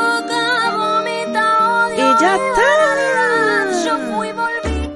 ¡Ya 2.20 2.36
está! 2.36 3.86
Yo 3.86 3.96
fui, 4.14 4.28
volví, 4.32 4.90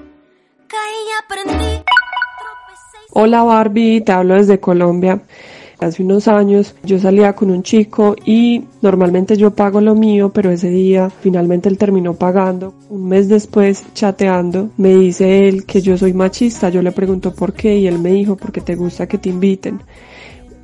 caí 0.66 0.98
y 1.08 1.12
aprendí. 1.24 1.84
Hola 3.12 3.42
Barbie, 3.42 4.02
te 4.02 4.12
hablo 4.12 4.34
desde 4.34 4.60
Colombia. 4.60 5.22
Hace 5.80 6.02
unos 6.02 6.28
años 6.28 6.74
yo 6.82 6.98
salía 6.98 7.32
con 7.34 7.50
un 7.50 7.62
chico 7.62 8.14
y 8.24 8.64
normalmente 8.82 9.36
yo 9.36 9.52
pago 9.52 9.80
lo 9.80 9.94
mío, 9.94 10.30
pero 10.34 10.50
ese 10.50 10.68
día 10.68 11.10
finalmente 11.10 11.68
él 11.68 11.78
terminó 11.78 12.14
pagando. 12.14 12.74
Un 12.90 13.08
mes 13.08 13.28
después, 13.28 13.84
chateando, 13.94 14.70
me 14.76 14.94
dice 14.94 15.48
él 15.48 15.64
que 15.64 15.80
yo 15.80 15.96
soy 15.96 16.12
machista. 16.12 16.68
Yo 16.68 16.82
le 16.82 16.92
pregunto 16.92 17.34
por 17.34 17.54
qué 17.54 17.76
y 17.78 17.86
él 17.86 17.98
me 17.98 18.10
dijo 18.10 18.36
porque 18.36 18.60
te 18.60 18.76
gusta 18.76 19.06
que 19.06 19.18
te 19.18 19.30
inviten 19.30 19.80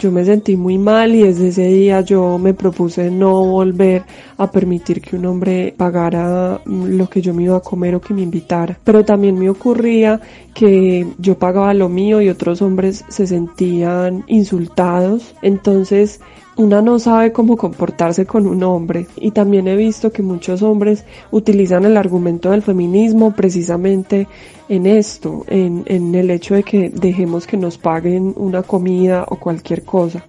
yo 0.00 0.10
me 0.10 0.24
sentí 0.24 0.56
muy 0.56 0.78
mal 0.78 1.14
y 1.14 1.22
desde 1.22 1.48
ese 1.48 1.66
día 1.68 2.00
yo 2.00 2.38
me 2.38 2.54
propuse 2.54 3.10
no 3.10 3.44
volver 3.44 4.02
a 4.38 4.50
permitir 4.50 5.02
que 5.02 5.16
un 5.16 5.26
hombre 5.26 5.74
pagara 5.76 6.60
lo 6.64 7.08
que 7.10 7.20
yo 7.20 7.34
me 7.34 7.42
iba 7.44 7.58
a 7.58 7.60
comer 7.60 7.94
o 7.94 8.00
que 8.00 8.14
me 8.14 8.22
invitara. 8.22 8.78
Pero 8.82 9.04
también 9.04 9.38
me 9.38 9.50
ocurría 9.50 10.18
que 10.54 11.06
yo 11.18 11.38
pagaba 11.38 11.74
lo 11.74 11.90
mío 11.90 12.22
y 12.22 12.30
otros 12.30 12.62
hombres 12.62 13.04
se 13.08 13.26
sentían 13.26 14.24
insultados. 14.26 15.34
Entonces 15.42 16.20
una 16.60 16.82
no 16.82 16.98
sabe 16.98 17.32
cómo 17.32 17.56
comportarse 17.56 18.26
con 18.26 18.46
un 18.46 18.62
hombre 18.62 19.06
y 19.16 19.30
también 19.30 19.66
he 19.66 19.76
visto 19.76 20.12
que 20.12 20.22
muchos 20.22 20.60
hombres 20.60 21.04
utilizan 21.30 21.86
el 21.86 21.96
argumento 21.96 22.50
del 22.50 22.60
feminismo 22.60 23.32
precisamente 23.32 24.28
en 24.68 24.84
esto, 24.84 25.44
en, 25.48 25.84
en 25.86 26.14
el 26.14 26.30
hecho 26.30 26.54
de 26.54 26.62
que 26.62 26.90
dejemos 26.90 27.46
que 27.46 27.56
nos 27.56 27.78
paguen 27.78 28.34
una 28.36 28.62
comida 28.62 29.24
o 29.28 29.36
cualquier 29.36 29.84
cosa. 29.84 30.26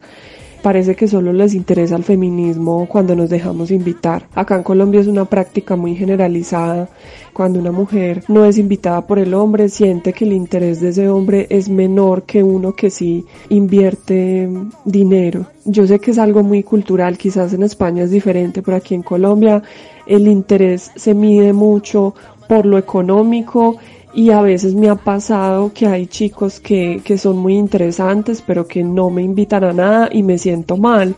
Parece 0.62 0.95
que 0.95 1.07
solo 1.07 1.34
les 1.34 1.55
interesa 1.55 1.95
el 1.95 2.03
feminismo 2.03 2.88
cuando 2.88 3.16
nos 3.16 3.30
dejamos 3.32 3.72
invitar. 3.72 4.28
Acá 4.36 4.55
en 4.55 4.64
Colombia 4.64 5.01
es 5.01 5.07
una 5.07 5.26
práctica 5.26 5.76
muy 5.76 5.95
generalizada. 5.95 6.88
Cuando 7.34 7.59
una 7.59 7.72
mujer 7.72 8.24
no 8.28 8.45
es 8.45 8.59
invitada 8.59 9.07
por 9.07 9.18
el 9.18 9.34
hombre, 9.34 9.70
siente 9.70 10.14
que 10.14 10.26
el 10.26 10.34
interés 10.34 10.80
de 10.80 10.89
ese 10.89 11.09
hombre 11.09 11.47
es 11.49 11.68
menor 11.68 12.24
que 12.24 12.43
uno 12.43 12.74
que 12.74 12.91
sí 12.91 13.26
invierte 13.49 14.49
dinero. 14.86 15.47
Yo 15.66 15.88
sé 15.88 15.99
que 15.99 16.12
es 16.12 16.20
algo 16.20 16.43
muy 16.43 16.62
cultural, 16.62 17.18
quizás 17.18 17.53
en 17.53 17.64
España 17.64 18.03
es 18.03 18.12
diferente, 18.12 18.62
pero 18.62 18.78
aquí 18.78 18.93
en 18.93 19.01
Colombia 19.03 19.64
el 20.05 20.28
interés 20.28 20.91
se 20.95 21.14
mide 21.14 21.53
mucho 21.53 22.14
por 22.47 22.66
lo 22.66 22.78
económico 22.78 23.78
y 24.14 24.32
a 24.32 24.41
veces 24.41 24.74
me 24.76 24.89
ha 24.89 24.95
pasado 24.95 25.72
que 25.74 25.88
hay 25.88 26.07
chicos 26.07 26.59
que, 26.59 27.01
que 27.03 27.18
son 27.18 27.38
muy 27.38 27.55
interesantes 27.55 28.43
pero 28.45 28.68
que 28.68 28.84
no 28.84 29.09
me 29.09 29.22
invitan 29.22 29.64
a 29.64 29.74
nada 29.74 30.09
y 30.12 30.24
me 30.24 30.38
siento 30.38 30.78
mal 30.78 31.16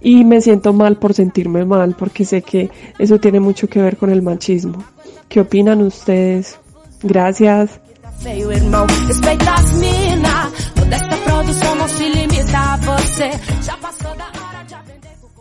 y 0.00 0.24
me 0.24 0.40
siento 0.40 0.72
mal 0.72 0.96
por 0.96 1.14
sentirme 1.14 1.64
mal 1.64 1.94
porque 1.98 2.24
sé 2.24 2.42
que 2.42 2.70
eso 2.98 3.18
tiene 3.18 3.40
mucho 3.40 3.68
que 3.68 3.82
ver 3.82 3.96
con 3.96 4.10
el 4.10 4.22
machismo. 4.22 4.84
¿Qué 5.28 5.40
opinan 5.40 5.82
ustedes? 5.82 6.58
Gracias. 7.02 7.80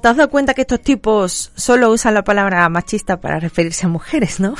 ¿Te 0.08 0.12
has 0.12 0.16
dado 0.16 0.30
cuenta 0.30 0.54
que 0.54 0.62
estos 0.62 0.80
tipos 0.80 1.52
solo 1.56 1.92
usan 1.92 2.14
la 2.14 2.24
palabra 2.24 2.70
machista 2.70 3.20
para 3.20 3.42
referirse 3.42 3.88
a 3.88 3.90
mujeres, 3.90 4.40
no? 4.40 4.56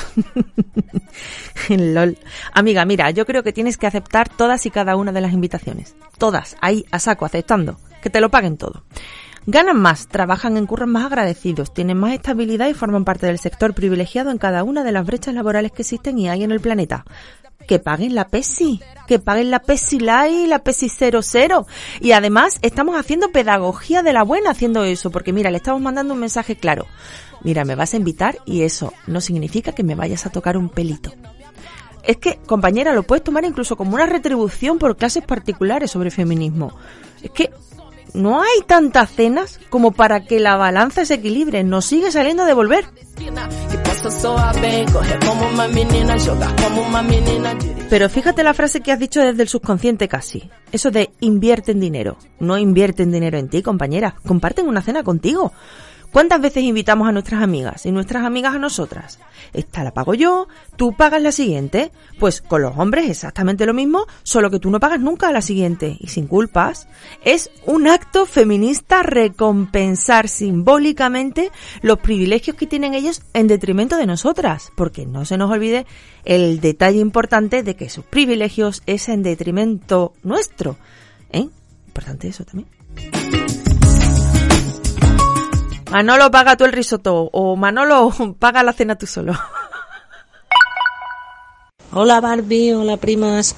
LOL. 1.70 2.18
Amiga, 2.52 2.84
mira, 2.84 3.10
yo 3.12 3.24
creo 3.24 3.42
que 3.42 3.54
tienes 3.54 3.78
que 3.78 3.86
aceptar 3.86 4.28
todas 4.28 4.66
y 4.66 4.70
cada 4.70 4.94
una 4.94 5.10
de 5.10 5.22
las 5.22 5.32
invitaciones. 5.32 5.96
Todas, 6.18 6.54
ahí 6.60 6.84
a 6.90 6.98
saco, 6.98 7.24
aceptando. 7.24 7.80
Que 8.02 8.10
te 8.10 8.20
lo 8.20 8.28
paguen 8.28 8.58
todo. 8.58 8.84
Ganan 9.46 9.80
más, 9.80 10.08
trabajan 10.08 10.58
en 10.58 10.66
curros 10.66 10.86
más 10.86 11.06
agradecidos, 11.06 11.72
tienen 11.72 11.96
más 11.96 12.12
estabilidad 12.12 12.68
y 12.68 12.74
forman 12.74 13.06
parte 13.06 13.24
del 13.24 13.38
sector 13.38 13.72
privilegiado 13.72 14.30
en 14.30 14.36
cada 14.36 14.62
una 14.62 14.84
de 14.84 14.92
las 14.92 15.06
brechas 15.06 15.32
laborales 15.32 15.72
que 15.72 15.80
existen 15.80 16.18
y 16.18 16.28
hay 16.28 16.44
en 16.44 16.52
el 16.52 16.60
planeta 16.60 17.06
que 17.68 17.78
paguen 17.78 18.16
la 18.16 18.26
PESI, 18.28 18.80
que 19.06 19.20
paguen 19.20 19.52
la 19.52 19.60
PESI 19.60 19.98
y 19.98 20.46
la 20.46 20.58
PESI 20.60 20.88
00. 20.88 21.66
Y 22.00 22.12
además 22.12 22.58
estamos 22.62 22.98
haciendo 22.98 23.30
pedagogía 23.30 24.02
de 24.02 24.12
la 24.12 24.24
buena 24.24 24.50
haciendo 24.50 24.82
eso, 24.82 25.10
porque 25.10 25.32
mira, 25.32 25.52
le 25.52 25.58
estamos 25.58 25.80
mandando 25.80 26.14
un 26.14 26.20
mensaje 26.20 26.56
claro. 26.56 26.86
Mira, 27.42 27.64
me 27.64 27.76
vas 27.76 27.94
a 27.94 27.98
invitar 27.98 28.38
y 28.46 28.62
eso 28.62 28.92
no 29.06 29.20
significa 29.20 29.72
que 29.72 29.84
me 29.84 29.94
vayas 29.94 30.26
a 30.26 30.30
tocar 30.30 30.56
un 30.56 30.70
pelito. 30.70 31.12
Es 32.02 32.16
que, 32.16 32.38
compañera, 32.46 32.94
lo 32.94 33.02
puedes 33.02 33.22
tomar 33.22 33.44
incluso 33.44 33.76
como 33.76 33.94
una 33.94 34.06
retribución 34.06 34.78
por 34.78 34.96
clases 34.96 35.22
particulares 35.22 35.90
sobre 35.90 36.10
feminismo. 36.10 36.72
Es 37.22 37.30
que 37.30 37.50
no 38.14 38.40
hay 38.40 38.62
tantas 38.66 39.10
cenas 39.10 39.60
como 39.68 39.92
para 39.92 40.24
que 40.24 40.40
la 40.40 40.56
balanza 40.56 41.04
se 41.04 41.14
equilibre. 41.14 41.62
Nos 41.64 41.84
sigue 41.84 42.10
saliendo 42.10 42.46
de 42.46 42.54
volver. 42.54 42.86
Pero 47.90 48.08
fíjate 48.08 48.42
la 48.44 48.54
frase 48.54 48.80
que 48.80 48.92
has 48.92 48.98
dicho 48.98 49.20
desde 49.20 49.42
el 49.42 49.48
subconsciente 49.48 50.08
casi. 50.08 50.50
Eso 50.72 50.90
de 50.90 51.10
invierte 51.20 51.72
en 51.72 51.80
dinero. 51.80 52.16
No 52.38 52.58
invierte 52.58 53.02
en 53.02 53.10
dinero 53.10 53.38
en 53.38 53.48
ti, 53.48 53.62
compañera. 53.62 54.14
Comparten 54.26 54.68
una 54.68 54.82
cena 54.82 55.02
contigo. 55.02 55.52
¿Cuántas 56.12 56.40
veces 56.40 56.62
invitamos 56.64 57.06
a 57.06 57.12
nuestras 57.12 57.42
amigas 57.42 57.84
y 57.84 57.92
nuestras 57.92 58.24
amigas 58.24 58.54
a 58.54 58.58
nosotras? 58.58 59.18
Esta 59.52 59.84
la 59.84 59.92
pago 59.92 60.14
yo, 60.14 60.48
tú 60.76 60.94
pagas 60.96 61.22
la 61.22 61.32
siguiente. 61.32 61.92
Pues 62.18 62.40
con 62.40 62.62
los 62.62 62.76
hombres 62.78 63.10
exactamente 63.10 63.66
lo 63.66 63.74
mismo, 63.74 64.06
solo 64.22 64.50
que 64.50 64.58
tú 64.58 64.70
no 64.70 64.80
pagas 64.80 65.00
nunca 65.00 65.28
a 65.28 65.32
la 65.32 65.42
siguiente 65.42 65.96
y 66.00 66.08
sin 66.08 66.26
culpas. 66.26 66.88
Es 67.24 67.50
un 67.66 67.88
acto 67.88 68.26
feminista 68.26 69.02
recompensar 69.02 70.28
simbólicamente 70.28 71.50
los 71.82 71.98
privilegios 71.98 72.56
que 72.56 72.66
tienen 72.66 72.94
ellos 72.94 73.22
en 73.34 73.46
detrimento 73.46 73.96
de 73.96 74.06
nosotras, 74.06 74.72
porque 74.74 75.06
no 75.06 75.24
se 75.24 75.36
nos 75.36 75.50
olvide 75.50 75.86
el 76.24 76.60
detalle 76.60 77.00
importante 77.00 77.62
de 77.62 77.76
que 77.76 77.90
sus 77.90 78.04
privilegios 78.04 78.82
es 78.86 79.08
en 79.08 79.22
detrimento 79.22 80.14
nuestro. 80.22 80.76
¿Eh? 81.30 81.48
Importante 81.86 82.28
eso 82.28 82.44
también. 82.44 82.68
Manolo, 85.90 86.30
paga 86.30 86.56
tú 86.56 86.64
el 86.64 86.72
risotto. 86.72 87.30
O 87.32 87.56
Manolo, 87.56 88.12
paga 88.38 88.62
la 88.62 88.72
cena 88.72 88.96
tú 88.96 89.06
solo. 89.06 89.34
Hola 91.92 92.20
Barbie, 92.20 92.74
hola 92.74 92.98
primas. 92.98 93.54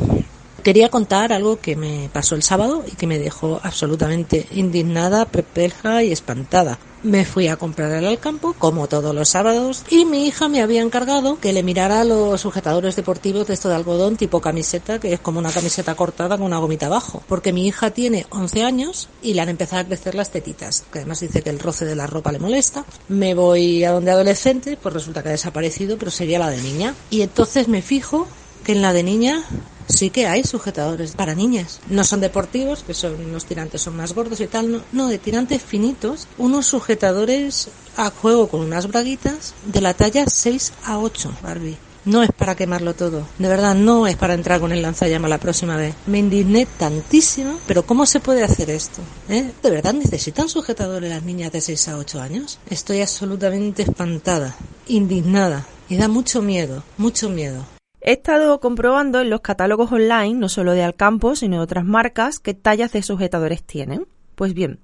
Quería 0.63 0.89
contar 0.89 1.33
algo 1.33 1.59
que 1.61 1.75
me 1.75 2.09
pasó 2.13 2.37
el 2.37 2.43
sábado 2.43 2.85
y 2.87 2.93
que 2.93 3.07
me 3.07 3.19
dejó 3.19 3.61
absolutamente 3.63 4.47
indignada, 4.53 5.25
perpleja 5.25 6.03
y 6.05 6.13
espantada. 6.13 6.79
Me 7.03 7.25
fui 7.25 7.49
a 7.49 7.57
comprar 7.57 7.93
al 7.93 8.19
campo, 8.19 8.55
como 8.59 8.87
todos 8.87 9.15
los 9.15 9.31
sábados, 9.31 9.85
y 9.89 10.05
mi 10.05 10.27
hija 10.27 10.49
me 10.49 10.61
había 10.61 10.83
encargado 10.83 11.41
que 11.41 11.55
le 11.55 11.63
mirara 11.63 12.05
los 12.05 12.43
sujetadores 12.43 12.95
deportivos 12.95 13.47
de 13.47 13.55
esto 13.55 13.71
de 13.71 13.77
algodón 13.77 14.19
tipo 14.19 14.43
camiseta, 14.43 14.99
que 14.99 15.15
es 15.15 15.21
como 15.21 15.39
una 15.39 15.51
camiseta 15.51 15.95
cortada 15.95 16.37
con 16.37 16.47
una 16.47 16.59
gomita 16.59 16.87
abajo. 16.87 17.23
Porque 17.27 17.55
mi 17.55 17.67
hija 17.67 17.91
tiene 17.91 18.27
11 18.29 18.65
años 18.65 19.09
y 19.23 19.33
le 19.33 19.41
han 19.41 19.49
empezado 19.49 19.81
a 19.81 19.87
crecer 19.87 20.15
las 20.15 20.31
tetitas, 20.31 20.85
que 20.93 20.99
además 20.99 21.21
dice 21.21 21.43
que 21.43 21.49
el 21.49 21.59
roce 21.59 21.87
de 21.87 21.97
la 21.97 22.07
ropa 22.07 22.33
le 22.33 22.39
molesta. 22.39 22.85
Me 23.09 23.33
voy 23.33 23.83
a 23.85 23.93
donde 23.93 24.11
adolescente, 24.11 24.77
pues 24.77 24.93
resulta 24.93 25.23
que 25.23 25.31
ha 25.31 25.33
desaparecido, 25.33 25.97
pero 25.97 26.11
sería 26.11 26.39
la 26.39 26.51
de 26.51 26.61
niña. 26.61 26.95
Y 27.09 27.23
entonces 27.23 27.67
me 27.69 27.81
fijo 27.81 28.27
que 28.63 28.73
en 28.73 28.83
la 28.83 28.93
de 28.93 29.03
niña 29.03 29.43
sí 29.91 30.11
que 30.11 30.27
hay 30.27 30.45
sujetadores 30.45 31.13
para 31.13 31.35
niñas. 31.35 31.81
No 31.89 32.05
son 32.05 32.21
deportivos, 32.21 32.83
que 32.83 32.95
son 32.95 33.33
los 33.33 33.45
tirantes 33.45 33.83
son 33.83 33.97
más 33.97 34.15
gordos 34.15 34.41
y 34.41 34.47
tal, 34.47 34.71
no, 34.71 34.81
no 34.93 35.09
de 35.09 35.19
tirantes 35.19 35.63
finitos, 35.63 36.27
unos 36.39 36.67
sujetadores 36.67 37.69
a 37.97 38.11
juego 38.11 38.49
con 38.49 38.61
unas 38.61 38.89
braguitas 38.89 39.55
de 39.67 39.81
la 39.81 39.95
talla 39.95 40.25
6 40.27 40.73
a 40.85 40.99
8, 40.99 41.33
Barbie. 41.43 41.77
No 42.05 42.23
es 42.23 42.31
para 42.33 42.55
quemarlo 42.55 42.95
todo, 42.95 43.27
de 43.39 43.49
verdad 43.49 43.75
no 43.75 44.07
es 44.07 44.17
para 44.17 44.33
entrar 44.33 44.59
con 44.59 44.73
el 44.73 44.81
lanzallamas 44.81 45.29
la 45.29 45.39
próxima 45.39 45.77
vez. 45.77 45.95
Me 46.07 46.19
indigné 46.19 46.67
tantísimo, 46.79 47.59
pero 47.67 47.85
¿cómo 47.85 48.07
se 48.07 48.21
puede 48.21 48.43
hacer 48.43 48.71
esto? 48.71 49.03
¿Eh? 49.29 49.53
¿De 49.63 49.71
verdad 49.71 49.93
necesitan 49.93 50.49
sujetadores 50.49 51.11
las 51.11 51.23
niñas 51.25 51.53
de 51.53 51.61
6 51.61 51.89
a 51.89 51.99
8 51.99 52.21
años? 52.23 52.59
Estoy 52.71 53.03
absolutamente 53.03 53.83
espantada, 53.83 54.57
indignada 54.89 55.67
y 55.91 55.97
da 55.97 56.09
mucho 56.09 56.41
miedo, 56.41 56.83
mucho 56.97 57.29
miedo. 57.29 57.67
He 58.03 58.13
estado 58.13 58.61
comprobando 58.61 59.21
en 59.21 59.29
los 59.29 59.43
catálogos 59.43 59.93
online, 59.93 60.35
no 60.35 60.49
solo 60.49 60.73
de 60.73 60.83
Alcampo, 60.83 61.37
sino 61.37 61.59
de 61.59 61.63
otras 61.63 61.85
marcas, 61.85 62.39
qué 62.39 62.55
tallas 62.55 62.93
de 62.93 63.03
sujetadores 63.03 63.63
tienen. 63.63 64.07
Pues 64.37 64.55
bien, 64.55 64.81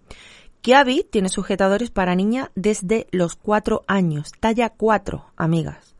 Kiabi 0.60 1.06
tiene 1.10 1.30
sujetadores 1.30 1.90
para 1.90 2.14
niña 2.14 2.50
desde 2.54 3.06
los 3.12 3.34
4 3.36 3.84
años, 3.86 4.32
talla 4.38 4.68
4, 4.68 5.32
amigas. 5.36 5.96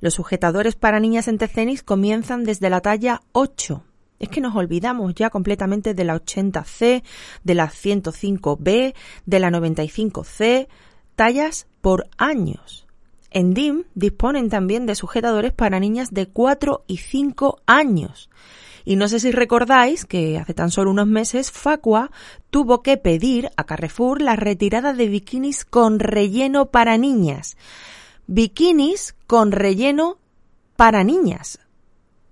Los 0.00 0.14
sujetadores 0.14 0.76
para 0.76 1.00
niñas 1.00 1.26
en 1.26 1.38
Tecenis 1.38 1.82
comienzan 1.82 2.44
desde 2.44 2.70
la 2.70 2.80
talla 2.80 3.22
8. 3.32 3.82
Es 4.20 4.28
que 4.28 4.40
nos 4.40 4.54
olvidamos 4.54 5.14
ya 5.14 5.30
completamente 5.30 5.92
de 5.94 6.04
la 6.04 6.14
80C, 6.14 7.02
de 7.42 7.54
la 7.54 7.68
105B, 7.68 8.94
de 9.26 9.40
la 9.40 9.50
95C, 9.50 10.68
tallas 11.16 11.66
por 11.80 12.08
años. 12.16 12.86
En 13.30 13.54
DIM 13.54 13.84
disponen 13.94 14.50
también 14.50 14.86
de 14.86 14.94
sujetadores 14.96 15.52
para 15.52 15.78
niñas 15.78 16.10
de 16.10 16.26
4 16.26 16.84
y 16.86 16.96
5 16.98 17.60
años. 17.66 18.28
Y 18.84 18.96
no 18.96 19.08
sé 19.08 19.20
si 19.20 19.30
recordáis 19.30 20.04
que 20.04 20.38
hace 20.38 20.54
tan 20.54 20.70
solo 20.70 20.90
unos 20.90 21.06
meses 21.06 21.52
Facua 21.52 22.10
tuvo 22.50 22.82
que 22.82 22.96
pedir 22.96 23.50
a 23.56 23.64
Carrefour 23.64 24.20
la 24.20 24.36
retirada 24.36 24.92
de 24.92 25.06
bikinis 25.08 25.64
con 25.64 26.00
relleno 26.00 26.66
para 26.66 26.98
niñas. 26.98 27.56
bikinis 28.26 29.14
con 29.26 29.52
relleno 29.52 30.18
para 30.76 31.04
niñas. 31.04 31.60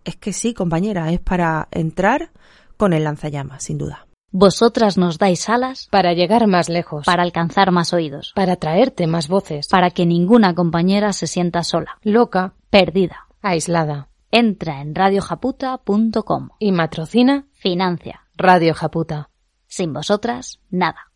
Es 0.04 0.16
que 0.16 0.32
sí, 0.32 0.54
compañera, 0.54 1.12
es 1.12 1.20
para 1.20 1.68
entrar 1.70 2.30
con 2.76 2.92
el 2.92 3.04
lanzallamas, 3.04 3.62
sin 3.64 3.78
duda. 3.78 4.07
Vosotras 4.30 4.98
nos 4.98 5.16
dais 5.16 5.48
alas 5.48 5.88
para 5.90 6.12
llegar 6.12 6.46
más 6.46 6.68
lejos, 6.68 7.06
para 7.06 7.22
alcanzar 7.22 7.70
más 7.70 7.94
oídos, 7.94 8.32
para 8.34 8.56
traerte 8.56 9.06
más 9.06 9.26
voces, 9.26 9.68
para 9.68 9.90
que 9.90 10.04
ninguna 10.04 10.54
compañera 10.54 11.14
se 11.14 11.26
sienta 11.26 11.64
sola, 11.64 11.98
loca, 12.02 12.52
perdida, 12.68 13.26
aislada. 13.40 14.08
Entra 14.30 14.82
en 14.82 14.94
radiojaputa.com 14.94 16.50
y 16.58 16.72
matrocina, 16.72 17.46
financia. 17.54 18.26
Radio 18.36 18.74
Japuta. 18.74 19.30
Sin 19.66 19.94
vosotras, 19.94 20.60
nada. 20.68 21.10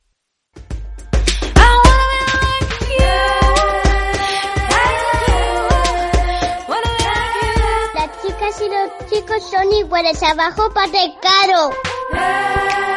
Las 7.94 8.22
chicas 8.22 8.62
y 8.62 8.68
los 8.70 9.10
chicos 9.10 9.50
son 9.50 9.70
iguales, 9.74 10.22
abajo 10.22 10.70
para 10.72 10.90
caro. 11.20 12.91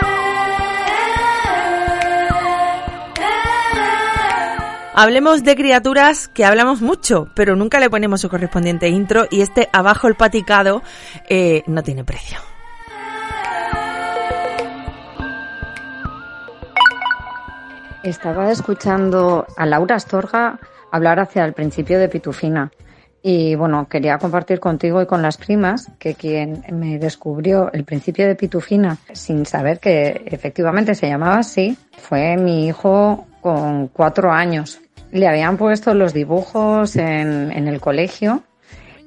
Hablemos 4.98 5.44
de 5.44 5.58
criaturas 5.58 6.30
que 6.30 6.46
hablamos 6.46 6.82
mucho, 6.82 7.28
pero 7.36 7.58
nunca 7.58 7.82
le 7.82 7.90
ponemos 7.90 8.22
su 8.22 8.30
correspondiente 8.30 8.88
intro 8.88 9.26
y 9.30 9.42
este 9.42 9.68
abajo 9.74 10.08
el 10.08 10.16
paticado 10.16 10.84
eh, 11.28 11.64
no 11.68 11.84
tiene 11.84 12.06
precio. 12.06 12.38
Estaba 18.04 18.50
escuchando 18.50 19.46
a 19.58 19.66
Laura 19.66 19.98
Astorga 19.98 20.60
hablar 20.92 21.20
hacia 21.20 21.44
el 21.44 21.52
principio 21.52 22.00
de 22.00 22.08
Pitufina. 22.08 22.72
Y 23.22 23.56
bueno, 23.56 23.90
quería 23.90 24.18
compartir 24.18 24.62
contigo 24.62 25.02
y 25.02 25.08
con 25.08 25.22
las 25.22 25.36
primas 25.36 25.92
que 26.00 26.14
quien 26.14 26.64
me 26.72 27.00
descubrió 27.00 27.70
el 27.74 27.84
principio 27.84 28.28
de 28.28 28.36
Pitufina 28.36 28.98
sin 29.12 29.46
saber 29.46 29.80
que 29.80 30.22
efectivamente 30.26 30.96
se 30.96 31.10
llamaba 31.10 31.40
así 31.40 31.78
fue 31.98 32.38
mi 32.38 32.68
hijo 32.68 33.26
con 33.42 33.90
cuatro 33.90 34.32
años. 34.32 34.80
Le 35.16 35.30
habían 35.30 35.56
puesto 35.56 35.94
los 35.94 36.14
dibujos 36.14 36.98
en, 36.98 37.50
en 37.54 37.70
el 37.70 37.80
colegio 37.80 38.44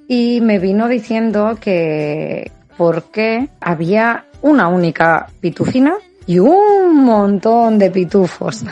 y 0.09 0.41
me 0.41 0.59
vino 0.59 0.89
diciendo 0.89 1.59
que 1.61 2.51
por 2.79 3.11
qué 3.11 3.51
había 3.61 4.25
una 4.41 4.69
única 4.69 5.29
pitufina 5.41 5.97
y 6.27 6.39
un 6.39 7.05
montón 7.05 7.79
de 7.79 7.91
pitufos. 7.91 8.65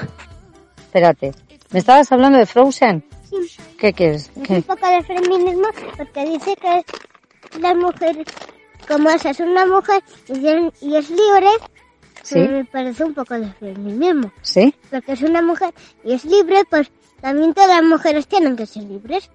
Espérate, 0.79 1.33
¿me 1.73 1.81
estabas 1.81 2.11
hablando 2.11 2.39
de 2.39 2.47
Frozen? 2.47 3.05
Sí. 3.29 3.37
¿Qué 3.79 3.93
quieres? 3.93 4.31
Es 4.35 4.43
¿Qué? 4.43 4.55
un 4.55 4.63
poco 4.63 4.89
de 4.89 5.03
feminismo 5.03 5.69
porque 5.95 6.25
dice 6.25 6.57
que 6.57 7.61
la 7.61 7.75
mujer, 7.75 8.17
como 8.89 9.11
esa 9.11 9.29
es 9.29 9.41
una 9.41 9.67
mujer 9.67 10.03
y 10.81 10.97
es 10.97 11.11
libre, 11.11 11.51
Sí. 12.27 12.41
me 12.41 12.65
parece 12.65 13.05
un 13.05 13.15
poco 13.15 13.35
de 13.39 13.47
feminismo. 13.53 14.33
¿Sí? 14.43 14.75
Porque 14.91 15.13
es 15.13 15.23
una 15.23 15.43
mujer 15.43 15.73
y 16.05 16.13
es 16.13 16.25
libre, 16.25 16.65
pues 16.69 16.91
también 17.21 17.55
todas 17.55 17.69
las 17.69 17.85
mujeres 17.85 18.27
tienen 18.27 18.57
que 18.57 18.67
ser 18.67 18.83
libres. 18.83 19.31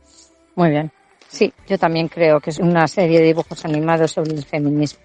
Muy 0.55 0.71
bien. 0.71 0.91
Sí, 1.29 1.53
yo 1.67 1.77
también 1.77 2.09
creo 2.09 2.41
que 2.41 2.49
es 2.49 2.59
una 2.59 2.89
serie 2.89 3.19
de 3.19 3.27
dibujos 3.27 3.63
animados 3.63 4.11
sobre 4.11 4.33
el 4.33 4.43
feminismo. 4.43 4.99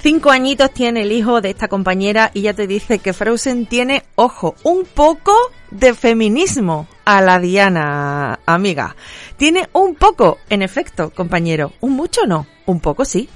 Cinco 0.00 0.30
añitos 0.30 0.72
tiene 0.72 1.02
el 1.02 1.12
hijo 1.12 1.40
de 1.40 1.50
esta 1.50 1.68
compañera 1.68 2.32
y 2.34 2.42
ya 2.42 2.54
te 2.54 2.66
dice 2.66 2.98
que 2.98 3.12
Frozen 3.12 3.66
tiene, 3.66 4.02
ojo, 4.16 4.56
un 4.64 4.84
poco 4.84 5.32
de 5.70 5.94
feminismo 5.94 6.88
a 7.08 7.22
la 7.22 7.38
Diana, 7.38 8.40
amiga. 8.44 8.94
Tiene 9.38 9.66
un 9.72 9.94
poco, 9.94 10.36
en 10.50 10.60
efecto, 10.60 11.08
compañero. 11.08 11.72
Un 11.80 11.92
mucho 11.92 12.26
no, 12.26 12.46
un 12.66 12.80
poco 12.80 13.06
sí. 13.06 13.30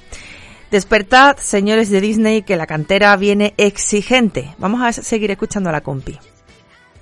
Despertad, 0.71 1.39
señores 1.39 1.89
de 1.89 2.03
Disney, 2.03 2.43
que 2.43 2.59
la 2.59 2.67
cantera 2.67 3.17
viene 3.17 3.55
exigente. 3.57 4.55
Vamos 4.59 4.83
a 4.83 4.93
seguir 4.93 5.31
escuchando 5.31 5.71
a 5.71 5.73
la 5.73 5.81
compi. 5.81 6.19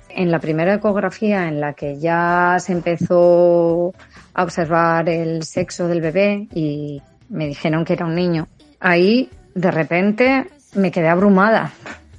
En 0.07 0.31
la 0.31 0.39
primera 0.39 0.75
ecografía 0.75 1.49
en 1.49 1.59
la 1.59 1.73
que 1.73 1.99
ya 1.99 2.55
se 2.57 2.71
empezó 2.71 3.93
a 4.33 4.43
observar 4.43 5.09
el 5.09 5.43
sexo 5.43 5.89
del 5.89 5.99
bebé 5.99 6.47
y 6.55 7.01
me 7.27 7.47
dijeron 7.47 7.83
que 7.83 7.93
era 7.93 8.05
un 8.05 8.15
niño, 8.15 8.47
ahí 8.79 9.29
de 9.55 9.71
repente 9.71 10.47
me 10.75 10.89
quedé 10.89 11.09
abrumada. 11.09 11.73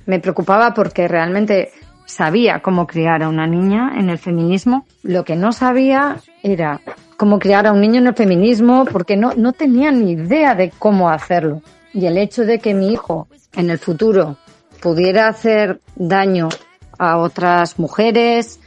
Me 0.05 0.21
preocupaba 0.21 0.75
porque 0.75 1.09
realmente 1.09 1.73
sabía 2.13 2.61
cómo 2.61 2.87
criar 2.87 3.23
a 3.23 3.29
una 3.29 3.47
niña 3.47 3.93
en 3.97 4.11
el 4.11 4.19
feminismo. 4.19 4.85
Lo 5.03 5.25
que 5.25 5.35
no 5.35 5.53
sabía 5.53 6.19
era 6.43 6.81
cómo 7.17 7.39
criar 7.39 7.67
a 7.67 7.73
un 7.73 7.81
niño 7.81 8.01
en 8.01 8.09
el 8.09 8.15
feminismo 8.15 8.85
porque 8.85 9.17
no, 9.17 9.33
no 9.35 9.53
tenía 9.53 9.91
ni 9.91 10.13
idea 10.13 10.55
de 10.55 10.71
cómo 10.79 11.09
hacerlo. 11.09 11.63
Y 11.95 12.05
el 12.05 12.19
hecho 12.19 12.45
de 12.45 12.59
que 12.59 12.75
mi 12.75 12.93
hijo 12.93 13.29
en 13.57 13.71
el 13.71 13.79
futuro 13.79 14.37
pudiera 14.83 15.29
hacer 15.29 15.81
daño 15.97 16.51
a 16.99 17.17
otras 17.17 17.79
mujeres, 17.79 18.61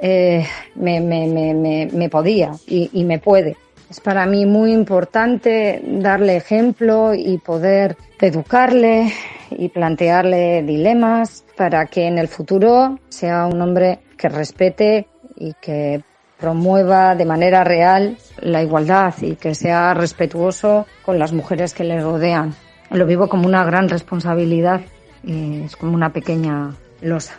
eh, 0.00 0.44
me, 0.74 1.00
me, 1.00 1.28
me, 1.28 1.54
me, 1.54 1.88
me 1.92 2.08
podía 2.08 2.52
y, 2.66 2.90
y 2.92 3.04
me 3.04 3.20
puede. 3.20 3.56
Es 3.88 4.00
para 4.00 4.26
mí 4.26 4.44
muy 4.44 4.72
importante 4.72 5.80
darle 5.84 6.36
ejemplo 6.36 7.14
y 7.14 7.38
poder 7.38 7.96
educarle 8.26 9.12
y 9.50 9.68
plantearle 9.68 10.62
dilemas 10.62 11.44
para 11.56 11.86
que 11.86 12.06
en 12.06 12.18
el 12.18 12.28
futuro 12.28 12.98
sea 13.08 13.46
un 13.46 13.60
hombre 13.60 14.00
que 14.16 14.28
respete 14.28 15.06
y 15.36 15.54
que 15.60 16.02
promueva 16.38 17.14
de 17.14 17.24
manera 17.24 17.64
real 17.64 18.16
la 18.40 18.62
igualdad 18.62 19.14
y 19.20 19.34
que 19.36 19.54
sea 19.54 19.94
respetuoso 19.94 20.86
con 21.04 21.18
las 21.18 21.32
mujeres 21.32 21.74
que 21.74 21.84
le 21.84 22.00
rodean. 22.00 22.54
Lo 22.90 23.06
vivo 23.06 23.28
como 23.28 23.46
una 23.46 23.64
gran 23.64 23.88
responsabilidad 23.88 24.80
y 25.24 25.62
es 25.62 25.76
como 25.76 25.94
una 25.94 26.12
pequeña 26.12 26.74
losa. 27.00 27.34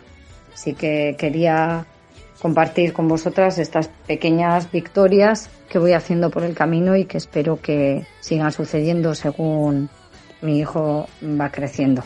Así 0.52 0.74
que 0.74 1.16
quería 1.18 1.86
compartir 2.40 2.92
con 2.92 3.08
vosotras 3.08 3.58
estas 3.58 3.88
pequeñas 4.06 4.70
victorias 4.70 5.50
que 5.68 5.78
voy 5.78 5.92
haciendo 5.92 6.30
por 6.30 6.42
el 6.42 6.54
camino 6.54 6.96
y 6.96 7.04
que 7.04 7.18
espero 7.18 7.60
que 7.60 8.04
sigan 8.20 8.52
sucediendo 8.52 9.14
según 9.14 9.88
mi 10.42 10.58
hijo 10.58 11.08
va 11.22 11.50
creciendo. 11.50 12.02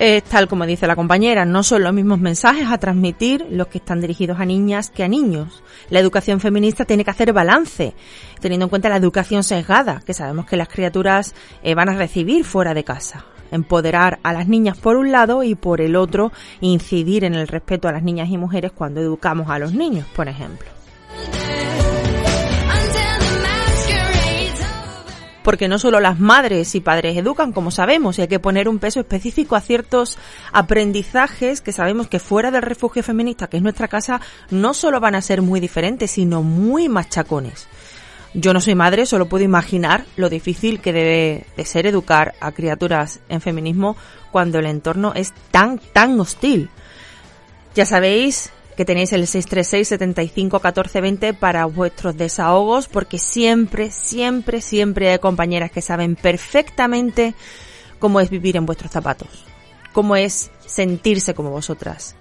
Eh, 0.00 0.22
tal 0.30 0.46
como 0.46 0.64
dice 0.64 0.86
la 0.86 0.94
compañera, 0.94 1.44
no 1.44 1.64
son 1.64 1.82
los 1.82 1.92
mismos 1.92 2.20
mensajes 2.20 2.68
a 2.70 2.78
transmitir 2.78 3.44
los 3.50 3.66
que 3.66 3.78
están 3.78 4.00
dirigidos 4.00 4.38
a 4.38 4.44
niñas 4.44 4.90
que 4.90 5.02
a 5.02 5.08
niños. 5.08 5.64
La 5.90 5.98
educación 5.98 6.38
feminista 6.38 6.84
tiene 6.84 7.04
que 7.04 7.10
hacer 7.10 7.32
balance, 7.32 7.94
teniendo 8.40 8.66
en 8.66 8.70
cuenta 8.70 8.88
la 8.88 8.96
educación 8.96 9.42
sesgada, 9.42 10.00
que 10.06 10.14
sabemos 10.14 10.46
que 10.46 10.56
las 10.56 10.68
criaturas 10.68 11.34
eh, 11.64 11.74
van 11.74 11.88
a 11.88 11.96
recibir 11.96 12.44
fuera 12.44 12.74
de 12.74 12.84
casa. 12.84 13.24
Empoderar 13.50 14.20
a 14.22 14.32
las 14.32 14.46
niñas 14.46 14.78
por 14.78 14.96
un 14.96 15.10
lado 15.10 15.42
y 15.42 15.56
por 15.56 15.80
el 15.80 15.96
otro 15.96 16.30
incidir 16.60 17.24
en 17.24 17.34
el 17.34 17.48
respeto 17.48 17.88
a 17.88 17.92
las 17.92 18.04
niñas 18.04 18.28
y 18.28 18.38
mujeres 18.38 18.70
cuando 18.70 19.00
educamos 19.00 19.50
a 19.50 19.58
los 19.58 19.72
niños, 19.72 20.06
por 20.14 20.28
ejemplo. 20.28 20.77
Porque 25.48 25.66
no 25.66 25.78
solo 25.78 25.98
las 25.98 26.20
madres 26.20 26.74
y 26.74 26.80
padres 26.80 27.16
educan, 27.16 27.54
como 27.54 27.70
sabemos, 27.70 28.18
y 28.18 28.20
hay 28.20 28.28
que 28.28 28.38
poner 28.38 28.68
un 28.68 28.78
peso 28.78 29.00
específico 29.00 29.56
a 29.56 29.62
ciertos 29.62 30.18
aprendizajes 30.52 31.62
que 31.62 31.72
sabemos 31.72 32.06
que 32.06 32.18
fuera 32.18 32.50
del 32.50 32.60
refugio 32.60 33.02
feminista, 33.02 33.46
que 33.46 33.56
es 33.56 33.62
nuestra 33.62 33.88
casa, 33.88 34.20
no 34.50 34.74
solo 34.74 35.00
van 35.00 35.14
a 35.14 35.22
ser 35.22 35.40
muy 35.40 35.58
diferentes, 35.58 36.10
sino 36.10 36.42
muy 36.42 36.90
machacones. 36.90 37.66
Yo 38.34 38.52
no 38.52 38.60
soy 38.60 38.74
madre, 38.74 39.06
solo 39.06 39.26
puedo 39.26 39.42
imaginar 39.42 40.04
lo 40.16 40.28
difícil 40.28 40.80
que 40.80 40.92
debe 40.92 41.46
de 41.56 41.64
ser 41.64 41.86
educar 41.86 42.34
a 42.40 42.52
criaturas 42.52 43.20
en 43.30 43.40
feminismo 43.40 43.96
cuando 44.30 44.58
el 44.58 44.66
entorno 44.66 45.14
es 45.14 45.32
tan, 45.50 45.78
tan 45.78 46.20
hostil. 46.20 46.68
Ya 47.74 47.86
sabéis 47.86 48.52
que 48.78 48.84
tenéis 48.84 49.12
el 49.12 49.26
636 49.26 49.88
75 49.88 50.60
14 50.60 51.00
20 51.00 51.34
para 51.34 51.64
vuestros 51.64 52.16
desahogos, 52.16 52.86
porque 52.86 53.18
siempre, 53.18 53.90
siempre, 53.90 54.60
siempre 54.60 55.10
hay 55.10 55.18
compañeras 55.18 55.72
que 55.72 55.82
saben 55.82 56.14
perfectamente 56.14 57.34
cómo 57.98 58.20
es 58.20 58.30
vivir 58.30 58.56
en 58.56 58.66
vuestros 58.66 58.92
zapatos, 58.92 59.44
cómo 59.92 60.14
es 60.14 60.52
sentirse 60.64 61.34
como 61.34 61.50
vosotras, 61.50 62.14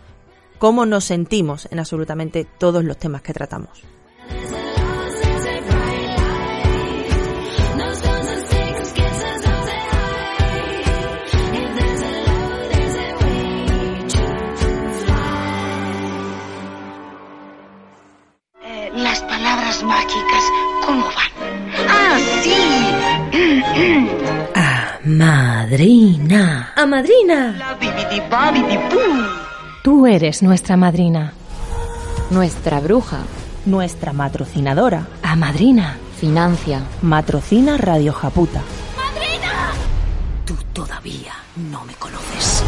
cómo 0.58 0.88
nos 0.88 1.03
sentimos 1.03 1.68
en 1.70 1.78
absolutamente 1.78 2.47
todos 2.58 2.84
los 2.84 2.97
temas 2.97 3.22
que 3.22 3.34
tratamos. 3.34 3.84
¡A 26.78 26.86
madrina! 26.86 27.57
Tú 29.84 30.05
eres 30.05 30.43
nuestra 30.43 30.78
madrina. 30.78 31.34
Nuestra 32.30 32.80
bruja. 32.80 33.21
Nuestra 33.65 34.13
matrocinadora. 34.13 35.07
A 35.23 35.36
madrina. 35.36 35.97
Financia. 36.19 36.84
Matrocina 37.01 37.78
Radio 37.78 38.13
Japuta. 38.13 38.61
Tú 40.45 40.53
todavía 40.71 41.34
no 41.55 41.84
me 41.84 41.95
conoces. 41.95 42.63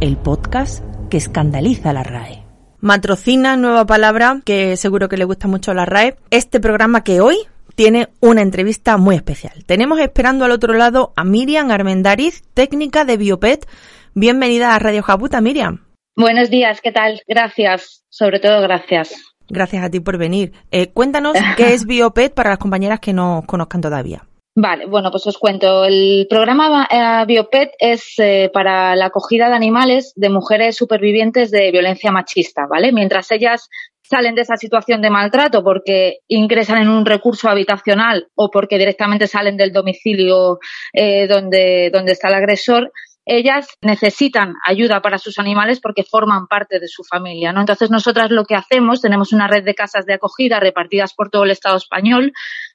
El 0.00 0.16
podcast 0.16 0.82
que 1.10 1.18
escandaliza 1.18 1.90
a 1.90 1.92
la 1.92 2.04
RAE. 2.04 2.42
Matrocina, 2.80 3.58
nueva 3.58 3.84
palabra 3.84 4.40
que 4.46 4.78
seguro 4.78 5.10
que 5.10 5.18
le 5.18 5.26
gusta 5.26 5.46
mucho 5.46 5.72
a 5.72 5.74
la 5.74 5.84
RAE. 5.84 6.16
Este 6.30 6.58
programa 6.58 7.04
que 7.04 7.20
hoy 7.20 7.36
tiene 7.76 8.08
una 8.20 8.42
entrevista 8.42 8.96
muy 8.96 9.14
especial. 9.14 9.64
Tenemos 9.66 10.00
esperando 10.00 10.44
al 10.44 10.50
otro 10.50 10.74
lado 10.74 11.12
a 11.14 11.24
Miriam 11.24 11.70
Armendariz, 11.70 12.42
técnica 12.54 13.04
de 13.04 13.18
Biopet. 13.18 13.68
Bienvenida 14.14 14.74
a 14.74 14.78
Radio 14.78 15.02
Japuta, 15.02 15.40
Miriam. 15.40 15.84
Buenos 16.16 16.48
días, 16.48 16.80
¿qué 16.80 16.90
tal? 16.90 17.20
Gracias, 17.28 18.02
sobre 18.08 18.40
todo 18.40 18.62
gracias. 18.62 19.14
Gracias 19.48 19.84
a 19.84 19.90
ti 19.90 20.00
por 20.00 20.16
venir. 20.16 20.52
Eh, 20.70 20.88
cuéntanos 20.88 21.36
qué 21.56 21.74
es 21.74 21.84
Biopet 21.86 22.34
para 22.34 22.50
las 22.50 22.58
compañeras 22.58 22.98
que 22.98 23.12
no 23.12 23.44
conozcan 23.46 23.82
todavía. 23.82 24.26
Vale, 24.58 24.86
bueno, 24.86 25.10
pues 25.10 25.26
os 25.26 25.36
cuento. 25.36 25.84
El 25.84 26.26
programa 26.30 26.88
eh, 26.90 27.26
Biopet 27.26 27.72
es 27.78 28.14
eh, 28.16 28.50
para 28.50 28.96
la 28.96 29.06
acogida 29.06 29.50
de 29.50 29.54
animales 29.54 30.14
de 30.16 30.30
mujeres 30.30 30.76
supervivientes 30.76 31.50
de 31.50 31.70
violencia 31.70 32.10
machista, 32.10 32.66
¿vale? 32.66 32.90
Mientras 32.90 33.30
ellas 33.30 33.68
salen 34.08 34.34
de 34.34 34.42
esa 34.42 34.56
situación 34.56 35.02
de 35.02 35.10
maltrato 35.10 35.62
porque 35.62 36.18
ingresan 36.28 36.82
en 36.82 36.88
un 36.88 37.04
recurso 37.04 37.48
habitacional 37.48 38.28
o 38.34 38.50
porque 38.50 38.78
directamente 38.78 39.26
salen 39.26 39.56
del 39.56 39.72
domicilio 39.72 40.58
eh, 40.92 41.26
donde, 41.26 41.90
donde 41.92 42.12
está 42.12 42.28
el 42.28 42.34
agresor, 42.34 42.92
ellas 43.26 43.66
necesitan 43.82 44.54
ayuda 44.64 45.02
para 45.02 45.18
sus 45.18 45.38
animales 45.38 45.80
porque 45.80 46.04
forman 46.04 46.46
parte 46.46 46.78
de 46.78 46.86
su 46.86 47.02
familia, 47.02 47.52
¿no? 47.52 47.60
Entonces 47.60 47.90
nosotras 47.90 48.30
lo 48.30 48.44
que 48.44 48.54
hacemos, 48.54 49.02
tenemos 49.02 49.32
una 49.32 49.48
red 49.48 49.64
de 49.64 49.74
casas 49.74 50.06
de 50.06 50.14
acogida 50.14 50.60
repartidas 50.60 51.12
por 51.12 51.28
todo 51.28 51.42
el 51.42 51.50
Estado 51.50 51.76
español. 51.76 52.32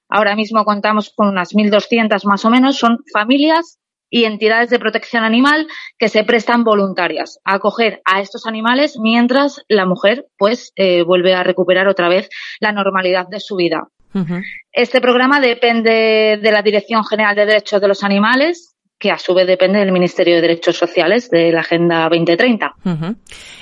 Ahora 0.09 0.35
mismo 0.35 0.65
contamos 0.65 1.13
con 1.15 1.29
unas 1.29 1.53
1.200 1.55 2.25
más 2.25 2.43
o 2.43 2.49
menos. 2.49 2.77
Son 2.77 2.97
familias 3.13 3.79
y 4.11 4.25
entidades 4.25 4.69
de 4.69 4.77
protección 4.77 5.23
animal 5.23 5.67
que 5.97 6.09
se 6.09 6.23
prestan 6.23 6.63
voluntarias 6.63 7.39
a 7.43 7.55
acoger 7.55 8.01
a 8.05 8.21
estos 8.21 8.45
animales 8.45 8.97
mientras 9.01 9.63
la 9.67 9.87
mujer 9.87 10.27
pues 10.37 10.73
eh, 10.75 11.01
vuelve 11.01 11.33
a 11.33 11.41
recuperar 11.41 11.87
otra 11.87 12.09
vez 12.09 12.29
la 12.59 12.71
normalidad 12.71 13.27
de 13.27 13.39
su 13.39 13.55
vida. 13.55 13.87
Este 14.73 14.99
programa 14.99 15.39
depende 15.39 16.37
de 16.41 16.51
la 16.51 16.61
Dirección 16.61 17.05
General 17.05 17.33
de 17.33 17.45
Derechos 17.45 17.79
de 17.79 17.87
los 17.87 18.03
Animales, 18.03 18.75
que 18.99 19.09
a 19.09 19.17
su 19.17 19.33
vez 19.33 19.47
depende 19.47 19.79
del 19.79 19.93
Ministerio 19.93 20.35
de 20.35 20.41
Derechos 20.41 20.77
Sociales 20.77 21.29
de 21.29 21.51
la 21.53 21.61
Agenda 21.61 22.03
2030. 22.09 22.75
Ujú. 22.83 23.15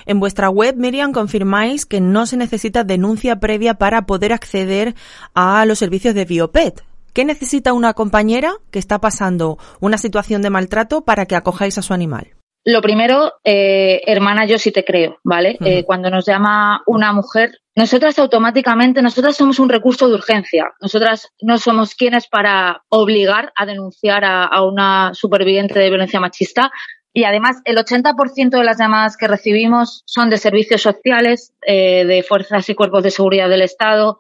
En 0.08 0.20
vuestra 0.20 0.50
web, 0.50 0.76
Miriam, 0.76 1.14
confirmáis 1.14 1.86
que 1.86 2.02
no 2.02 2.26
se 2.26 2.36
necesita 2.36 2.84
denuncia 2.84 3.40
previa 3.40 3.76
para 3.76 4.08
poder 4.08 4.34
acceder 4.34 4.96
a 5.36 5.66
los 5.68 5.78
servicios 5.78 6.16
de 6.16 6.26
Biopet. 6.26 6.84
¿Qué 7.14 7.26
necesita 7.26 7.74
una 7.74 7.94
compañera 7.94 8.54
que 8.72 8.80
está 8.80 9.00
pasando 9.00 9.58
una 9.80 9.98
situación 9.98 10.42
de 10.42 10.50
maltrato 10.50 11.02
para 11.02 11.26
que 11.26 11.36
acojáis 11.36 11.78
a 11.78 11.82
su 11.82 11.94
animal? 11.94 12.36
Lo 12.66 12.82
primero, 12.82 13.34
eh, 13.44 14.02
hermana, 14.06 14.46
yo 14.46 14.60
sí 14.60 14.72
te 14.72 14.84
creo, 14.84 15.18
¿vale? 15.24 15.58
Eh, 15.62 15.86
cuando 15.86 16.10
nos 16.10 16.26
llama 16.26 16.84
una 16.86 17.14
mujer, 17.14 17.52
nosotras 17.76 18.20
automáticamente, 18.20 19.02
nosotras 19.02 19.38
somos 19.38 19.60
un 19.60 19.70
recurso 19.70 20.08
de 20.08 20.16
urgencia. 20.16 20.72
Nosotras 20.82 21.30
no 21.42 21.58
somos 21.58 21.96
quienes 21.96 22.28
para 22.28 22.84
obligar 22.90 23.54
a 23.56 23.66
denunciar 23.66 24.26
a, 24.26 24.44
a 24.44 24.66
una 24.66 25.12
superviviente 25.14 25.80
de 25.80 25.90
violencia 25.90 26.20
machista. 26.20 26.70
Y 27.14 27.24
además, 27.24 27.62
el 27.66 27.78
80% 27.78 28.50
de 28.50 28.64
las 28.64 28.78
llamadas 28.78 29.18
que 29.18 29.28
recibimos 29.28 30.04
son 30.06 30.30
de 30.30 30.38
servicios 30.38 30.82
sociales, 30.82 31.54
eh, 31.66 32.06
de 32.06 32.24
fuerzas 32.24 32.70
y 32.70 32.76
cuerpos 32.76 33.04
de 33.04 33.12
seguridad 33.12 33.50
del 33.50 33.62
Estado, 33.62 34.20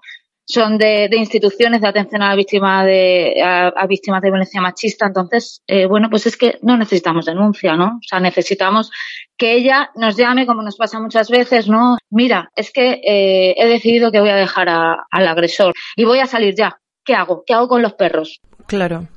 son 0.49 0.79
de, 0.79 1.07
de 1.09 1.17
instituciones 1.17 1.79
de 1.79 1.87
atención 1.87 2.23
a 2.23 2.29
la 2.29 2.35
víctima 2.35 2.83
de, 2.83 3.39
a, 3.43 3.85
víctimas 3.85 4.21
de 4.23 4.31
violencia 4.31 4.59
machista. 4.59 5.05
Entonces, 5.05 5.61
eh, 5.67 5.85
bueno, 5.85 6.09
pues 6.09 6.25
es 6.25 6.37
que 6.37 6.57
no 6.63 6.75
necesitamos 6.75 7.25
denuncia, 7.25 7.75
¿no? 7.75 7.97
O 7.97 8.07
sea, 8.07 8.19
necesitamos 8.19 8.89
que 9.37 9.53
ella 9.53 9.91
nos 9.95 10.17
llame, 10.17 10.47
como 10.47 10.63
nos 10.63 10.75
pasa 10.75 10.99
muchas 10.99 11.29
veces, 11.29 11.69
¿no? 11.69 11.97
Mira, 12.09 12.51
es 12.55 12.71
que 12.71 12.99
eh, 13.05 13.55
he 13.57 13.67
decidido 13.67 14.11
que 14.11 14.19
voy 14.19 14.29
a 14.31 14.35
dejar 14.35 14.69
al 14.69 15.27
agresor 15.27 15.73
y 15.95 16.03
voy 16.03 16.19
a 16.19 16.25
salir 16.25 16.55
ya. 16.55 16.79
¿Qué 17.05 17.13
hago? 17.13 17.43
¿Qué 17.45 17.53
hago 17.53 17.67
con 17.67 17.83
los 17.83 17.93
perros? 17.93 18.41
Claro. 18.69 19.07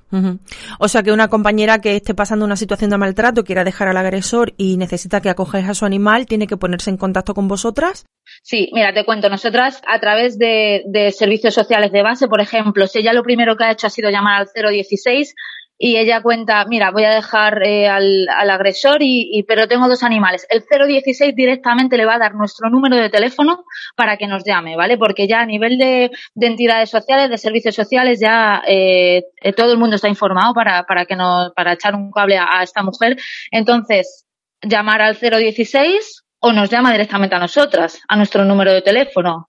O 0.78 0.88
sea 0.88 1.02
que 1.02 1.12
una 1.12 1.28
compañera 1.28 1.78
que 1.78 1.96
esté 1.96 2.14
pasando 2.14 2.44
una 2.44 2.56
situación 2.56 2.90
de 2.90 2.98
maltrato, 2.98 3.44
quiera 3.44 3.64
dejar 3.64 3.88
al 3.88 3.96
agresor 3.96 4.52
y 4.56 4.76
necesita 4.76 5.20
que 5.20 5.30
acojáis 5.30 5.68
a 5.68 5.74
su 5.74 5.84
animal, 5.84 6.26
tiene 6.26 6.46
que 6.46 6.56
ponerse 6.56 6.90
en 6.90 6.96
contacto 6.96 7.34
con 7.34 7.48
vosotras. 7.48 8.04
Sí, 8.42 8.70
mira, 8.72 8.94
te 8.94 9.04
cuento, 9.04 9.28
nosotras 9.28 9.82
a 9.86 10.00
través 10.00 10.38
de, 10.38 10.82
de 10.86 11.12
servicios 11.12 11.54
sociales 11.54 11.92
de 11.92 12.02
base, 12.02 12.28
por 12.28 12.40
ejemplo, 12.40 12.86
si 12.86 13.00
ella 13.00 13.12
lo 13.12 13.22
primero 13.22 13.56
que 13.56 13.64
ha 13.64 13.72
hecho 13.72 13.86
ha 13.86 13.90
sido 13.90 14.10
llamar 14.10 14.40
al 14.40 14.70
016 14.70 15.34
y 15.78 15.96
ella 15.96 16.22
cuenta, 16.22 16.64
mira, 16.66 16.90
voy 16.92 17.04
a 17.04 17.14
dejar 17.14 17.66
eh, 17.66 17.88
al, 17.88 18.28
al 18.28 18.50
agresor 18.50 18.98
y, 19.00 19.44
pero 19.48 19.66
tengo 19.66 19.88
dos 19.88 20.04
animales. 20.04 20.46
El 20.48 20.62
016 20.62 21.34
directamente 21.34 21.96
le 21.96 22.06
va 22.06 22.14
a 22.14 22.20
dar 22.20 22.34
nuestro 22.34 22.70
número 22.70 22.94
de 22.96 23.10
teléfono 23.10 23.64
para 23.96 24.16
que 24.16 24.28
nos 24.28 24.44
llame, 24.44 24.76
¿vale? 24.76 24.96
Porque 24.96 25.26
ya 25.26 25.40
a 25.40 25.46
nivel 25.46 25.78
de, 25.78 26.12
de 26.34 26.46
entidades 26.46 26.90
sociales, 26.90 27.30
de 27.30 27.38
servicios 27.38 27.74
sociales, 27.74 28.20
ya 28.20 28.62
eh, 28.66 29.24
eh, 29.40 29.52
todo 29.52 29.72
el 29.72 29.78
mundo 29.78 29.96
está 29.96 30.08
informado 30.08 30.54
para, 30.54 30.84
para 30.84 31.04
que 31.04 31.16
nos, 31.16 31.50
para 31.52 31.72
echar 31.72 31.96
un 31.96 32.12
cable 32.12 32.38
a, 32.38 32.60
a 32.60 32.62
esta 32.62 32.82
mujer. 32.82 33.16
Entonces, 33.50 34.26
llamar 34.62 35.02
al 35.02 35.18
016 35.18 36.22
o 36.38 36.52
nos 36.52 36.70
llama 36.70 36.92
directamente 36.92 37.34
a 37.34 37.40
nosotras, 37.40 38.00
a 38.08 38.16
nuestro 38.16 38.44
número 38.44 38.72
de 38.72 38.82
teléfono. 38.82 39.48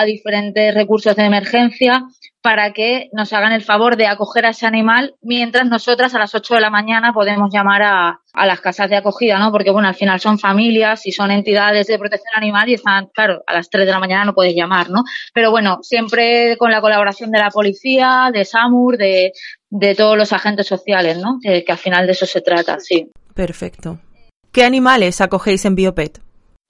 a 0.00 0.04
diferentes 0.04 0.74
recursos 0.74 1.14
de 1.16 1.24
emergencia 1.24 2.04
para 2.42 2.72
que 2.72 3.10
nos 3.12 3.32
hagan 3.32 3.52
el 3.52 3.62
favor 3.62 3.96
de 3.96 4.06
acoger 4.06 4.46
a 4.46 4.50
ese 4.50 4.66
animal 4.66 5.14
mientras 5.20 5.66
nosotras 5.66 6.14
a 6.14 6.18
las 6.18 6.34
8 6.34 6.54
de 6.54 6.60
la 6.60 6.70
mañana 6.70 7.12
podemos 7.12 7.52
llamar 7.52 7.82
a, 7.82 8.20
a 8.32 8.46
las 8.46 8.60
casas 8.60 8.88
de 8.88 8.96
acogida, 8.96 9.38
¿no? 9.38 9.52
Porque, 9.52 9.70
bueno, 9.70 9.88
al 9.88 9.94
final 9.94 10.20
son 10.20 10.38
familias 10.38 11.06
y 11.06 11.12
son 11.12 11.30
entidades 11.30 11.86
de 11.86 11.98
protección 11.98 12.32
animal 12.36 12.68
y 12.68 12.74
están, 12.74 13.08
claro, 13.12 13.42
a 13.46 13.54
las 13.54 13.68
3 13.68 13.86
de 13.86 13.92
la 13.92 13.98
mañana 13.98 14.24
no 14.24 14.34
puedes 14.34 14.54
llamar, 14.54 14.90
¿no? 14.90 15.04
Pero 15.34 15.50
bueno, 15.50 15.78
siempre 15.82 16.56
con 16.56 16.70
la 16.70 16.80
colaboración 16.80 17.30
de 17.30 17.38
la 17.38 17.50
policía, 17.50 18.30
de 18.32 18.44
SAMUR, 18.44 18.96
de, 18.96 19.32
de 19.68 19.94
todos 19.94 20.16
los 20.16 20.32
agentes 20.32 20.66
sociales, 20.66 21.18
¿no? 21.18 21.38
Que, 21.42 21.64
que 21.64 21.72
al 21.72 21.78
final 21.78 22.06
de 22.06 22.12
eso 22.12 22.26
se 22.26 22.40
trata, 22.40 22.78
sí. 22.80 23.10
Perfecto. 23.34 23.98
¿Qué 24.52 24.64
animales 24.64 25.20
acogéis 25.20 25.64
en 25.64 25.74
Biopet? 25.74 26.20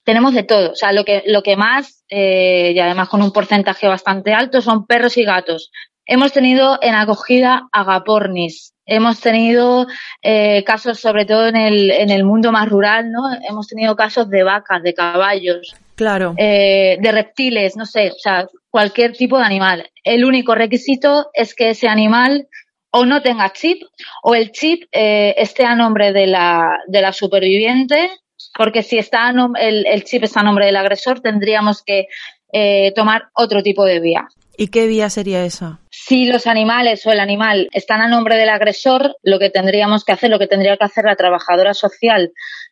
Tenemos 0.03 0.33
de 0.33 0.43
todo. 0.43 0.71
O 0.71 0.75
sea, 0.75 0.91
lo 0.91 1.05
que, 1.05 1.23
lo 1.25 1.43
que 1.43 1.55
más, 1.55 2.03
eh, 2.09 2.73
y 2.75 2.79
además 2.79 3.09
con 3.09 3.21
un 3.21 3.31
porcentaje 3.31 3.87
bastante 3.87 4.33
alto, 4.33 4.61
son 4.61 4.85
perros 4.85 5.17
y 5.17 5.23
gatos. 5.23 5.71
Hemos 6.05 6.33
tenido 6.33 6.79
en 6.81 6.95
acogida 6.95 7.67
agapornis. 7.71 8.73
Hemos 8.85 9.21
tenido 9.21 9.87
eh, 10.21 10.63
casos, 10.65 10.99
sobre 10.99 11.25
todo 11.25 11.47
en 11.47 11.55
el, 11.55 11.91
en 11.91 12.09
el 12.09 12.23
mundo 12.25 12.51
más 12.51 12.67
rural, 12.67 13.11
¿no? 13.11 13.21
Hemos 13.47 13.67
tenido 13.67 13.95
casos 13.95 14.29
de 14.29 14.43
vacas, 14.43 14.81
de 14.83 14.93
caballos, 14.93 15.73
Claro. 15.95 16.33
eh, 16.37 16.97
de 16.99 17.11
reptiles, 17.11 17.77
no 17.77 17.85
sé, 17.85 18.09
o 18.09 18.17
sea, 18.17 18.47
cualquier 18.69 19.13
tipo 19.13 19.37
de 19.37 19.45
animal. 19.45 19.89
El 20.03 20.25
único 20.25 20.55
requisito 20.55 21.29
es 21.33 21.53
que 21.53 21.69
ese 21.69 21.87
animal 21.87 22.47
o 22.91 23.05
no 23.05 23.21
tenga 23.21 23.53
chip 23.53 23.83
o 24.23 24.35
el 24.35 24.51
chip 24.51 24.83
eh, 24.91 25.35
esté 25.37 25.63
a 25.63 25.75
nombre 25.75 26.11
de 26.11 26.27
la, 26.27 26.79
de 26.87 27.01
la 27.01 27.13
superviviente, 27.13 28.09
porque 28.57 28.83
si 28.83 28.97
está 28.97 29.33
el, 29.59 29.85
el 29.85 30.03
chip 30.03 30.23
está 30.23 30.41
a 30.41 30.43
nombre 30.43 30.65
del 30.65 30.75
agresor, 30.75 31.21
tendríamos 31.21 31.83
que 31.83 32.07
eh, 32.53 32.91
tomar 32.95 33.23
otro 33.33 33.63
tipo 33.63 33.85
de 33.85 33.99
vía. 33.99 34.27
¿Y 34.57 34.67
qué 34.67 34.87
vía 34.87 35.09
sería 35.09 35.45
esa? 35.45 35.79
Si 35.89 36.25
los 36.25 36.45
animales 36.45 37.05
o 37.07 37.11
el 37.11 37.19
animal 37.19 37.69
están 37.71 38.01
a 38.01 38.07
nombre 38.07 38.35
del 38.35 38.49
agresor, 38.49 39.15
lo 39.23 39.39
que 39.39 39.49
tendríamos 39.49 40.03
que 40.03 40.11
hacer, 40.11 40.29
lo 40.29 40.37
que 40.37 40.47
tendría 40.47 40.77
que 40.77 40.83
hacer 40.83 41.05
la 41.05 41.15
trabajadora 41.15 41.73
social 41.73 42.31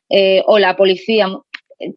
eh, 0.09 0.43
o 0.45 0.59
la 0.59 0.75
policía, 0.75 1.27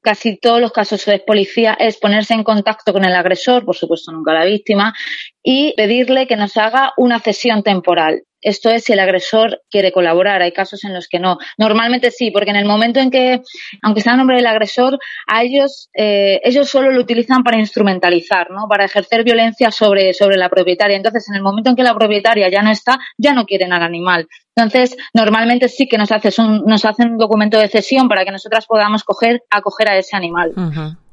casi 0.00 0.38
todos 0.38 0.60
los 0.60 0.72
casos 0.72 1.06
es 1.08 1.20
policía, 1.22 1.74
es 1.78 1.98
ponerse 1.98 2.34
en 2.34 2.44
contacto 2.44 2.92
con 2.92 3.04
el 3.04 3.14
agresor, 3.14 3.64
por 3.64 3.76
supuesto 3.76 4.12
nunca 4.12 4.32
la 4.32 4.44
víctima, 4.44 4.94
y 5.42 5.74
pedirle 5.76 6.26
que 6.26 6.36
nos 6.36 6.56
haga 6.56 6.92
una 6.96 7.18
cesión 7.20 7.62
temporal. 7.62 8.22
Esto 8.42 8.70
es 8.70 8.84
si 8.84 8.92
el 8.92 9.00
agresor 9.00 9.62
quiere 9.70 9.92
colaborar. 9.92 10.42
Hay 10.42 10.52
casos 10.52 10.84
en 10.84 10.92
los 10.92 11.08
que 11.08 11.18
no. 11.18 11.38
Normalmente 11.56 12.10
sí, 12.10 12.30
porque 12.30 12.50
en 12.50 12.56
el 12.56 12.66
momento 12.66 13.00
en 13.00 13.10
que, 13.10 13.40
aunque 13.82 14.00
sea 14.00 14.12
el 14.12 14.18
nombre 14.18 14.36
del 14.36 14.46
agresor, 14.46 14.98
a 15.26 15.42
ellos, 15.42 15.88
eh, 15.94 16.40
ellos 16.44 16.68
solo 16.68 16.90
lo 16.90 17.00
utilizan 17.00 17.42
para 17.42 17.58
instrumentalizar, 17.58 18.50
¿no? 18.50 18.66
Para 18.68 18.84
ejercer 18.84 19.24
violencia 19.24 19.70
sobre, 19.70 20.12
sobre 20.12 20.36
la 20.36 20.48
propietaria. 20.48 20.96
Entonces, 20.96 21.28
en 21.28 21.36
el 21.36 21.42
momento 21.42 21.70
en 21.70 21.76
que 21.76 21.82
la 21.82 21.94
propietaria 21.94 22.50
ya 22.50 22.62
no 22.62 22.70
está, 22.70 22.98
ya 23.16 23.32
no 23.32 23.46
quieren 23.46 23.72
al 23.72 23.82
animal. 23.82 24.28
Entonces, 24.54 24.96
normalmente 25.14 25.68
sí 25.68 25.86
que 25.88 25.96
nos, 25.96 26.12
haces 26.12 26.38
un, 26.38 26.64
nos 26.66 26.84
hacen 26.84 27.12
un 27.12 27.18
documento 27.18 27.58
de 27.58 27.68
cesión 27.68 28.08
para 28.08 28.24
que 28.24 28.32
nosotras 28.32 28.66
podamos 28.66 29.04
coger, 29.04 29.42
acoger 29.50 29.88
a 29.88 29.96
ese 29.96 30.16
animal. 30.16 30.52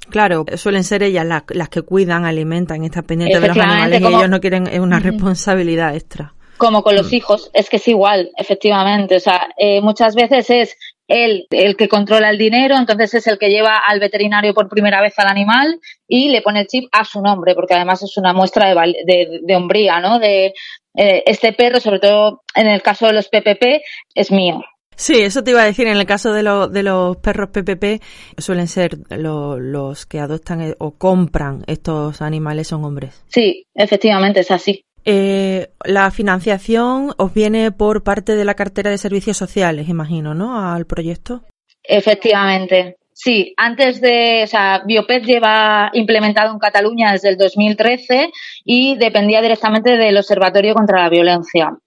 Claro, 0.10 0.46
suelen 0.58 0.84
ser 0.84 1.04
ellas 1.04 1.26
las, 1.26 1.44
las 1.50 1.70
que 1.70 1.84
cuidan, 1.84 2.26
alimentan, 2.26 2.84
están 2.84 3.04
pendientes 3.04 3.42
de 3.42 3.48
los 3.48 3.58
animales 3.58 4.02
y 4.02 4.06
ellos 4.06 4.30
no 4.30 4.42
quieren 4.42 4.82
una 4.82 5.00
responsabilidad 5.00 5.96
extra. 5.96 6.34
Como 6.60 6.84
con 6.84 6.96
los 6.96 7.12
mm. 7.12 7.16
hijos, 7.16 7.50
es 7.54 7.70
que 7.70 7.78
es 7.78 7.88
igual, 7.88 8.32
efectivamente. 8.38 9.16
O 9.16 9.20
sea, 9.20 9.48
eh, 9.58 9.82
muchas 9.82 10.14
veces 10.14 10.50
es 10.50 10.78
él 11.08 11.48
el 11.50 11.76
que 11.76 11.88
controla 11.88 12.30
el 12.30 12.38
dinero, 12.38 12.78
entonces 12.78 13.16
es 13.16 13.28
el 13.28 13.40
que 13.40 13.50
lleva 13.50 13.78
al 13.78 14.00
veterinario 14.00 14.54
por 14.54 14.70
primera 14.70 15.02
vez 15.02 15.18
al 15.18 15.28
animal 15.28 15.80
y 16.08 16.30
le 16.30 16.44
pone 16.44 16.62
el 16.62 16.68
chip 16.68 16.88
a 16.92 17.04
su 17.04 17.22
nombre, 17.22 17.56
porque 17.56 17.74
además 17.74 18.04
es 18.04 18.16
una 18.18 18.34
muestra 18.34 18.70
de, 18.70 18.76
de, 19.06 19.40
de 19.42 19.56
hombría, 19.56 20.00
¿no? 20.02 20.20
De 20.20 20.54
eh, 20.96 21.24
este 21.26 21.54
perro, 21.54 21.80
sobre 21.80 22.00
todo 22.00 22.44
en 22.54 22.68
el 22.68 22.82
caso 22.82 23.08
de 23.08 23.14
los 23.14 23.30
PPP, 23.30 23.82
es 24.14 24.32
mío. 24.32 24.62
Sí, 25.00 25.22
eso 25.22 25.42
te 25.46 25.52
iba 25.52 25.62
a 25.62 25.66
decir. 25.66 25.88
En 25.88 25.96
el 25.96 26.06
caso 26.06 26.34
de, 26.34 26.44
de 26.72 26.84
los 26.84 27.18
perros 27.18 27.52
PPP, 27.52 28.04
suelen 28.38 28.68
ser 28.68 28.98
los 29.10 30.06
que 30.06 30.20
adoptan 30.20 30.60
eh, 30.60 30.76
o 30.78 30.98
compran 30.98 31.64
estos 31.68 32.22
animales 32.22 32.68
son 32.68 32.84
hombres. 32.84 33.24
Sí, 33.30 33.66
efectivamente, 33.74 34.42
es 34.42 34.52
así. 34.52 34.84
Eh, 35.06 35.70
la 35.86 36.12
financiación 36.12 37.14
os 37.18 37.34
viene 37.34 37.72
por 37.72 38.04
parte 38.04 38.36
de 38.36 38.46
la 38.46 38.54
cartera 38.54 38.92
de 38.92 38.98
servicios 38.98 39.38
sociales, 39.38 39.90
imagino, 39.90 40.34
¿no? 40.34 40.60
Al 40.62 40.86
proyecto. 40.86 41.44
Efectivamente. 41.84 42.98
Sí, 43.14 43.54
antes 43.58 44.00
de, 44.00 44.44
o 44.44 44.48
sea, 44.48 44.82
Biopet 44.86 45.24
lleva 45.26 45.90
implementado 45.94 46.54
en 46.54 46.60
Cataluña 46.60 47.12
desde 47.12 47.30
el 47.30 47.38
2013 47.38 48.32
y 48.64 48.96
dependía 48.98 49.42
directamente 49.42 49.98
del 49.98 50.18
Observatorio 50.18 50.74
contra 50.74 51.02
la 51.02 51.10
Violencia 51.10 51.78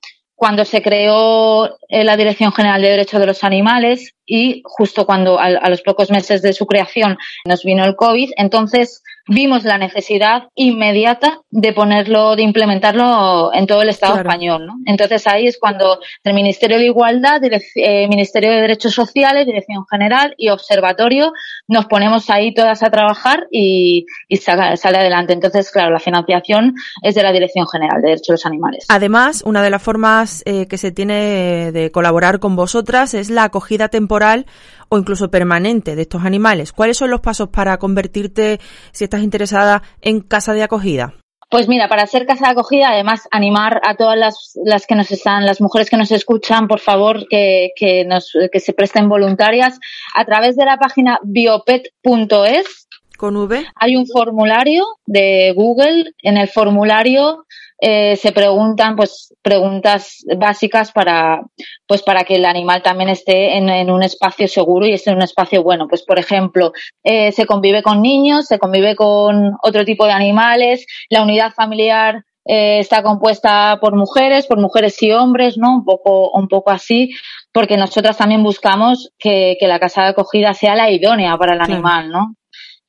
cuando 0.42 0.64
se 0.64 0.82
creó 0.82 1.66
eh, 1.88 2.02
la 2.02 2.16
Dirección 2.16 2.52
General 2.52 2.82
de 2.82 2.88
Derechos 2.88 3.20
de 3.20 3.28
los 3.28 3.44
Animales 3.44 4.16
y 4.26 4.60
justo 4.64 5.06
cuando 5.06 5.38
a, 5.38 5.70
los 5.70 5.82
pocos 5.82 6.10
meses 6.10 6.42
de 6.42 6.52
su 6.52 6.66
creación 6.66 7.16
nos 7.44 7.62
vino 7.62 7.84
el 7.84 7.94
COVID, 7.94 8.32
entonces 8.36 9.04
vimos 9.28 9.64
la 9.64 9.78
necesidad 9.78 10.48
inmediata 10.54 11.40
de 11.50 11.72
ponerlo, 11.72 12.36
de 12.36 12.42
implementarlo 12.42 13.52
en 13.54 13.66
todo 13.66 13.82
el 13.82 13.88
Estado 13.88 14.16
español. 14.18 14.66
¿no? 14.66 14.74
Entonces 14.86 15.26
ahí 15.26 15.46
es 15.46 15.58
cuando 15.58 16.00
el 16.24 16.34
Ministerio 16.34 16.78
de 16.78 16.86
Igualdad, 16.86 17.40
eh, 17.44 18.08
Ministerio 18.08 18.50
de 18.50 18.60
Derechos 18.60 18.94
Sociales, 18.94 19.46
Dirección 19.46 19.84
General 19.90 20.34
y 20.36 20.48
Observatorio 20.48 21.32
nos 21.68 21.86
ponemos 21.86 22.28
ahí 22.30 22.54
todas 22.54 22.82
a 22.82 22.90
trabajar 22.90 23.46
y, 23.50 24.06
sale, 24.40 24.98
adelante. 24.98 25.32
Entonces, 25.32 25.70
claro, 25.70 25.90
la 25.90 26.00
financiación 26.00 26.74
es 27.02 27.14
de 27.14 27.22
la 27.22 27.32
Dirección 27.32 27.66
General 27.66 28.00
de 28.00 28.08
Derechos 28.08 28.26
de 28.28 28.34
los 28.34 28.46
Animales. 28.46 28.84
Además, 28.88 29.42
una 29.44 29.62
de 29.62 29.70
las 29.70 29.82
formas 29.82 30.42
eh, 30.46 30.66
que 30.66 30.78
se 30.78 30.92
tiene 30.92 31.72
de 31.72 31.90
colaborar 31.90 32.40
con 32.40 32.56
vosotras 32.56 33.14
es 33.14 33.30
la 33.30 33.44
acogida 33.44 33.88
temporal 33.88 34.46
o 34.92 34.98
incluso 34.98 35.30
permanente 35.30 35.96
de 35.96 36.02
estos 36.02 36.22
animales. 36.22 36.70
¿Cuáles 36.70 36.98
son 36.98 37.10
los 37.10 37.22
pasos 37.22 37.48
para 37.48 37.78
convertirte, 37.78 38.60
si 38.92 39.04
estás 39.04 39.22
interesada, 39.22 39.82
en 40.02 40.20
casa 40.20 40.52
de 40.52 40.62
acogida? 40.62 41.14
Pues 41.48 41.66
mira, 41.66 41.88
para 41.88 42.06
ser 42.06 42.26
casa 42.26 42.44
de 42.44 42.52
acogida, 42.52 42.90
además 42.90 43.26
animar 43.30 43.80
a 43.86 43.96
todas 43.96 44.18
las, 44.18 44.52
las 44.66 44.86
que 44.86 44.94
nos 44.94 45.10
están, 45.10 45.46
las 45.46 45.62
mujeres 45.62 45.88
que 45.88 45.96
nos 45.96 46.12
escuchan, 46.12 46.68
por 46.68 46.78
favor, 46.78 47.26
que, 47.30 47.70
que, 47.74 48.04
nos, 48.04 48.32
que 48.52 48.60
se 48.60 48.74
presten 48.74 49.08
voluntarias 49.08 49.78
a 50.14 50.26
través 50.26 50.56
de 50.56 50.66
la 50.66 50.76
página 50.76 51.18
biopet.es. 51.22 52.88
Con 53.16 53.36
V. 53.36 53.64
Hay 53.76 53.96
un 53.96 54.06
formulario 54.06 54.84
de 55.06 55.54
Google. 55.56 56.12
En 56.22 56.36
el 56.36 56.48
formulario 56.48 57.46
eh, 57.84 58.14
se 58.14 58.30
preguntan 58.30 58.94
pues 58.94 59.34
preguntas 59.42 60.24
básicas 60.36 60.92
para 60.92 61.42
pues 61.88 62.04
para 62.04 62.22
que 62.22 62.36
el 62.36 62.44
animal 62.44 62.80
también 62.80 63.08
esté 63.08 63.56
en, 63.56 63.90
un 63.90 64.04
espacio 64.04 64.46
seguro 64.46 64.86
y 64.86 64.92
esté 64.92 65.10
en 65.10 65.16
un 65.16 65.22
espacio 65.22 65.64
bueno. 65.64 65.88
Pues 65.88 66.04
por 66.04 66.20
ejemplo 66.20 66.72
eh, 67.02 67.32
se 67.32 67.44
convive 67.44 67.82
con 67.82 68.00
niños 68.00 68.46
se 68.46 68.60
convive 68.60 68.94
con 68.94 69.56
otro 69.64 69.84
tipo 69.84 70.06
de 70.06 70.12
animales. 70.12 70.86
La 71.10 71.24
unidad 71.24 71.54
familiar 71.54 72.24
eh, 72.44 72.78
está 72.78 73.02
compuesta 73.02 73.78
por 73.80 73.96
mujeres 73.96 74.46
por 74.46 74.60
mujeres 74.60 75.02
y 75.02 75.10
hombres 75.10 75.58
no 75.58 75.74
un 75.74 75.84
poco 75.84 76.30
un 76.30 76.46
poco 76.46 76.70
así 76.70 77.10
porque 77.50 77.76
nosotras 77.76 78.16
también 78.16 78.44
buscamos 78.44 79.10
que, 79.18 79.56
que 79.58 79.66
la 79.66 79.80
casa 79.80 80.02
de 80.02 80.08
acogida 80.10 80.54
sea 80.54 80.76
la 80.76 80.88
idónea 80.88 81.36
para 81.36 81.54
el 81.54 81.60
animal 81.60 82.10
no 82.10 82.36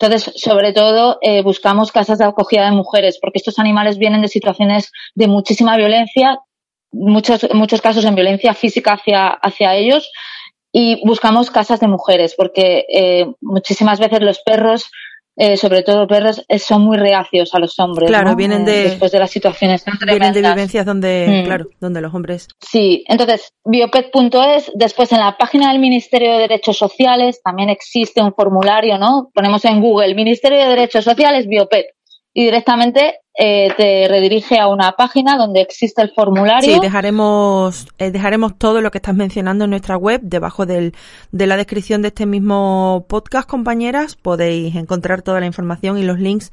entonces, 0.04 0.34
sobre 0.36 0.74
todo, 0.74 1.18
eh, 1.22 1.42
buscamos 1.44 1.92
casas 1.92 2.18
de 2.18 2.26
acogida 2.26 2.66
de 2.66 2.72
mujeres, 2.72 3.20
porque 3.22 3.38
estos 3.38 3.58
animales 3.58 3.98
vienen 3.98 4.22
de 4.22 4.28
situaciones 4.28 4.92
de 5.16 5.28
muchísima 5.28 5.78
violencia, 5.78 6.40
muchos, 6.92 7.48
muchos 7.54 7.82
casos 7.82 8.04
en 8.04 8.16
violencia 8.16 8.54
física 8.54 8.94
hacia, 8.94 9.30
hacia 9.30 9.76
ellos, 9.76 10.12
y 10.74 11.06
buscamos 11.06 11.52
casas 11.52 11.80
de 11.80 11.88
mujeres, 11.88 12.36
porque 12.36 12.86
eh, 12.90 13.28
muchísimas 13.40 14.00
veces 14.00 14.22
los 14.22 14.40
perros 14.40 14.90
eh, 15.36 15.58
sobre 15.58 15.82
todo 15.82 16.08
perros, 16.08 16.44
eh, 16.48 16.60
son 16.60 16.84
muy 16.84 16.98
reacios 16.98 17.54
a 17.56 17.60
los 17.60 17.80
hombres. 17.80 18.10
Claro, 18.10 18.36
vienen 18.36 18.66
de. 18.66 18.84
Después 18.84 19.12
de 19.12 19.20
las 19.20 19.32
situaciones 19.32 19.84
tan 19.84 19.98
Vienen 20.06 20.34
de 20.34 20.42
vivencias 20.42 20.86
donde, 20.86 21.42
mm. 21.42 21.46
claro, 21.46 21.66
donde 21.80 22.02
los 22.02 22.14
hombres. 22.14 22.48
Sí, 22.60 23.04
entonces, 23.08 23.52
biopet.es, 23.66 24.72
después 24.76 25.12
en 25.12 25.20
la 25.20 25.36
página 25.38 25.72
del 25.72 25.80
Ministerio 25.80 26.34
de 26.34 26.40
Derechos 26.40 26.78
Sociales 26.78 27.42
también 27.44 27.70
existe 27.70 28.22
un 28.22 28.34
formulario, 28.34 28.98
¿no? 28.98 29.32
Ponemos 29.34 29.66
en 29.66 29.82
Google 29.82 30.14
Ministerio 30.14 30.60
de 30.60 30.70
Derechos 30.70 31.04
Sociales, 31.04 31.48
biopet 31.48 31.88
y 32.34 32.46
directamente 32.46 33.20
eh, 33.38 33.74
te 33.78 34.08
redirige 34.08 34.60
a 34.60 34.68
una 34.68 34.94
página 34.94 35.38
donde 35.38 35.62
existe 35.62 36.02
el 36.02 36.12
formulario. 36.12 36.76
Sí, 36.76 36.80
dejaremos, 36.80 37.88
eh, 37.98 38.12
dejaremos 38.12 38.58
todo 38.58 38.82
lo 38.82 38.92
que 38.92 39.00
estás 39.00 39.16
mencionando 39.16 39.64
en 39.64 39.72
nuestra 39.72 39.98
web, 39.98 40.22
debajo 40.24 40.66
del, 40.66 40.94
de 41.32 41.48
la 41.48 41.58
descripción 41.58 42.02
de 42.02 42.10
este 42.10 42.26
mismo 42.26 43.06
podcast, 43.08 43.50
compañeras. 43.50 44.16
Podéis 44.16 44.76
encontrar 44.76 45.22
toda 45.22 45.40
la 45.40 45.46
información 45.46 45.98
y 45.98 46.04
los 46.04 46.20
links 46.20 46.52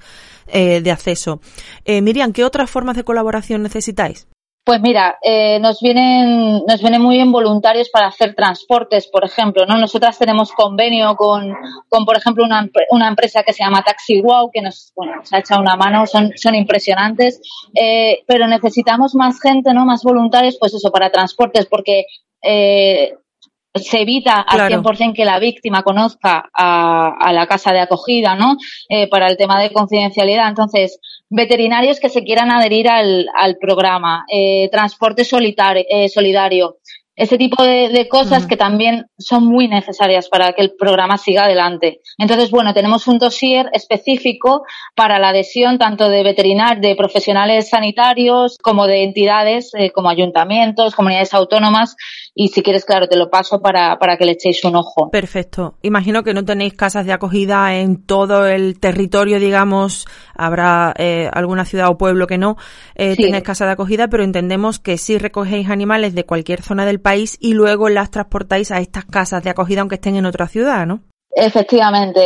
eh, 0.49 0.81
de 0.81 0.91
acceso. 0.91 1.41
Eh, 1.85 2.01
Miriam, 2.01 2.33
¿qué 2.33 2.45
otras 2.45 2.71
formas 2.71 2.97
de 2.97 3.05
colaboración 3.05 3.63
necesitáis? 3.63 4.27
Pues 4.63 4.81
mira, 4.83 5.19
eh, 5.23 5.59
nos 5.59 5.81
vienen 5.81 6.63
nos 6.67 6.81
vienen 6.81 7.01
muy 7.01 7.17
bien 7.17 7.33
voluntarios 7.33 7.89
para 7.89 8.09
hacer 8.09 8.35
transportes, 8.35 9.09
por 9.09 9.25
ejemplo, 9.25 9.65
¿no? 9.67 9.79
Nosotras 9.79 10.19
tenemos 10.19 10.53
convenio 10.53 11.17
con, 11.17 11.55
con 11.89 12.05
por 12.05 12.17
ejemplo, 12.19 12.45
una, 12.45 12.69
una 12.91 13.09
empresa 13.09 13.43
que 13.43 13.55
se 13.55 13.65
llama 13.65 13.83
Taxi 13.83 14.21
Wow, 14.21 14.51
que 14.53 14.61
nos, 14.61 14.93
bueno, 14.95 15.17
nos 15.17 15.33
ha 15.33 15.39
echado 15.39 15.63
una 15.63 15.77
mano, 15.77 16.07
son, 16.07 16.33
son 16.37 16.55
impresionantes, 16.55 17.41
eh, 17.75 18.23
pero 18.27 18.47
necesitamos 18.47 19.15
más 19.15 19.41
gente, 19.41 19.73
¿no? 19.73 19.87
Más 19.87 20.03
voluntarios, 20.03 20.59
pues 20.61 20.75
eso, 20.75 20.91
para 20.93 21.11
transportes, 21.11 21.67
porque 21.67 22.05
eh, 22.43 23.15
se 23.75 24.01
evita 24.01 24.41
al 24.41 24.71
100% 24.71 25.15
que 25.15 25.25
la 25.25 25.39
víctima 25.39 25.83
conozca 25.83 26.51
a, 26.53 27.15
a, 27.21 27.33
la 27.33 27.47
casa 27.47 27.73
de 27.73 27.81
acogida, 27.81 28.35
¿no? 28.35 28.57
Eh, 28.89 29.09
para 29.09 29.29
el 29.29 29.37
tema 29.37 29.61
de 29.61 29.73
confidencialidad. 29.73 30.49
Entonces, 30.49 30.99
veterinarios 31.29 32.01
que 32.01 32.09
se 32.09 32.25
quieran 32.25 32.51
adherir 32.51 32.89
al, 32.89 33.29
al 33.35 33.57
programa, 33.59 34.25
eh, 34.33 34.69
transporte 34.71 35.25
solitario, 35.25 35.85
eh, 35.89 36.09
solidario, 36.09 36.79
ese 37.21 37.37
tipo 37.37 37.63
de, 37.63 38.09
cosas 38.09 38.47
que 38.47 38.57
también 38.57 39.05
son 39.19 39.45
muy 39.45 39.69
necesarias 39.69 40.31
para 40.31 40.55
que 40.55 40.63
el 40.63 40.73
programa 40.73 41.19
siga 41.19 41.45
adelante. 41.45 42.01
Entonces, 42.17 42.51
bueno, 42.51 42.73
tenemos 42.73 43.07
un 43.09 43.19
dossier 43.19 43.69
específico 43.75 44.63
para 44.95 45.19
la 45.19 45.29
adhesión 45.29 45.77
tanto 45.77 46.09
de 46.09 46.23
veterinarios, 46.23 46.81
de 46.81 46.97
profesionales 46.97 47.69
sanitarios, 47.69 48.57
como 48.63 48.87
de 48.87 49.03
entidades 49.03 49.71
eh, 49.75 49.91
como 49.91 50.09
ayuntamientos, 50.09 50.95
comunidades 50.95 51.35
autónomas. 51.35 51.95
Y 52.35 52.49
si 52.49 52.63
quieres, 52.63 52.85
claro, 52.85 53.09
te 53.09 53.17
lo 53.17 53.31
paso 53.31 53.61
para, 53.61 53.99
para 53.99 54.17
que 54.17 54.25
le 54.25 54.33
echéis 54.33 54.65
un 54.65 54.77
ojo. 54.77 55.11
Perfecto. 55.11 55.75
Imagino 55.83 56.23
que 56.23 56.35
no 56.35 56.45
tenéis 56.45 56.75
casas 56.75 57.07
de 57.07 57.13
acogida 57.13 57.77
en 57.77 58.05
todo 58.05 58.47
el 58.47 58.79
territorio, 58.79 59.41
digamos. 59.41 60.07
Habrá 60.35 60.95
eh, 60.97 61.29
alguna 61.33 61.65
ciudad 61.65 61.89
o 61.89 61.99
pueblo 61.99 62.27
que 62.27 62.39
no 62.39 62.57
eh, 62.95 63.17
tenéis 63.17 63.43
casa 63.43 63.67
de 63.67 63.73
acogida, 63.73 64.09
pero 64.09 64.23
entendemos 64.23 64.79
que 64.79 64.97
sí 64.97 65.19
recogéis 65.19 65.69
animales 65.69 66.15
de 66.15 66.25
cualquier 66.25 66.63
zona 66.63 66.87
del 66.87 67.01
país 67.01 67.37
y 67.41 67.55
luego 67.55 67.89
las 67.89 68.11
transportáis 68.11 68.71
a 68.71 68.79
estas 68.79 69.05
casas 69.05 69.43
de 69.43 69.51
acogida 69.51 69.81
aunque 69.81 69.97
estén 69.97 70.17
en 70.17 70.27
otra 70.27 70.47
ciudad, 70.47 70.87
¿no? 70.87 71.01
Efectivamente, 71.33 72.21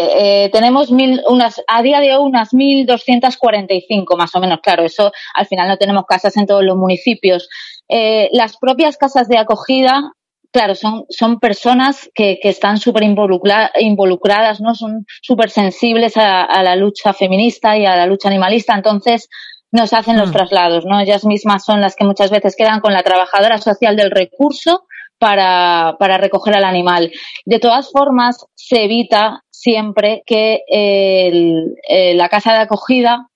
eh, 0.45 0.51
tenemos 0.51 0.91
mil, 0.91 1.21
unas, 1.29 1.63
a 1.69 1.83
día 1.83 2.01
de 2.01 2.15
hoy 2.15 2.25
unas 2.25 2.55
1.245 2.55 4.17
más 4.17 4.35
o 4.35 4.41
menos, 4.41 4.61
claro, 4.63 4.83
eso 4.83 5.13
al 5.35 5.47
final 5.47 5.69
no 5.69 5.77
tenemos 5.77 6.07
casas 6.07 6.35
en 6.39 6.47
todos 6.47 6.65
los 6.65 6.77
municipios. 6.77 7.49
Eh, 7.89 8.29
las 8.33 8.57
propias 8.57 8.97
casas 8.97 9.29
de 9.29 9.39
acogida, 9.39 10.13
claro, 10.53 10.75
son, 10.75 11.05
son 11.11 11.39
personas 11.41 12.09
que, 12.15 12.39
que 12.41 12.49
están 12.49 12.79
súper 12.79 13.03
involucradas, 13.03 14.61
¿no? 14.61 14.75
Son 14.75 15.05
súper 15.23 15.51
sensibles 15.51 16.17
a, 16.17 16.43
a, 16.45 16.63
la 16.63 16.77
lucha 16.77 17.13
feminista 17.13 17.77
y 17.77 17.87
a 17.87 17.97
la 17.97 18.07
lucha 18.07 18.29
animalista, 18.29 18.75
entonces 18.75 19.29
nos 19.73 19.93
hacen 19.93 20.17
los 20.17 20.31
Mm. 20.31 20.33
traslados, 20.33 20.85
¿no? 20.87 21.01
Ellas 21.01 21.25
mismas 21.25 21.65
son 21.65 21.81
las 21.81 21.97
que 21.97 22.05
muchas 22.05 22.31
veces 22.31 22.55
quedan 22.57 22.81
con 22.81 22.93
la 22.93 23.03
trabajadora 23.03 23.59
social 23.59 23.97
del 23.97 24.11
recurso 24.13 24.87
para, 25.19 25.97
para 25.99 26.17
recoger 26.19 26.55
al 26.55 26.65
animal. 26.65 27.11
De 27.45 27.59
todas 27.59 27.91
formas, 27.91 28.47
se 28.55 28.85
evita 28.85 29.43
siempre 29.51 30.23
que 30.27 30.61
el- 30.69 31.75
eh, 31.89 32.15
la 32.15 32.29
casa 32.29 32.53
de 32.53 32.61
acogida 32.61 33.29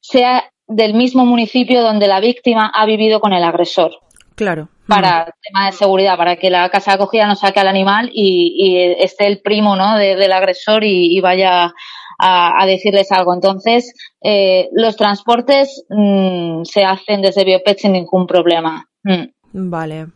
sea 0.00 0.44
del 0.70 0.94
mismo 0.94 1.26
municipio 1.26 1.82
donde 1.82 2.06
la 2.08 2.20
víctima 2.20 2.70
ha 2.74 2.86
vivido 2.86 3.20
con 3.20 3.32
el 3.32 3.44
agresor 3.44 3.92
Claro. 4.36 4.68
para 4.86 5.34
tema 5.42 5.66
de 5.66 5.72
seguridad, 5.72 6.16
para 6.16 6.36
que 6.36 6.48
la 6.50 6.68
casa 6.70 6.92
de 6.92 6.94
acogida 6.94 7.26
no 7.26 7.36
saque 7.36 7.60
al 7.60 7.68
animal 7.68 8.10
y, 8.12 8.54
y 8.56 9.02
esté 9.04 9.26
el 9.26 9.40
primo 9.42 9.76
¿no? 9.76 9.98
de- 9.98 10.16
del 10.16 10.32
agresor 10.32 10.82
y, 10.84 11.14
y 11.16 11.20
vaya 11.20 11.74
a, 12.18 12.62
a 12.62 12.66
decirles 12.66 13.12
algo. 13.12 13.34
Entonces, 13.34 13.92
eh, 14.22 14.68
los 14.72 14.96
transportes 14.96 15.84
mm, 15.90 16.62
se 16.64 16.84
hacen 16.84 17.20
desde 17.22 17.44
Biopet 17.44 17.78
sin 17.78 17.92
ningún 17.92 18.26
problema. 18.26 18.86
Mm. 19.04 19.24
Vale. 19.52 20.08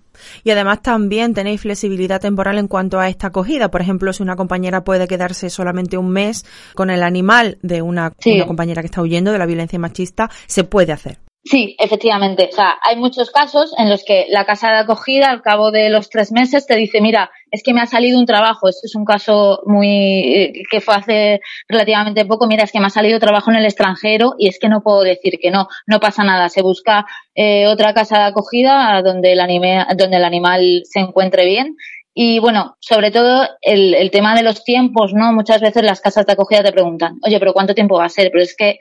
Y 0.45 0.51
además 0.51 0.80
también 0.82 1.35
tenéis 1.35 1.61
flexibilidad 1.62 2.20
temporal 2.20 2.59
en 2.59 2.68
cuanto 2.68 3.01
a 3.01 3.09
esta 3.09 3.28
acogida. 3.28 3.70
Por 3.70 3.80
ejemplo, 3.80 4.12
si 4.12 4.22
una 4.22 4.37
compañera 4.37 4.85
puede 4.85 5.09
quedarse 5.09 5.51
solamente 5.51 5.99
un 5.99 6.11
mes 6.11 6.45
con 6.74 6.91
el 6.91 7.03
animal 7.03 7.59
de 7.62 7.82
una, 7.82 8.12
Sí. 8.18 8.37
una 8.37 8.47
compañera 8.47 8.82
que 8.82 8.87
está 8.87 9.03
huyendo 9.03 9.32
de 9.32 9.39
la 9.39 9.47
violencia 9.47 9.78
machista, 9.78 10.30
se 10.47 10.62
puede 10.64 10.93
hacer. 10.93 11.18
Sí, 11.47 11.76
efectivamente. 11.78 12.49
O 12.51 12.55
sea, 12.57 12.78
hay 12.80 12.97
muchos 12.97 13.30
casos 13.30 13.74
en 13.76 13.90
los 13.90 14.03
que 14.03 14.26
la 14.30 14.47
casa 14.47 14.70
de 14.70 14.78
acogida 14.78 15.30
al 15.30 15.42
cabo 15.42 15.70
de 15.70 15.90
los 15.90 16.09
tres 16.09 16.32
meses 16.32 16.66
te 16.66 16.74
dice, 16.74 17.03
mira, 17.03 17.30
es 17.51 17.62
que 17.62 17.74
me 17.74 17.82
ha 17.82 17.86
salido 17.86 18.18
un 18.18 18.24
trabajo. 18.24 18.66
Esto 18.66 18.86
es 18.86 18.95
un 18.95 19.05
caso 19.05 19.61
muy 19.66 19.88
eh, 19.88 20.53
que 20.70 20.80
fue 20.80 20.95
hace 20.95 21.40
relativamente 21.68 22.24
poco. 22.24 22.47
Mira, 22.47 22.64
es 22.64 22.72
que 22.72 22.80
me 22.80 22.86
ha 22.86 22.90
salido 22.90 23.20
trabajo 23.20 23.51
en 23.51 23.59
el 23.59 23.66
extranjero 23.66 24.34
y 24.38 24.49
es 24.49 24.59
que 24.59 24.70
no 24.70 24.82
puedo 24.82 25.03
decir 25.03 25.38
que 25.38 25.51
no. 25.51 25.68
No 25.86 26.01
pasa 26.01 26.24
nada. 26.24 26.49
Se 26.49 26.62
busca 26.62 27.05
eh, 27.34 27.66
otra 27.66 27.92
casa 27.92 28.16
de 28.20 28.24
acogida 28.24 29.03
donde 29.03 29.32
el 29.32 29.40
anime, 29.40 29.84
donde 29.99 30.16
el 30.16 30.24
animal 30.24 30.80
se 30.84 31.01
encuentre 31.01 31.45
bien. 31.45 31.76
Y 32.14 32.38
bueno, 32.38 32.76
sobre 32.80 33.11
todo 33.11 33.47
el, 33.61 33.92
el 33.95 34.11
tema 34.11 34.34
de 34.34 34.45
los 34.45 34.64
tiempos, 34.64 35.12
¿no? 35.12 35.32
Muchas 35.32 35.61
veces 35.61 35.82
las 35.82 36.01
casas 36.01 36.24
de 36.24 36.32
acogida 36.32 36.62
te 36.62 36.72
preguntan, 36.72 37.18
oye, 37.26 37.38
pero 37.38 37.53
¿cuánto 37.53 37.74
tiempo 37.74 37.99
va 37.99 38.07
a 38.07 38.09
ser? 38.09 38.30
Pero 38.30 38.42
es 38.42 38.57
que 38.57 38.78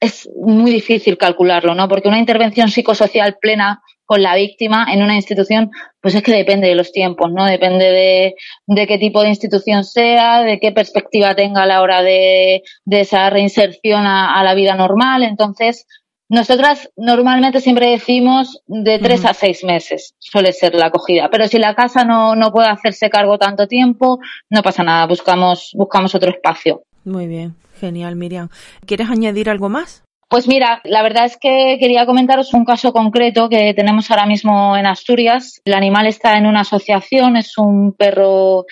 es 0.00 0.28
muy 0.34 0.70
difícil 0.70 1.18
calcularlo, 1.18 1.74
¿no? 1.74 1.88
Porque 1.88 2.08
una 2.08 2.18
intervención 2.18 2.70
psicosocial 2.70 3.36
plena 3.40 3.82
con 4.06 4.22
la 4.22 4.34
víctima 4.34 4.86
en 4.92 5.02
una 5.02 5.14
institución, 5.14 5.70
pues 6.00 6.16
es 6.16 6.22
que 6.22 6.32
depende 6.32 6.66
de 6.66 6.74
los 6.74 6.90
tiempos, 6.90 7.30
¿no? 7.32 7.44
Depende 7.44 7.84
de, 7.84 8.34
de 8.66 8.86
qué 8.88 8.98
tipo 8.98 9.22
de 9.22 9.28
institución 9.28 9.84
sea, 9.84 10.42
de 10.42 10.58
qué 10.58 10.72
perspectiva 10.72 11.36
tenga 11.36 11.62
a 11.62 11.66
la 11.66 11.80
hora 11.80 12.02
de, 12.02 12.62
de 12.86 13.00
esa 13.00 13.30
reinserción 13.30 14.06
a, 14.06 14.40
a 14.40 14.42
la 14.42 14.54
vida 14.54 14.74
normal. 14.74 15.22
Entonces, 15.22 15.86
nosotras 16.28 16.90
normalmente 16.96 17.60
siempre 17.60 17.90
decimos 17.90 18.62
de 18.66 18.98
tres 18.98 19.24
a 19.24 19.34
seis 19.34 19.64
meses 19.64 20.14
suele 20.18 20.52
ser 20.52 20.74
la 20.74 20.86
acogida. 20.86 21.28
Pero 21.30 21.46
si 21.46 21.58
la 21.58 21.74
casa 21.74 22.04
no, 22.04 22.34
no 22.34 22.52
puede 22.52 22.68
hacerse 22.68 23.10
cargo 23.10 23.38
tanto 23.38 23.68
tiempo, 23.68 24.18
no 24.48 24.62
pasa 24.62 24.82
nada, 24.82 25.06
buscamos, 25.06 25.70
buscamos 25.74 26.14
otro 26.14 26.30
espacio. 26.30 26.84
Muy 27.04 27.26
bien. 27.26 27.54
Genial, 27.80 28.16
Miriam. 28.16 28.48
¿Quieres 28.86 29.08
añadir 29.08 29.48
algo 29.48 29.68
más? 29.68 30.02
Pues 30.28 30.46
mira, 30.46 30.80
la 30.84 31.02
verdad 31.02 31.24
es 31.24 31.36
que 31.36 31.76
quería 31.80 32.06
comentaros 32.06 32.54
un 32.54 32.64
caso 32.64 32.92
concreto 32.92 33.48
que 33.48 33.74
tenemos 33.74 34.10
ahora 34.10 34.26
mismo 34.26 34.76
en 34.76 34.86
Asturias. 34.86 35.60
El 35.64 35.74
animal 35.74 36.06
está 36.06 36.36
en 36.38 36.46
una 36.46 36.60
asociación, 36.60 37.36
es 37.36 37.58
un 37.58 37.92
perro 37.92 38.64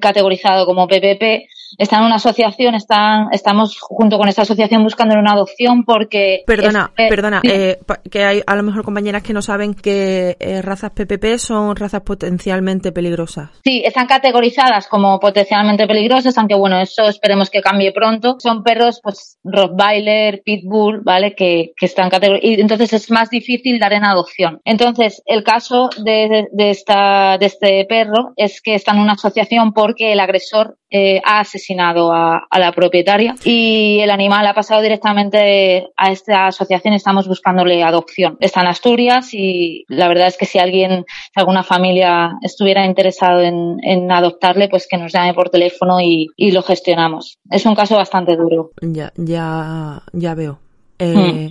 categorizado 0.00 0.66
como 0.66 0.88
PPP. 0.88 1.46
Está 1.78 1.98
en 1.98 2.04
una 2.04 2.16
asociación, 2.16 2.74
están, 2.74 3.28
estamos 3.32 3.78
junto 3.80 4.18
con 4.18 4.28
esta 4.28 4.42
asociación 4.42 4.82
buscando 4.82 5.18
una 5.18 5.32
adopción 5.32 5.84
porque... 5.84 6.42
Perdona, 6.46 6.90
este- 6.96 7.08
perdona, 7.08 7.40
eh, 7.42 7.78
que 8.10 8.24
hay 8.24 8.42
a 8.46 8.56
lo 8.56 8.62
mejor 8.62 8.84
compañeras 8.84 9.22
que 9.22 9.32
no 9.32 9.42
saben 9.42 9.74
que 9.74 10.36
eh, 10.38 10.62
razas 10.62 10.92
PPP 10.92 11.38
son 11.38 11.76
razas 11.76 12.02
potencialmente 12.02 12.92
peligrosas. 12.92 13.50
Sí, 13.64 13.82
están 13.84 14.06
categorizadas 14.06 14.88
como 14.88 15.18
potencialmente 15.18 15.86
peligrosas, 15.86 16.36
aunque 16.38 16.54
bueno, 16.54 16.80
eso 16.80 17.04
esperemos 17.08 17.50
que 17.50 17.60
cambie 17.60 17.92
pronto. 17.92 18.36
Son 18.38 18.62
perros, 18.62 19.00
pues, 19.02 19.38
Rottweiler, 19.44 20.42
Pitbull, 20.44 21.00
¿vale? 21.02 21.34
Que, 21.34 21.72
que 21.76 21.86
están 21.86 22.10
categorizados. 22.10 22.50
Y 22.56 22.60
entonces 22.60 22.92
es 22.92 23.10
más 23.10 23.30
difícil 23.30 23.78
dar 23.78 23.92
en 23.92 24.04
adopción. 24.04 24.60
Entonces, 24.64 25.22
el 25.26 25.42
caso 25.42 25.90
de, 26.04 26.46
de, 26.52 26.70
esta, 26.70 27.38
de 27.38 27.46
este 27.46 27.84
perro 27.88 28.32
es 28.36 28.60
que 28.62 28.74
está 28.74 28.92
en 28.92 29.00
una 29.00 29.12
asociación 29.12 29.72
porque 29.72 30.12
el 30.12 30.20
agresor 30.20 30.78
eh, 30.90 31.20
ha 31.24 31.40
asesinado 31.40 31.63
a, 32.12 32.46
a 32.50 32.58
la 32.58 32.72
propietaria 32.72 33.34
y 33.44 34.00
el 34.00 34.10
animal 34.10 34.46
ha 34.46 34.54
pasado 34.54 34.82
directamente 34.82 35.88
a 35.96 36.10
esta 36.10 36.46
asociación. 36.46 36.94
Estamos 36.94 37.26
buscándole 37.28 37.82
adopción. 37.82 38.36
Está 38.40 38.60
en 38.60 38.66
Asturias 38.68 39.32
y 39.32 39.84
la 39.88 40.08
verdad 40.08 40.28
es 40.28 40.36
que 40.36 40.46
si 40.46 40.58
alguien, 40.58 41.04
si 41.08 41.40
alguna 41.40 41.62
familia 41.62 42.32
estuviera 42.42 42.84
interesado 42.84 43.40
en, 43.40 43.78
en 43.82 44.10
adoptarle, 44.10 44.68
pues 44.68 44.86
que 44.88 44.96
nos 44.98 45.12
llame 45.12 45.34
por 45.34 45.50
teléfono 45.50 46.00
y, 46.00 46.28
y 46.36 46.50
lo 46.52 46.62
gestionamos. 46.62 47.38
Es 47.50 47.66
un 47.66 47.74
caso 47.74 47.96
bastante 47.96 48.36
duro. 48.36 48.70
Ya, 48.80 49.12
ya, 49.16 50.02
ya 50.12 50.34
veo. 50.34 50.58
Eh, 50.98 51.14
Mm. 51.14 51.48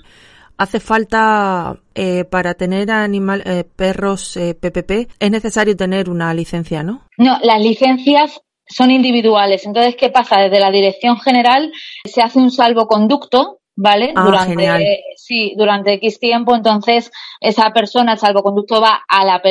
Hace 0.57 0.79
falta 0.79 1.75
eh, 1.95 2.25
para 2.25 2.53
tener 2.53 2.91
animal, 2.91 3.41
eh, 3.45 3.63
perros 3.63 4.37
eh, 4.37 4.53
PPP 4.53 5.09
es 5.19 5.31
necesario 5.31 5.75
tener 5.75 6.09
una 6.09 6.33
licencia, 6.33 6.83
¿no? 6.83 7.01
No, 7.17 7.39
las 7.43 7.59
licencias 7.59 8.39
son 8.67 8.91
individuales. 8.91 9.65
Entonces, 9.65 9.95
¿qué 9.95 10.09
pasa? 10.09 10.41
Desde 10.41 10.59
la 10.59 10.71
dirección 10.71 11.19
general 11.19 11.71
se 12.05 12.21
hace 12.21 12.39
un 12.39 12.51
salvoconducto, 12.51 13.59
¿vale? 13.75 14.13
Ah, 14.15 14.23
durante, 14.25 14.49
genial. 14.49 14.83
sí, 15.15 15.53
durante 15.57 15.93
X 15.93 16.19
tiempo. 16.19 16.55
Entonces, 16.55 17.11
esa 17.39 17.71
persona, 17.71 18.13
el 18.13 18.19
salvoconducto 18.19 18.81
va 18.81 19.01
a 19.07 19.25
la 19.25 19.41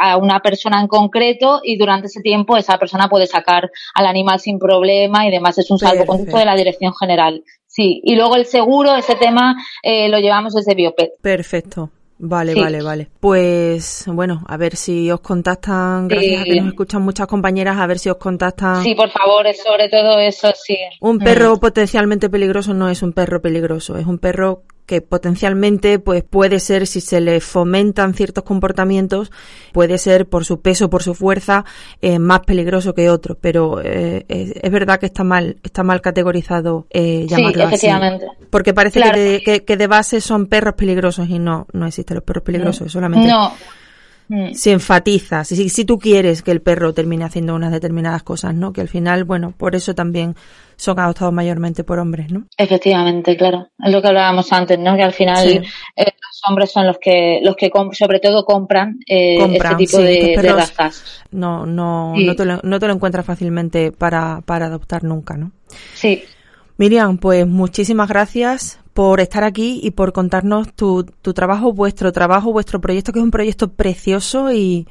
a 0.00 0.16
una 0.16 0.40
persona 0.40 0.80
en 0.80 0.88
concreto 0.88 1.60
y 1.62 1.76
durante 1.76 2.06
ese 2.06 2.20
tiempo 2.20 2.56
esa 2.56 2.78
persona 2.78 3.08
puede 3.08 3.26
sacar 3.26 3.70
al 3.94 4.06
animal 4.06 4.40
sin 4.40 4.58
problema 4.58 5.26
y 5.26 5.30
demás. 5.30 5.58
Es 5.58 5.70
un 5.70 5.78
salvoconducto 5.78 6.38
de 6.38 6.44
la 6.44 6.56
dirección 6.56 6.94
general. 6.94 7.42
Sí. 7.66 8.00
Y 8.04 8.16
luego 8.16 8.36
el 8.36 8.46
seguro, 8.46 8.96
ese 8.96 9.14
tema, 9.14 9.54
eh, 9.82 10.08
lo 10.08 10.18
llevamos 10.18 10.54
desde 10.54 10.74
Biopet. 10.74 11.12
Perfecto. 11.22 11.90
Vale, 12.22 12.52
Sí. 12.52 12.60
vale, 12.60 12.82
vale. 12.82 13.08
Pues 13.18 14.04
bueno, 14.08 14.44
a 14.46 14.56
ver 14.58 14.76
si 14.76 15.10
os 15.10 15.20
contactan, 15.20 16.06
gracias 16.06 16.42
a 16.42 16.44
que 16.44 16.56
nos 16.60 16.68
escuchan 16.68 17.00
muchas 17.00 17.26
compañeras, 17.26 17.78
a 17.78 17.86
ver 17.86 17.98
si 17.98 18.10
os 18.10 18.18
contactan. 18.18 18.82
Sí, 18.82 18.94
por 18.94 19.08
favor, 19.10 19.46
es 19.46 19.62
sobre 19.62 19.88
todo 19.88 20.18
eso, 20.18 20.52
sí. 20.54 20.76
Un 21.00 21.16
Mm. 21.16 21.24
perro 21.24 21.56
potencialmente 21.58 22.28
peligroso 22.28 22.74
no 22.74 22.90
es 22.90 23.02
un 23.02 23.14
perro 23.14 23.40
peligroso, 23.40 23.96
es 23.96 24.06
un 24.06 24.18
perro 24.18 24.64
que 24.90 25.00
potencialmente 25.02 26.00
pues 26.00 26.24
puede 26.24 26.58
ser 26.58 26.88
si 26.88 27.00
se 27.00 27.20
le 27.20 27.38
fomentan 27.40 28.12
ciertos 28.12 28.42
comportamientos 28.42 29.30
puede 29.72 29.98
ser 29.98 30.26
por 30.28 30.44
su 30.44 30.60
peso 30.60 30.90
por 30.90 31.04
su 31.04 31.14
fuerza 31.14 31.64
eh, 32.02 32.18
más 32.18 32.40
peligroso 32.40 32.92
que 32.92 33.08
otro 33.08 33.36
pero 33.40 33.80
eh, 33.84 34.24
es, 34.26 34.52
es 34.60 34.70
verdad 34.72 34.98
que 34.98 35.06
está 35.06 35.22
mal 35.22 35.58
está 35.62 35.84
mal 35.84 36.00
categorizado 36.00 36.86
eh, 36.90 37.26
Sí, 37.28 37.28
llamarlo 37.28 37.62
así 37.66 37.74
efectivamente. 37.74 38.26
porque 38.50 38.74
parece 38.74 38.98
Claro. 39.00 39.14
que, 39.14 39.20
de, 39.20 39.40
que, 39.42 39.64
que 39.64 39.76
de 39.76 39.86
base 39.86 40.20
son 40.20 40.46
perros 40.46 40.74
peligrosos 40.74 41.28
y 41.28 41.38
no 41.38 41.68
no 41.72 41.86
existen 41.86 42.16
los 42.16 42.24
perros 42.24 42.42
peligrosos 42.42 42.90
solamente 42.90 43.28
No. 43.28 43.52
Mm. 44.32 44.54
se 44.54 44.70
enfatiza, 44.70 45.42
si, 45.42 45.68
si 45.68 45.84
tú 45.84 45.98
quieres 45.98 46.42
que 46.42 46.52
el 46.52 46.62
perro 46.62 46.94
termine 46.94 47.24
haciendo 47.24 47.52
unas 47.56 47.72
determinadas 47.72 48.22
cosas, 48.22 48.54
¿no? 48.54 48.72
Que 48.72 48.80
al 48.80 48.86
final, 48.88 49.24
bueno, 49.24 49.52
por 49.56 49.74
eso 49.74 49.92
también 49.96 50.36
son 50.76 51.00
adoptados 51.00 51.34
mayormente 51.34 51.82
por 51.82 51.98
hombres, 51.98 52.30
¿no? 52.30 52.44
Efectivamente, 52.56 53.36
claro. 53.36 53.66
Es 53.84 53.92
lo 53.92 54.00
que 54.00 54.06
hablábamos 54.06 54.52
antes, 54.52 54.78
¿no? 54.78 54.94
Que 54.94 55.02
al 55.02 55.12
final 55.12 55.48
Sí. 55.48 55.56
eh, 55.96 56.04
los 56.04 56.40
hombres 56.48 56.70
son 56.70 56.86
los 56.86 56.98
que, 57.00 57.40
los 57.42 57.56
que 57.56 57.72
sobre 57.92 58.20
todo 58.20 58.44
compran, 58.44 59.00
eh, 59.08 59.36
Compran, 59.36 59.72
este 59.72 59.84
tipo 59.84 59.96
sí, 59.98 60.04
de, 60.04 60.36
de 60.40 60.52
razas. 60.52 61.22
No, 61.32 61.66
no, 61.66 62.12
Sí. 62.16 62.24
no, 62.24 62.36
te 62.36 62.44
lo, 62.44 62.60
no 62.62 62.78
te 62.78 62.86
lo 62.86 62.92
encuentras 62.94 63.26
fácilmente 63.26 63.90
para, 63.90 64.42
para 64.46 64.66
adoptar 64.66 65.02
nunca, 65.02 65.36
¿no? 65.36 65.50
Sí. 65.94 66.22
Miriam, 66.78 67.18
pues 67.18 67.48
muchísimas 67.48 68.08
gracias 68.08 68.78
por 69.00 69.18
estar 69.22 69.44
aquí 69.44 69.80
y 69.82 69.92
por 69.92 70.12
contarnos 70.12 70.74
tu, 70.74 71.04
tu 71.04 71.32
trabajo, 71.32 71.72
vuestro 71.72 72.12
trabajo, 72.12 72.52
vuestro 72.52 72.82
proyecto, 72.82 73.14
que 73.14 73.18
es 73.18 73.22
un 73.22 73.30
proyecto 73.30 73.72
precioso 73.72 74.52
y, 74.52 74.86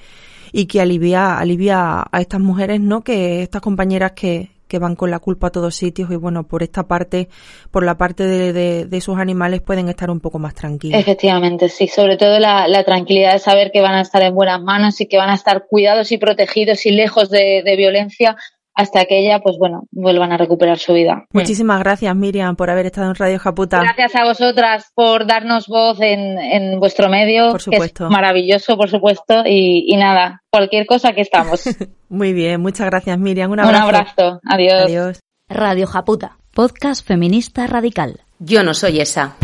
que 0.67 0.81
alivia, 0.81 1.37
alivia 1.37 2.07
a 2.11 2.19
estas 2.19 2.41
mujeres, 2.41 2.81
¿no? 2.81 3.03
Que 3.03 3.43
estas 3.43 3.61
compañeras 3.61 4.13
que, 4.13 4.49
que 4.67 4.79
van 4.79 4.95
con 4.95 5.11
la 5.11 5.19
culpa 5.19 5.49
a 5.49 5.51
todos 5.51 5.75
sitios 5.75 6.09
y 6.09 6.15
bueno, 6.15 6.47
por 6.47 6.63
esta 6.63 6.87
parte, 6.87 7.29
por 7.69 7.83
la 7.83 7.99
parte 7.99 8.23
de, 8.23 8.51
de, 8.51 8.85
de 8.85 9.01
sus 9.01 9.19
animales 9.19 9.61
pueden 9.61 9.89
estar 9.89 10.09
un 10.09 10.21
poco 10.21 10.39
más 10.39 10.55
tranquilos. 10.55 10.99
Efectivamente, 10.99 11.69
sí. 11.69 11.87
Sobre 11.87 12.17
todo 12.17 12.39
la, 12.39 12.67
la 12.67 12.83
tranquilidad 12.83 13.33
de 13.33 13.39
saber 13.39 13.69
que 13.71 13.81
van 13.81 13.93
a 13.93 14.01
estar 14.01 14.23
en 14.23 14.33
buenas 14.33 14.59
manos 14.59 14.99
y 15.01 15.05
que 15.05 15.17
van 15.17 15.29
a 15.29 15.35
estar 15.35 15.67
cuidados 15.69 16.11
y 16.11 16.17
protegidos 16.17 16.83
y 16.87 16.93
lejos 16.93 17.29
de, 17.29 17.61
de 17.63 17.75
violencia 17.75 18.37
hasta 18.79 19.03
que 19.05 19.19
ella, 19.19 19.39
pues 19.41 19.57
bueno, 19.59 19.83
vuelvan 19.91 20.31
a 20.31 20.37
recuperar 20.37 20.77
su 20.79 20.93
vida. 20.93 21.25
Muchísimas 21.33 21.79
gracias, 21.79 22.15
Miriam, 22.15 22.55
por 22.55 22.69
haber 22.69 22.85
estado 22.85 23.09
en 23.09 23.15
Radio 23.15 23.37
Japuta. 23.37 23.81
Gracias 23.81 24.15
a 24.15 24.23
vosotras 24.23 24.91
por 24.95 25.27
darnos 25.27 25.67
voz 25.67 25.99
en, 25.99 26.37
en 26.39 26.79
vuestro 26.79 27.09
medio, 27.09 27.51
Por 27.51 27.61
supuesto. 27.61 28.05
que 28.05 28.07
es 28.07 28.09
maravilloso, 28.09 28.77
por 28.77 28.89
supuesto. 28.89 29.43
Y, 29.45 29.83
y 29.93 29.97
nada, 29.97 30.43
cualquier 30.49 30.85
cosa 30.85 31.11
que 31.11 31.21
estamos. 31.21 31.63
Muy 32.09 32.31
bien, 32.31 32.61
muchas 32.61 32.87
gracias, 32.89 33.19
Miriam. 33.19 33.51
Un 33.51 33.59
Un 33.59 33.65
abrazo. 33.65 33.83
abrazo. 33.85 34.39
Adiós. 34.45 34.83
Adiós. 34.85 35.19
Radio 35.49 35.85
Japuta, 35.85 36.37
podcast 36.53 37.05
feminista 37.05 37.67
radical. 37.67 38.21
Yo 38.39 38.63
no 38.63 38.73
soy 38.73 39.01
esa. 39.01 39.35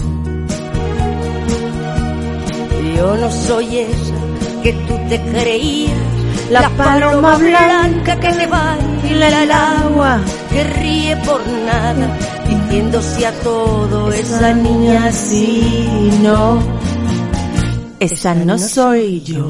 Yo 2.95 3.17
no 3.17 3.29
soy 3.29 3.79
esa 3.79 4.15
que 4.63 4.71
tú 4.71 4.97
te 5.09 5.19
creías, 5.19 5.91
La 6.49 6.69
paloma 6.69 7.37
blanca 7.37 8.19
que 8.19 8.31
le 8.31 8.45
baila 8.45 9.43
el 9.43 9.51
agua, 9.51 10.19
que 10.51 10.63
ríe 10.63 11.17
por 11.25 11.41
nada, 11.47 12.17
diciéndose 12.47 13.25
a 13.25 13.31
todo 13.39 14.11
esa 14.11 14.53
niña 14.53 15.11
sí, 15.11 16.11
no. 16.21 16.61
Esa 17.99 18.35
no 18.35 18.59
soy 18.59 19.21
yo. 19.21 19.49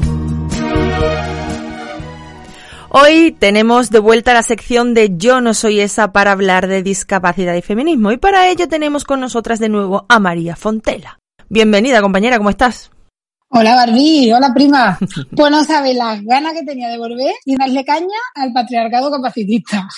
Hoy 2.88 3.36
tenemos 3.38 3.90
de 3.90 3.98
vuelta 3.98 4.32
la 4.32 4.42
sección 4.42 4.94
de 4.94 5.18
Yo 5.18 5.42
no 5.42 5.52
soy 5.52 5.80
esa 5.80 6.12
para 6.12 6.32
hablar 6.32 6.66
de 6.66 6.82
discapacidad 6.82 7.54
y 7.54 7.60
feminismo 7.60 8.10
y 8.10 8.16
para 8.16 8.48
ello 8.48 8.68
tenemos 8.68 9.04
con 9.04 9.20
nosotras 9.20 9.58
de 9.58 9.68
nuevo 9.68 10.06
a 10.08 10.18
María 10.18 10.56
Fontela. 10.56 11.18
Bienvenida 11.50 12.00
compañera, 12.00 12.38
¿cómo 12.38 12.48
estás? 12.48 12.90
Hola 13.58 13.74
Barbie, 13.74 14.30
hola 14.34 14.52
prima. 14.52 14.98
Pues 15.34 15.50
no 15.50 15.64
sabes 15.64 15.96
las 15.96 16.22
ganas 16.22 16.52
que 16.52 16.62
tenía 16.62 16.90
de 16.90 16.98
volver 16.98 17.32
y 17.46 17.56
darle 17.56 17.86
caña 17.86 18.18
al 18.34 18.52
patriarcado 18.52 19.10
capacitista. 19.10 19.88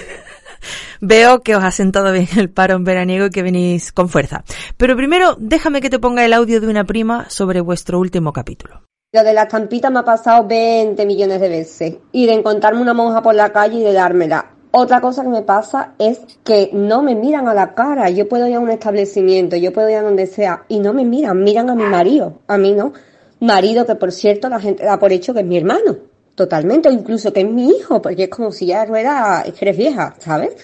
Veo 1.00 1.40
que 1.40 1.56
os 1.56 1.64
ha 1.64 1.70
sentado 1.70 2.12
bien 2.12 2.28
el 2.36 2.50
paro 2.50 2.74
en 2.74 2.84
veraniego 2.84 3.26
y 3.26 3.30
que 3.30 3.42
venís 3.42 3.90
con 3.90 4.10
fuerza. 4.10 4.44
Pero 4.76 4.96
primero, 4.96 5.34
déjame 5.40 5.80
que 5.80 5.88
te 5.88 5.98
ponga 5.98 6.26
el 6.26 6.34
audio 6.34 6.60
de 6.60 6.68
una 6.68 6.84
prima 6.84 7.30
sobre 7.30 7.62
vuestro 7.62 7.98
último 7.98 8.34
capítulo. 8.34 8.82
Lo 9.14 9.24
de 9.24 9.32
la 9.32 9.44
estampita 9.44 9.88
me 9.88 10.00
ha 10.00 10.04
pasado 10.04 10.46
20 10.46 11.06
millones 11.06 11.40
de 11.40 11.48
veces. 11.48 11.94
Y 12.12 12.26
de 12.26 12.34
encontrarme 12.34 12.82
una 12.82 12.92
monja 12.92 13.22
por 13.22 13.34
la 13.34 13.50
calle 13.50 13.78
y 13.78 13.82
de 13.82 13.94
dármela. 13.94 14.53
Otra 14.76 15.00
cosa 15.00 15.22
que 15.22 15.28
me 15.28 15.42
pasa 15.42 15.92
es 16.00 16.18
que 16.42 16.70
no 16.72 17.00
me 17.00 17.14
miran 17.14 17.46
a 17.46 17.54
la 17.54 17.74
cara. 17.74 18.10
Yo 18.10 18.28
puedo 18.28 18.48
ir 18.48 18.56
a 18.56 18.58
un 18.58 18.70
establecimiento, 18.70 19.54
yo 19.54 19.72
puedo 19.72 19.88
ir 19.88 19.94
a 19.94 20.02
donde 20.02 20.26
sea 20.26 20.64
y 20.66 20.80
no 20.80 20.92
me 20.92 21.04
miran, 21.04 21.44
miran 21.44 21.70
a 21.70 21.76
mi 21.76 21.84
marido, 21.84 22.40
a 22.48 22.58
mí 22.58 22.72
no. 22.72 22.92
Marido 23.38 23.86
que 23.86 23.94
por 23.94 24.10
cierto 24.10 24.48
la 24.48 24.58
gente 24.58 24.84
da 24.84 24.98
por 24.98 25.12
hecho 25.12 25.32
que 25.32 25.40
es 25.40 25.46
mi 25.46 25.56
hermano, 25.56 25.98
totalmente, 26.34 26.88
o 26.88 26.92
incluso 26.92 27.32
que 27.32 27.42
es 27.42 27.48
mi 27.48 27.68
hijo, 27.68 28.02
porque 28.02 28.24
es 28.24 28.30
como 28.30 28.50
si 28.50 28.66
ya 28.66 28.84
rueda, 28.84 29.44
es 29.46 29.54
que 29.54 29.64
eres 29.64 29.76
vieja, 29.76 30.16
¿sabes? 30.18 30.56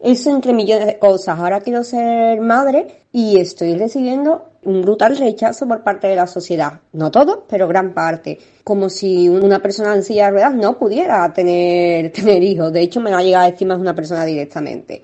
Eso 0.00 0.28
entre 0.28 0.52
millones 0.52 0.84
de 0.84 0.98
cosas. 0.98 1.38
Ahora 1.38 1.62
quiero 1.62 1.82
ser 1.82 2.42
madre 2.42 3.06
y 3.10 3.40
estoy 3.40 3.74
recibiendo 3.74 4.49
un 4.64 4.82
brutal 4.82 5.16
rechazo 5.16 5.66
por 5.66 5.82
parte 5.82 6.06
de 6.06 6.16
la 6.16 6.26
sociedad. 6.26 6.80
No 6.92 7.10
todo, 7.10 7.46
pero 7.48 7.66
gran 7.68 7.94
parte. 7.94 8.38
Como 8.64 8.90
si 8.90 9.28
una 9.28 9.58
persona 9.58 9.94
en 9.94 10.02
silla 10.02 10.26
de 10.26 10.30
ruedas 10.32 10.54
no 10.54 10.78
pudiera 10.78 11.32
tener, 11.32 12.12
tener 12.12 12.42
hijos. 12.42 12.72
De 12.72 12.82
hecho, 12.82 13.00
me 13.00 13.12
ha 13.12 13.22
llegado 13.22 13.46
a 13.46 13.50
decir 13.50 13.66
más 13.66 13.78
una 13.78 13.94
persona 13.94 14.24
directamente. 14.24 15.02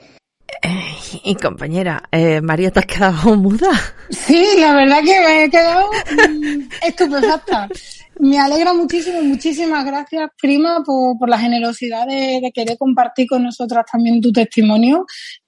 Y 1.25 1.35
compañera, 1.37 2.03
eh, 2.11 2.41
María, 2.41 2.71
¿te 2.71 2.81
has 2.81 2.87
quedado 2.87 3.37
muda? 3.37 3.71
Sí, 4.11 4.45
la 4.59 4.75
verdad 4.75 4.99
que 5.05 5.21
me 5.21 5.45
he 5.45 5.51
quedado 5.51 5.91
mm, 5.91 6.69
estupefacta. 6.83 7.69
Me 8.19 8.39
alegra 8.39 8.73
muchísimo, 8.73 9.23
muchísimas 9.23 9.85
gracias, 9.85 10.31
prima, 10.41 10.83
por, 10.85 11.19
por 11.19 11.29
la 11.29 11.39
generosidad 11.39 12.07
de, 12.07 12.41
de, 12.43 12.51
querer 12.53 12.79
compartir 12.79 13.29
con 13.29 13.43
nosotras 13.43 13.85
también 13.91 14.21
tu 14.21 14.33
testimonio. 14.33 15.05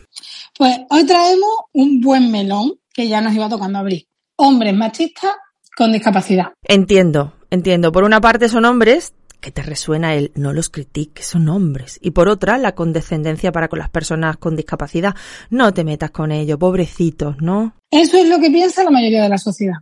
Pues 0.58 0.78
hoy 0.90 1.06
traemos 1.06 1.50
un 1.74 2.02
buen 2.02 2.32
melón 2.32 2.74
que 2.94 3.08
ya 3.08 3.22
nos 3.22 3.34
iba 3.34 3.50
tocando 3.50 3.80
abrir. 3.80 4.08
Hombres 4.38 4.76
machistas 4.76 5.32
con 5.76 5.92
discapacidad. 5.92 6.48
Entiendo, 6.64 7.34
entiendo. 7.50 7.92
Por 7.92 8.04
una 8.04 8.20
parte 8.22 8.50
son 8.50 8.66
hombres 8.66 9.14
que 9.48 9.52
te 9.54 9.62
resuena 9.62 10.14
el 10.14 10.34
no 10.36 10.52
los 10.52 10.70
critiques, 10.70 11.26
son 11.26 11.48
hombres. 11.48 12.00
Y 12.02 12.12
por 12.12 12.28
otra, 12.28 12.58
la 12.58 12.76
condescendencia 12.76 13.54
para 13.54 13.70
con 13.70 13.80
las 13.80 13.90
personas 13.90 14.36
con 14.36 14.58
discapacidad. 14.58 15.16
No 15.50 15.74
te 15.74 15.86
metas 15.86 16.12
con 16.12 16.34
ellos, 16.34 16.58
pobrecitos, 16.58 17.38
¿no? 17.40 17.74
Eso 17.90 18.18
es 18.18 18.28
lo 18.28 18.42
que 18.42 18.52
piensa 18.52 18.84
la 18.84 18.92
mayoría 18.92 19.24
de 19.24 19.30
la 19.30 19.38
sociedad. 19.38 19.78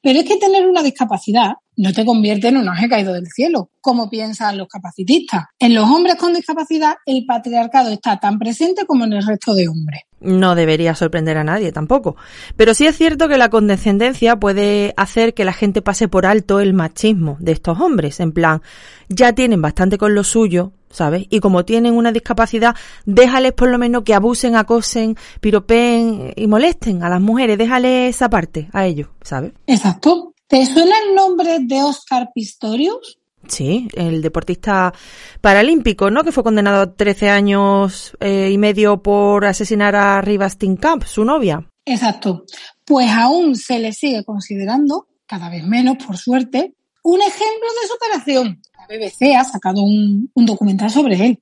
Pero 0.00 0.20
es 0.20 0.24
que 0.24 0.38
tener 0.38 0.66
una 0.66 0.82
discapacidad 0.82 1.52
no 1.76 1.92
te 1.92 2.06
convierte 2.06 2.48
en 2.48 2.56
un 2.56 2.68
ángel 2.70 2.88
caído 2.88 3.12
del 3.12 3.26
cielo, 3.26 3.68
como 3.82 4.08
piensan 4.08 4.56
los 4.56 4.68
capacitistas. 4.68 5.44
En 5.58 5.74
los 5.74 5.84
hombres 5.84 6.14
con 6.14 6.32
discapacidad, 6.32 6.94
el 7.04 7.26
patriarcado 7.26 7.90
está 7.90 8.18
tan 8.18 8.38
presente 8.38 8.86
como 8.86 9.04
en 9.04 9.12
el 9.12 9.26
resto 9.26 9.54
de 9.54 9.68
hombres. 9.68 10.00
No 10.20 10.54
debería 10.54 10.94
sorprender 10.94 11.38
a 11.38 11.44
nadie 11.44 11.72
tampoco. 11.72 12.16
Pero 12.56 12.74
sí 12.74 12.86
es 12.86 12.96
cierto 12.96 13.28
que 13.28 13.38
la 13.38 13.48
condescendencia 13.48 14.36
puede 14.36 14.92
hacer 14.96 15.34
que 15.34 15.44
la 15.44 15.52
gente 15.52 15.82
pase 15.82 16.08
por 16.08 16.26
alto 16.26 16.60
el 16.60 16.74
machismo 16.74 17.36
de 17.40 17.52
estos 17.52 17.80
hombres. 17.80 18.20
En 18.20 18.32
plan, 18.32 18.62
ya 19.08 19.32
tienen 19.32 19.62
bastante 19.62 19.96
con 19.96 20.14
lo 20.14 20.22
suyo, 20.22 20.72
¿sabes? 20.90 21.26
Y 21.30 21.40
como 21.40 21.64
tienen 21.64 21.94
una 21.94 22.12
discapacidad, 22.12 22.76
déjales 23.06 23.52
por 23.52 23.70
lo 23.70 23.78
menos 23.78 24.02
que 24.02 24.14
abusen, 24.14 24.56
acosen, 24.56 25.16
piropeen 25.40 26.32
y 26.36 26.46
molesten 26.46 27.02
a 27.02 27.08
las 27.08 27.20
mujeres. 27.20 27.56
Déjales 27.56 28.14
esa 28.14 28.28
parte 28.28 28.68
a 28.72 28.86
ellos, 28.86 29.08
¿sabes? 29.22 29.52
Exacto. 29.66 30.34
¿Te 30.46 30.66
suena 30.66 30.96
el 31.06 31.14
nombre 31.14 31.60
de 31.60 31.82
Oscar 31.82 32.30
Pistorius? 32.34 33.19
Sí, 33.48 33.88
el 33.94 34.22
deportista 34.22 34.92
paralímpico, 35.40 36.10
¿no? 36.10 36.22
Que 36.22 36.32
fue 36.32 36.44
condenado 36.44 36.82
a 36.82 36.94
13 36.94 37.30
años 37.30 38.16
eh, 38.20 38.50
y 38.52 38.58
medio 38.58 39.02
por 39.02 39.44
asesinar 39.44 39.96
a 39.96 40.20
Rivas 40.20 40.58
Camp, 40.78 41.04
su 41.04 41.24
novia. 41.24 41.66
Exacto. 41.84 42.44
Pues 42.84 43.10
aún 43.10 43.56
se 43.56 43.78
le 43.78 43.92
sigue 43.92 44.24
considerando, 44.24 45.08
cada 45.26 45.48
vez 45.48 45.64
menos, 45.64 45.96
por 46.04 46.16
suerte, 46.16 46.74
un 47.02 47.20
ejemplo 47.20 47.68
de 47.80 47.88
superación. 47.88 48.62
La 48.78 48.86
BBC 48.86 49.36
ha 49.36 49.44
sacado 49.44 49.82
un, 49.82 50.30
un 50.34 50.46
documental 50.46 50.90
sobre 50.90 51.14
él. 51.24 51.38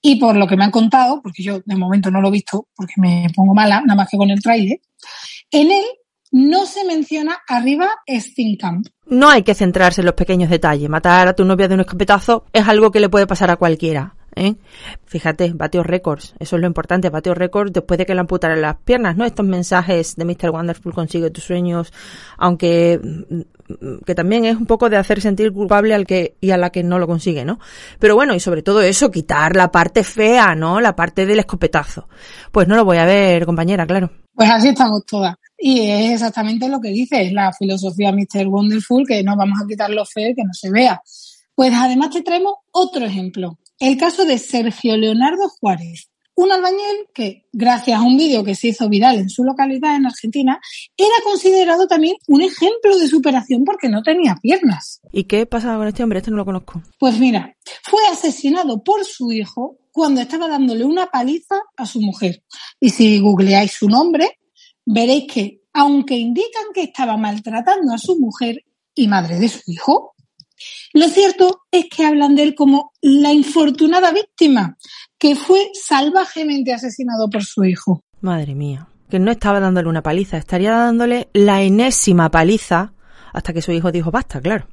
Y 0.00 0.16
por 0.16 0.36
lo 0.36 0.48
que 0.48 0.56
me 0.56 0.64
han 0.64 0.70
contado, 0.70 1.20
porque 1.22 1.42
yo 1.42 1.60
de 1.64 1.76
momento 1.76 2.10
no 2.10 2.20
lo 2.20 2.28
he 2.28 2.32
visto, 2.32 2.66
porque 2.74 2.94
me 2.96 3.26
pongo 3.36 3.54
mala, 3.54 3.80
nada 3.82 3.94
más 3.94 4.08
que 4.08 4.16
con 4.16 4.30
el 4.30 4.42
tráiler, 4.42 4.80
en 5.50 5.70
él 5.70 5.84
no 6.32 6.66
se 6.66 6.84
menciona 6.84 7.38
arriba 7.46 7.88
Steenkamp. 8.08 8.88
No 9.06 9.28
hay 9.28 9.42
que 9.42 9.54
centrarse 9.54 10.00
en 10.00 10.06
los 10.06 10.14
pequeños 10.14 10.50
detalles. 10.50 10.88
Matar 10.88 11.28
a 11.28 11.34
tu 11.34 11.44
novia 11.44 11.68
de 11.68 11.74
un 11.74 11.80
escopetazo 11.80 12.46
es 12.52 12.66
algo 12.66 12.90
que 12.90 13.00
le 13.00 13.10
puede 13.10 13.26
pasar 13.26 13.50
a 13.50 13.56
cualquiera. 13.56 14.14
¿eh? 14.34 14.54
Fíjate, 15.04 15.52
batió 15.54 15.82
récords. 15.82 16.34
Eso 16.38 16.56
es 16.56 16.62
lo 16.62 16.66
importante. 16.66 17.10
Batió 17.10 17.34
récords 17.34 17.72
después 17.72 17.98
de 17.98 18.06
que 18.06 18.14
le 18.14 18.20
amputaran 18.20 18.62
las 18.62 18.76
piernas, 18.76 19.16
¿no? 19.16 19.26
Estos 19.26 19.44
mensajes 19.44 20.16
de 20.16 20.24
Mr. 20.24 20.50
Wonderful 20.50 20.94
consigue 20.94 21.30
tus 21.30 21.44
sueños, 21.44 21.92
aunque 22.38 22.98
que 24.06 24.14
también 24.14 24.44
es 24.44 24.56
un 24.56 24.66
poco 24.66 24.88
de 24.90 24.96
hacer 24.96 25.20
sentir 25.20 25.52
culpable 25.52 25.94
al 25.94 26.06
que 26.06 26.36
y 26.40 26.50
a 26.50 26.56
la 26.56 26.70
que 26.70 26.82
no 26.82 26.98
lo 26.98 27.06
consigue, 27.06 27.44
¿no? 27.44 27.58
Pero 27.98 28.14
bueno, 28.14 28.34
y 28.34 28.40
sobre 28.40 28.62
todo 28.62 28.80
eso, 28.80 29.10
quitar 29.10 29.56
la 29.56 29.70
parte 29.70 30.02
fea, 30.02 30.54
¿no? 30.54 30.80
La 30.80 30.96
parte 30.96 31.26
del 31.26 31.40
escopetazo. 31.40 32.08
Pues 32.50 32.68
no 32.68 32.76
lo 32.76 32.84
voy 32.84 32.98
a 32.98 33.04
ver, 33.04 33.44
compañera, 33.44 33.86
claro. 33.86 34.10
Pues 34.34 34.50
así 34.50 34.68
estamos 34.68 35.04
todas. 35.04 35.36
Y 35.64 35.78
es 35.88 36.14
exactamente 36.14 36.68
lo 36.68 36.80
que 36.80 36.88
dice, 36.88 37.22
es 37.22 37.32
la 37.32 37.52
filosofía 37.52 38.10
Mr. 38.10 38.48
Wonderful, 38.48 39.06
que 39.06 39.22
no 39.22 39.36
vamos 39.36 39.60
a 39.62 39.66
quitar 39.68 39.90
lo 39.90 40.04
feo 40.04 40.34
que 40.34 40.42
no 40.42 40.52
se 40.52 40.72
vea. 40.72 41.00
Pues 41.54 41.72
además 41.72 42.10
te 42.10 42.22
traemos 42.22 42.54
otro 42.72 43.04
ejemplo. 43.04 43.60
El 43.78 43.96
caso 43.96 44.24
de 44.24 44.38
Sergio 44.38 44.96
Leonardo 44.96 45.48
Juárez, 45.60 46.10
un 46.34 46.50
albañil 46.50 47.06
que, 47.14 47.46
gracias 47.52 47.96
a 47.96 48.02
un 48.02 48.16
vídeo 48.16 48.42
que 48.42 48.56
se 48.56 48.68
hizo 48.68 48.88
viral 48.88 49.20
en 49.20 49.30
su 49.30 49.44
localidad 49.44 49.94
en 49.94 50.06
Argentina, 50.06 50.60
era 50.96 51.14
considerado 51.22 51.86
también 51.86 52.16
un 52.26 52.42
ejemplo 52.42 52.98
de 52.98 53.06
superación 53.06 53.62
porque 53.64 53.88
no 53.88 54.02
tenía 54.02 54.34
piernas. 54.42 55.00
¿Y 55.12 55.24
qué 55.24 55.46
pasaba 55.46 55.78
con 55.78 55.86
este 55.86 56.02
hombre? 56.02 56.18
Este 56.18 56.32
no 56.32 56.38
lo 56.38 56.44
conozco. 56.44 56.82
Pues 56.98 57.20
mira, 57.20 57.56
fue 57.84 58.00
asesinado 58.10 58.82
por 58.82 59.04
su 59.04 59.30
hijo 59.30 59.78
cuando 59.92 60.20
estaba 60.20 60.48
dándole 60.48 60.84
una 60.84 61.06
paliza 61.06 61.54
a 61.76 61.86
su 61.86 62.00
mujer. 62.00 62.42
Y 62.80 62.90
si 62.90 63.20
googleáis 63.20 63.74
su 63.74 63.88
nombre, 63.88 64.40
veréis 64.84 65.32
que, 65.32 65.62
aunque 65.72 66.16
indican 66.16 66.64
que 66.74 66.84
estaba 66.84 67.16
maltratando 67.16 67.92
a 67.92 67.98
su 67.98 68.18
mujer 68.18 68.64
y 68.94 69.08
madre 69.08 69.38
de 69.38 69.48
su 69.48 69.70
hijo, 69.70 70.14
lo 70.92 71.08
cierto 71.08 71.62
es 71.70 71.86
que 71.88 72.04
hablan 72.04 72.36
de 72.36 72.42
él 72.42 72.54
como 72.54 72.92
la 73.00 73.32
infortunada 73.32 74.12
víctima 74.12 74.76
que 75.18 75.36
fue 75.36 75.70
salvajemente 75.72 76.72
asesinado 76.72 77.30
por 77.30 77.44
su 77.44 77.64
hijo. 77.64 78.02
Madre 78.20 78.54
mía, 78.54 78.88
que 79.08 79.18
no 79.18 79.30
estaba 79.30 79.60
dándole 79.60 79.88
una 79.88 80.02
paliza, 80.02 80.36
estaría 80.36 80.72
dándole 80.72 81.28
la 81.32 81.62
enésima 81.62 82.30
paliza 82.30 82.92
hasta 83.32 83.52
que 83.52 83.62
su 83.62 83.72
hijo 83.72 83.90
dijo 83.90 84.10
basta, 84.10 84.40
claro. 84.40 84.66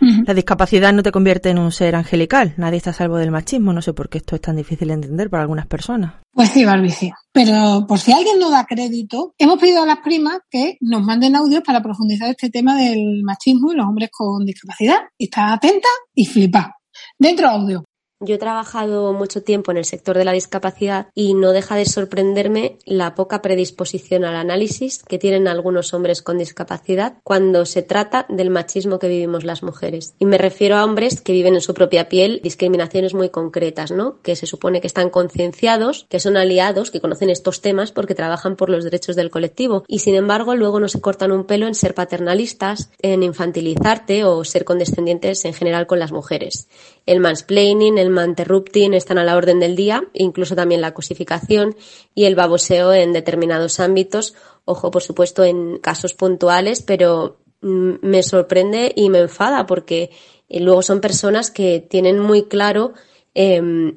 La 0.00 0.34
discapacidad 0.34 0.92
no 0.92 1.02
te 1.02 1.12
convierte 1.12 1.50
en 1.50 1.58
un 1.58 1.72
ser 1.72 1.94
angelical. 1.94 2.54
Nadie 2.56 2.78
está 2.78 2.90
a 2.90 2.94
salvo 2.94 3.16
del 3.16 3.30
machismo. 3.30 3.72
No 3.72 3.82
sé 3.82 3.92
por 3.92 4.08
qué 4.08 4.18
esto 4.18 4.34
es 4.34 4.40
tan 4.40 4.56
difícil 4.56 4.88
de 4.88 4.94
entender 4.94 5.30
para 5.30 5.42
algunas 5.42 5.66
personas. 5.66 6.14
Pues 6.32 6.50
sí, 6.50 6.64
Barbie, 6.64 6.90
sí. 6.90 7.10
Pero 7.32 7.84
por 7.86 7.98
si 7.98 8.12
alguien 8.12 8.38
no 8.38 8.50
da 8.50 8.64
crédito, 8.64 9.34
hemos 9.38 9.58
pedido 9.58 9.82
a 9.82 9.86
las 9.86 9.98
primas 9.98 10.38
que 10.50 10.76
nos 10.80 11.02
manden 11.02 11.36
audios 11.36 11.62
para 11.62 11.82
profundizar 11.82 12.30
este 12.30 12.50
tema 12.50 12.76
del 12.76 13.22
machismo 13.22 13.72
y 13.72 13.76
los 13.76 13.86
hombres 13.86 14.10
con 14.12 14.44
discapacidad. 14.44 14.98
Y 15.18 15.24
está 15.24 15.52
atenta 15.52 15.88
y 16.14 16.26
flipa. 16.26 16.76
Dentro 17.18 17.48
audio. 17.48 17.84
Yo 18.22 18.34
he 18.34 18.38
trabajado 18.38 19.14
mucho 19.14 19.42
tiempo 19.42 19.70
en 19.70 19.78
el 19.78 19.86
sector 19.86 20.18
de 20.18 20.26
la 20.26 20.32
discapacidad 20.32 21.06
y 21.14 21.32
no 21.32 21.52
deja 21.52 21.74
de 21.74 21.86
sorprenderme 21.86 22.76
la 22.84 23.14
poca 23.14 23.40
predisposición 23.40 24.26
al 24.26 24.36
análisis 24.36 25.02
que 25.02 25.18
tienen 25.18 25.48
algunos 25.48 25.94
hombres 25.94 26.20
con 26.20 26.36
discapacidad 26.36 27.14
cuando 27.24 27.64
se 27.64 27.80
trata 27.80 28.26
del 28.28 28.50
machismo 28.50 28.98
que 28.98 29.08
vivimos 29.08 29.44
las 29.44 29.62
mujeres. 29.62 30.12
Y 30.18 30.26
me 30.26 30.36
refiero 30.36 30.76
a 30.76 30.84
hombres 30.84 31.22
que 31.22 31.32
viven 31.32 31.54
en 31.54 31.62
su 31.62 31.72
propia 31.72 32.10
piel 32.10 32.40
discriminaciones 32.42 33.14
muy 33.14 33.30
concretas, 33.30 33.90
¿no? 33.90 34.20
Que 34.20 34.36
se 34.36 34.44
supone 34.44 34.82
que 34.82 34.86
están 34.86 35.08
concienciados, 35.08 36.04
que 36.10 36.20
son 36.20 36.36
aliados, 36.36 36.90
que 36.90 37.00
conocen 37.00 37.30
estos 37.30 37.62
temas 37.62 37.90
porque 37.90 38.14
trabajan 38.14 38.54
por 38.54 38.68
los 38.68 38.84
derechos 38.84 39.16
del 39.16 39.30
colectivo 39.30 39.84
y 39.88 40.00
sin 40.00 40.14
embargo 40.14 40.56
luego 40.56 40.78
no 40.78 40.88
se 40.88 41.00
cortan 41.00 41.32
un 41.32 41.44
pelo 41.44 41.66
en 41.66 41.74
ser 41.74 41.94
paternalistas, 41.94 42.90
en 43.00 43.22
infantilizarte 43.22 44.24
o 44.24 44.44
ser 44.44 44.66
condescendientes 44.66 45.46
en 45.46 45.54
general 45.54 45.86
con 45.86 45.98
las 45.98 46.12
mujeres. 46.12 46.68
El 47.06 47.20
mansplaining, 47.20 47.96
manterrupting 48.10 48.94
están 48.94 49.18
a 49.18 49.24
la 49.24 49.36
orden 49.36 49.60
del 49.60 49.76
día, 49.76 50.04
incluso 50.12 50.54
también 50.54 50.80
la 50.80 50.94
cosificación 50.94 51.76
y 52.14 52.24
el 52.24 52.34
baboseo 52.34 52.92
en 52.92 53.12
determinados 53.12 53.80
ámbitos. 53.80 54.34
Ojo, 54.64 54.90
por 54.90 55.02
supuesto, 55.02 55.44
en 55.44 55.78
casos 55.78 56.14
puntuales, 56.14 56.82
pero 56.82 57.38
mm, 57.60 57.94
me 58.02 58.22
sorprende 58.22 58.92
y 58.94 59.10
me 59.10 59.20
enfada 59.20 59.66
porque 59.66 60.10
eh, 60.48 60.60
luego 60.60 60.82
son 60.82 61.00
personas 61.00 61.50
que 61.50 61.80
tienen 61.80 62.18
muy 62.18 62.44
claro 62.44 62.92
em, 63.34 63.94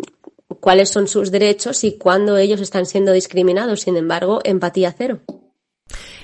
cuáles 0.59 0.89
son 0.89 1.07
sus 1.07 1.31
derechos 1.31 1.83
y 1.83 1.97
cuándo 1.97 2.37
ellos 2.37 2.61
están 2.61 2.85
siendo 2.85 3.11
discriminados. 3.11 3.81
Sin 3.81 3.97
embargo, 3.97 4.39
empatía 4.43 4.93
cero. 4.97 5.19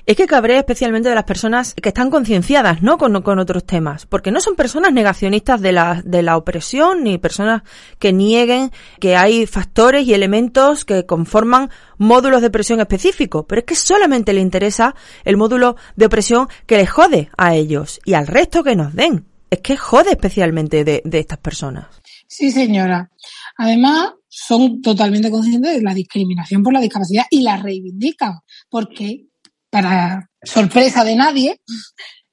Es 0.09 0.15
que 0.15 0.25
cabrea 0.25 0.57
especialmente 0.57 1.07
de 1.07 1.13
las 1.13 1.25
personas 1.25 1.75
que 1.75 1.89
están 1.89 2.09
concienciadas, 2.09 2.81
¿no? 2.81 2.97
Con, 2.97 3.15
otros 3.15 3.63
temas. 3.63 4.07
Porque 4.07 4.31
no 4.31 4.39
son 4.39 4.55
personas 4.55 4.91
negacionistas 4.91 5.61
de 5.61 5.71
la, 5.71 6.35
opresión, 6.35 7.03
ni 7.03 7.19
personas 7.19 7.61
que 7.99 8.11
nieguen 8.11 8.71
que 8.99 9.15
hay 9.15 9.45
factores 9.45 10.07
y 10.07 10.15
elementos 10.15 10.83
que 10.83 11.05
conforman 11.05 11.69
módulos 11.99 12.41
de 12.41 12.47
opresión 12.47 12.79
específicos. 12.79 13.45
Pero 13.47 13.59
es 13.59 13.65
que 13.65 13.75
solamente 13.75 14.33
le 14.33 14.41
interesa 14.41 14.95
el 15.25 15.37
módulo 15.37 15.75
de 15.95 16.07
opresión 16.07 16.47
que 16.65 16.77
les 16.77 16.89
jode 16.89 17.29
a 17.37 17.53
ellos 17.53 17.99
y 18.03 18.15
al 18.15 18.25
resto 18.25 18.63
que 18.63 18.75
nos 18.75 18.95
den. 18.95 19.27
Es 19.51 19.59
que 19.59 19.77
jode 19.77 20.09
especialmente 20.09 20.83
de 20.83 21.19
estas 21.19 21.37
personas. 21.37 21.85
Sí, 22.25 22.49
señora. 22.49 23.11
Además, 23.57 24.13
son 24.27 24.81
totalmente 24.81 25.29
conscientes 25.29 25.75
de 25.75 25.83
la 25.83 25.93
discriminación 25.93 26.63
por 26.63 26.73
la 26.73 26.81
discapacidad 26.81 27.25
y 27.29 27.43
la 27.43 27.57
reivindican. 27.57 28.39
Porque 28.71 29.28
para 29.69 30.29
sorpresa 30.43 31.03
de 31.03 31.15
nadie, 31.15 31.61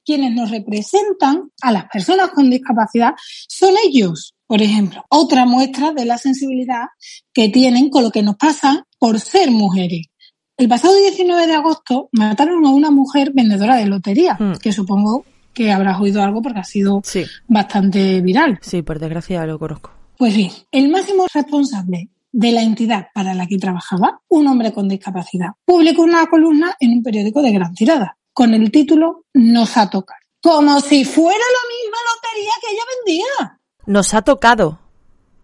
quienes 0.05 0.33
nos 0.33 0.51
representan 0.51 1.51
a 1.61 1.71
las 1.71 1.85
personas 1.89 2.29
con 2.29 2.49
discapacidad 2.49 3.13
son 3.47 3.73
ellos, 3.85 4.33
por 4.47 4.61
ejemplo. 4.61 5.03
Otra 5.09 5.45
muestra 5.45 5.91
de 5.91 6.05
la 6.05 6.17
sensibilidad 6.17 6.85
que 7.33 7.49
tienen 7.49 7.89
con 7.89 8.03
lo 8.03 8.11
que 8.11 8.23
nos 8.23 8.37
pasa 8.37 8.85
por 8.97 9.19
ser 9.19 9.51
mujeres. 9.51 10.07
El 10.55 10.69
pasado 10.69 10.95
19 10.95 11.45
de 11.45 11.53
agosto 11.53 12.09
mataron 12.13 12.65
a 12.65 12.71
una 12.71 12.89
mujer 12.89 13.31
vendedora 13.33 13.75
de 13.75 13.85
lotería, 13.85 14.37
mm. 14.39 14.57
que 14.59 14.71
supongo 14.71 15.25
que 15.53 15.71
habrás 15.71 15.99
oído 15.99 16.23
algo 16.23 16.41
porque 16.41 16.59
ha 16.59 16.63
sido 16.63 17.01
bastante 17.47 18.21
viral. 18.21 18.59
Sí, 18.61 18.81
por 18.81 18.99
desgracia 18.99 19.45
lo 19.45 19.59
conozco. 19.59 19.91
Pues 20.17 20.35
bien, 20.35 20.51
el 20.71 20.89
máximo 20.89 21.25
responsable 21.31 22.09
de 22.31 22.51
la 22.51 22.61
entidad 22.61 23.07
para 23.13 23.33
la 23.33 23.47
que 23.47 23.57
trabajaba, 23.57 24.21
un 24.27 24.47
hombre 24.47 24.73
con 24.73 24.87
discapacidad, 24.87 25.49
publicó 25.65 26.03
una 26.03 26.25
columna 26.27 26.75
en 26.79 26.91
un 26.91 27.03
periódico 27.03 27.41
de 27.41 27.51
gran 27.51 27.73
tirada 27.73 28.17
con 28.37 28.53
el 28.53 28.69
título 28.71 29.25
Nos 29.33 29.77
ha 29.77 29.89
tocado. 29.89 30.19
Como 30.39 30.79
si 30.79 31.03
fuera 31.03 31.39
la 31.39 31.63
misma 31.75 31.97
lotería 32.13 32.51
que 32.61 32.71
ella 32.71 32.83
vendía. 32.95 33.59
Nos 33.87 34.13
ha 34.13 34.21
tocado. 34.21 34.79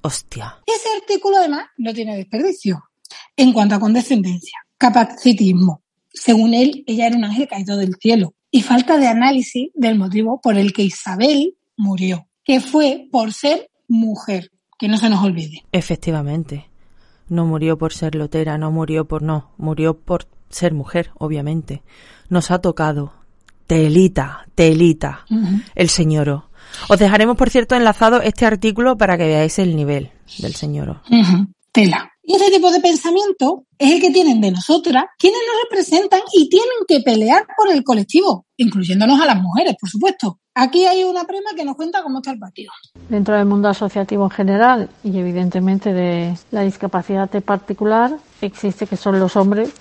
Hostia. 0.01 0.57
Ese 0.67 0.89
artículo 1.01 1.37
además 1.37 1.65
no 1.77 1.91
tiene 1.91 2.15
desperdicio. 2.15 2.83
En 3.35 3.51
cuanto 3.51 3.73
a 3.73 3.79
condescendencia, 3.79 4.59
capacitismo. 4.77 5.81
Según 6.13 6.53
él, 6.53 6.83
ella 6.85 7.07
era 7.07 7.17
un 7.17 7.23
ángel 7.23 7.47
caído 7.47 7.77
del 7.77 7.95
cielo. 7.95 8.35
Y 8.51 8.61
falta 8.61 8.99
de 8.99 9.07
análisis 9.07 9.71
del 9.73 9.97
motivo 9.97 10.39
por 10.39 10.57
el 10.57 10.71
que 10.71 10.83
Isabel 10.83 11.57
murió, 11.75 12.27
que 12.43 12.59
fue 12.59 13.07
por 13.11 13.33
ser 13.33 13.71
mujer. 13.87 14.51
Que 14.77 14.87
no 14.87 14.97
se 14.97 15.09
nos 15.09 15.23
olvide. 15.23 15.63
Efectivamente 15.71 16.69
no 17.27 17.45
murió 17.45 17.77
por 17.77 17.93
ser 17.93 18.15
lotera, 18.15 18.57
no 18.57 18.71
murió 18.71 19.05
por 19.05 19.21
no, 19.21 19.51
murió 19.57 19.97
por 19.97 20.27
ser 20.49 20.73
mujer, 20.73 21.11
obviamente. 21.15 21.83
Nos 22.29 22.51
ha 22.51 22.59
tocado. 22.59 23.13
Telita, 23.67 24.45
telita, 24.55 25.25
el 25.75 25.89
señoro. 25.89 26.49
Os 26.89 26.99
dejaremos, 26.99 27.37
por 27.37 27.49
cierto, 27.49 27.75
enlazado 27.75 28.21
este 28.21 28.45
artículo 28.45 28.97
para 28.97 29.17
que 29.17 29.25
veáis 29.25 29.57
el 29.59 29.75
nivel 29.75 30.11
del 30.39 30.53
señoro. 30.53 31.01
Tela. 31.71 32.11
Y 32.25 32.35
ese 32.35 32.51
tipo 32.51 32.71
de 32.71 32.79
pensamiento 32.79 33.65
es 33.77 33.91
el 33.91 34.01
que 34.01 34.11
tienen 34.11 34.39
de 34.39 34.51
nosotras 34.51 35.05
quienes 35.17 35.39
nos 35.45 35.63
representan 35.63 36.21
y 36.33 36.47
tienen 36.47 36.69
que 36.87 37.01
pelear 37.01 37.45
por 37.57 37.69
el 37.69 37.83
colectivo, 37.83 38.45
incluyéndonos 38.55 39.19
a 39.19 39.25
las 39.25 39.41
mujeres, 39.41 39.75
por 39.79 39.89
supuesto. 39.89 40.39
Aquí 40.55 40.85
hay 40.85 41.03
una 41.03 41.23
prima 41.25 41.51
que 41.55 41.65
nos 41.65 41.75
cuenta 41.75 42.03
cómo 42.03 42.19
está 42.19 42.31
el 42.31 42.39
partido. 42.39 42.71
Dentro 43.09 43.35
del 43.35 43.45
mundo 43.45 43.69
asociativo 43.69 44.25
en 44.25 44.29
general 44.29 44.89
y 45.03 45.17
evidentemente 45.17 45.93
de 45.93 46.37
la 46.51 46.61
discapacidad 46.61 47.29
particular, 47.41 48.17
existe 48.41 48.85
que 48.85 48.97
son 48.97 49.19
los 49.19 49.35
hombres 49.35 49.73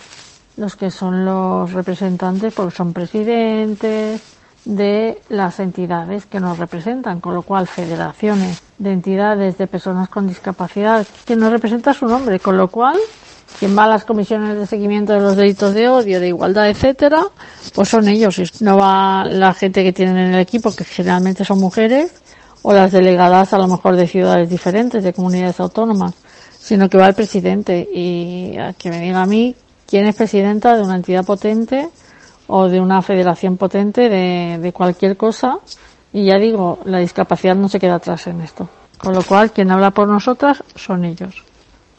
los 0.57 0.77
que 0.77 0.91
son 0.91 1.25
los 1.25 1.73
representantes, 1.73 2.53
porque 2.53 2.77
son 2.77 2.93
presidentes, 2.93 4.21
de 4.65 5.21
las 5.29 5.59
entidades 5.61 6.27
que 6.27 6.41
nos 6.41 6.59
representan, 6.59 7.21
con 7.21 7.35
lo 7.35 7.43
cual 7.43 7.67
federaciones 7.67 8.63
de 8.79 8.93
entidades 8.93 9.59
de 9.59 9.67
personas 9.67 10.09
con 10.09 10.29
discapacidad 10.29 11.07
que 11.25 11.37
nos 11.37 11.51
representa 11.51 11.93
su 11.93 12.07
nombre, 12.07 12.39
con 12.39 12.57
lo 12.57 12.69
cual 12.69 12.97
quien 13.63 13.79
va 13.79 13.85
a 13.85 13.87
las 13.87 14.05
comisiones 14.05 14.59
de 14.59 14.67
seguimiento 14.67 15.13
de 15.13 15.21
los 15.21 15.37
delitos 15.37 15.73
de 15.73 15.89
odio, 15.89 16.19
de 16.19 16.27
igualdad, 16.27 16.69
etcétera, 16.69 17.23
pues 17.73 17.89
son 17.89 18.09
ellos. 18.09 18.61
No 18.61 18.77
va 18.77 19.25
la 19.25 19.55
gente 19.55 19.85
que 19.85 19.93
tienen 19.93 20.17
en 20.17 20.35
el 20.35 20.41
equipo, 20.41 20.75
que 20.75 20.83
generalmente 20.83 21.45
son 21.45 21.61
mujeres, 21.61 22.11
o 22.63 22.73
las 22.73 22.91
delegadas 22.91 23.53
a 23.53 23.59
lo 23.59 23.69
mejor 23.69 23.95
de 23.95 24.09
ciudades 24.09 24.51
diferentes, 24.51 25.05
de 25.05 25.13
comunidades 25.13 25.61
autónomas, 25.61 26.15
sino 26.59 26.89
que 26.89 26.99
va 26.99 27.07
el 27.07 27.15
presidente. 27.15 27.89
Y 27.95 28.59
a 28.59 28.73
que 28.73 28.91
me 28.91 28.99
diga 28.99 29.23
a 29.23 29.27
mí 29.27 29.55
quién 29.87 30.07
es 30.07 30.17
presidenta 30.17 30.77
de 30.77 30.83
una 30.83 30.97
entidad 30.97 31.25
potente 31.25 31.89
o 32.49 32.69
de 32.69 32.81
una 32.81 33.01
federación 33.01 33.59
potente 33.59 34.09
de, 34.09 34.59
de 34.61 34.73
cualquier 34.73 35.17
cosa. 35.17 35.61
Y 36.13 36.25
ya 36.25 36.37
digo, 36.37 36.81
la 36.85 36.99
discapacidad 36.99 37.55
no 37.55 37.69
se 37.69 37.79
queda 37.79 37.95
atrás 37.95 38.27
en 38.27 38.41
esto. 38.41 38.69
Con 38.99 39.15
lo 39.15 39.23
cual, 39.23 39.53
quien 39.53 39.71
habla 39.71 39.93
por 39.93 40.09
nosotras 40.09 40.65
son 40.75 41.05
ellos. 41.05 41.45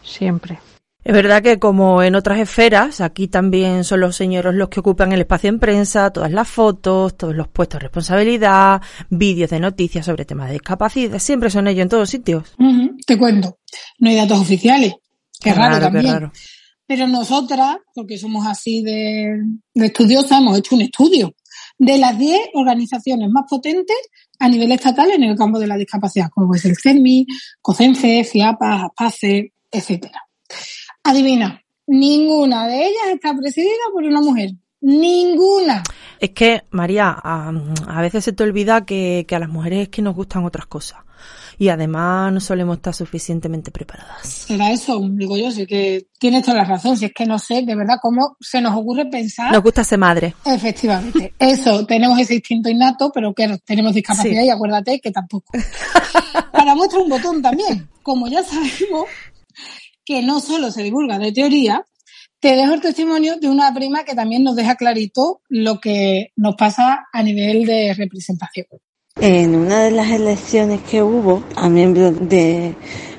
Siempre. 0.03 0.59
Es 1.03 1.13
verdad 1.13 1.43
que 1.43 1.59
como 1.59 2.01
en 2.01 2.15
otras 2.15 2.39
esferas, 2.39 3.01
aquí 3.01 3.27
también 3.27 3.83
son 3.83 3.99
los 3.99 4.15
señores 4.15 4.53
los 4.55 4.69
que 4.69 4.79
ocupan 4.79 5.11
el 5.11 5.19
espacio 5.19 5.49
en 5.49 5.59
prensa, 5.59 6.11
todas 6.11 6.31
las 6.31 6.47
fotos, 6.47 7.17
todos 7.17 7.35
los 7.35 7.49
puestos 7.49 7.79
de 7.79 7.83
responsabilidad, 7.83 8.81
vídeos 9.09 9.49
de 9.49 9.59
noticias 9.59 10.05
sobre 10.05 10.23
temas 10.23 10.47
de 10.47 10.53
discapacidad, 10.53 11.19
siempre 11.19 11.49
son 11.49 11.67
ellos 11.67 11.83
en 11.83 11.89
todos 11.89 12.09
sitios. 12.09 12.55
Te 13.05 13.17
cuento, 13.17 13.59
no 13.99 14.09
hay 14.09 14.15
datos 14.15 14.39
oficiales, 14.39 14.93
qué, 15.41 15.53
raro, 15.53 15.79
también. 15.79 16.31
Pero 16.85 17.07
nosotras, 17.07 17.77
porque 17.93 18.17
somos 18.17 18.47
así 18.47 18.81
de, 18.81 19.41
de 19.73 19.85
estudiosas, 19.85 20.39
hemos 20.39 20.57
hecho 20.57 20.75
un 20.75 20.81
estudio 20.81 21.33
de 21.77 21.97
las 21.97 22.17
10 22.17 22.39
organizaciones 22.53 23.29
más 23.29 23.43
potentes 23.49 23.97
a 24.39 24.47
nivel 24.47 24.71
estatal 24.71 25.11
en 25.11 25.23
el 25.23 25.35
campo 25.35 25.59
de 25.59 25.67
la 25.67 25.75
discapacidad, 25.75 26.29
como 26.29 26.55
es 26.55 26.63
el 26.63 26.77
CEMI, 26.77 27.25
COCENFE, 27.61 28.23
FIAPA, 28.23 28.85
ASPACE, 28.85 29.53
etcétera. 29.71 30.22
Adivina, 31.05 31.61
ninguna 31.85 32.65
de 32.67 32.87
ellas 32.87 33.07
está 33.13 33.35
presidida 33.35 33.71
por 33.91 34.03
una 34.03 34.21
mujer. 34.21 34.51
Ninguna. 34.79 35.83
Es 36.19 36.31
que, 36.31 36.61
María, 36.71 37.09
a, 37.09 38.01
veces 38.01 38.23
se 38.23 38.31
te 38.31 38.43
olvida 38.43 38.85
que, 38.85 39.25
a 39.29 39.39
las 39.39 39.49
mujeres 39.49 39.83
es 39.83 39.89
que 39.89 40.01
nos 40.01 40.15
gustan 40.15 40.45
otras 40.45 40.65
cosas. 40.65 40.99
Y 41.57 41.69
además 41.69 42.33
no 42.33 42.39
solemos 42.39 42.77
estar 42.77 42.93
suficientemente 42.93 43.71
preparadas. 43.71 44.27
Será 44.27 44.71
eso, 44.71 44.99
digo 45.11 45.37
yo, 45.37 45.51
sí 45.51 45.65
que 45.65 46.07
tienes 46.19 46.43
toda 46.43 46.57
la 46.57 46.65
razón. 46.65 46.97
Si 46.97 47.05
es 47.05 47.13
que 47.13 47.25
no 47.25 47.37
sé 47.37 47.63
de 47.63 47.75
verdad 47.75 47.97
cómo 48.01 48.37
se 48.39 48.61
nos 48.61 48.75
ocurre 48.75 49.05
pensar. 49.05 49.51
Nos 49.51 49.61
gusta 49.61 49.83
ser 49.83 49.99
madre. 49.99 50.33
Efectivamente. 50.45 51.33
Eso, 51.37 51.85
tenemos 51.85 52.19
ese 52.19 52.35
instinto 52.35 52.69
innato, 52.69 53.11
pero 53.13 53.33
que 53.33 53.57
tenemos 53.65 53.93
discapacidad 53.93 54.43
y 54.43 54.49
acuérdate 54.49 54.99
que 54.99 55.11
tampoco. 55.11 55.51
Para 56.51 56.75
muestra 56.75 56.99
un 56.99 57.09
botón 57.09 57.41
también. 57.41 57.87
Como 58.01 58.27
ya 58.27 58.43
sabemos, 58.43 59.07
que 60.05 60.21
no 60.21 60.39
solo 60.39 60.71
se 60.71 60.83
divulga 60.83 61.19
de 61.19 61.31
teoría, 61.31 61.85
te 62.39 62.55
dejo 62.55 62.73
el 62.73 62.81
testimonio 62.81 63.37
de 63.39 63.49
una 63.49 63.73
prima 63.73 64.03
que 64.03 64.15
también 64.15 64.43
nos 64.43 64.55
deja 64.55 64.75
clarito 64.75 65.41
lo 65.47 65.79
que 65.79 66.31
nos 66.35 66.55
pasa 66.55 67.07
a 67.11 67.23
nivel 67.23 67.65
de 67.65 67.93
representación. 67.93 68.65
En 69.21 69.55
una 69.55 69.83
de 69.83 69.91
las 69.91 70.09
elecciones 70.11 70.81
que 70.81 71.01
hubo 71.03 71.43
a 71.55 71.69
miembros 71.69 72.27
de 72.27 72.75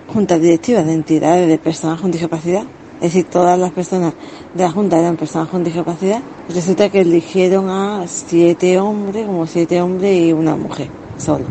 juntas 0.09 0.41
directivas 0.41 0.85
de 0.85 0.93
entidades 0.93 1.49
de 1.49 1.59
personas 1.59 2.01
con 2.01 2.11
discapacidad, 2.11 2.65
es 2.97 3.13
decir, 3.13 3.25
todas 3.25 3.59
las 3.59 3.73
personas 3.73 4.15
de 4.55 4.63
la 4.63 4.71
Junta 4.71 4.99
eran 4.99 5.17
personas 5.17 5.49
con 5.49 5.65
discapacidad, 5.65 6.23
resulta 6.49 6.89
que 6.91 7.01
eligieron 7.01 7.69
a 7.69 8.07
siete 8.07 8.79
hombres, 8.79 9.27
como 9.27 9.47
siete 9.47 9.81
hombres 9.81 10.21
y 10.21 10.33
una 10.33 10.57
mujer 10.57 10.89
solo. 11.19 11.45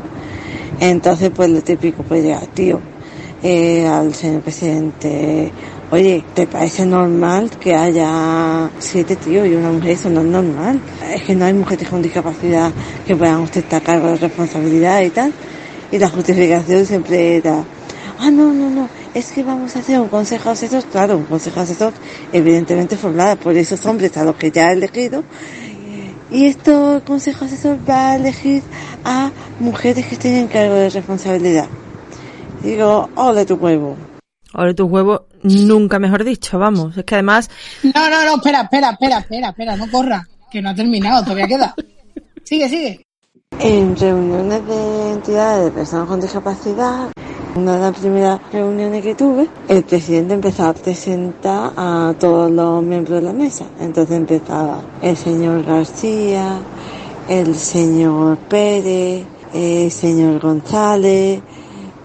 Entonces, 0.80 1.32
pues 1.36 1.50
lo 1.50 1.62
típico, 1.62 2.04
pues 2.04 2.24
ya, 2.24 2.40
tío, 2.40 2.82
eh, 3.44 3.86
al 3.86 4.16
señor 4.16 4.42
presidente, 4.42 5.52
oye, 5.92 6.24
¿te 6.34 6.48
parece 6.48 6.86
normal 6.86 7.50
que 7.60 7.76
haya 7.76 8.70
siete 8.80 9.18
tíos 9.18 9.46
y 9.46 9.54
una 9.54 9.70
mujer? 9.70 9.92
Eso 9.92 10.10
no 10.10 10.22
es 10.22 10.28
normal. 10.28 10.80
Es 11.14 11.24
que 11.24 11.36
no 11.36 11.44
hay 11.44 11.54
mujeres 11.54 11.90
con 11.90 12.02
discapacidad 12.02 12.72
que 13.06 13.18
puedan 13.18 13.44
a 13.44 13.82
cargo 13.82 14.08
de 14.08 14.16
responsabilidad 14.16 15.02
y 15.02 15.10
tal. 15.10 15.34
Y 15.92 16.00
la 16.00 16.08
justificación 16.08 16.86
siempre 16.86 17.36
era, 17.36 17.66
ah, 18.18 18.32
no, 18.32 18.54
no, 18.54 18.70
no, 18.70 18.88
es 19.14 19.32
que 19.32 19.44
vamos 19.44 19.76
a 19.76 19.80
hacer 19.80 20.00
un 20.00 20.08
consejo 20.08 20.50
asesor, 20.50 20.86
claro, 20.86 21.18
un 21.18 21.26
consejo 21.26 21.60
asesor 21.60 21.92
evidentemente 22.32 22.96
formado 22.96 23.36
por 23.36 23.56
esos 23.58 23.86
hombres 23.86 24.16
a 24.16 24.24
los 24.24 24.38
que 24.38 24.52
ya 24.52 24.70
ha 24.70 24.72
elegido. 24.72 25.24
Y 26.32 26.46
este 26.46 26.72
consejo 27.06 27.44
asesor 27.44 27.78
va 27.88 28.12
a 28.12 28.16
elegir 28.16 28.64
a 29.04 29.32
mujeres 29.60 30.08
que 30.08 30.16
estén 30.16 30.36
en 30.36 30.48
cargo 30.48 30.76
de 30.76 30.90
responsabilidad. 30.90 31.68
Digo, 32.64 33.10
ole 33.16 33.46
tu 33.46 33.56
huevo. 33.56 33.98
Ole 34.54 34.74
tu 34.74 34.86
huevo, 34.86 35.26
nunca 35.44 36.00
mejor 36.00 36.24
dicho, 36.24 36.58
vamos. 36.58 36.96
Es 36.96 37.04
que 37.04 37.16
además... 37.16 37.50
No, 37.84 38.10
no, 38.10 38.24
no, 38.26 38.36
espera, 38.36 38.62
espera, 38.62 38.92
espera, 38.92 39.18
espera, 39.20 39.50
espera, 39.50 39.76
no 39.76 39.92
corra, 39.92 40.28
que 40.50 40.62
no 40.62 40.70
ha 40.70 40.76
terminado, 40.76 41.24
todavía 41.24 41.48
queda. 41.48 41.76
Sigue, 42.44 42.70
sigue. 42.70 43.06
En 43.60 43.96
reuniones 43.96 44.66
de 44.66 45.12
entidades 45.12 45.66
de 45.66 45.72
personas 45.72 46.08
con 46.08 46.22
discapacidad, 46.22 47.10
una 47.56 47.74
de 47.74 47.80
las 47.80 47.98
primeras 48.00 48.40
reuniones 48.52 49.04
que 49.04 49.16
tuve, 49.16 49.48
el 49.68 49.84
presidente 49.84 50.34
empezaba 50.34 50.70
a 50.70 50.74
presentar 50.74 51.74
a 51.76 52.14
todos 52.20 52.50
los 52.50 52.82
miembros 52.82 53.20
de 53.20 53.28
la 53.28 53.34
mesa. 53.34 53.66
Entonces 53.80 54.16
empezaba 54.16 54.82
el 55.02 55.18
señor 55.18 55.64
García, 55.64 56.60
el 57.28 57.56
señor 57.56 58.38
Pérez, 58.50 59.26
el 59.54 59.92
señor 59.92 60.40
González, 60.40 61.42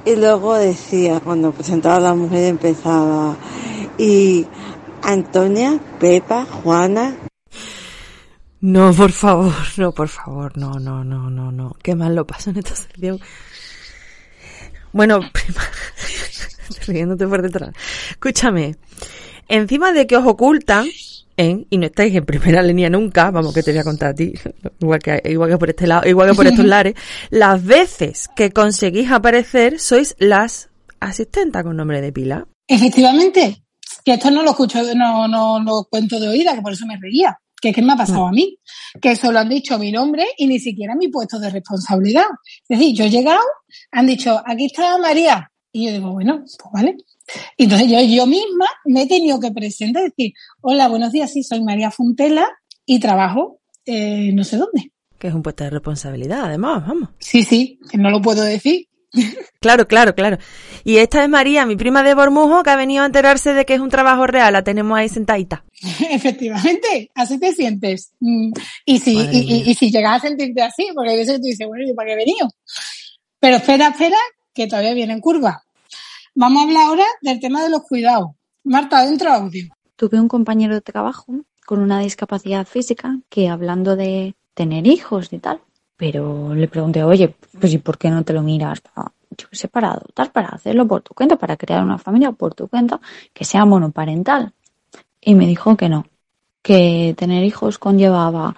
y 0.08 0.16
luego 0.16 0.54
decía, 0.54 1.20
cuando 1.20 1.52
presentaba 1.52 1.96
a 1.96 2.00
la 2.00 2.14
mujer 2.14 2.44
empezaba, 2.44 3.36
y 3.98 4.46
Antonia, 5.02 5.78
Pepa, 6.00 6.46
Juana. 6.46 7.14
No, 8.62 8.94
por 8.94 9.12
favor, 9.12 9.52
no, 9.76 9.92
por 9.92 10.08
favor, 10.08 10.56
no, 10.56 10.72
no, 10.80 11.04
no, 11.04 11.28
no, 11.28 11.52
no. 11.52 11.76
Qué 11.82 11.94
mal 11.94 12.14
lo 12.14 12.26
paso 12.26 12.48
en 12.48 12.56
esta 12.56 12.74
sección. 12.74 13.20
Bueno, 14.92 15.20
riéndote 16.86 17.26
por 17.28 17.42
detrás. 17.42 17.74
Escúchame, 18.10 18.76
encima 19.46 19.92
de 19.92 20.06
que 20.06 20.16
os 20.16 20.26
ocultan, 20.26 20.86
¿eh? 21.38 21.66
y 21.70 21.78
no 21.78 21.86
estáis 21.86 22.14
en 22.14 22.26
primera 22.26 22.60
línea 22.62 22.90
nunca, 22.90 23.30
vamos 23.30 23.54
que 23.54 23.62
te 23.62 23.70
voy 23.70 23.80
a 23.80 23.84
contar 23.84 24.10
a 24.10 24.14
ti, 24.14 24.34
igual 24.80 24.98
que, 24.98 25.22
igual 25.24 25.50
que 25.50 25.56
por 25.56 25.70
este 25.70 25.86
lado, 25.86 26.06
igual 26.06 26.30
que 26.30 26.36
por 26.36 26.46
estos 26.46 26.64
lares, 26.66 26.94
las 27.30 27.64
veces 27.64 28.28
que 28.36 28.50
conseguís 28.50 29.10
aparecer 29.10 29.78
sois 29.78 30.14
las 30.18 30.68
asistentas 31.00 31.62
con 31.62 31.76
nombre 31.76 32.02
de 32.02 32.12
pila. 32.12 32.46
Efectivamente, 32.66 33.62
que 34.04 34.14
esto 34.14 34.30
no 34.30 34.42
lo 34.42 34.50
escucho, 34.50 34.82
no, 34.94 35.28
no 35.28 35.60
lo 35.60 35.84
cuento 35.84 36.20
de 36.20 36.28
oída, 36.28 36.54
que 36.54 36.62
por 36.62 36.72
eso 36.72 36.86
me 36.86 36.98
reía. 37.00 37.38
Que 37.60 37.70
es 37.70 37.74
que 37.74 37.82
me 37.82 37.94
ha 37.94 37.96
pasado 37.96 38.28
a 38.28 38.30
mí, 38.30 38.56
que 39.02 39.16
solo 39.16 39.40
han 39.40 39.48
dicho 39.48 39.80
mi 39.80 39.90
nombre 39.90 40.24
y 40.36 40.46
ni 40.46 40.60
siquiera 40.60 40.94
mi 40.94 41.08
puesto 41.08 41.40
de 41.40 41.50
responsabilidad. 41.50 42.26
Es 42.68 42.78
decir, 42.78 42.94
yo 42.94 43.04
he 43.04 43.10
llegado, 43.10 43.42
han 43.90 44.06
dicho, 44.06 44.40
aquí 44.46 44.66
está 44.66 44.96
María. 44.98 45.50
Y 45.72 45.86
yo 45.86 45.92
digo, 45.92 46.12
bueno, 46.12 46.38
pues 46.38 46.56
vale. 46.72 46.96
Y 47.56 47.64
entonces 47.64 47.88
yo, 47.88 48.00
yo 48.00 48.26
misma 48.26 48.66
me 48.84 49.02
he 49.02 49.06
tenido 49.06 49.38
que 49.40 49.50
presentar 49.52 50.02
y 50.02 50.08
decir, 50.10 50.32
hola, 50.60 50.88
buenos 50.88 51.12
días, 51.12 51.32
sí, 51.32 51.42
soy 51.42 51.62
María 51.62 51.90
Fontela 51.90 52.48
y 52.86 53.00
trabajo 53.00 53.60
eh, 53.86 54.30
no 54.34 54.44
sé 54.44 54.56
dónde. 54.58 54.92
Que 55.18 55.28
es 55.28 55.34
un 55.34 55.42
puesto 55.42 55.64
de 55.64 55.70
responsabilidad, 55.70 56.44
además, 56.44 56.86
vamos. 56.86 57.08
Sí, 57.18 57.42
sí, 57.42 57.78
que 57.90 57.98
no 57.98 58.10
lo 58.10 58.20
puedo 58.22 58.42
decir. 58.42 58.86
Claro, 59.60 59.88
claro, 59.88 60.14
claro. 60.14 60.38
Y 60.84 60.98
esta 60.98 61.24
es 61.24 61.28
María, 61.28 61.66
mi 61.66 61.74
prima 61.74 62.04
de 62.04 62.14
Bormujo, 62.14 62.62
que 62.62 62.70
ha 62.70 62.76
venido 62.76 63.02
a 63.02 63.06
enterarse 63.06 63.54
de 63.54 63.64
que 63.64 63.74
es 63.74 63.80
un 63.80 63.88
trabajo 63.88 64.28
real. 64.28 64.52
La 64.52 64.62
tenemos 64.62 64.96
ahí 64.96 65.08
sentadita. 65.08 65.64
Efectivamente, 66.10 67.10
así 67.14 67.40
te 67.40 67.52
sientes. 67.52 68.12
Mm, 68.20 68.52
Y 68.84 68.98
si, 69.00 69.16
y, 69.16 69.38
y- 69.38 69.70
y 69.70 69.74
si 69.74 69.90
llegas 69.90 70.22
a 70.22 70.28
sentirte 70.28 70.62
así, 70.62 70.86
porque 70.94 71.10
a 71.12 71.16
veces 71.16 71.40
tú 71.40 71.46
dices, 71.46 71.66
bueno, 71.66 71.84
¿y 71.88 71.92
para 71.94 72.06
qué 72.08 72.12
he 72.12 72.16
venido? 72.16 72.48
Pero 73.40 73.56
espera, 73.56 73.88
espera, 73.88 74.16
que 74.54 74.66
todavía 74.68 74.94
viene 74.94 75.14
en 75.14 75.20
curva. 75.20 75.62
Vamos 76.34 76.62
a 76.62 76.66
hablar 76.66 76.82
ahora 76.86 77.04
del 77.22 77.40
tema 77.40 77.62
de 77.62 77.70
los 77.70 77.82
cuidados. 77.82 78.30
Marta, 78.64 79.04
dentro 79.04 79.32
audio. 79.32 79.68
Tuve 79.96 80.20
un 80.20 80.28
compañero 80.28 80.74
de 80.74 80.80
trabajo 80.80 81.34
con 81.66 81.80
una 81.80 82.00
discapacidad 82.00 82.66
física 82.66 83.18
que 83.28 83.48
hablando 83.48 83.96
de 83.96 84.34
tener 84.54 84.86
hijos 84.86 85.32
y 85.32 85.38
tal, 85.38 85.60
pero 85.96 86.54
le 86.54 86.68
pregunté, 86.68 87.02
oye, 87.02 87.34
pues 87.60 87.72
¿y 87.72 87.78
por 87.78 87.98
qué 87.98 88.10
no 88.10 88.24
te 88.24 88.32
lo 88.32 88.42
miras 88.42 88.80
para, 88.80 89.12
yo 89.36 89.48
qué 89.48 89.56
sé, 89.56 89.68
para 89.68 89.92
adoptar, 89.92 90.32
para 90.32 90.48
hacerlo 90.48 90.86
por 90.86 91.02
tu 91.02 91.14
cuenta, 91.14 91.36
para 91.36 91.56
crear 91.56 91.82
una 91.82 91.98
familia 91.98 92.32
por 92.32 92.54
tu 92.54 92.68
cuenta, 92.68 93.00
que 93.32 93.44
sea 93.44 93.64
monoparental? 93.64 94.52
Y 95.20 95.34
me 95.34 95.46
dijo 95.46 95.76
que 95.76 95.88
no, 95.88 96.06
que 96.62 97.14
tener 97.16 97.44
hijos 97.44 97.78
conllevaba 97.78 98.56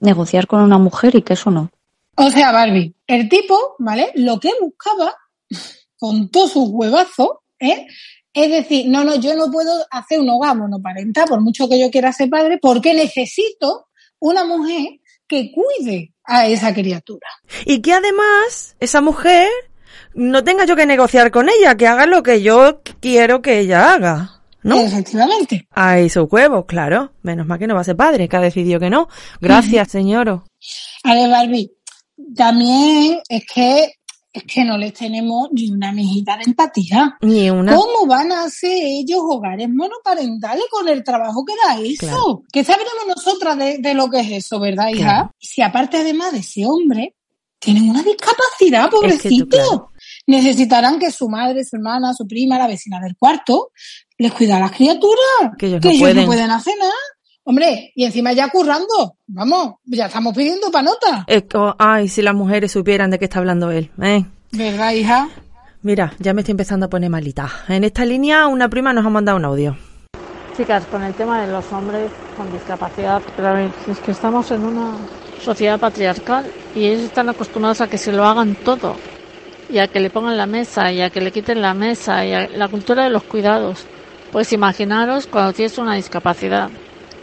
negociar 0.00 0.46
con 0.46 0.62
una 0.62 0.78
mujer 0.78 1.16
y 1.16 1.22
que 1.22 1.34
eso 1.34 1.50
no. 1.50 1.70
O 2.16 2.30
sea, 2.30 2.52
Barbie, 2.52 2.94
el 3.06 3.28
tipo, 3.28 3.76
¿vale? 3.78 4.12
Lo 4.14 4.40
que 4.40 4.50
buscaba, 4.60 5.14
con 6.00 6.30
todos 6.30 6.52
sus 6.52 6.68
huevazos, 6.70 7.28
¿eh? 7.60 7.86
Es 8.32 8.50
decir, 8.50 8.88
no, 8.88 9.04
no, 9.04 9.16
yo 9.16 9.36
no 9.36 9.50
puedo 9.50 9.84
hacer 9.90 10.18
un 10.18 10.30
hogar 10.30 10.56
monoparental 10.56 11.28
por 11.28 11.40
mucho 11.40 11.68
que 11.68 11.78
yo 11.78 11.90
quiera 11.90 12.12
ser 12.12 12.30
padre, 12.30 12.58
porque 12.60 12.94
necesito 12.94 13.88
una 14.18 14.44
mujer 14.44 15.00
que 15.28 15.52
cuide 15.52 16.14
a 16.24 16.46
esa 16.46 16.72
criatura. 16.72 17.28
Y 17.66 17.82
que 17.82 17.92
además, 17.92 18.76
esa 18.80 19.00
mujer 19.00 19.48
no 20.14 20.42
tenga 20.42 20.64
yo 20.64 20.74
que 20.76 20.86
negociar 20.86 21.30
con 21.30 21.48
ella, 21.48 21.76
que 21.76 21.86
haga 21.86 22.06
lo 22.06 22.22
que 22.22 22.42
yo 22.42 22.80
quiero 23.00 23.42
que 23.42 23.60
ella 23.60 23.92
haga. 23.92 24.42
¿No? 24.62 24.78
Efectivamente. 24.78 25.66
Ahí 25.70 26.10
su 26.10 26.24
huevo, 26.24 26.66
claro. 26.66 27.12
Menos 27.22 27.46
mal 27.46 27.58
que 27.58 27.66
no 27.66 27.74
va 27.74 27.80
a 27.80 27.84
ser 27.84 27.96
padre, 27.96 28.28
que 28.28 28.36
ha 28.36 28.40
decidido 28.40 28.78
que 28.78 28.90
no. 28.90 29.08
Gracias, 29.40 29.90
señor. 29.90 30.44
A 31.02 31.14
ver, 31.14 31.30
Barbie, 31.30 31.72
también 32.36 33.20
es 33.28 33.42
que 33.46 33.94
es 34.32 34.44
que 34.44 34.64
no 34.64 34.78
les 34.78 34.92
tenemos 34.94 35.48
ni 35.52 35.70
una 35.70 35.92
mijita 35.92 36.36
de 36.36 36.44
empatía. 36.46 37.16
Ni 37.20 37.50
una. 37.50 37.74
¿Cómo 37.74 38.06
van 38.06 38.30
a 38.32 38.44
hacer 38.44 38.70
ellos 38.72 39.20
hogares 39.22 39.68
monoparentales 39.68 40.64
con 40.70 40.88
el 40.88 41.02
trabajo 41.02 41.44
que 41.44 41.54
da 41.66 41.80
eso? 41.80 41.96
Claro. 41.98 42.42
¿Qué 42.52 42.62
sabremos 42.64 42.92
nosotras 43.08 43.58
de, 43.58 43.78
de 43.78 43.94
lo 43.94 44.08
que 44.08 44.20
es 44.20 44.30
eso, 44.30 44.60
verdad, 44.60 44.88
hija? 44.88 44.98
Claro. 45.04 45.34
Si 45.38 45.62
aparte 45.62 45.96
además 45.98 46.32
de 46.32 46.38
ese 46.38 46.64
hombre, 46.66 47.16
tienen 47.58 47.90
una 47.90 48.02
discapacidad, 48.02 48.84
Es 48.84 48.90
que 48.90 48.96
pobrecito. 48.96 49.46
claro. 49.48 49.90
Necesitarán 50.26 50.98
que 50.98 51.10
su 51.10 51.28
madre, 51.28 51.64
su 51.64 51.76
hermana, 51.76 52.14
su 52.14 52.26
prima, 52.26 52.56
la 52.56 52.68
vecina 52.68 53.00
del 53.00 53.16
cuarto, 53.16 53.72
les 54.16 54.32
cuida 54.32 54.56
a 54.58 54.60
las 54.60 54.70
criaturas. 54.72 55.50
Que 55.58 55.66
ellos 55.66 55.80
que 55.80 55.88
no 55.88 55.92
ellos 55.94 56.00
pueden. 56.02 56.16
no 56.18 56.26
pueden 56.26 56.50
hacer 56.50 56.74
nada. 56.78 56.92
Hombre, 57.44 57.92
y 57.94 58.04
encima 58.04 58.32
ya 58.32 58.48
currando. 58.48 59.16
Vamos, 59.26 59.74
ya 59.84 60.06
estamos 60.06 60.34
pidiendo 60.36 60.70
pa' 60.70 60.82
nota. 60.82 61.24
Es 61.26 61.44
co- 61.50 61.74
ay, 61.78 62.08
si 62.08 62.22
las 62.22 62.34
mujeres 62.34 62.70
supieran 62.72 63.10
de 63.10 63.18
qué 63.18 63.24
está 63.24 63.38
hablando 63.38 63.70
él. 63.70 63.90
¿eh? 64.02 64.24
¿Verdad, 64.52 64.92
hija? 64.92 65.28
Mira, 65.82 66.12
ya 66.18 66.34
me 66.34 66.42
estoy 66.42 66.52
empezando 66.52 66.86
a 66.86 66.90
poner 66.90 67.08
malita. 67.08 67.48
En 67.68 67.84
esta 67.84 68.04
línea, 68.04 68.46
una 68.46 68.68
prima 68.68 68.92
nos 68.92 69.06
ha 69.06 69.10
mandado 69.10 69.38
un 69.38 69.44
audio. 69.46 69.76
Chicas, 70.56 70.84
con 70.86 71.02
el 71.02 71.14
tema 71.14 71.40
de 71.40 71.50
los 71.50 71.72
hombres 71.72 72.10
con 72.36 72.52
discapacidad, 72.52 73.22
pero 73.34 73.48
a 73.48 73.52
ver, 73.52 73.70
si 73.84 73.92
es 73.92 73.98
que 74.00 74.10
estamos 74.10 74.50
en 74.50 74.62
una 74.64 74.98
sociedad 75.42 75.78
patriarcal 75.80 76.44
y 76.74 76.84
ellos 76.86 77.02
están 77.04 77.30
acostumbrados 77.30 77.80
a 77.80 77.88
que 77.88 77.96
se 77.96 78.12
lo 78.12 78.26
hagan 78.26 78.54
todo 78.56 78.96
y 79.70 79.78
a 79.78 79.86
que 79.86 80.00
le 80.00 80.10
pongan 80.10 80.36
la 80.36 80.46
mesa 80.46 80.92
y 80.92 81.00
a 81.00 81.08
que 81.08 81.20
le 81.22 81.30
quiten 81.32 81.62
la 81.62 81.72
mesa 81.72 82.26
y 82.26 82.34
a 82.34 82.48
la 82.48 82.68
cultura 82.68 83.04
de 83.04 83.10
los 83.10 83.22
cuidados. 83.22 83.86
Pues 84.32 84.52
imaginaros 84.52 85.26
cuando 85.26 85.52
tienes 85.54 85.78
una 85.78 85.94
discapacidad, 85.94 86.68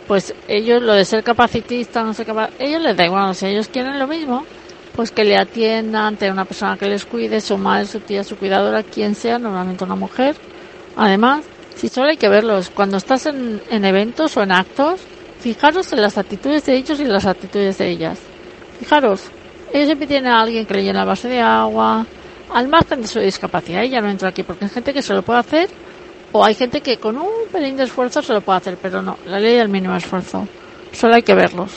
pues 0.07 0.33
ellos 0.47 0.81
lo 0.81 0.93
de 0.93 1.05
ser 1.05 1.23
capacitista, 1.23 2.03
no 2.03 2.13
sé 2.13 2.25
capa- 2.25 2.49
ellos 2.57 2.81
les 2.81 2.95
da 2.95 3.05
igual, 3.05 3.35
si 3.35 3.45
ellos 3.47 3.67
quieren 3.67 3.99
lo 3.99 4.07
mismo, 4.07 4.47
pues 4.93 5.11
que 5.11 5.23
le 5.23 5.37
atiendan, 5.37 6.17
tener 6.17 6.33
una 6.33 6.45
persona 6.45 6.77
que 6.77 6.87
les 6.87 7.05
cuide, 7.05 7.41
su 7.41 7.57
madre, 7.57 7.85
su 7.85 7.99
tía, 8.01 8.23
su 8.23 8.37
cuidadora, 8.37 8.83
quien 8.83 9.13
sea, 9.15 9.37
normalmente 9.37 9.83
una 9.83 9.95
mujer. 9.95 10.35
Además, 10.95 11.49
si 11.75 11.89
solo 11.89 12.09
hay 12.09 12.17
que 12.17 12.29
verlos, 12.29 12.71
cuando 12.71 12.97
estás 12.97 13.27
en, 13.27 13.61
en 13.69 13.85
eventos 13.85 14.35
o 14.37 14.41
en 14.41 14.51
actos, 14.51 15.07
fijaros 15.37 15.93
en 15.93 16.01
las 16.01 16.17
actitudes 16.17 16.65
de 16.65 16.75
ellos 16.75 16.99
y 16.99 17.05
las 17.05 17.25
actitudes 17.27 17.77
de 17.77 17.89
ellas. 17.89 18.19
Fijaros, 18.79 19.31
ellos 19.71 19.87
siempre 19.87 20.07
tienen 20.07 20.31
a 20.31 20.41
alguien 20.41 20.65
que 20.65 20.73
le 20.73 20.83
llena 20.83 21.01
el 21.01 21.07
vaso 21.07 21.27
de 21.27 21.41
agua, 21.41 22.07
al 22.49 22.67
margen 22.67 23.01
de 23.01 23.07
su 23.07 23.19
discapacidad, 23.19 23.83
ya 23.83 23.99
no 24.01 24.09
entro 24.09 24.27
aquí 24.27 24.43
porque 24.43 24.65
hay 24.65 24.71
gente 24.71 24.93
que 24.93 25.01
se 25.03 25.13
lo 25.13 25.21
puede 25.21 25.39
hacer, 25.39 25.69
o 26.31 26.43
hay 26.43 26.53
gente 26.53 26.81
que 26.81 26.97
con 26.97 27.17
un 27.17 27.47
pelín 27.51 27.77
de 27.77 27.83
esfuerzo 27.83 28.21
se 28.21 28.33
lo 28.33 28.41
puede 28.41 28.57
hacer, 28.57 28.77
pero 28.81 29.01
no, 29.01 29.17
la 29.25 29.39
ley 29.39 29.55
del 29.55 29.69
mínimo 29.69 29.95
esfuerzo. 29.95 30.47
Solo 30.91 31.15
hay 31.15 31.23
que 31.23 31.35
verlos. 31.35 31.71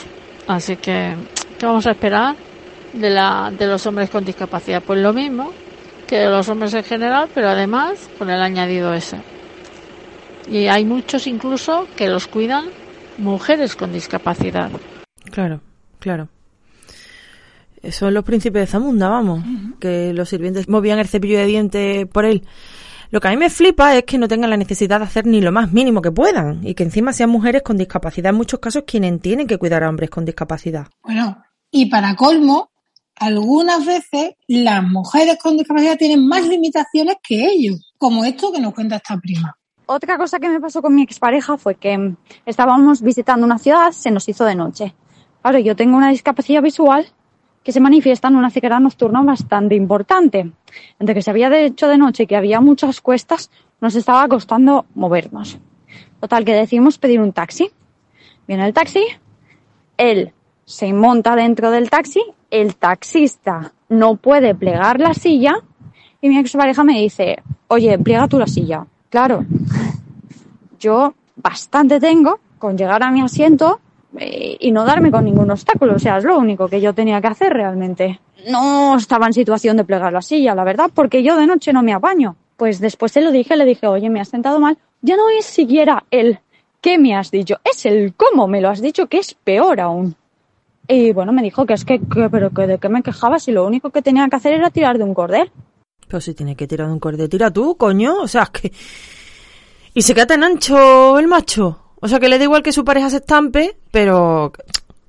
Así 0.47 0.77
que, 0.77 1.15
¿qué 1.59 1.67
vamos 1.67 1.87
a 1.87 1.93
esperar? 1.93 2.37
de, 2.93 3.11
la, 3.11 3.53
de 3.57 3.67
los 3.67 3.87
hombres 3.87 4.11
con 4.11 4.25
discapacidad. 4.25 4.83
Pues 4.83 5.01
lo 5.01 5.13
mismo 5.13 5.53
que 6.07 6.19
de 6.19 6.29
los 6.29 6.49
hombres 6.49 6.75
en 6.75 6.85
general, 6.85 7.29
pero 7.35 7.49
además 7.49 8.09
con 8.19 8.31
el 8.31 8.41
añadido 8.41 8.93
ese. 8.95 9.19
Y 10.51 10.67
hay 10.67 10.85
muchos 10.85 11.27
incluso 11.27 11.87
que 11.97 12.09
los 12.09 12.27
cuidan 12.27 12.67
mujeres 13.19 13.77
con 13.77 13.93
discapacidad. 13.93 14.71
Claro, 15.31 15.61
claro. 15.99 16.29
Son 17.91 18.13
los 18.13 18.25
príncipes 18.25 18.63
de 18.63 18.67
Zamunda, 18.67 19.09
vamos, 19.09 19.43
que 19.79 20.13
los 20.13 20.29
sirvientes 20.29 20.69
movían 20.69 20.99
el 20.99 21.09
cepillo 21.09 21.39
de 21.39 21.47
dientes 21.47 22.07
por 22.07 22.27
él. 22.27 22.43
Lo 23.13 23.21
que 23.21 23.27
a 23.27 23.33
mí 23.33 23.37
me 23.37 23.51
flipa 23.51 23.97
es 23.97 24.05
que 24.05 24.19
no 24.19 24.29
tengan 24.29 24.51
la 24.51 24.57
necesidad 24.57 25.01
de 25.01 25.05
hacer 25.05 25.27
ni 25.27 25.41
lo 25.41 25.51
más 25.51 25.73
mínimo 25.73 26.01
que 26.01 26.13
puedan 26.13 26.65
y 26.65 26.75
que 26.75 26.85
encima 26.85 27.13
sean 27.13 27.31
mujeres 27.31 27.63
con 27.63 27.77
discapacidad, 27.77 28.31
en 28.31 28.37
muchos 28.37 28.61
casos 28.61 28.85
quienes 28.87 29.21
tienen 29.21 29.49
que 29.49 29.59
cuidar 29.59 29.83
a 29.83 29.89
hombres 29.89 30.11
con 30.11 30.25
discapacidad. 30.25 30.87
Bueno, 31.03 31.43
y 31.73 31.87
para 31.87 32.15
colmo, 32.15 32.71
algunas 33.17 33.85
veces 33.85 34.35
las 34.47 34.85
mujeres 34.85 35.39
con 35.43 35.57
discapacidad 35.57 35.99
tienen 35.99 36.25
más 36.25 36.47
limitaciones 36.47 37.17
que 37.21 37.47
ellos, 37.47 37.93
como 37.99 38.25
esto 38.25 38.53
que 38.53 38.61
nos 38.61 38.75
cuenta 38.75 38.97
esta 38.97 39.19
prima. 39.19 39.57
Otra 39.87 40.17
cosa 40.17 40.39
que 40.39 40.49
me 40.49 40.61
pasó 40.61 40.81
con 40.81 40.95
mi 40.95 41.03
expareja 41.03 41.59
fue 41.59 41.75
que 41.75 42.15
estábamos 42.47 43.03
visitando 43.03 43.45
una 43.45 43.59
ciudad, 43.59 43.91
se 43.91 44.13
nos 44.13 44.29
hizo 44.29 44.45
de 44.45 44.55
noche. 44.55 44.95
Claro, 45.43 45.59
yo 45.59 45.75
tengo 45.75 45.97
una 45.97 46.11
discapacidad 46.11 46.63
visual 46.63 47.09
que 47.63 47.73
se 47.73 47.81
manifiesta 47.81 48.29
en 48.29 48.37
una 48.37 48.51
ceguera 48.51 48.81
nocturna 48.81 49.23
bastante 49.23 49.75
importante. 49.75 50.51
Entre 50.99 51.15
que 51.15 51.23
se 51.23 51.31
había 51.31 51.57
hecho 51.59 51.89
de 51.89 51.99
noche 51.99 52.23
y 52.23 52.27
que 52.27 52.37
había 52.37 52.61
muchas 52.61 53.01
cuestas, 53.01 53.51
nos 53.81 53.95
estaba 53.95 54.27
costando 54.29 54.87
movernos. 54.95 55.59
Total, 56.21 56.45
que 56.45 56.55
decidimos 56.55 56.99
pedir 56.99 57.21
un 57.21 57.33
taxi. 57.33 57.71
Viene 58.47 58.67
el 58.67 58.73
taxi, 58.73 59.05
él 59.97 60.33
se 60.65 60.93
monta 60.93 61.37
dentro 61.37 61.71
del 61.71 61.91
taxi, 61.91 62.23
el 62.51 62.77
taxista 62.77 63.73
no 63.89 64.17
puede 64.17 64.55
plegar 64.55 65.01
la 65.01 65.15
silla 65.15 65.57
y 66.21 66.29
mi 66.29 66.39
expareja 66.39 66.85
me 66.85 67.01
dice, 67.01 67.43
oye, 67.69 67.99
pliega 67.99 68.29
tú 68.29 68.39
la 68.39 68.47
silla. 68.47 68.87
Claro, 69.09 69.45
yo 70.79 71.15
bastante 71.37 72.01
tengo 72.01 72.41
con 72.59 72.77
llegar 72.77 73.03
a 73.03 73.11
mi 73.11 73.21
asiento 73.21 73.81
y 74.19 74.73
no 74.73 74.85
darme 74.85 75.11
con 75.11 75.25
ningún 75.25 75.51
obstáculo. 75.51 75.95
O 75.95 75.99
sea, 75.99 76.19
es 76.19 76.25
lo 76.25 76.39
único 76.39 76.69
que 76.69 76.81
yo 76.81 76.93
tenía 76.93 77.21
que 77.21 77.29
hacer 77.29 77.53
realmente. 77.53 78.21
No 78.49 78.97
estaba 78.97 79.27
en 79.27 79.33
situación 79.33 79.77
de 79.77 79.85
plegar 79.85 80.13
la 80.13 80.23
silla, 80.23 80.55
la 80.55 80.65
verdad, 80.65 80.91
porque 80.95 81.23
yo 81.23 81.37
de 81.37 81.47
noche 81.47 81.73
no 81.73 81.83
me 81.83 81.93
apaño. 81.93 82.37
Pues 82.57 82.81
después 82.81 83.13
se 83.13 83.21
lo 83.21 83.31
dije, 83.31 83.57
le 83.57 83.65
dije, 83.65 83.87
oye, 83.87 84.11
me 84.11 84.21
has 84.21 84.29
sentado 84.29 84.61
mal. 84.61 84.79
Ya 85.03 85.17
no 85.17 85.31
es 85.31 85.47
siquiera 85.47 86.05
el 86.11 86.41
qué 86.81 86.99
me 86.99 87.15
has 87.15 87.31
dicho, 87.31 87.59
es 87.65 87.87
el 87.87 88.15
cómo 88.15 88.47
me 88.47 88.61
lo 88.61 88.69
has 88.69 88.81
dicho, 88.81 89.07
que 89.07 89.19
es 89.19 89.35
peor 89.35 89.81
aún. 89.81 90.17
Y 90.89 91.13
bueno, 91.13 91.33
me 91.33 91.43
dijo 91.43 91.67
que 91.67 91.75
es 91.75 91.85
que, 91.85 92.01
que 92.01 92.29
pero 92.31 92.51
que 92.51 92.67
de 92.67 92.79
qué 92.79 92.89
me 92.89 93.03
quejaba 93.03 93.39
si 93.39 93.53
lo 93.53 93.65
único 93.67 93.91
que 93.91 94.03
tenía 94.03 94.29
que 94.29 94.37
hacer 94.37 94.55
era 94.55 94.71
tirar 94.71 94.99
de 94.99 95.05
un 95.05 95.15
cordel. 95.15 95.51
Pero 96.09 96.21
si 96.21 96.35
tiene 96.35 96.57
que 96.57 96.67
tirar 96.67 96.89
de 96.89 96.93
un 96.95 96.99
cordel, 96.99 97.29
tira 97.29 97.51
tú, 97.51 97.77
coño. 97.77 98.17
O 98.21 98.29
sea, 98.29 98.43
es 98.43 98.51
que... 98.51 98.73
Y 99.95 100.03
se 100.03 100.15
queda 100.15 100.27
tan 100.27 100.43
ancho 100.43 101.19
el 101.19 101.29
macho. 101.29 101.90
O 102.01 102.09
sea, 102.09 102.19
que 102.19 102.29
le 102.29 102.39
da 102.39 102.45
igual 102.45 102.63
que 102.63 102.73
su 102.73 102.85
pareja 102.85 103.11
se 103.11 103.19
estampe, 103.19 103.77
pero 103.91 104.53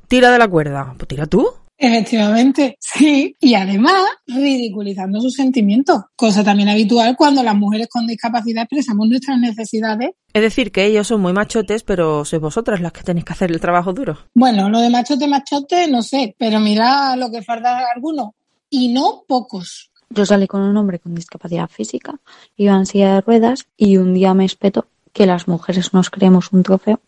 tira 0.08 0.32
de 0.32 0.38
la 0.38 0.48
cuerda. 0.48 0.94
Pues 0.98 1.08
tira 1.08 1.26
tú. 1.26 1.48
Efectivamente, 1.84 2.78
sí. 2.80 3.36
Y 3.40 3.56
además, 3.56 4.04
ridiculizando 4.28 5.20
sus 5.20 5.34
sentimientos, 5.34 6.02
cosa 6.16 6.44
también 6.44 6.70
habitual 6.70 7.16
cuando 7.18 7.42
las 7.42 7.56
mujeres 7.56 7.88
con 7.88 8.06
discapacidad 8.06 8.64
expresamos 8.64 9.08
nuestras 9.08 9.40
necesidades. 9.40 10.12
Es 10.32 10.42
decir, 10.44 10.72
que 10.72 10.86
ellos 10.86 11.08
son 11.08 11.22
muy 11.22 11.34
machotes, 11.34 11.82
pero 11.82 12.24
sois 12.24 12.40
vosotras 12.40 12.82
las 12.82 12.92
que 12.92 13.02
tenéis 13.02 13.26
que 13.26 13.34
hacer 13.34 13.50
el 13.50 13.60
trabajo 13.60 13.94
duro. 13.94 14.20
Bueno, 14.36 14.70
lo 14.70 14.80
de 14.80 14.92
machote, 14.92 15.28
machote, 15.28 15.88
no 15.88 16.04
sé, 16.04 16.36
pero 16.38 16.60
mira 16.60 17.16
lo 17.16 17.32
que 17.32 17.42
falta 17.42 17.88
algunos. 17.96 18.30
Y 18.70 18.94
no 18.94 19.24
pocos. 19.28 19.92
Yo 20.12 20.26
salí 20.26 20.46
con 20.46 20.62
un 20.62 20.78
hombre 20.78 21.00
con 21.00 21.16
discapacidad 21.16 21.68
física, 21.68 22.20
iba 22.58 22.76
en 22.76 22.86
silla 22.86 23.16
de 23.16 23.22
ruedas 23.22 23.66
y 23.76 23.98
un 23.98 24.14
día 24.14 24.36
me 24.36 24.46
espetó 24.46 24.86
que 25.14 25.26
las 25.26 25.48
mujeres 25.48 25.94
nos 25.94 26.10
creemos 26.10 26.52
un 26.52 26.64
trofeo 26.64 27.00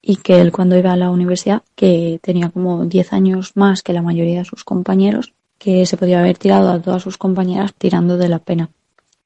y 0.00 0.16
que 0.16 0.40
él 0.40 0.52
cuando 0.52 0.78
iba 0.78 0.92
a 0.92 0.96
la 0.96 1.10
universidad, 1.10 1.62
que 1.74 2.18
tenía 2.22 2.48
como 2.50 2.84
10 2.84 3.12
años 3.12 3.52
más 3.56 3.82
que 3.82 3.92
la 3.92 4.02
mayoría 4.02 4.38
de 4.38 4.44
sus 4.44 4.64
compañeros, 4.64 5.34
que 5.58 5.84
se 5.86 5.96
podía 5.96 6.20
haber 6.20 6.38
tirado 6.38 6.70
a 6.70 6.80
todas 6.80 7.02
sus 7.02 7.18
compañeras 7.18 7.74
tirando 7.74 8.16
de 8.16 8.28
la 8.28 8.38
pena, 8.38 8.70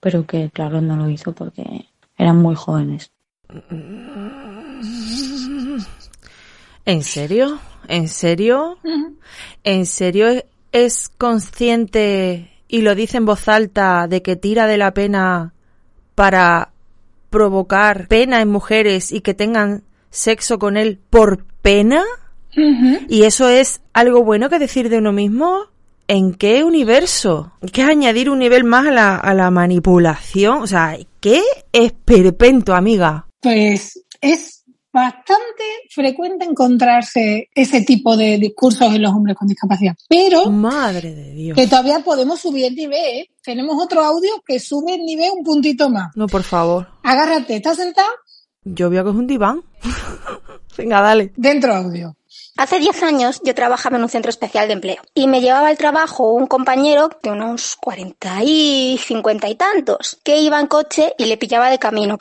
pero 0.00 0.26
que 0.26 0.50
claro 0.50 0.80
no 0.80 0.96
lo 0.96 1.08
hizo 1.08 1.32
porque 1.32 1.86
eran 2.16 2.38
muy 2.38 2.54
jóvenes. 2.54 3.12
¿En 6.84 7.02
serio? 7.04 7.60
¿En 7.86 8.08
serio? 8.08 8.78
¿En 9.62 9.86
serio 9.86 10.42
es 10.72 11.10
consciente 11.10 12.50
y 12.66 12.80
lo 12.80 12.94
dice 12.94 13.18
en 13.18 13.26
voz 13.26 13.46
alta 13.48 14.08
de 14.08 14.22
que 14.22 14.36
tira 14.36 14.66
de 14.66 14.78
la 14.78 14.94
pena 14.94 15.52
para 16.14 16.71
provocar 17.32 18.06
pena 18.06 18.40
en 18.40 18.48
mujeres 18.48 19.10
y 19.10 19.22
que 19.22 19.34
tengan 19.34 19.82
sexo 20.10 20.60
con 20.60 20.76
él 20.76 21.00
por 21.10 21.44
pena? 21.62 22.04
¿Y 23.08 23.22
eso 23.22 23.48
es 23.48 23.80
algo 23.92 24.22
bueno 24.22 24.48
que 24.48 24.60
decir 24.60 24.88
de 24.88 24.98
uno 24.98 25.10
mismo? 25.10 25.64
¿En 26.06 26.34
qué 26.34 26.62
universo? 26.62 27.52
¿Qué 27.72 27.82
es 27.82 27.88
añadir 27.88 28.30
un 28.30 28.38
nivel 28.38 28.62
más 28.62 28.86
a 28.86 28.90
la, 28.90 29.16
a 29.16 29.34
la 29.34 29.50
manipulación? 29.50 30.62
O 30.62 30.66
sea, 30.68 30.96
¿qué 31.20 31.42
esperpento, 31.72 32.74
amiga? 32.74 33.26
Pues 33.40 34.04
es 34.20 34.61
bastante 34.92 35.62
frecuente 35.90 36.44
encontrarse 36.44 37.48
ese 37.54 37.82
tipo 37.82 38.16
de 38.16 38.38
discursos 38.38 38.94
en 38.94 39.02
los 39.02 39.12
hombres 39.12 39.36
con 39.36 39.48
discapacidad. 39.48 39.94
Pero 40.08 40.50
Madre 40.50 41.14
de 41.14 41.32
Dios. 41.32 41.56
que 41.56 41.66
todavía 41.66 42.00
podemos 42.00 42.40
subir 42.40 42.66
el 42.66 42.74
nivel. 42.74 43.20
¿eh? 43.20 43.30
Tenemos 43.42 43.82
otro 43.82 44.02
audio 44.02 44.30
que 44.46 44.60
sube 44.60 44.94
el 44.94 45.02
nivel 45.02 45.30
un 45.36 45.44
puntito 45.44 45.88
más. 45.88 46.14
No, 46.16 46.26
por 46.26 46.42
favor. 46.42 46.88
Agárrate, 47.02 47.56
¿estás 47.56 47.76
sentado? 47.78 48.08
Yo 48.64 48.90
veo 48.90 49.02
que 49.04 49.10
es 49.10 49.16
un 49.16 49.26
diván. 49.26 49.62
Venga, 50.76 51.00
dale. 51.00 51.32
Dentro 51.36 51.74
audio. 51.74 52.16
Hace 52.62 52.78
10 52.78 53.02
años 53.02 53.40
yo 53.42 53.56
trabajaba 53.56 53.96
en 53.96 54.04
un 54.04 54.08
centro 54.08 54.30
especial 54.30 54.68
de 54.68 54.74
empleo 54.74 55.02
y 55.14 55.26
me 55.26 55.40
llevaba 55.40 55.66
al 55.66 55.76
trabajo 55.76 56.30
un 56.30 56.46
compañero 56.46 57.10
de 57.20 57.32
unos 57.32 57.74
40 57.74 58.38
y 58.44 59.00
50 59.04 59.48
y 59.48 59.56
tantos 59.56 60.20
que 60.22 60.36
iba 60.36 60.60
en 60.60 60.68
coche 60.68 61.12
y 61.18 61.24
le 61.24 61.36
pillaba 61.36 61.70
de 61.70 61.80
camino. 61.80 62.18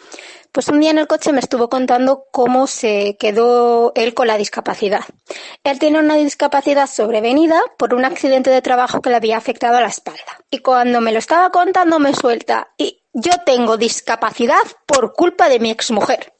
Pues 0.51 0.67
un 0.69 0.79
día 0.79 0.89
en 0.89 0.97
el 0.97 1.05
coche 1.05 1.31
me 1.31 1.41
estuvo 1.41 1.69
contando 1.69 2.23
cómo 2.31 2.65
se 2.65 3.17
quedó 3.19 3.91
él 3.93 4.15
con 4.15 4.25
la 4.25 4.35
discapacidad. 4.35 5.03
Él 5.63 5.77
tiene 5.77 5.99
una 5.99 6.15
discapacidad 6.15 6.87
sobrevenida 6.87 7.61
por 7.77 7.93
un 7.93 8.03
accidente 8.03 8.49
de 8.49 8.63
trabajo 8.63 8.99
que 8.99 9.11
le 9.11 9.17
había 9.17 9.37
afectado 9.37 9.77
a 9.77 9.81
la 9.81 9.89
espalda. 9.89 10.39
Y 10.49 10.57
cuando 10.57 11.01
me 11.01 11.11
lo 11.11 11.19
estaba 11.19 11.51
contando 11.51 11.99
me 11.99 12.15
suelta, 12.15 12.71
y 12.79 13.03
yo 13.13 13.33
tengo 13.45 13.77
discapacidad 13.77 14.63
por 14.87 15.13
culpa 15.13 15.49
de 15.49 15.59
mi 15.59 15.69
exmujer. 15.69 16.33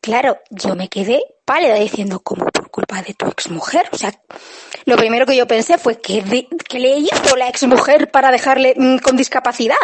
Claro, 0.00 0.38
yo 0.50 0.74
me 0.74 0.88
quedé 0.88 1.22
pálida 1.44 1.76
diciendo, 1.76 2.18
¿cómo 2.18 2.46
culpa 2.74 3.00
de 3.02 3.14
tu 3.14 3.26
exmujer? 3.26 3.88
O 3.92 3.96
sea, 3.96 4.12
lo 4.84 4.96
primero 4.96 5.26
que 5.26 5.36
yo 5.36 5.46
pensé 5.46 5.78
fue, 5.78 6.00
¿qué, 6.00 6.22
de- 6.22 6.48
qué 6.68 6.78
le 6.80 6.96
hizo 6.98 7.36
la 7.36 7.48
exmujer 7.48 8.10
para 8.10 8.32
dejarle 8.32 8.74
mm, 8.76 8.98
con 8.98 9.16
discapacidad? 9.16 9.76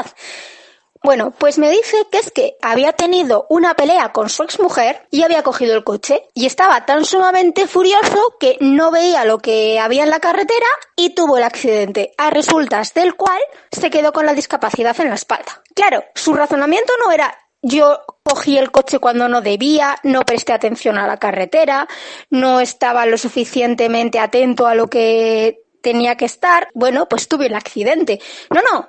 Bueno, 1.03 1.31
pues 1.31 1.57
me 1.57 1.71
dice 1.71 1.97
que 2.13 2.19
es 2.19 2.31
que 2.31 2.57
había 2.61 2.93
tenido 2.93 3.47
una 3.49 3.73
pelea 3.75 4.13
con 4.13 4.29
su 4.29 4.43
exmujer 4.43 5.07
y 5.11 5.23
había 5.23 5.43
cogido 5.43 5.75
el 5.75 5.83
coche 5.83 6.25
y 6.35 6.45
estaba 6.45 6.85
tan 6.85 7.07
sumamente 7.07 7.67
furioso 7.67 8.37
que 8.39 8.59
no 8.61 8.91
veía 8.91 9.25
lo 9.25 9.39
que 9.39 9.79
había 9.81 10.03
en 10.03 10.11
la 10.11 10.21
carretera 10.21 10.67
y 10.97 11.15
tuvo 11.15 11.39
el 11.39 11.45
accidente, 11.45 12.13
a 12.19 12.29
resultas 12.29 12.93
del 12.93 13.15
cual 13.15 13.41
se 13.73 13.89
quedó 13.89 14.13
con 14.13 14.27
la 14.27 14.35
discapacidad 14.35 15.01
en 15.01 15.09
la 15.09 15.15
espalda. 15.15 15.63
Claro, 15.75 16.05
su 16.15 16.35
razonamiento 16.35 16.93
no 17.03 17.13
era 17.13 17.35
yo 17.63 18.01
cogí 18.23 18.59
el 18.59 18.71
coche 18.71 18.99
cuando 18.99 19.29
no 19.29 19.41
debía, 19.41 19.97
no 20.03 20.23
presté 20.23 20.53
atención 20.53 20.99
a 20.99 21.07
la 21.07 21.19
carretera, 21.19 21.89
no 22.31 22.61
estaba 22.61 23.07
lo 23.07 23.19
suficientemente 23.19 24.19
atento 24.19 24.67
a 24.67 24.75
lo 24.75 24.89
que 24.89 25.63
tenía 25.83 26.17
que 26.17 26.27
estar, 26.27 26.69
bueno, 26.75 27.09
pues 27.09 27.29
tuve 27.29 27.47
el 27.47 27.55
accidente. 27.55 28.21
No, 28.55 28.61
no. 28.73 28.89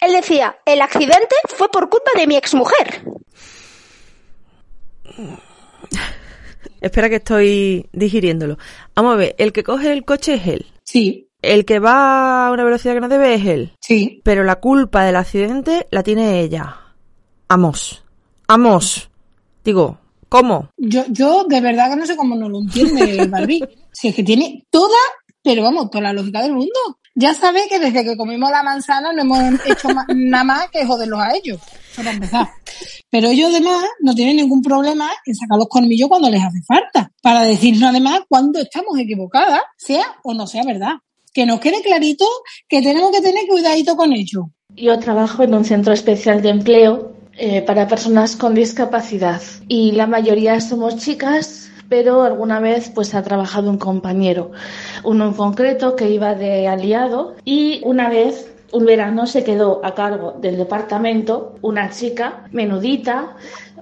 Él 0.00 0.12
decía, 0.12 0.58
el 0.64 0.80
accidente 0.80 1.34
fue 1.48 1.68
por 1.68 1.88
culpa 1.88 2.10
de 2.16 2.26
mi 2.26 2.36
exmujer. 2.36 3.04
Espera 6.80 7.08
que 7.08 7.16
estoy 7.16 7.88
digiriéndolo. 7.92 8.58
Vamos 8.94 9.14
a 9.14 9.16
ver, 9.16 9.34
el 9.38 9.52
que 9.52 9.64
coge 9.64 9.92
el 9.92 10.04
coche 10.04 10.34
es 10.34 10.46
él. 10.46 10.66
Sí. 10.82 11.30
El 11.40 11.64
que 11.64 11.78
va 11.78 12.46
a 12.46 12.52
una 12.52 12.64
velocidad 12.64 12.94
que 12.94 13.00
no 13.00 13.08
debe 13.08 13.34
es 13.34 13.46
él. 13.46 13.72
Sí. 13.80 14.20
Pero 14.24 14.44
la 14.44 14.56
culpa 14.56 15.04
del 15.04 15.16
accidente 15.16 15.86
la 15.90 16.02
tiene 16.02 16.40
ella. 16.40 16.76
Amos. 17.48 18.03
Amos. 18.46 19.08
Digo, 19.64 19.98
¿cómo? 20.28 20.68
Yo, 20.76 21.04
yo 21.08 21.44
de 21.44 21.60
verdad 21.60 21.90
que 21.90 21.96
no 21.96 22.06
sé 22.06 22.16
cómo 22.16 22.36
no 22.36 22.48
lo 22.48 22.60
entiende 22.60 23.26
Barbie. 23.30 23.64
Si 23.92 24.08
es 24.08 24.14
que 24.14 24.22
tiene 24.22 24.66
toda, 24.70 24.98
pero 25.42 25.62
vamos, 25.62 25.90
toda 25.90 26.04
la 26.04 26.12
lógica 26.12 26.42
del 26.42 26.52
mundo. 26.52 26.78
Ya 27.14 27.32
sabe 27.32 27.66
que 27.68 27.78
desde 27.78 28.04
que 28.04 28.16
comimos 28.16 28.50
la 28.50 28.64
manzana 28.64 29.12
no 29.12 29.22
hemos 29.22 29.66
hecho 29.66 29.88
nada 30.14 30.44
más 30.44 30.70
que 30.70 30.84
joderlos 30.84 31.20
a 31.20 31.32
ellos. 31.34 31.60
Eso 31.92 32.02
para 32.02 32.10
empezar. 32.10 32.48
Pero 33.08 33.28
ellos 33.28 33.50
además 33.50 33.84
no 34.00 34.14
tienen 34.14 34.36
ningún 34.36 34.60
problema 34.60 35.08
en 35.24 35.34
sacar 35.36 35.56
los 35.56 35.68
colmillos 35.68 36.08
cuando 36.08 36.28
les 36.28 36.42
hace 36.42 36.60
falta. 36.66 37.12
Para 37.22 37.42
decirnos 37.42 37.90
además 37.90 38.20
cuando 38.28 38.58
estamos 38.58 38.98
equivocadas, 38.98 39.62
sea 39.78 40.04
o 40.24 40.34
no 40.34 40.46
sea 40.46 40.64
verdad. 40.64 40.94
que 41.32 41.46
nos 41.46 41.60
quede 41.60 41.82
clarito 41.82 42.24
que 42.68 42.82
tenemos 42.82 43.10
que 43.12 43.20
tener 43.20 43.46
cuidadito 43.46 43.96
con 43.96 44.12
ello. 44.12 44.50
Yo 44.70 44.98
trabajo 44.98 45.44
en 45.44 45.54
un 45.54 45.64
centro 45.64 45.92
especial 45.92 46.42
de 46.42 46.48
empleo 46.48 47.13
eh, 47.36 47.62
para 47.62 47.88
personas 47.88 48.36
con 48.36 48.54
discapacidad 48.54 49.42
y 49.68 49.92
la 49.92 50.06
mayoría 50.06 50.60
somos 50.60 50.96
chicas, 50.96 51.70
pero 51.88 52.22
alguna 52.22 52.60
vez 52.60 52.90
pues 52.94 53.14
ha 53.14 53.22
trabajado 53.22 53.70
un 53.70 53.78
compañero, 53.78 54.52
uno 55.02 55.26
en 55.26 55.34
concreto 55.34 55.96
que 55.96 56.10
iba 56.10 56.34
de 56.34 56.68
aliado 56.68 57.34
y 57.44 57.80
una 57.84 58.08
vez 58.08 58.50
un 58.72 58.86
verano 58.86 59.26
se 59.26 59.44
quedó 59.44 59.84
a 59.84 59.94
cargo 59.94 60.36
del 60.40 60.56
departamento 60.56 61.56
una 61.62 61.90
chica 61.90 62.44
menudita, 62.50 63.36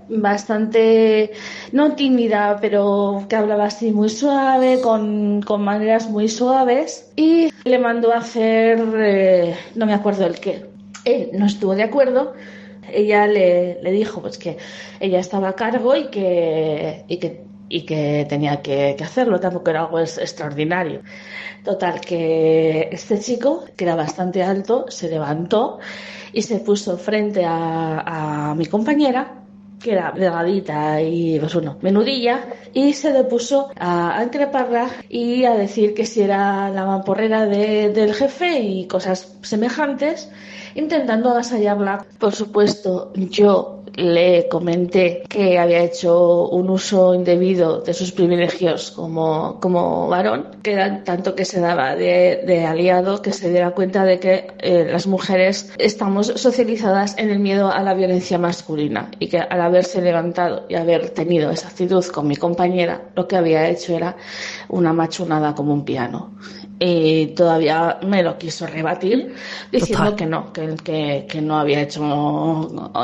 bastante, 0.08 1.32
no 1.72 1.92
tímida, 1.92 2.58
pero 2.60 3.24
que 3.28 3.36
hablaba 3.36 3.64
así 3.66 3.90
muy 3.90 4.08
suave, 4.08 4.80
con, 4.82 5.42
con 5.42 5.62
maneras 5.62 6.08
muy 6.08 6.28
suaves, 6.28 7.10
y 7.16 7.52
le 7.64 7.78
mandó 7.78 8.12
a 8.12 8.18
hacer, 8.18 8.82
eh, 8.96 9.56
no 9.74 9.86
me 9.86 9.94
acuerdo 9.94 10.26
el 10.26 10.38
qué. 10.40 10.66
Él 11.04 11.30
no 11.32 11.46
estuvo 11.46 11.74
de 11.74 11.82
acuerdo, 11.82 12.34
ella 12.90 13.26
le, 13.26 13.82
le 13.82 13.92
dijo 13.92 14.20
pues 14.20 14.38
que 14.38 14.58
ella 15.00 15.20
estaba 15.20 15.50
a 15.50 15.54
cargo 15.54 15.96
y 15.96 16.08
que, 16.08 17.04
y 17.08 17.18
que 17.18 17.52
y 17.72 17.86
que 17.86 18.26
tenía 18.28 18.60
que, 18.60 18.94
hacerlo, 19.02 19.40
tampoco 19.40 19.70
era 19.70 19.80
algo 19.80 19.98
extraordinario. 19.98 21.00
Total, 21.64 22.02
que 22.02 22.90
este 22.92 23.18
chico, 23.18 23.64
que 23.76 23.84
era 23.84 23.94
bastante 23.94 24.42
alto, 24.42 24.86
se 24.90 25.08
levantó 25.08 25.78
y 26.34 26.42
se 26.42 26.58
puso 26.58 26.98
frente 26.98 27.46
a, 27.46 28.50
a 28.50 28.54
mi 28.54 28.66
compañera 28.66 29.42
que 29.82 29.92
era 29.92 30.12
delgadita 30.12 31.02
y 31.02 31.38
pues 31.40 31.54
bueno, 31.54 31.76
menudilla, 31.82 32.46
y 32.72 32.92
se 32.92 33.12
le 33.12 33.24
puso 33.24 33.70
a, 33.78 34.20
a 34.20 34.30
y 35.08 35.44
a 35.44 35.54
decir 35.54 35.92
que 35.94 36.06
si 36.06 36.22
era 36.22 36.70
la 36.70 36.86
mamporrera 36.86 37.46
de, 37.46 37.90
del 37.90 38.14
jefe 38.14 38.60
y 38.60 38.86
cosas 38.86 39.36
semejantes, 39.42 40.30
intentando 40.74 41.30
avasallarla. 41.30 42.06
Por 42.18 42.34
supuesto, 42.34 43.12
yo 43.14 43.82
le 43.94 44.48
comenté 44.48 45.22
que 45.28 45.58
había 45.58 45.82
hecho 45.82 46.48
un 46.48 46.70
uso 46.70 47.14
indebido 47.14 47.80
de 47.80 47.92
sus 47.94 48.12
privilegios 48.12 48.90
como, 48.90 49.60
como 49.60 50.08
varón, 50.08 50.48
que 50.62 50.72
era 50.72 51.04
tanto 51.04 51.34
que 51.34 51.44
se 51.44 51.60
daba 51.60 51.94
de, 51.94 52.64
aliado 52.66 53.22
que 53.22 53.32
se 53.32 53.50
diera 53.50 53.72
cuenta 53.72 54.04
de 54.04 54.18
que 54.18 54.48
eh, 54.58 54.88
las 54.90 55.06
mujeres 55.06 55.72
estamos 55.78 56.28
socializadas 56.28 57.16
en 57.18 57.30
el 57.30 57.38
miedo 57.38 57.70
a 57.70 57.82
la 57.82 57.94
violencia 57.94 58.38
masculina 58.38 59.10
y 59.18 59.28
que 59.28 59.38
al 59.38 59.60
haberse 59.60 60.00
levantado 60.00 60.64
y 60.68 60.74
haber 60.74 61.10
tenido 61.10 61.50
esa 61.50 61.68
actitud 61.68 62.04
con 62.06 62.26
mi 62.26 62.36
compañera, 62.36 63.02
lo 63.14 63.28
que 63.28 63.36
había 63.36 63.68
hecho 63.68 63.94
era 63.94 64.16
una 64.68 64.92
machunada 64.92 65.54
como 65.54 65.74
un 65.74 65.84
piano 65.84 66.32
y 66.84 67.28
todavía 67.28 68.00
me 68.04 68.22
lo 68.22 68.36
quiso 68.36 68.66
rebatir 68.66 69.34
diciendo 69.70 70.10
Total. 70.10 70.16
que 70.16 70.26
no, 70.26 70.52
que, 70.52 70.74
que, 70.82 71.26
que, 71.28 71.40
no 71.40 71.58
había 71.58 71.82
hecho 71.82 72.02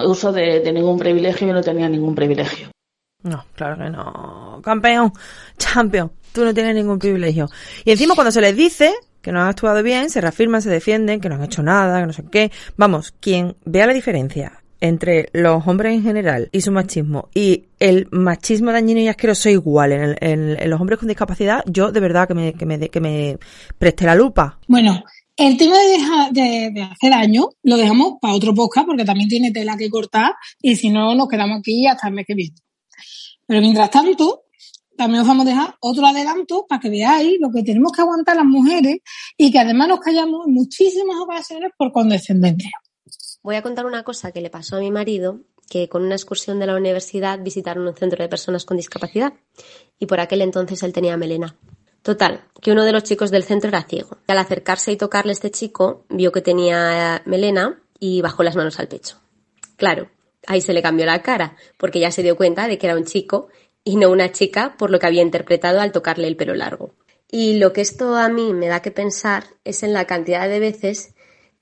uso 0.04 0.32
de, 0.32 0.60
de 0.60 0.72
ningún 0.72 0.98
privilegio 0.98 1.48
y 1.48 1.52
no 1.52 1.62
tenía 1.62 1.88
ningún 1.88 2.14
privilegio. 2.14 2.68
No, 3.22 3.44
claro 3.54 3.76
que 3.78 3.90
no. 3.90 4.60
Campeón, 4.64 5.12
champion, 5.58 6.10
tú 6.32 6.44
no 6.44 6.52
tienes 6.52 6.74
ningún 6.74 6.98
privilegio. 6.98 7.48
Y 7.84 7.92
encima 7.92 8.14
cuando 8.14 8.32
se 8.32 8.40
les 8.40 8.56
dice 8.56 8.92
que 9.22 9.30
no 9.30 9.40
han 9.40 9.48
actuado 9.48 9.82
bien, 9.82 10.10
se 10.10 10.20
reafirman, 10.20 10.62
se 10.62 10.70
defienden, 10.70 11.20
que 11.20 11.28
no 11.28 11.36
han 11.36 11.44
hecho 11.44 11.62
nada, 11.62 12.00
que 12.00 12.06
no 12.06 12.12
sé 12.12 12.24
qué. 12.30 12.50
Vamos, 12.76 13.12
quien 13.20 13.56
vea 13.64 13.86
la 13.86 13.94
diferencia 13.94 14.60
entre 14.80 15.28
los 15.32 15.66
hombres 15.66 15.94
en 15.94 16.02
general 16.02 16.48
y 16.52 16.60
su 16.60 16.72
machismo 16.72 17.28
y 17.34 17.64
el 17.78 18.08
machismo 18.10 18.72
dañino 18.72 19.00
y 19.00 19.08
asqueroso 19.08 19.48
igual 19.48 19.92
en, 19.92 20.02
el, 20.02 20.16
en, 20.60 20.70
los 20.70 20.80
hombres 20.80 20.98
con 20.98 21.08
discapacidad, 21.08 21.62
yo 21.66 21.92
de 21.92 22.00
verdad 22.00 22.28
que 22.28 22.34
me, 22.34 22.52
que 22.52 23.38
preste 23.78 24.06
la 24.06 24.14
lupa. 24.14 24.58
Bueno, 24.68 25.02
el 25.36 25.56
tema 25.56 25.78
de, 25.78 25.88
dejar, 25.88 26.32
de, 26.32 26.70
de, 26.72 26.82
hacer 26.82 27.10
daño 27.10 27.48
lo 27.62 27.76
dejamos 27.76 28.14
para 28.20 28.34
otro 28.34 28.54
podcast 28.54 28.86
porque 28.86 29.04
también 29.04 29.28
tiene 29.28 29.52
tela 29.52 29.76
que 29.76 29.90
cortar 29.90 30.32
y 30.60 30.76
si 30.76 30.90
no 30.90 31.14
nos 31.14 31.28
quedamos 31.28 31.60
aquí 31.60 31.86
hasta 31.86 32.08
el 32.08 32.14
mes 32.14 32.26
que 32.26 32.34
viene. 32.34 32.56
Pero 33.46 33.60
mientras 33.60 33.90
tanto, 33.90 34.42
también 34.98 35.22
os 35.22 35.28
vamos 35.28 35.46
a 35.46 35.50
dejar 35.50 35.76
otro 35.80 36.06
adelanto 36.06 36.66
para 36.68 36.80
que 36.80 36.90
veáis 36.90 37.38
lo 37.40 37.50
que 37.50 37.62
tenemos 37.62 37.92
que 37.92 38.02
aguantar 38.02 38.36
las 38.36 38.44
mujeres 38.44 38.98
y 39.36 39.50
que 39.52 39.60
además 39.60 39.88
nos 39.88 40.00
callamos 40.00 40.46
en 40.46 40.54
muchísimas 40.54 41.16
ocasiones 41.20 41.70
por 41.78 41.92
condescendencia. 41.92 42.70
Voy 43.48 43.56
a 43.56 43.62
contar 43.62 43.86
una 43.86 44.02
cosa 44.02 44.30
que 44.30 44.42
le 44.42 44.50
pasó 44.50 44.76
a 44.76 44.80
mi 44.80 44.90
marido, 44.90 45.40
que 45.70 45.88
con 45.88 46.02
una 46.02 46.16
excursión 46.16 46.58
de 46.58 46.66
la 46.66 46.76
universidad 46.76 47.38
visitaron 47.42 47.88
un 47.88 47.96
centro 47.96 48.22
de 48.22 48.28
personas 48.28 48.66
con 48.66 48.76
discapacidad 48.76 49.32
y 49.98 50.04
por 50.04 50.20
aquel 50.20 50.42
entonces 50.42 50.82
él 50.82 50.92
tenía 50.92 51.16
melena. 51.16 51.56
Total, 52.02 52.44
que 52.60 52.72
uno 52.72 52.84
de 52.84 52.92
los 52.92 53.04
chicos 53.04 53.30
del 53.30 53.44
centro 53.44 53.68
era 53.68 53.84
ciego. 53.84 54.18
Al 54.26 54.36
acercarse 54.36 54.92
y 54.92 54.98
tocarle 54.98 55.30
a 55.30 55.32
este 55.32 55.50
chico, 55.50 56.04
vio 56.10 56.30
que 56.30 56.42
tenía 56.42 57.22
melena 57.24 57.80
y 57.98 58.20
bajó 58.20 58.42
las 58.42 58.54
manos 58.54 58.78
al 58.80 58.88
pecho. 58.88 59.16
Claro, 59.76 60.10
ahí 60.46 60.60
se 60.60 60.74
le 60.74 60.82
cambió 60.82 61.06
la 61.06 61.22
cara, 61.22 61.56
porque 61.78 62.00
ya 62.00 62.10
se 62.10 62.22
dio 62.22 62.36
cuenta 62.36 62.68
de 62.68 62.76
que 62.76 62.86
era 62.86 62.98
un 62.98 63.06
chico 63.06 63.48
y 63.82 63.96
no 63.96 64.10
una 64.10 64.30
chica 64.30 64.76
por 64.76 64.90
lo 64.90 64.98
que 64.98 65.06
había 65.06 65.22
interpretado 65.22 65.80
al 65.80 65.92
tocarle 65.92 66.28
el 66.28 66.36
pelo 66.36 66.54
largo. 66.54 66.96
Y 67.30 67.58
lo 67.58 67.72
que 67.72 67.80
esto 67.80 68.14
a 68.14 68.28
mí 68.28 68.52
me 68.52 68.68
da 68.68 68.82
que 68.82 68.90
pensar 68.90 69.44
es 69.64 69.82
en 69.82 69.94
la 69.94 70.06
cantidad 70.06 70.46
de 70.50 70.60
veces 70.60 71.14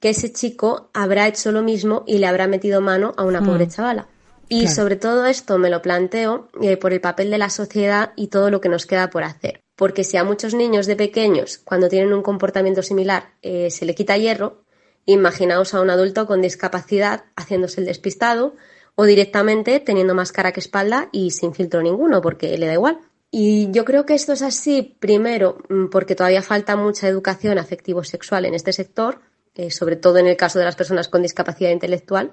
que 0.06 0.10
ese 0.10 0.32
chico 0.32 0.88
habrá 0.94 1.26
hecho 1.26 1.50
lo 1.50 1.64
mismo 1.64 2.04
y 2.06 2.18
le 2.18 2.28
habrá 2.28 2.46
metido 2.46 2.80
mano 2.80 3.12
a 3.16 3.24
una 3.24 3.42
pobre 3.42 3.66
chavala. 3.66 4.06
Y 4.48 4.60
claro. 4.60 4.76
sobre 4.76 4.94
todo 4.94 5.26
esto 5.26 5.58
me 5.58 5.68
lo 5.68 5.82
planteo 5.82 6.46
eh, 6.62 6.76
por 6.76 6.92
el 6.92 7.00
papel 7.00 7.28
de 7.28 7.38
la 7.38 7.50
sociedad 7.50 8.12
y 8.14 8.28
todo 8.28 8.48
lo 8.52 8.60
que 8.60 8.68
nos 8.68 8.86
queda 8.86 9.10
por 9.10 9.24
hacer. 9.24 9.64
Porque 9.74 10.04
si 10.04 10.16
a 10.16 10.22
muchos 10.22 10.54
niños 10.54 10.86
de 10.86 10.94
pequeños, 10.94 11.58
cuando 11.58 11.88
tienen 11.88 12.12
un 12.12 12.22
comportamiento 12.22 12.84
similar, 12.84 13.30
eh, 13.42 13.68
se 13.72 13.84
le 13.84 13.96
quita 13.96 14.16
hierro, 14.16 14.62
imaginaos 15.06 15.74
a 15.74 15.80
un 15.80 15.90
adulto 15.90 16.24
con 16.28 16.40
discapacidad 16.40 17.24
haciéndose 17.34 17.80
el 17.80 17.88
despistado 17.88 18.54
o 18.94 19.06
directamente 19.06 19.80
teniendo 19.80 20.14
más 20.14 20.30
cara 20.30 20.52
que 20.52 20.60
espalda 20.60 21.08
y 21.10 21.32
sin 21.32 21.52
filtro 21.52 21.82
ninguno, 21.82 22.22
porque 22.22 22.56
le 22.56 22.66
da 22.68 22.74
igual. 22.74 23.00
Y 23.32 23.72
yo 23.72 23.84
creo 23.84 24.06
que 24.06 24.14
esto 24.14 24.34
es 24.34 24.42
así, 24.42 24.96
primero, 25.00 25.58
mm, 25.68 25.86
porque 25.86 26.14
todavía 26.14 26.42
falta 26.42 26.76
mucha 26.76 27.08
educación 27.08 27.58
afectivo-sexual 27.58 28.44
en 28.44 28.54
este 28.54 28.72
sector, 28.72 29.18
eh, 29.56 29.70
sobre 29.70 29.96
todo 29.96 30.18
en 30.18 30.26
el 30.26 30.36
caso 30.36 30.58
de 30.58 30.64
las 30.64 30.76
personas 30.76 31.08
con 31.08 31.22
discapacidad 31.22 31.70
intelectual, 31.70 32.32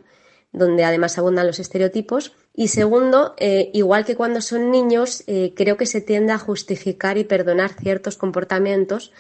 donde 0.51 0.83
además 0.83 1.17
abundan 1.17 1.47
los 1.47 1.59
estereotipos. 1.59 2.33
Y 2.53 2.67
segundo, 2.67 3.33
eh, 3.37 3.71
igual 3.73 4.05
que 4.05 4.15
cuando 4.15 4.41
son 4.41 4.71
niños, 4.71 5.23
eh, 5.27 5.53
creo 5.55 5.77
que 5.77 5.87
se 5.87 6.01
tiende 6.01 6.33
a 6.33 6.37
justificar 6.37 7.17
y 7.17 7.23
perdonar 7.23 7.73
ciertos 7.73 8.17
comportamientos 8.17 9.11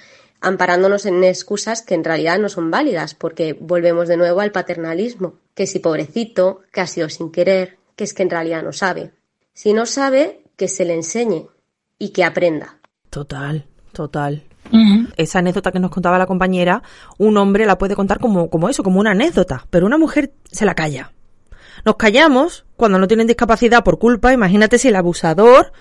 amparándonos 0.43 1.05
en 1.05 1.23
excusas 1.23 1.81
que 1.81 1.95
en 1.95 2.03
realidad 2.03 2.37
no 2.37 2.49
son 2.49 2.69
válidas, 2.69 3.15
porque 3.15 3.53
volvemos 3.53 4.09
de 4.09 4.17
nuevo 4.17 4.41
al 4.41 4.51
paternalismo, 4.51 5.39
que 5.55 5.65
si 5.65 5.79
pobrecito, 5.79 6.63
que 6.73 6.81
ha 6.81 6.87
sido 6.87 7.07
sin 7.07 7.31
querer, 7.31 7.77
que 7.95 8.03
es 8.03 8.13
que 8.13 8.23
en 8.23 8.29
realidad 8.29 8.61
no 8.61 8.73
sabe. 8.73 9.11
Si 9.53 9.73
no 9.73 9.85
sabe, 9.85 10.43
que 10.57 10.67
se 10.67 10.83
le 10.83 10.95
enseñe 10.95 11.47
y 11.97 12.09
que 12.09 12.25
aprenda. 12.25 12.79
Total, 13.09 13.65
total. 13.93 14.43
Uh 14.71 14.75
-huh. 14.75 15.13
Esa 15.17 15.39
anécdota 15.39 15.71
que 15.71 15.79
nos 15.79 15.91
contaba 15.91 16.17
la 16.17 16.25
compañera, 16.25 16.81
un 17.17 17.37
hombre 17.37 17.65
la 17.65 17.77
puede 17.77 17.95
contar 17.95 18.19
como, 18.19 18.49
como 18.49 18.69
eso, 18.69 18.83
como 18.83 18.99
una 18.99 19.11
anécdota, 19.11 19.65
pero 19.69 19.85
una 19.85 19.97
mujer 19.97 20.33
se 20.51 20.65
la 20.65 20.73
calla. 20.75 21.11
Nos 21.85 21.95
callamos 21.95 22.65
cuando 22.75 22.97
no 22.97 23.07
tienen 23.07 23.27
discapacidad 23.27 23.83
por 23.83 23.99
culpa, 23.99 24.33
imagínate 24.33 24.77
si 24.77 24.87
el 24.87 24.95
abusador 24.95 25.73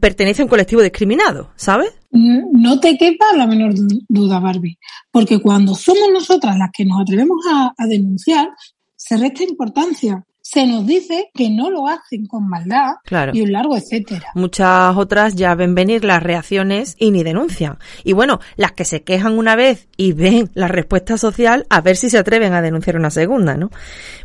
pertenece 0.00 0.42
a 0.42 0.44
un 0.44 0.48
colectivo 0.48 0.82
discriminado, 0.82 1.50
¿sabes? 1.54 1.90
No 2.10 2.80
te 2.80 2.96
quepa 2.96 3.26
la 3.36 3.46
menor 3.46 3.74
duda, 4.08 4.40
Barbie, 4.40 4.78
porque 5.12 5.40
cuando 5.40 5.74
somos 5.74 6.08
nosotras 6.12 6.56
las 6.58 6.70
que 6.72 6.84
nos 6.84 7.00
atrevemos 7.02 7.38
a, 7.52 7.74
a 7.76 7.86
denunciar, 7.86 8.48
se 8.96 9.16
resta 9.16 9.44
importancia 9.44 10.24
se 10.50 10.66
nos 10.66 10.86
dice 10.86 11.30
que 11.34 11.50
no 11.50 11.68
lo 11.68 11.88
hacen 11.88 12.24
con 12.24 12.48
maldad 12.48 12.94
claro. 13.04 13.32
y 13.34 13.42
un 13.42 13.52
largo 13.52 13.76
etcétera. 13.76 14.28
Muchas 14.34 14.96
otras 14.96 15.34
ya 15.34 15.54
ven 15.54 15.74
venir 15.74 16.04
las 16.04 16.22
reacciones 16.22 16.96
y 16.98 17.10
ni 17.10 17.22
denuncian. 17.22 17.76
Y 18.02 18.14
bueno, 18.14 18.40
las 18.56 18.72
que 18.72 18.86
se 18.86 19.02
quejan 19.02 19.36
una 19.36 19.56
vez 19.56 19.88
y 19.98 20.12
ven 20.12 20.50
la 20.54 20.66
respuesta 20.66 21.18
social, 21.18 21.66
a 21.68 21.82
ver 21.82 21.98
si 21.98 22.08
se 22.08 22.16
atreven 22.16 22.54
a 22.54 22.62
denunciar 22.62 22.96
una 22.96 23.10
segunda, 23.10 23.58
¿no? 23.58 23.70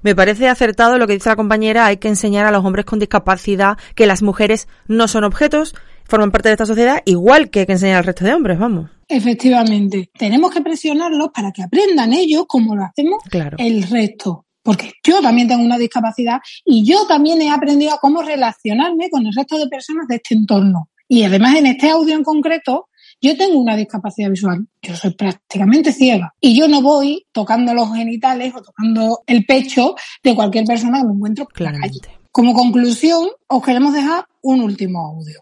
Me 0.01 0.15
parece 0.15 0.47
acertado 0.47 0.97
lo 0.97 1.07
que 1.07 1.13
dice 1.13 1.27
la 1.27 1.35
compañera, 1.35 1.87
hay 1.87 1.97
que 1.97 2.07
enseñar 2.07 2.45
a 2.45 2.51
los 2.51 2.63
hombres 2.63 2.85
con 2.85 2.99
discapacidad 2.99 3.77
que 3.93 4.07
las 4.07 4.23
mujeres 4.23 4.69
no 4.87 5.09
son 5.09 5.25
objetos, 5.25 5.75
forman 6.05 6.31
parte 6.31 6.47
de 6.47 6.53
esta 6.53 6.65
sociedad, 6.65 7.01
igual 7.03 7.49
que 7.49 7.61
hay 7.61 7.65
que 7.65 7.73
enseñar 7.73 7.97
al 7.97 8.05
resto 8.05 8.23
de 8.23 8.33
hombres, 8.33 8.57
vamos. 8.57 8.89
Efectivamente. 9.09 10.09
Tenemos 10.17 10.51
que 10.51 10.61
presionarlos 10.61 11.31
para 11.33 11.51
que 11.51 11.63
aprendan 11.63 12.13
ellos 12.13 12.45
como 12.47 12.77
lo 12.77 12.83
hacemos 12.83 13.21
claro. 13.29 13.57
el 13.59 13.83
resto 13.83 14.45
porque 14.63 14.93
yo 15.03 15.21
también 15.21 15.47
tengo 15.47 15.63
una 15.63 15.77
discapacidad 15.77 16.39
y 16.65 16.83
yo 16.85 17.05
también 17.05 17.41
he 17.41 17.51
aprendido 17.51 17.93
a 17.93 17.99
cómo 17.99 18.21
relacionarme 18.21 19.09
con 19.09 19.25
el 19.27 19.33
resto 19.33 19.57
de 19.57 19.67
personas 19.67 20.07
de 20.07 20.15
este 20.15 20.33
entorno. 20.33 20.89
Y 21.07 21.23
además 21.23 21.55
en 21.57 21.67
este 21.67 21.89
audio 21.89 22.15
en 22.15 22.23
concreto, 22.23 22.89
yo 23.21 23.37
tengo 23.37 23.59
una 23.59 23.75
discapacidad 23.75 24.29
visual, 24.29 24.67
yo 24.81 24.95
soy 24.95 25.11
prácticamente 25.11 25.91
ciega 25.91 26.33
y 26.39 26.57
yo 26.57 26.67
no 26.67 26.81
voy 26.81 27.25
tocando 27.31 27.73
los 27.73 27.93
genitales 27.93 28.53
o 28.55 28.61
tocando 28.61 29.23
el 29.27 29.45
pecho 29.45 29.95
de 30.23 30.35
cualquier 30.35 30.65
persona 30.65 30.99
que 30.99 31.07
me 31.07 31.13
encuentro 31.13 31.45
calle. 31.45 31.99
Como 32.31 32.53
conclusión, 32.53 33.29
os 33.47 33.63
queremos 33.63 33.93
dejar 33.93 34.25
un 34.41 34.61
último 34.61 35.05
audio. 35.05 35.39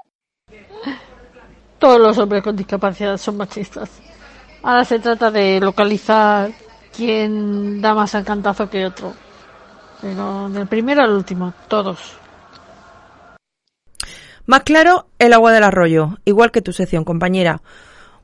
Todos 1.79 1.99
los 1.99 2.17
hombres 2.17 2.43
con 2.43 2.55
discapacidad 2.55 3.17
son 3.17 3.37
machistas. 3.37 3.89
Ahora 4.61 4.85
se 4.85 4.99
trata 4.99 5.31
de 5.31 5.59
localizar 5.59 6.51
quién 6.95 7.81
da 7.81 7.93
más 7.93 8.13
encantazo 8.15 8.69
que 8.69 8.85
otro. 8.85 9.13
Pero 10.01 10.49
del 10.49 10.67
primero 10.67 11.01
al 11.01 11.11
último, 11.11 11.53
todos. 11.67 11.99
Más 14.45 14.63
claro, 14.63 15.07
el 15.19 15.33
agua 15.33 15.51
del 15.51 15.63
arroyo, 15.63 16.17
igual 16.25 16.51
que 16.51 16.61
tu 16.61 16.73
sección, 16.73 17.03
compañera. 17.03 17.61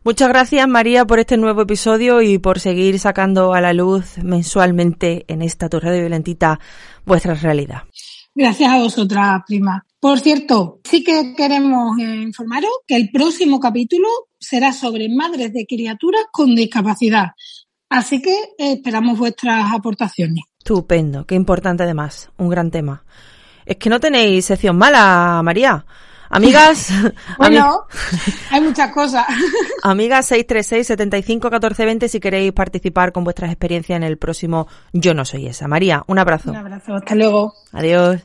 Muchas 0.04 0.30
gracias 0.30 0.68
María 0.68 1.06
por 1.06 1.20
este 1.20 1.38
nuevo 1.38 1.64
episodio 1.64 2.22
y 2.22 2.38
por 2.38 2.60
seguir 2.60 2.98
sacando 2.98 3.54
a 3.54 3.62
la 3.62 3.74
luz 3.74 4.18
mensualmente 4.24 5.26
en 5.28 5.42
esta 5.42 5.68
torre 5.68 5.92
de 5.92 6.00
violentita 6.00 6.60
vuestra 7.06 7.34
realidad. 7.34 7.84
Gracias 8.34 8.72
a 8.72 8.78
vosotras, 8.78 9.42
prima. 9.46 9.84
Por 10.00 10.20
cierto, 10.20 10.80
sí 10.84 11.04
que 11.04 11.34
queremos 11.36 11.98
eh, 12.00 12.22
informaros 12.22 12.70
que 12.88 12.96
el 12.96 13.10
próximo 13.12 13.60
capítulo 13.60 14.08
será 14.40 14.72
sobre 14.72 15.10
madres 15.10 15.52
de 15.54 15.66
criaturas 15.66 16.26
con 16.32 16.56
discapacidad. 16.56 17.32
Así 17.90 18.22
que 18.22 18.36
esperamos 18.58 19.18
vuestras 19.18 19.74
aportaciones. 19.74 20.44
Estupendo, 20.58 21.26
qué 21.26 21.36
importante 21.36 21.84
además, 21.84 22.30
un 22.38 22.50
gran 22.50 22.72
tema. 22.72 23.04
Es 23.66 23.78
que 23.78 23.90
no 23.90 24.00
tenéis 24.00 24.46
sección 24.46 24.78
mala, 24.78 25.42
María. 25.44 25.86
Amigas, 26.30 26.92
bueno, 27.38 27.88
hay 28.52 28.62
muchas 28.62 28.92
cosas. 28.92 29.26
amigas 29.84 30.26
636 30.28 30.88
75 30.88 31.50
14 31.50 31.86
20 31.86 32.10
si 32.10 32.20
queréis 32.20 32.52
participar 32.52 33.14
con 33.14 33.24
vuestras 33.24 33.50
experiencias 33.50 33.96
en 33.96 34.04
el 34.04 34.18
próximo 34.18 34.68
Yo 34.92 35.14
no 35.14 35.24
soy 35.24 35.48
esa. 35.48 35.68
María, 35.68 36.04
un 36.08 36.20
abrazo. 36.20 36.52
Un 36.52 36.58
abrazo, 36.58 36.96
hasta 36.96 37.16
luego. 37.16 37.54
Adiós. 37.72 38.22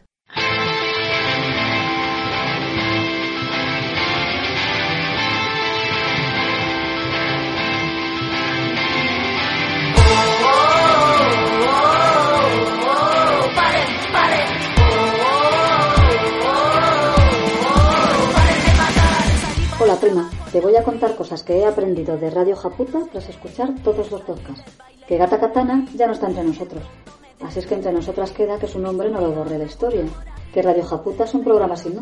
Prima, 20.02 20.28
te 20.50 20.60
voy 20.60 20.74
a 20.74 20.82
contar 20.82 21.14
cosas 21.14 21.44
que 21.44 21.58
he 21.58 21.64
aprendido 21.64 22.16
de 22.18 22.28
Radio 22.28 22.56
Japuta 22.56 23.02
tras 23.12 23.28
escuchar 23.28 23.72
todos 23.84 24.10
los 24.10 24.20
podcasts. 24.22 24.64
Que 25.06 25.16
Gata 25.16 25.38
Katana 25.38 25.86
ya 25.94 26.08
no 26.08 26.12
está 26.12 26.26
entre 26.26 26.42
nosotros. 26.42 26.82
Así 27.40 27.60
es 27.60 27.66
que 27.68 27.76
entre 27.76 27.92
nosotras 27.92 28.32
queda 28.32 28.58
que 28.58 28.66
su 28.66 28.80
nombre 28.80 29.08
no 29.10 29.20
lo 29.20 29.30
borre 29.30 29.58
la 29.58 29.64
historia. 29.64 30.02
Que 30.52 30.60
Radio 30.60 30.82
Japuta 30.82 31.24
son 31.24 31.44
programas 31.44 31.82
sin. 31.82 31.92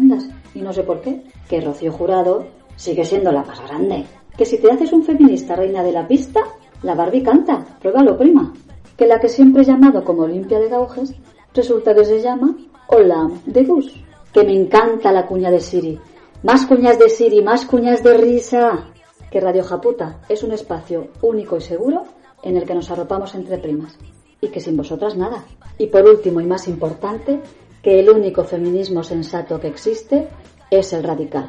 Y 0.54 0.62
no 0.62 0.72
sé 0.72 0.82
por 0.82 1.02
qué. 1.02 1.22
Que 1.46 1.60
Rocío 1.60 1.92
Jurado 1.92 2.46
sigue 2.74 3.04
siendo 3.04 3.32
la 3.32 3.42
más 3.42 3.60
grande. 3.68 4.06
Que 4.34 4.46
si 4.46 4.56
te 4.56 4.70
haces 4.70 4.94
un 4.94 5.04
feminista 5.04 5.54
reina 5.54 5.82
de 5.82 5.92
la 5.92 6.08
pista, 6.08 6.40
la 6.82 6.94
Barbie 6.94 7.22
canta. 7.22 7.62
Pruébalo, 7.80 8.16
prima. 8.16 8.50
Que 8.96 9.06
la 9.06 9.20
que 9.20 9.28
siempre 9.28 9.60
he 9.60 9.66
llamado 9.66 10.02
como 10.04 10.22
Olimpia 10.22 10.58
de 10.58 10.70
Gauges, 10.70 11.14
resulta 11.52 11.94
que 11.94 12.06
se 12.06 12.22
llama 12.22 12.56
Olam 12.86 13.42
de 13.44 13.62
Gus. 13.64 13.92
Que 14.32 14.42
me 14.42 14.54
encanta 14.54 15.12
la 15.12 15.26
cuña 15.26 15.50
de 15.50 15.60
Siri 15.60 16.00
más 16.42 16.66
cuñas 16.66 16.98
de 16.98 17.10
Siri, 17.10 17.42
más 17.42 17.64
cuñas 17.66 18.02
de 18.02 18.16
risa. 18.16 18.86
Que 19.30 19.40
Radio 19.40 19.62
Japuta 19.62 20.20
es 20.28 20.42
un 20.42 20.52
espacio 20.52 21.08
único 21.22 21.56
y 21.56 21.60
seguro 21.60 22.04
en 22.42 22.56
el 22.56 22.64
que 22.64 22.74
nos 22.74 22.90
arropamos 22.90 23.34
entre 23.34 23.58
primas. 23.58 23.96
Y 24.40 24.48
que 24.48 24.60
sin 24.60 24.76
vosotras 24.76 25.16
nada. 25.16 25.44
Y 25.78 25.86
por 25.88 26.02
último 26.04 26.40
y 26.40 26.46
más 26.46 26.66
importante, 26.66 27.40
que 27.82 28.00
el 28.00 28.08
único 28.10 28.44
feminismo 28.44 29.02
sensato 29.02 29.60
que 29.60 29.68
existe 29.68 30.28
es 30.70 30.92
el 30.92 31.04
radical. 31.04 31.48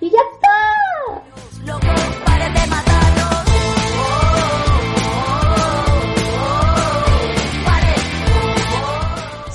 ¡Y 0.00 0.10
ya 0.10 0.18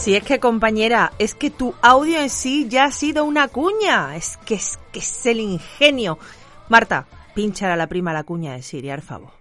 Si 0.07 0.15
es 0.15 0.23
que 0.23 0.39
compañera, 0.39 1.11
es 1.19 1.35
que 1.35 1.49
tu 1.49 1.75
audio 1.81 2.21
en 2.21 2.29
sí 2.29 2.67
ya 2.69 2.85
ha 2.85 2.91
sido 2.91 3.25
una 3.25 3.49
cuña. 3.49 4.15
Es 4.15 4.37
que 4.45 4.55
es 4.55 4.79
que 4.93 4.99
es 4.99 5.25
el 5.25 5.41
ingenio. 5.41 6.17
Marta, 6.69 7.07
pinchar 7.35 7.71
a 7.71 7.75
la 7.75 7.87
prima 7.87 8.13
la 8.13 8.23
cuña 8.23 8.53
de 8.53 8.61
Siri, 8.61 8.89
al 8.89 9.01
favor. 9.01 9.31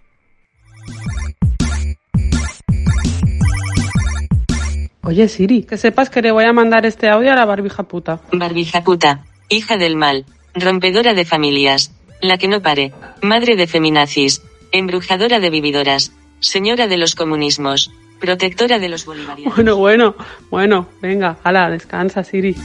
Oye 5.03 5.29
Siri, 5.29 5.63
que 5.63 5.77
sepas 5.77 6.09
que 6.09 6.21
le 6.21 6.31
voy 6.31 6.43
a 6.43 6.51
mandar 6.51 6.85
este 6.85 7.07
audio 7.07 7.31
a 7.31 7.35
la 7.37 7.45
barbija 7.45 7.83
puta. 7.83 8.19
Barbija 8.33 8.83
puta, 8.83 9.23
hija 9.47 9.77
del 9.77 9.95
mal, 9.95 10.25
rompedora 10.53 11.13
de 11.13 11.23
familias, 11.23 11.93
la 12.21 12.37
que 12.37 12.49
no 12.49 12.61
pare, 12.61 12.91
madre 13.21 13.55
de 13.55 13.67
feminazis, 13.67 14.41
embrujadora 14.73 15.39
de 15.39 15.49
vividoras, 15.49 16.11
señora 16.41 16.87
de 16.87 16.97
los 16.97 17.15
comunismos, 17.15 17.89
protectora 18.19 18.79
de 18.79 18.89
los 18.89 19.05
bolivarianos. 19.05 19.55
Bueno, 19.55 19.75
bueno, 19.77 20.15
bueno, 20.49 20.87
venga, 21.01 21.37
hala, 21.43 21.69
descansa 21.69 22.23
Siri. 22.23 22.55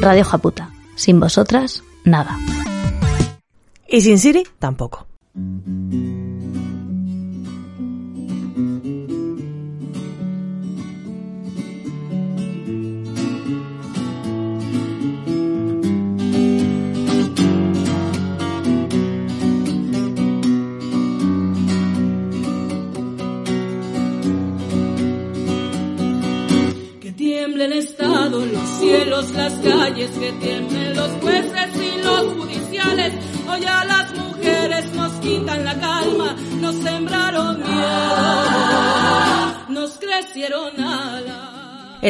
Radio 0.00 0.24
Japuta. 0.24 0.70
Sin 0.94 1.20
vosotras, 1.20 1.82
nada. 2.04 2.38
Y 3.88 4.00
sin 4.00 4.18
Siri, 4.18 4.44
tampoco. 4.58 5.06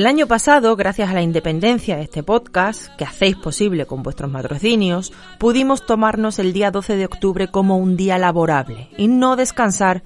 El 0.00 0.06
año 0.06 0.26
pasado, 0.26 0.76
gracias 0.76 1.10
a 1.10 1.12
la 1.12 1.20
independencia 1.20 1.94
de 1.94 2.04
este 2.04 2.22
podcast, 2.22 2.86
que 2.96 3.04
hacéis 3.04 3.36
posible 3.36 3.84
con 3.84 4.02
vuestros 4.02 4.30
patrocinios, 4.30 5.12
pudimos 5.38 5.84
tomarnos 5.84 6.38
el 6.38 6.54
día 6.54 6.70
12 6.70 6.96
de 6.96 7.04
octubre 7.04 7.48
como 7.48 7.76
un 7.76 7.98
día 7.98 8.16
laborable 8.16 8.88
y 8.96 9.08
no 9.08 9.36
descansar 9.36 10.02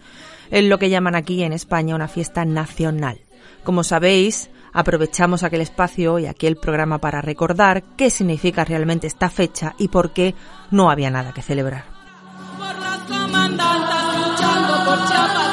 en 0.50 0.68
lo 0.68 0.80
que 0.80 0.90
llaman 0.90 1.14
aquí 1.14 1.44
en 1.44 1.52
España 1.52 1.94
una 1.94 2.08
fiesta 2.08 2.44
nacional. 2.44 3.20
Como 3.62 3.84
sabéis, 3.84 4.50
aprovechamos 4.72 5.44
aquel 5.44 5.60
espacio 5.60 6.18
y 6.18 6.26
aquel 6.26 6.56
programa 6.56 6.98
para 6.98 7.22
recordar 7.22 7.84
qué 7.96 8.10
significa 8.10 8.64
realmente 8.64 9.06
esta 9.06 9.30
fecha 9.30 9.76
y 9.78 9.86
por 9.86 10.12
qué 10.12 10.34
no 10.72 10.90
había 10.90 11.12
nada 11.12 11.32
que 11.32 11.40
celebrar. 11.40 11.84
Por 12.58 12.76
las 12.80 12.98
comandantas 12.98 14.28
luchando 14.28 14.84
por 14.86 15.43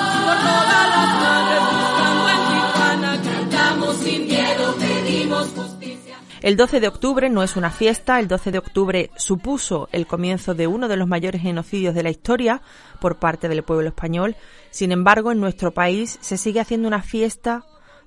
El 6.41 6.57
12 6.57 6.79
de 6.79 6.87
octubre 6.87 7.29
no 7.29 7.43
es 7.43 7.55
una 7.55 7.69
fiesta, 7.69 8.19
el 8.19 8.27
12 8.27 8.51
de 8.51 8.57
octubre 8.57 9.11
supuso 9.15 9.87
el 9.91 10.07
comienzo 10.07 10.55
de 10.55 10.65
uno 10.65 10.87
de 10.87 10.97
los 10.97 11.07
mayores 11.07 11.43
genocidios 11.43 11.93
de 11.93 12.01
la 12.01 12.09
historia 12.09 12.63
por 12.99 13.19
parte 13.19 13.47
del 13.47 13.61
pueblo 13.61 13.87
español. 13.89 14.35
Sin 14.71 14.91
embargo, 14.91 15.31
en 15.31 15.39
nuestro 15.39 15.71
país 15.71 16.17
se 16.19 16.37
sigue 16.37 16.59
haciendo 16.59 16.87
una 16.87 17.03
fiesta 17.03 17.63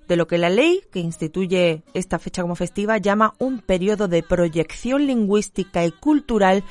de 0.08 0.16
lo 0.16 0.26
que 0.26 0.38
la 0.38 0.50
ley 0.50 0.82
que 0.92 0.98
instituye 0.98 1.84
esta 1.94 2.18
fecha 2.18 2.42
como 2.42 2.56
festiva 2.56 2.98
llama 2.98 3.34
un 3.38 3.60
periodo 3.60 4.08
de 4.08 4.24
proyección 4.24 5.06
lingüística 5.06 5.84
y 5.84 5.92
cultural 5.92 6.64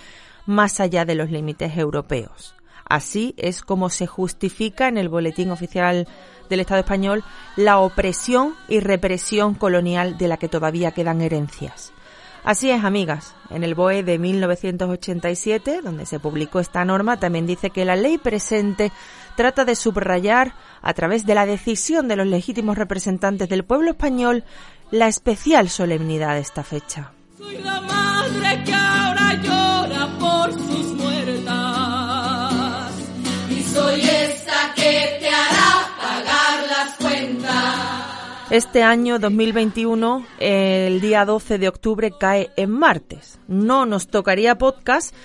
más 0.46 0.82
allá 0.82 1.06
de 1.06 1.16
los 1.16 1.32
límites 1.32 1.78
europeos. 1.78 2.56
Así 2.84 3.36
es 3.38 3.62
como 3.62 3.90
se 3.90 4.06
justifica 4.06 4.90
en 4.90 4.98
el 4.98 5.08
Boletín 5.08 5.50
Oficial 5.50 6.10
del 6.50 6.60
Estado 6.60 6.82
español 6.82 7.24
la 7.56 7.80
opresión 7.80 8.56
y 8.68 8.80
represión 8.80 9.54
colonial 9.54 10.18
de 10.18 10.28
la 10.28 10.38
que 10.38 10.50
todavía 10.50 10.92
quedan 10.92 11.22
herencias. 11.22 11.94
Así 12.44 12.70
es, 12.70 12.84
amigas. 12.84 13.36
En 13.50 13.64
el 13.64 13.74
BOE 13.74 14.04
de 14.04 14.20
1987, 14.20 15.82
donde 15.82 16.06
se 16.06 16.20
publicó 16.20 16.60
esta 16.60 16.84
norma, 16.84 17.18
también 17.18 17.48
dice 17.48 17.70
que 17.70 17.86
la 17.86 17.96
ley 17.96 18.18
presente 18.18 18.92
trata 19.36 19.64
de 19.64 19.76
subrayar, 19.76 20.54
a 20.82 20.94
través 20.94 21.26
de 21.26 21.36
la 21.36 21.46
decisión 21.46 22.10
de 22.10 22.18
los 22.18 22.28
legítimos 22.28 22.78
representantes 22.78 23.48
del 23.48 23.64
pueblo 23.64 23.92
español, 23.92 24.44
la 24.92 25.08
especial 25.08 25.70
solemnidad 25.70 26.36
de 26.36 26.42
esta 26.42 26.64
fecha. 26.64 27.14
Soy 27.38 27.60
la 27.60 27.80
madre 27.80 28.64
Este 38.54 38.84
año 38.84 39.18
2021, 39.18 40.28
el 40.38 41.02
día 41.02 41.26
12 41.26 41.58
de 41.58 41.68
octubre 41.68 42.12
cae 42.20 42.52
en 42.56 42.70
martes. 42.70 43.40
No 43.48 43.88
nos 43.88 44.10
tocaría 44.10 44.60
podcast, 44.60 45.16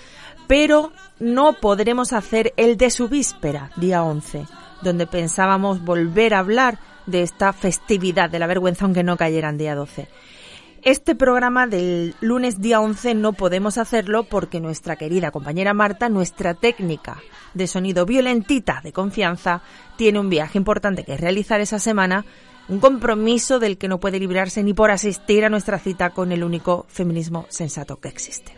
pero 0.46 0.92
no 1.20 1.52
podremos 1.52 2.14
hacer 2.14 2.54
el 2.56 2.78
de 2.78 2.88
su 2.88 3.10
víspera, 3.10 3.70
día 3.76 4.02
11, 4.02 4.46
donde 4.80 5.06
pensábamos 5.06 5.84
volver 5.84 6.32
a 6.32 6.38
hablar 6.38 6.78
de 7.04 7.20
esta 7.20 7.52
festividad 7.52 8.30
de 8.30 8.38
la 8.38 8.46
vergüenza, 8.46 8.86
aunque 8.86 9.02
no 9.02 9.18
cayeran 9.18 9.58
día 9.58 9.74
12. 9.74 10.08
Este 10.82 11.14
programa 11.14 11.66
del 11.66 12.14
lunes 12.22 12.62
día 12.62 12.80
11 12.80 13.14
no 13.14 13.34
podemos 13.34 13.76
hacerlo 13.76 14.24
porque 14.24 14.58
nuestra 14.60 14.96
querida 14.96 15.32
compañera 15.32 15.74
Marta, 15.74 16.08
nuestra 16.08 16.54
técnica 16.54 17.18
de 17.52 17.66
sonido 17.66 18.06
violentita 18.06 18.80
de 18.82 18.92
confianza, 18.92 19.60
tiene 19.96 20.18
un 20.18 20.30
viaje 20.30 20.56
importante 20.56 21.04
que 21.04 21.18
realizar 21.18 21.60
esa 21.60 21.78
semana, 21.78 22.24
un 22.68 22.80
compromiso 22.80 23.58
del 23.58 23.78
que 23.78 23.88
no 23.88 23.98
puede 23.98 24.20
librarse 24.20 24.62
ni 24.62 24.74
por 24.74 24.90
asistir 24.90 25.44
a 25.44 25.48
nuestra 25.48 25.78
cita 25.78 26.10
con 26.10 26.32
el 26.32 26.44
único 26.44 26.86
feminismo 26.88 27.46
sensato 27.48 27.96
que 27.96 28.08
existe. 28.08 28.52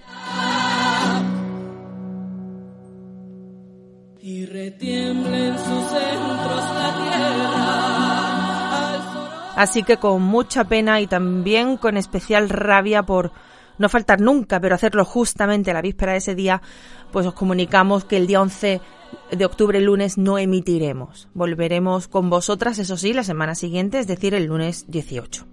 Y 4.20 4.46
retiemblen 4.46 5.56
sus 5.56 5.84
centros 5.88 6.64
la 6.74 6.94
tierra. 6.96 7.90
Así 9.56 9.82
que 9.82 9.96
con 9.98 10.22
mucha 10.22 10.64
pena 10.64 11.00
y 11.00 11.06
también 11.06 11.76
con 11.76 11.96
especial 11.96 12.48
rabia 12.48 13.02
por 13.02 13.32
no 13.76 13.88
faltar 13.88 14.20
nunca, 14.20 14.60
pero 14.60 14.74
hacerlo 14.74 15.04
justamente 15.04 15.72
la 15.72 15.82
víspera 15.82 16.12
de 16.12 16.18
ese 16.18 16.34
día, 16.34 16.60
pues 17.10 17.26
os 17.26 17.34
comunicamos 17.34 18.04
que 18.04 18.16
el 18.16 18.26
día 18.26 18.40
11 18.40 18.80
de 19.30 19.44
octubre, 19.44 19.80
lunes, 19.80 20.18
no 20.18 20.38
emitiremos. 20.38 21.28
Volveremos 21.34 22.08
con 22.08 22.30
vosotras, 22.30 22.78
eso 22.78 22.96
sí, 22.96 23.12
la 23.12 23.24
semana 23.24 23.54
siguiente, 23.54 23.98
es 23.98 24.06
decir, 24.06 24.34
el 24.34 24.46
lunes 24.46 24.86
18. 24.88 25.46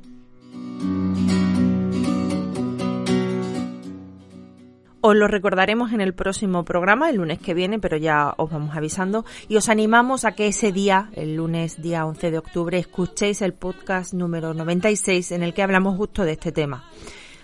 Os 5.00 5.16
lo 5.16 5.28
recordaremos 5.28 5.94
en 5.94 6.02
el 6.02 6.14
próximo 6.14 6.66
programa, 6.66 7.10
el 7.10 7.18
lunes 7.18 7.40
que 7.40 7.54
viene, 7.54 7.80
pero 7.80 7.96
ya 7.98 8.34
os 8.36 8.52
vamos 8.52 8.76
avisando. 8.76 9.26
Y 9.48 9.56
os 9.56 9.70
animamos 9.70 10.26
a 10.26 10.34
que 10.34 10.48
ese 10.48 10.72
día, 10.72 11.12
el 11.14 11.36
lunes 11.36 11.82
día 11.82 12.06
11 12.06 12.32
de 12.32 12.38
octubre, 12.38 12.78
escuchéis 12.78 13.42
el 13.42 13.54
podcast 13.54 14.14
número 14.14 14.54
96 14.54 15.32
en 15.32 15.44
el 15.44 15.54
que 15.54 15.62
hablamos 15.62 15.96
justo 15.96 16.24
de 16.24 16.34
este 16.34 16.52
tema 16.52 16.84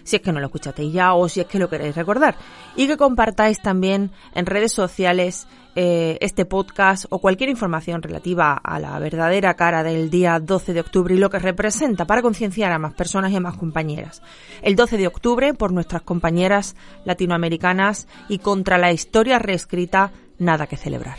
si 0.04 0.18
es 0.18 0.22
que 0.22 0.32
no 0.32 0.40
lo 0.40 0.48
escuchasteis 0.48 0.94
ya 0.94 1.14
o 1.14 1.28
si 1.30 1.42
es 1.42 1.48
que 1.48 1.60
lo 1.60 1.70
queréis 1.70 1.96
recordar. 1.96 2.36
Y 2.76 2.88
que 2.88 2.98
compartáis 2.98 3.62
también 3.62 4.12
en 4.34 4.46
redes 4.46 4.72
sociales 4.72 5.48
eh, 5.76 6.18
este 6.22 6.46
podcast 6.46 7.06
o 7.10 7.18
cualquier 7.18 7.50
información 7.50 8.04
relativa 8.04 8.54
a 8.54 8.80
la 8.80 9.00
verdadera 9.00 9.56
cara 9.56 9.82
del 9.82 10.12
día 10.12 10.40
12 10.40 10.74
de 10.74 10.82
octubre 10.82 11.16
y 11.16 11.18
lo 11.18 11.32
que 11.32 11.40
representa 11.40 12.06
para 12.06 12.22
concienciar 12.22 12.72
a 12.72 12.78
más 12.78 12.94
personas 12.94 13.32
y 13.32 13.38
a 13.38 13.40
más 13.40 13.58
compañeras. 13.58 14.22
El 14.62 14.76
12 14.76 14.98
de 14.98 15.08
octubre 15.08 15.54
por 15.56 15.72
nuestras 15.72 16.04
compañeras 16.04 16.76
latinoamericanas 17.06 18.08
y 18.30 18.38
contra 18.38 18.78
la 18.78 18.92
historia 18.92 19.40
reescrita, 19.40 20.12
nada 20.38 20.68
que 20.68 20.78
celebrar. 20.78 21.18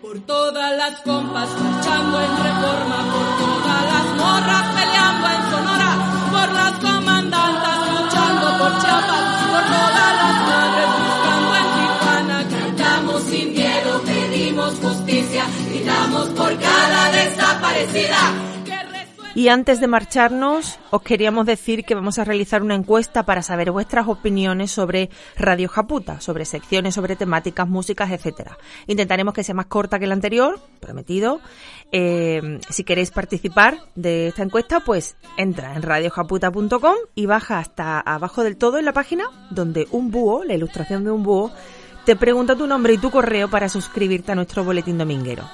Por 0.00 0.18
todas 0.20 0.76
las 0.78 1.00
compas 1.00 1.50
luchando 1.50 2.20
en 2.20 2.30
reforma, 2.30 3.12
por 3.12 3.38
todas 3.38 3.84
las 3.84 4.16
morras 4.16 4.93
Y 19.36 19.48
antes 19.48 19.80
de 19.80 19.88
marcharnos, 19.88 20.78
os 20.90 21.02
queríamos 21.02 21.44
decir 21.44 21.84
que 21.84 21.96
vamos 21.96 22.20
a 22.20 22.24
realizar 22.24 22.62
una 22.62 22.76
encuesta 22.76 23.24
para 23.24 23.42
saber 23.42 23.72
vuestras 23.72 24.06
opiniones 24.06 24.70
sobre 24.70 25.10
Radio 25.36 25.68
Japuta, 25.68 26.20
sobre 26.20 26.44
secciones, 26.44 26.94
sobre 26.94 27.16
temáticas, 27.16 27.68
músicas, 27.68 28.12
etcétera. 28.12 28.56
Intentaremos 28.86 29.34
que 29.34 29.42
sea 29.42 29.56
más 29.56 29.66
corta 29.66 29.98
que 29.98 30.06
la 30.06 30.14
anterior, 30.14 30.60
prometido. 30.78 31.40
Eh, 31.90 32.60
si 32.70 32.84
queréis 32.84 33.10
participar 33.10 33.78
de 33.96 34.28
esta 34.28 34.44
encuesta, 34.44 34.78
pues 34.78 35.16
entra 35.36 35.74
en 35.74 35.82
radiojaputa.com 35.82 36.94
y 37.16 37.26
baja 37.26 37.58
hasta 37.58 37.98
abajo 37.98 38.44
del 38.44 38.56
todo 38.56 38.78
en 38.78 38.84
la 38.84 38.92
página 38.92 39.24
donde 39.50 39.88
un 39.90 40.12
búho, 40.12 40.44
la 40.44 40.54
ilustración 40.54 41.02
de 41.02 41.10
un 41.10 41.24
búho, 41.24 41.50
te 42.04 42.14
pregunta 42.14 42.54
tu 42.54 42.68
nombre 42.68 42.92
y 42.92 42.98
tu 42.98 43.10
correo 43.10 43.50
para 43.50 43.68
suscribirte 43.68 44.30
a 44.30 44.36
nuestro 44.36 44.62
boletín 44.62 44.96
dominguero. 44.96 45.44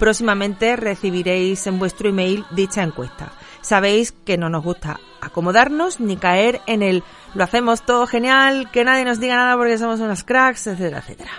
Próximamente 0.00 0.76
recibiréis 0.76 1.66
en 1.66 1.78
vuestro 1.78 2.08
email 2.08 2.46
dicha 2.52 2.82
encuesta. 2.82 3.32
Sabéis 3.60 4.12
que 4.12 4.38
no 4.38 4.48
nos 4.48 4.64
gusta 4.64 4.98
acomodarnos 5.20 6.00
ni 6.00 6.16
caer 6.16 6.62
en 6.66 6.82
el 6.82 7.04
lo 7.34 7.44
hacemos 7.44 7.84
todo 7.84 8.06
genial, 8.06 8.70
que 8.72 8.82
nadie 8.82 9.04
nos 9.04 9.20
diga 9.20 9.36
nada 9.36 9.58
porque 9.58 9.76
somos 9.76 10.00
unas 10.00 10.24
cracks, 10.24 10.68
etcétera, 10.68 11.00
etcétera. 11.00 11.30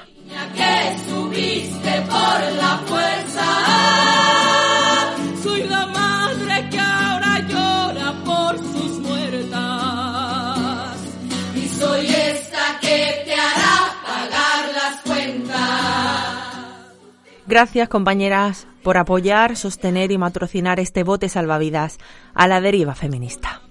Gracias, 17.52 17.90
compañeras, 17.90 18.66
por 18.82 18.98
apoyar, 18.98 19.58
sostener 19.58 20.10
y 20.14 20.18
patrocinar 20.18 20.80
este 20.80 21.04
bote 21.04 21.28
salvavidas 21.28 21.98
a 22.34 22.48
la 22.48 22.62
deriva 22.62 22.96
feminista. 22.96 23.62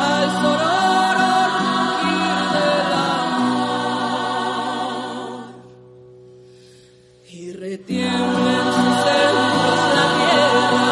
al 0.00 0.26
sororo 0.42 1.32
rugir 1.58 2.38
del 2.54 2.92
amor. 2.92 3.76
Y 7.28 7.52
retiemblen 7.52 8.64
sus 8.76 8.94
centros 9.06 9.80
la 9.96 10.06
tierra 10.16 10.88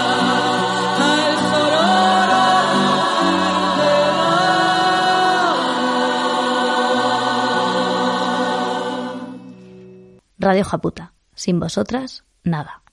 al 1.10 1.34
sororo 1.50 2.44
rugir 2.74 3.42
del 3.80 4.14
amor. 9.24 10.22
Radio 10.38 10.64
Japuta. 10.64 11.04
Sin 11.34 11.58
vosotras, 11.58 12.24
nada. 12.44 12.83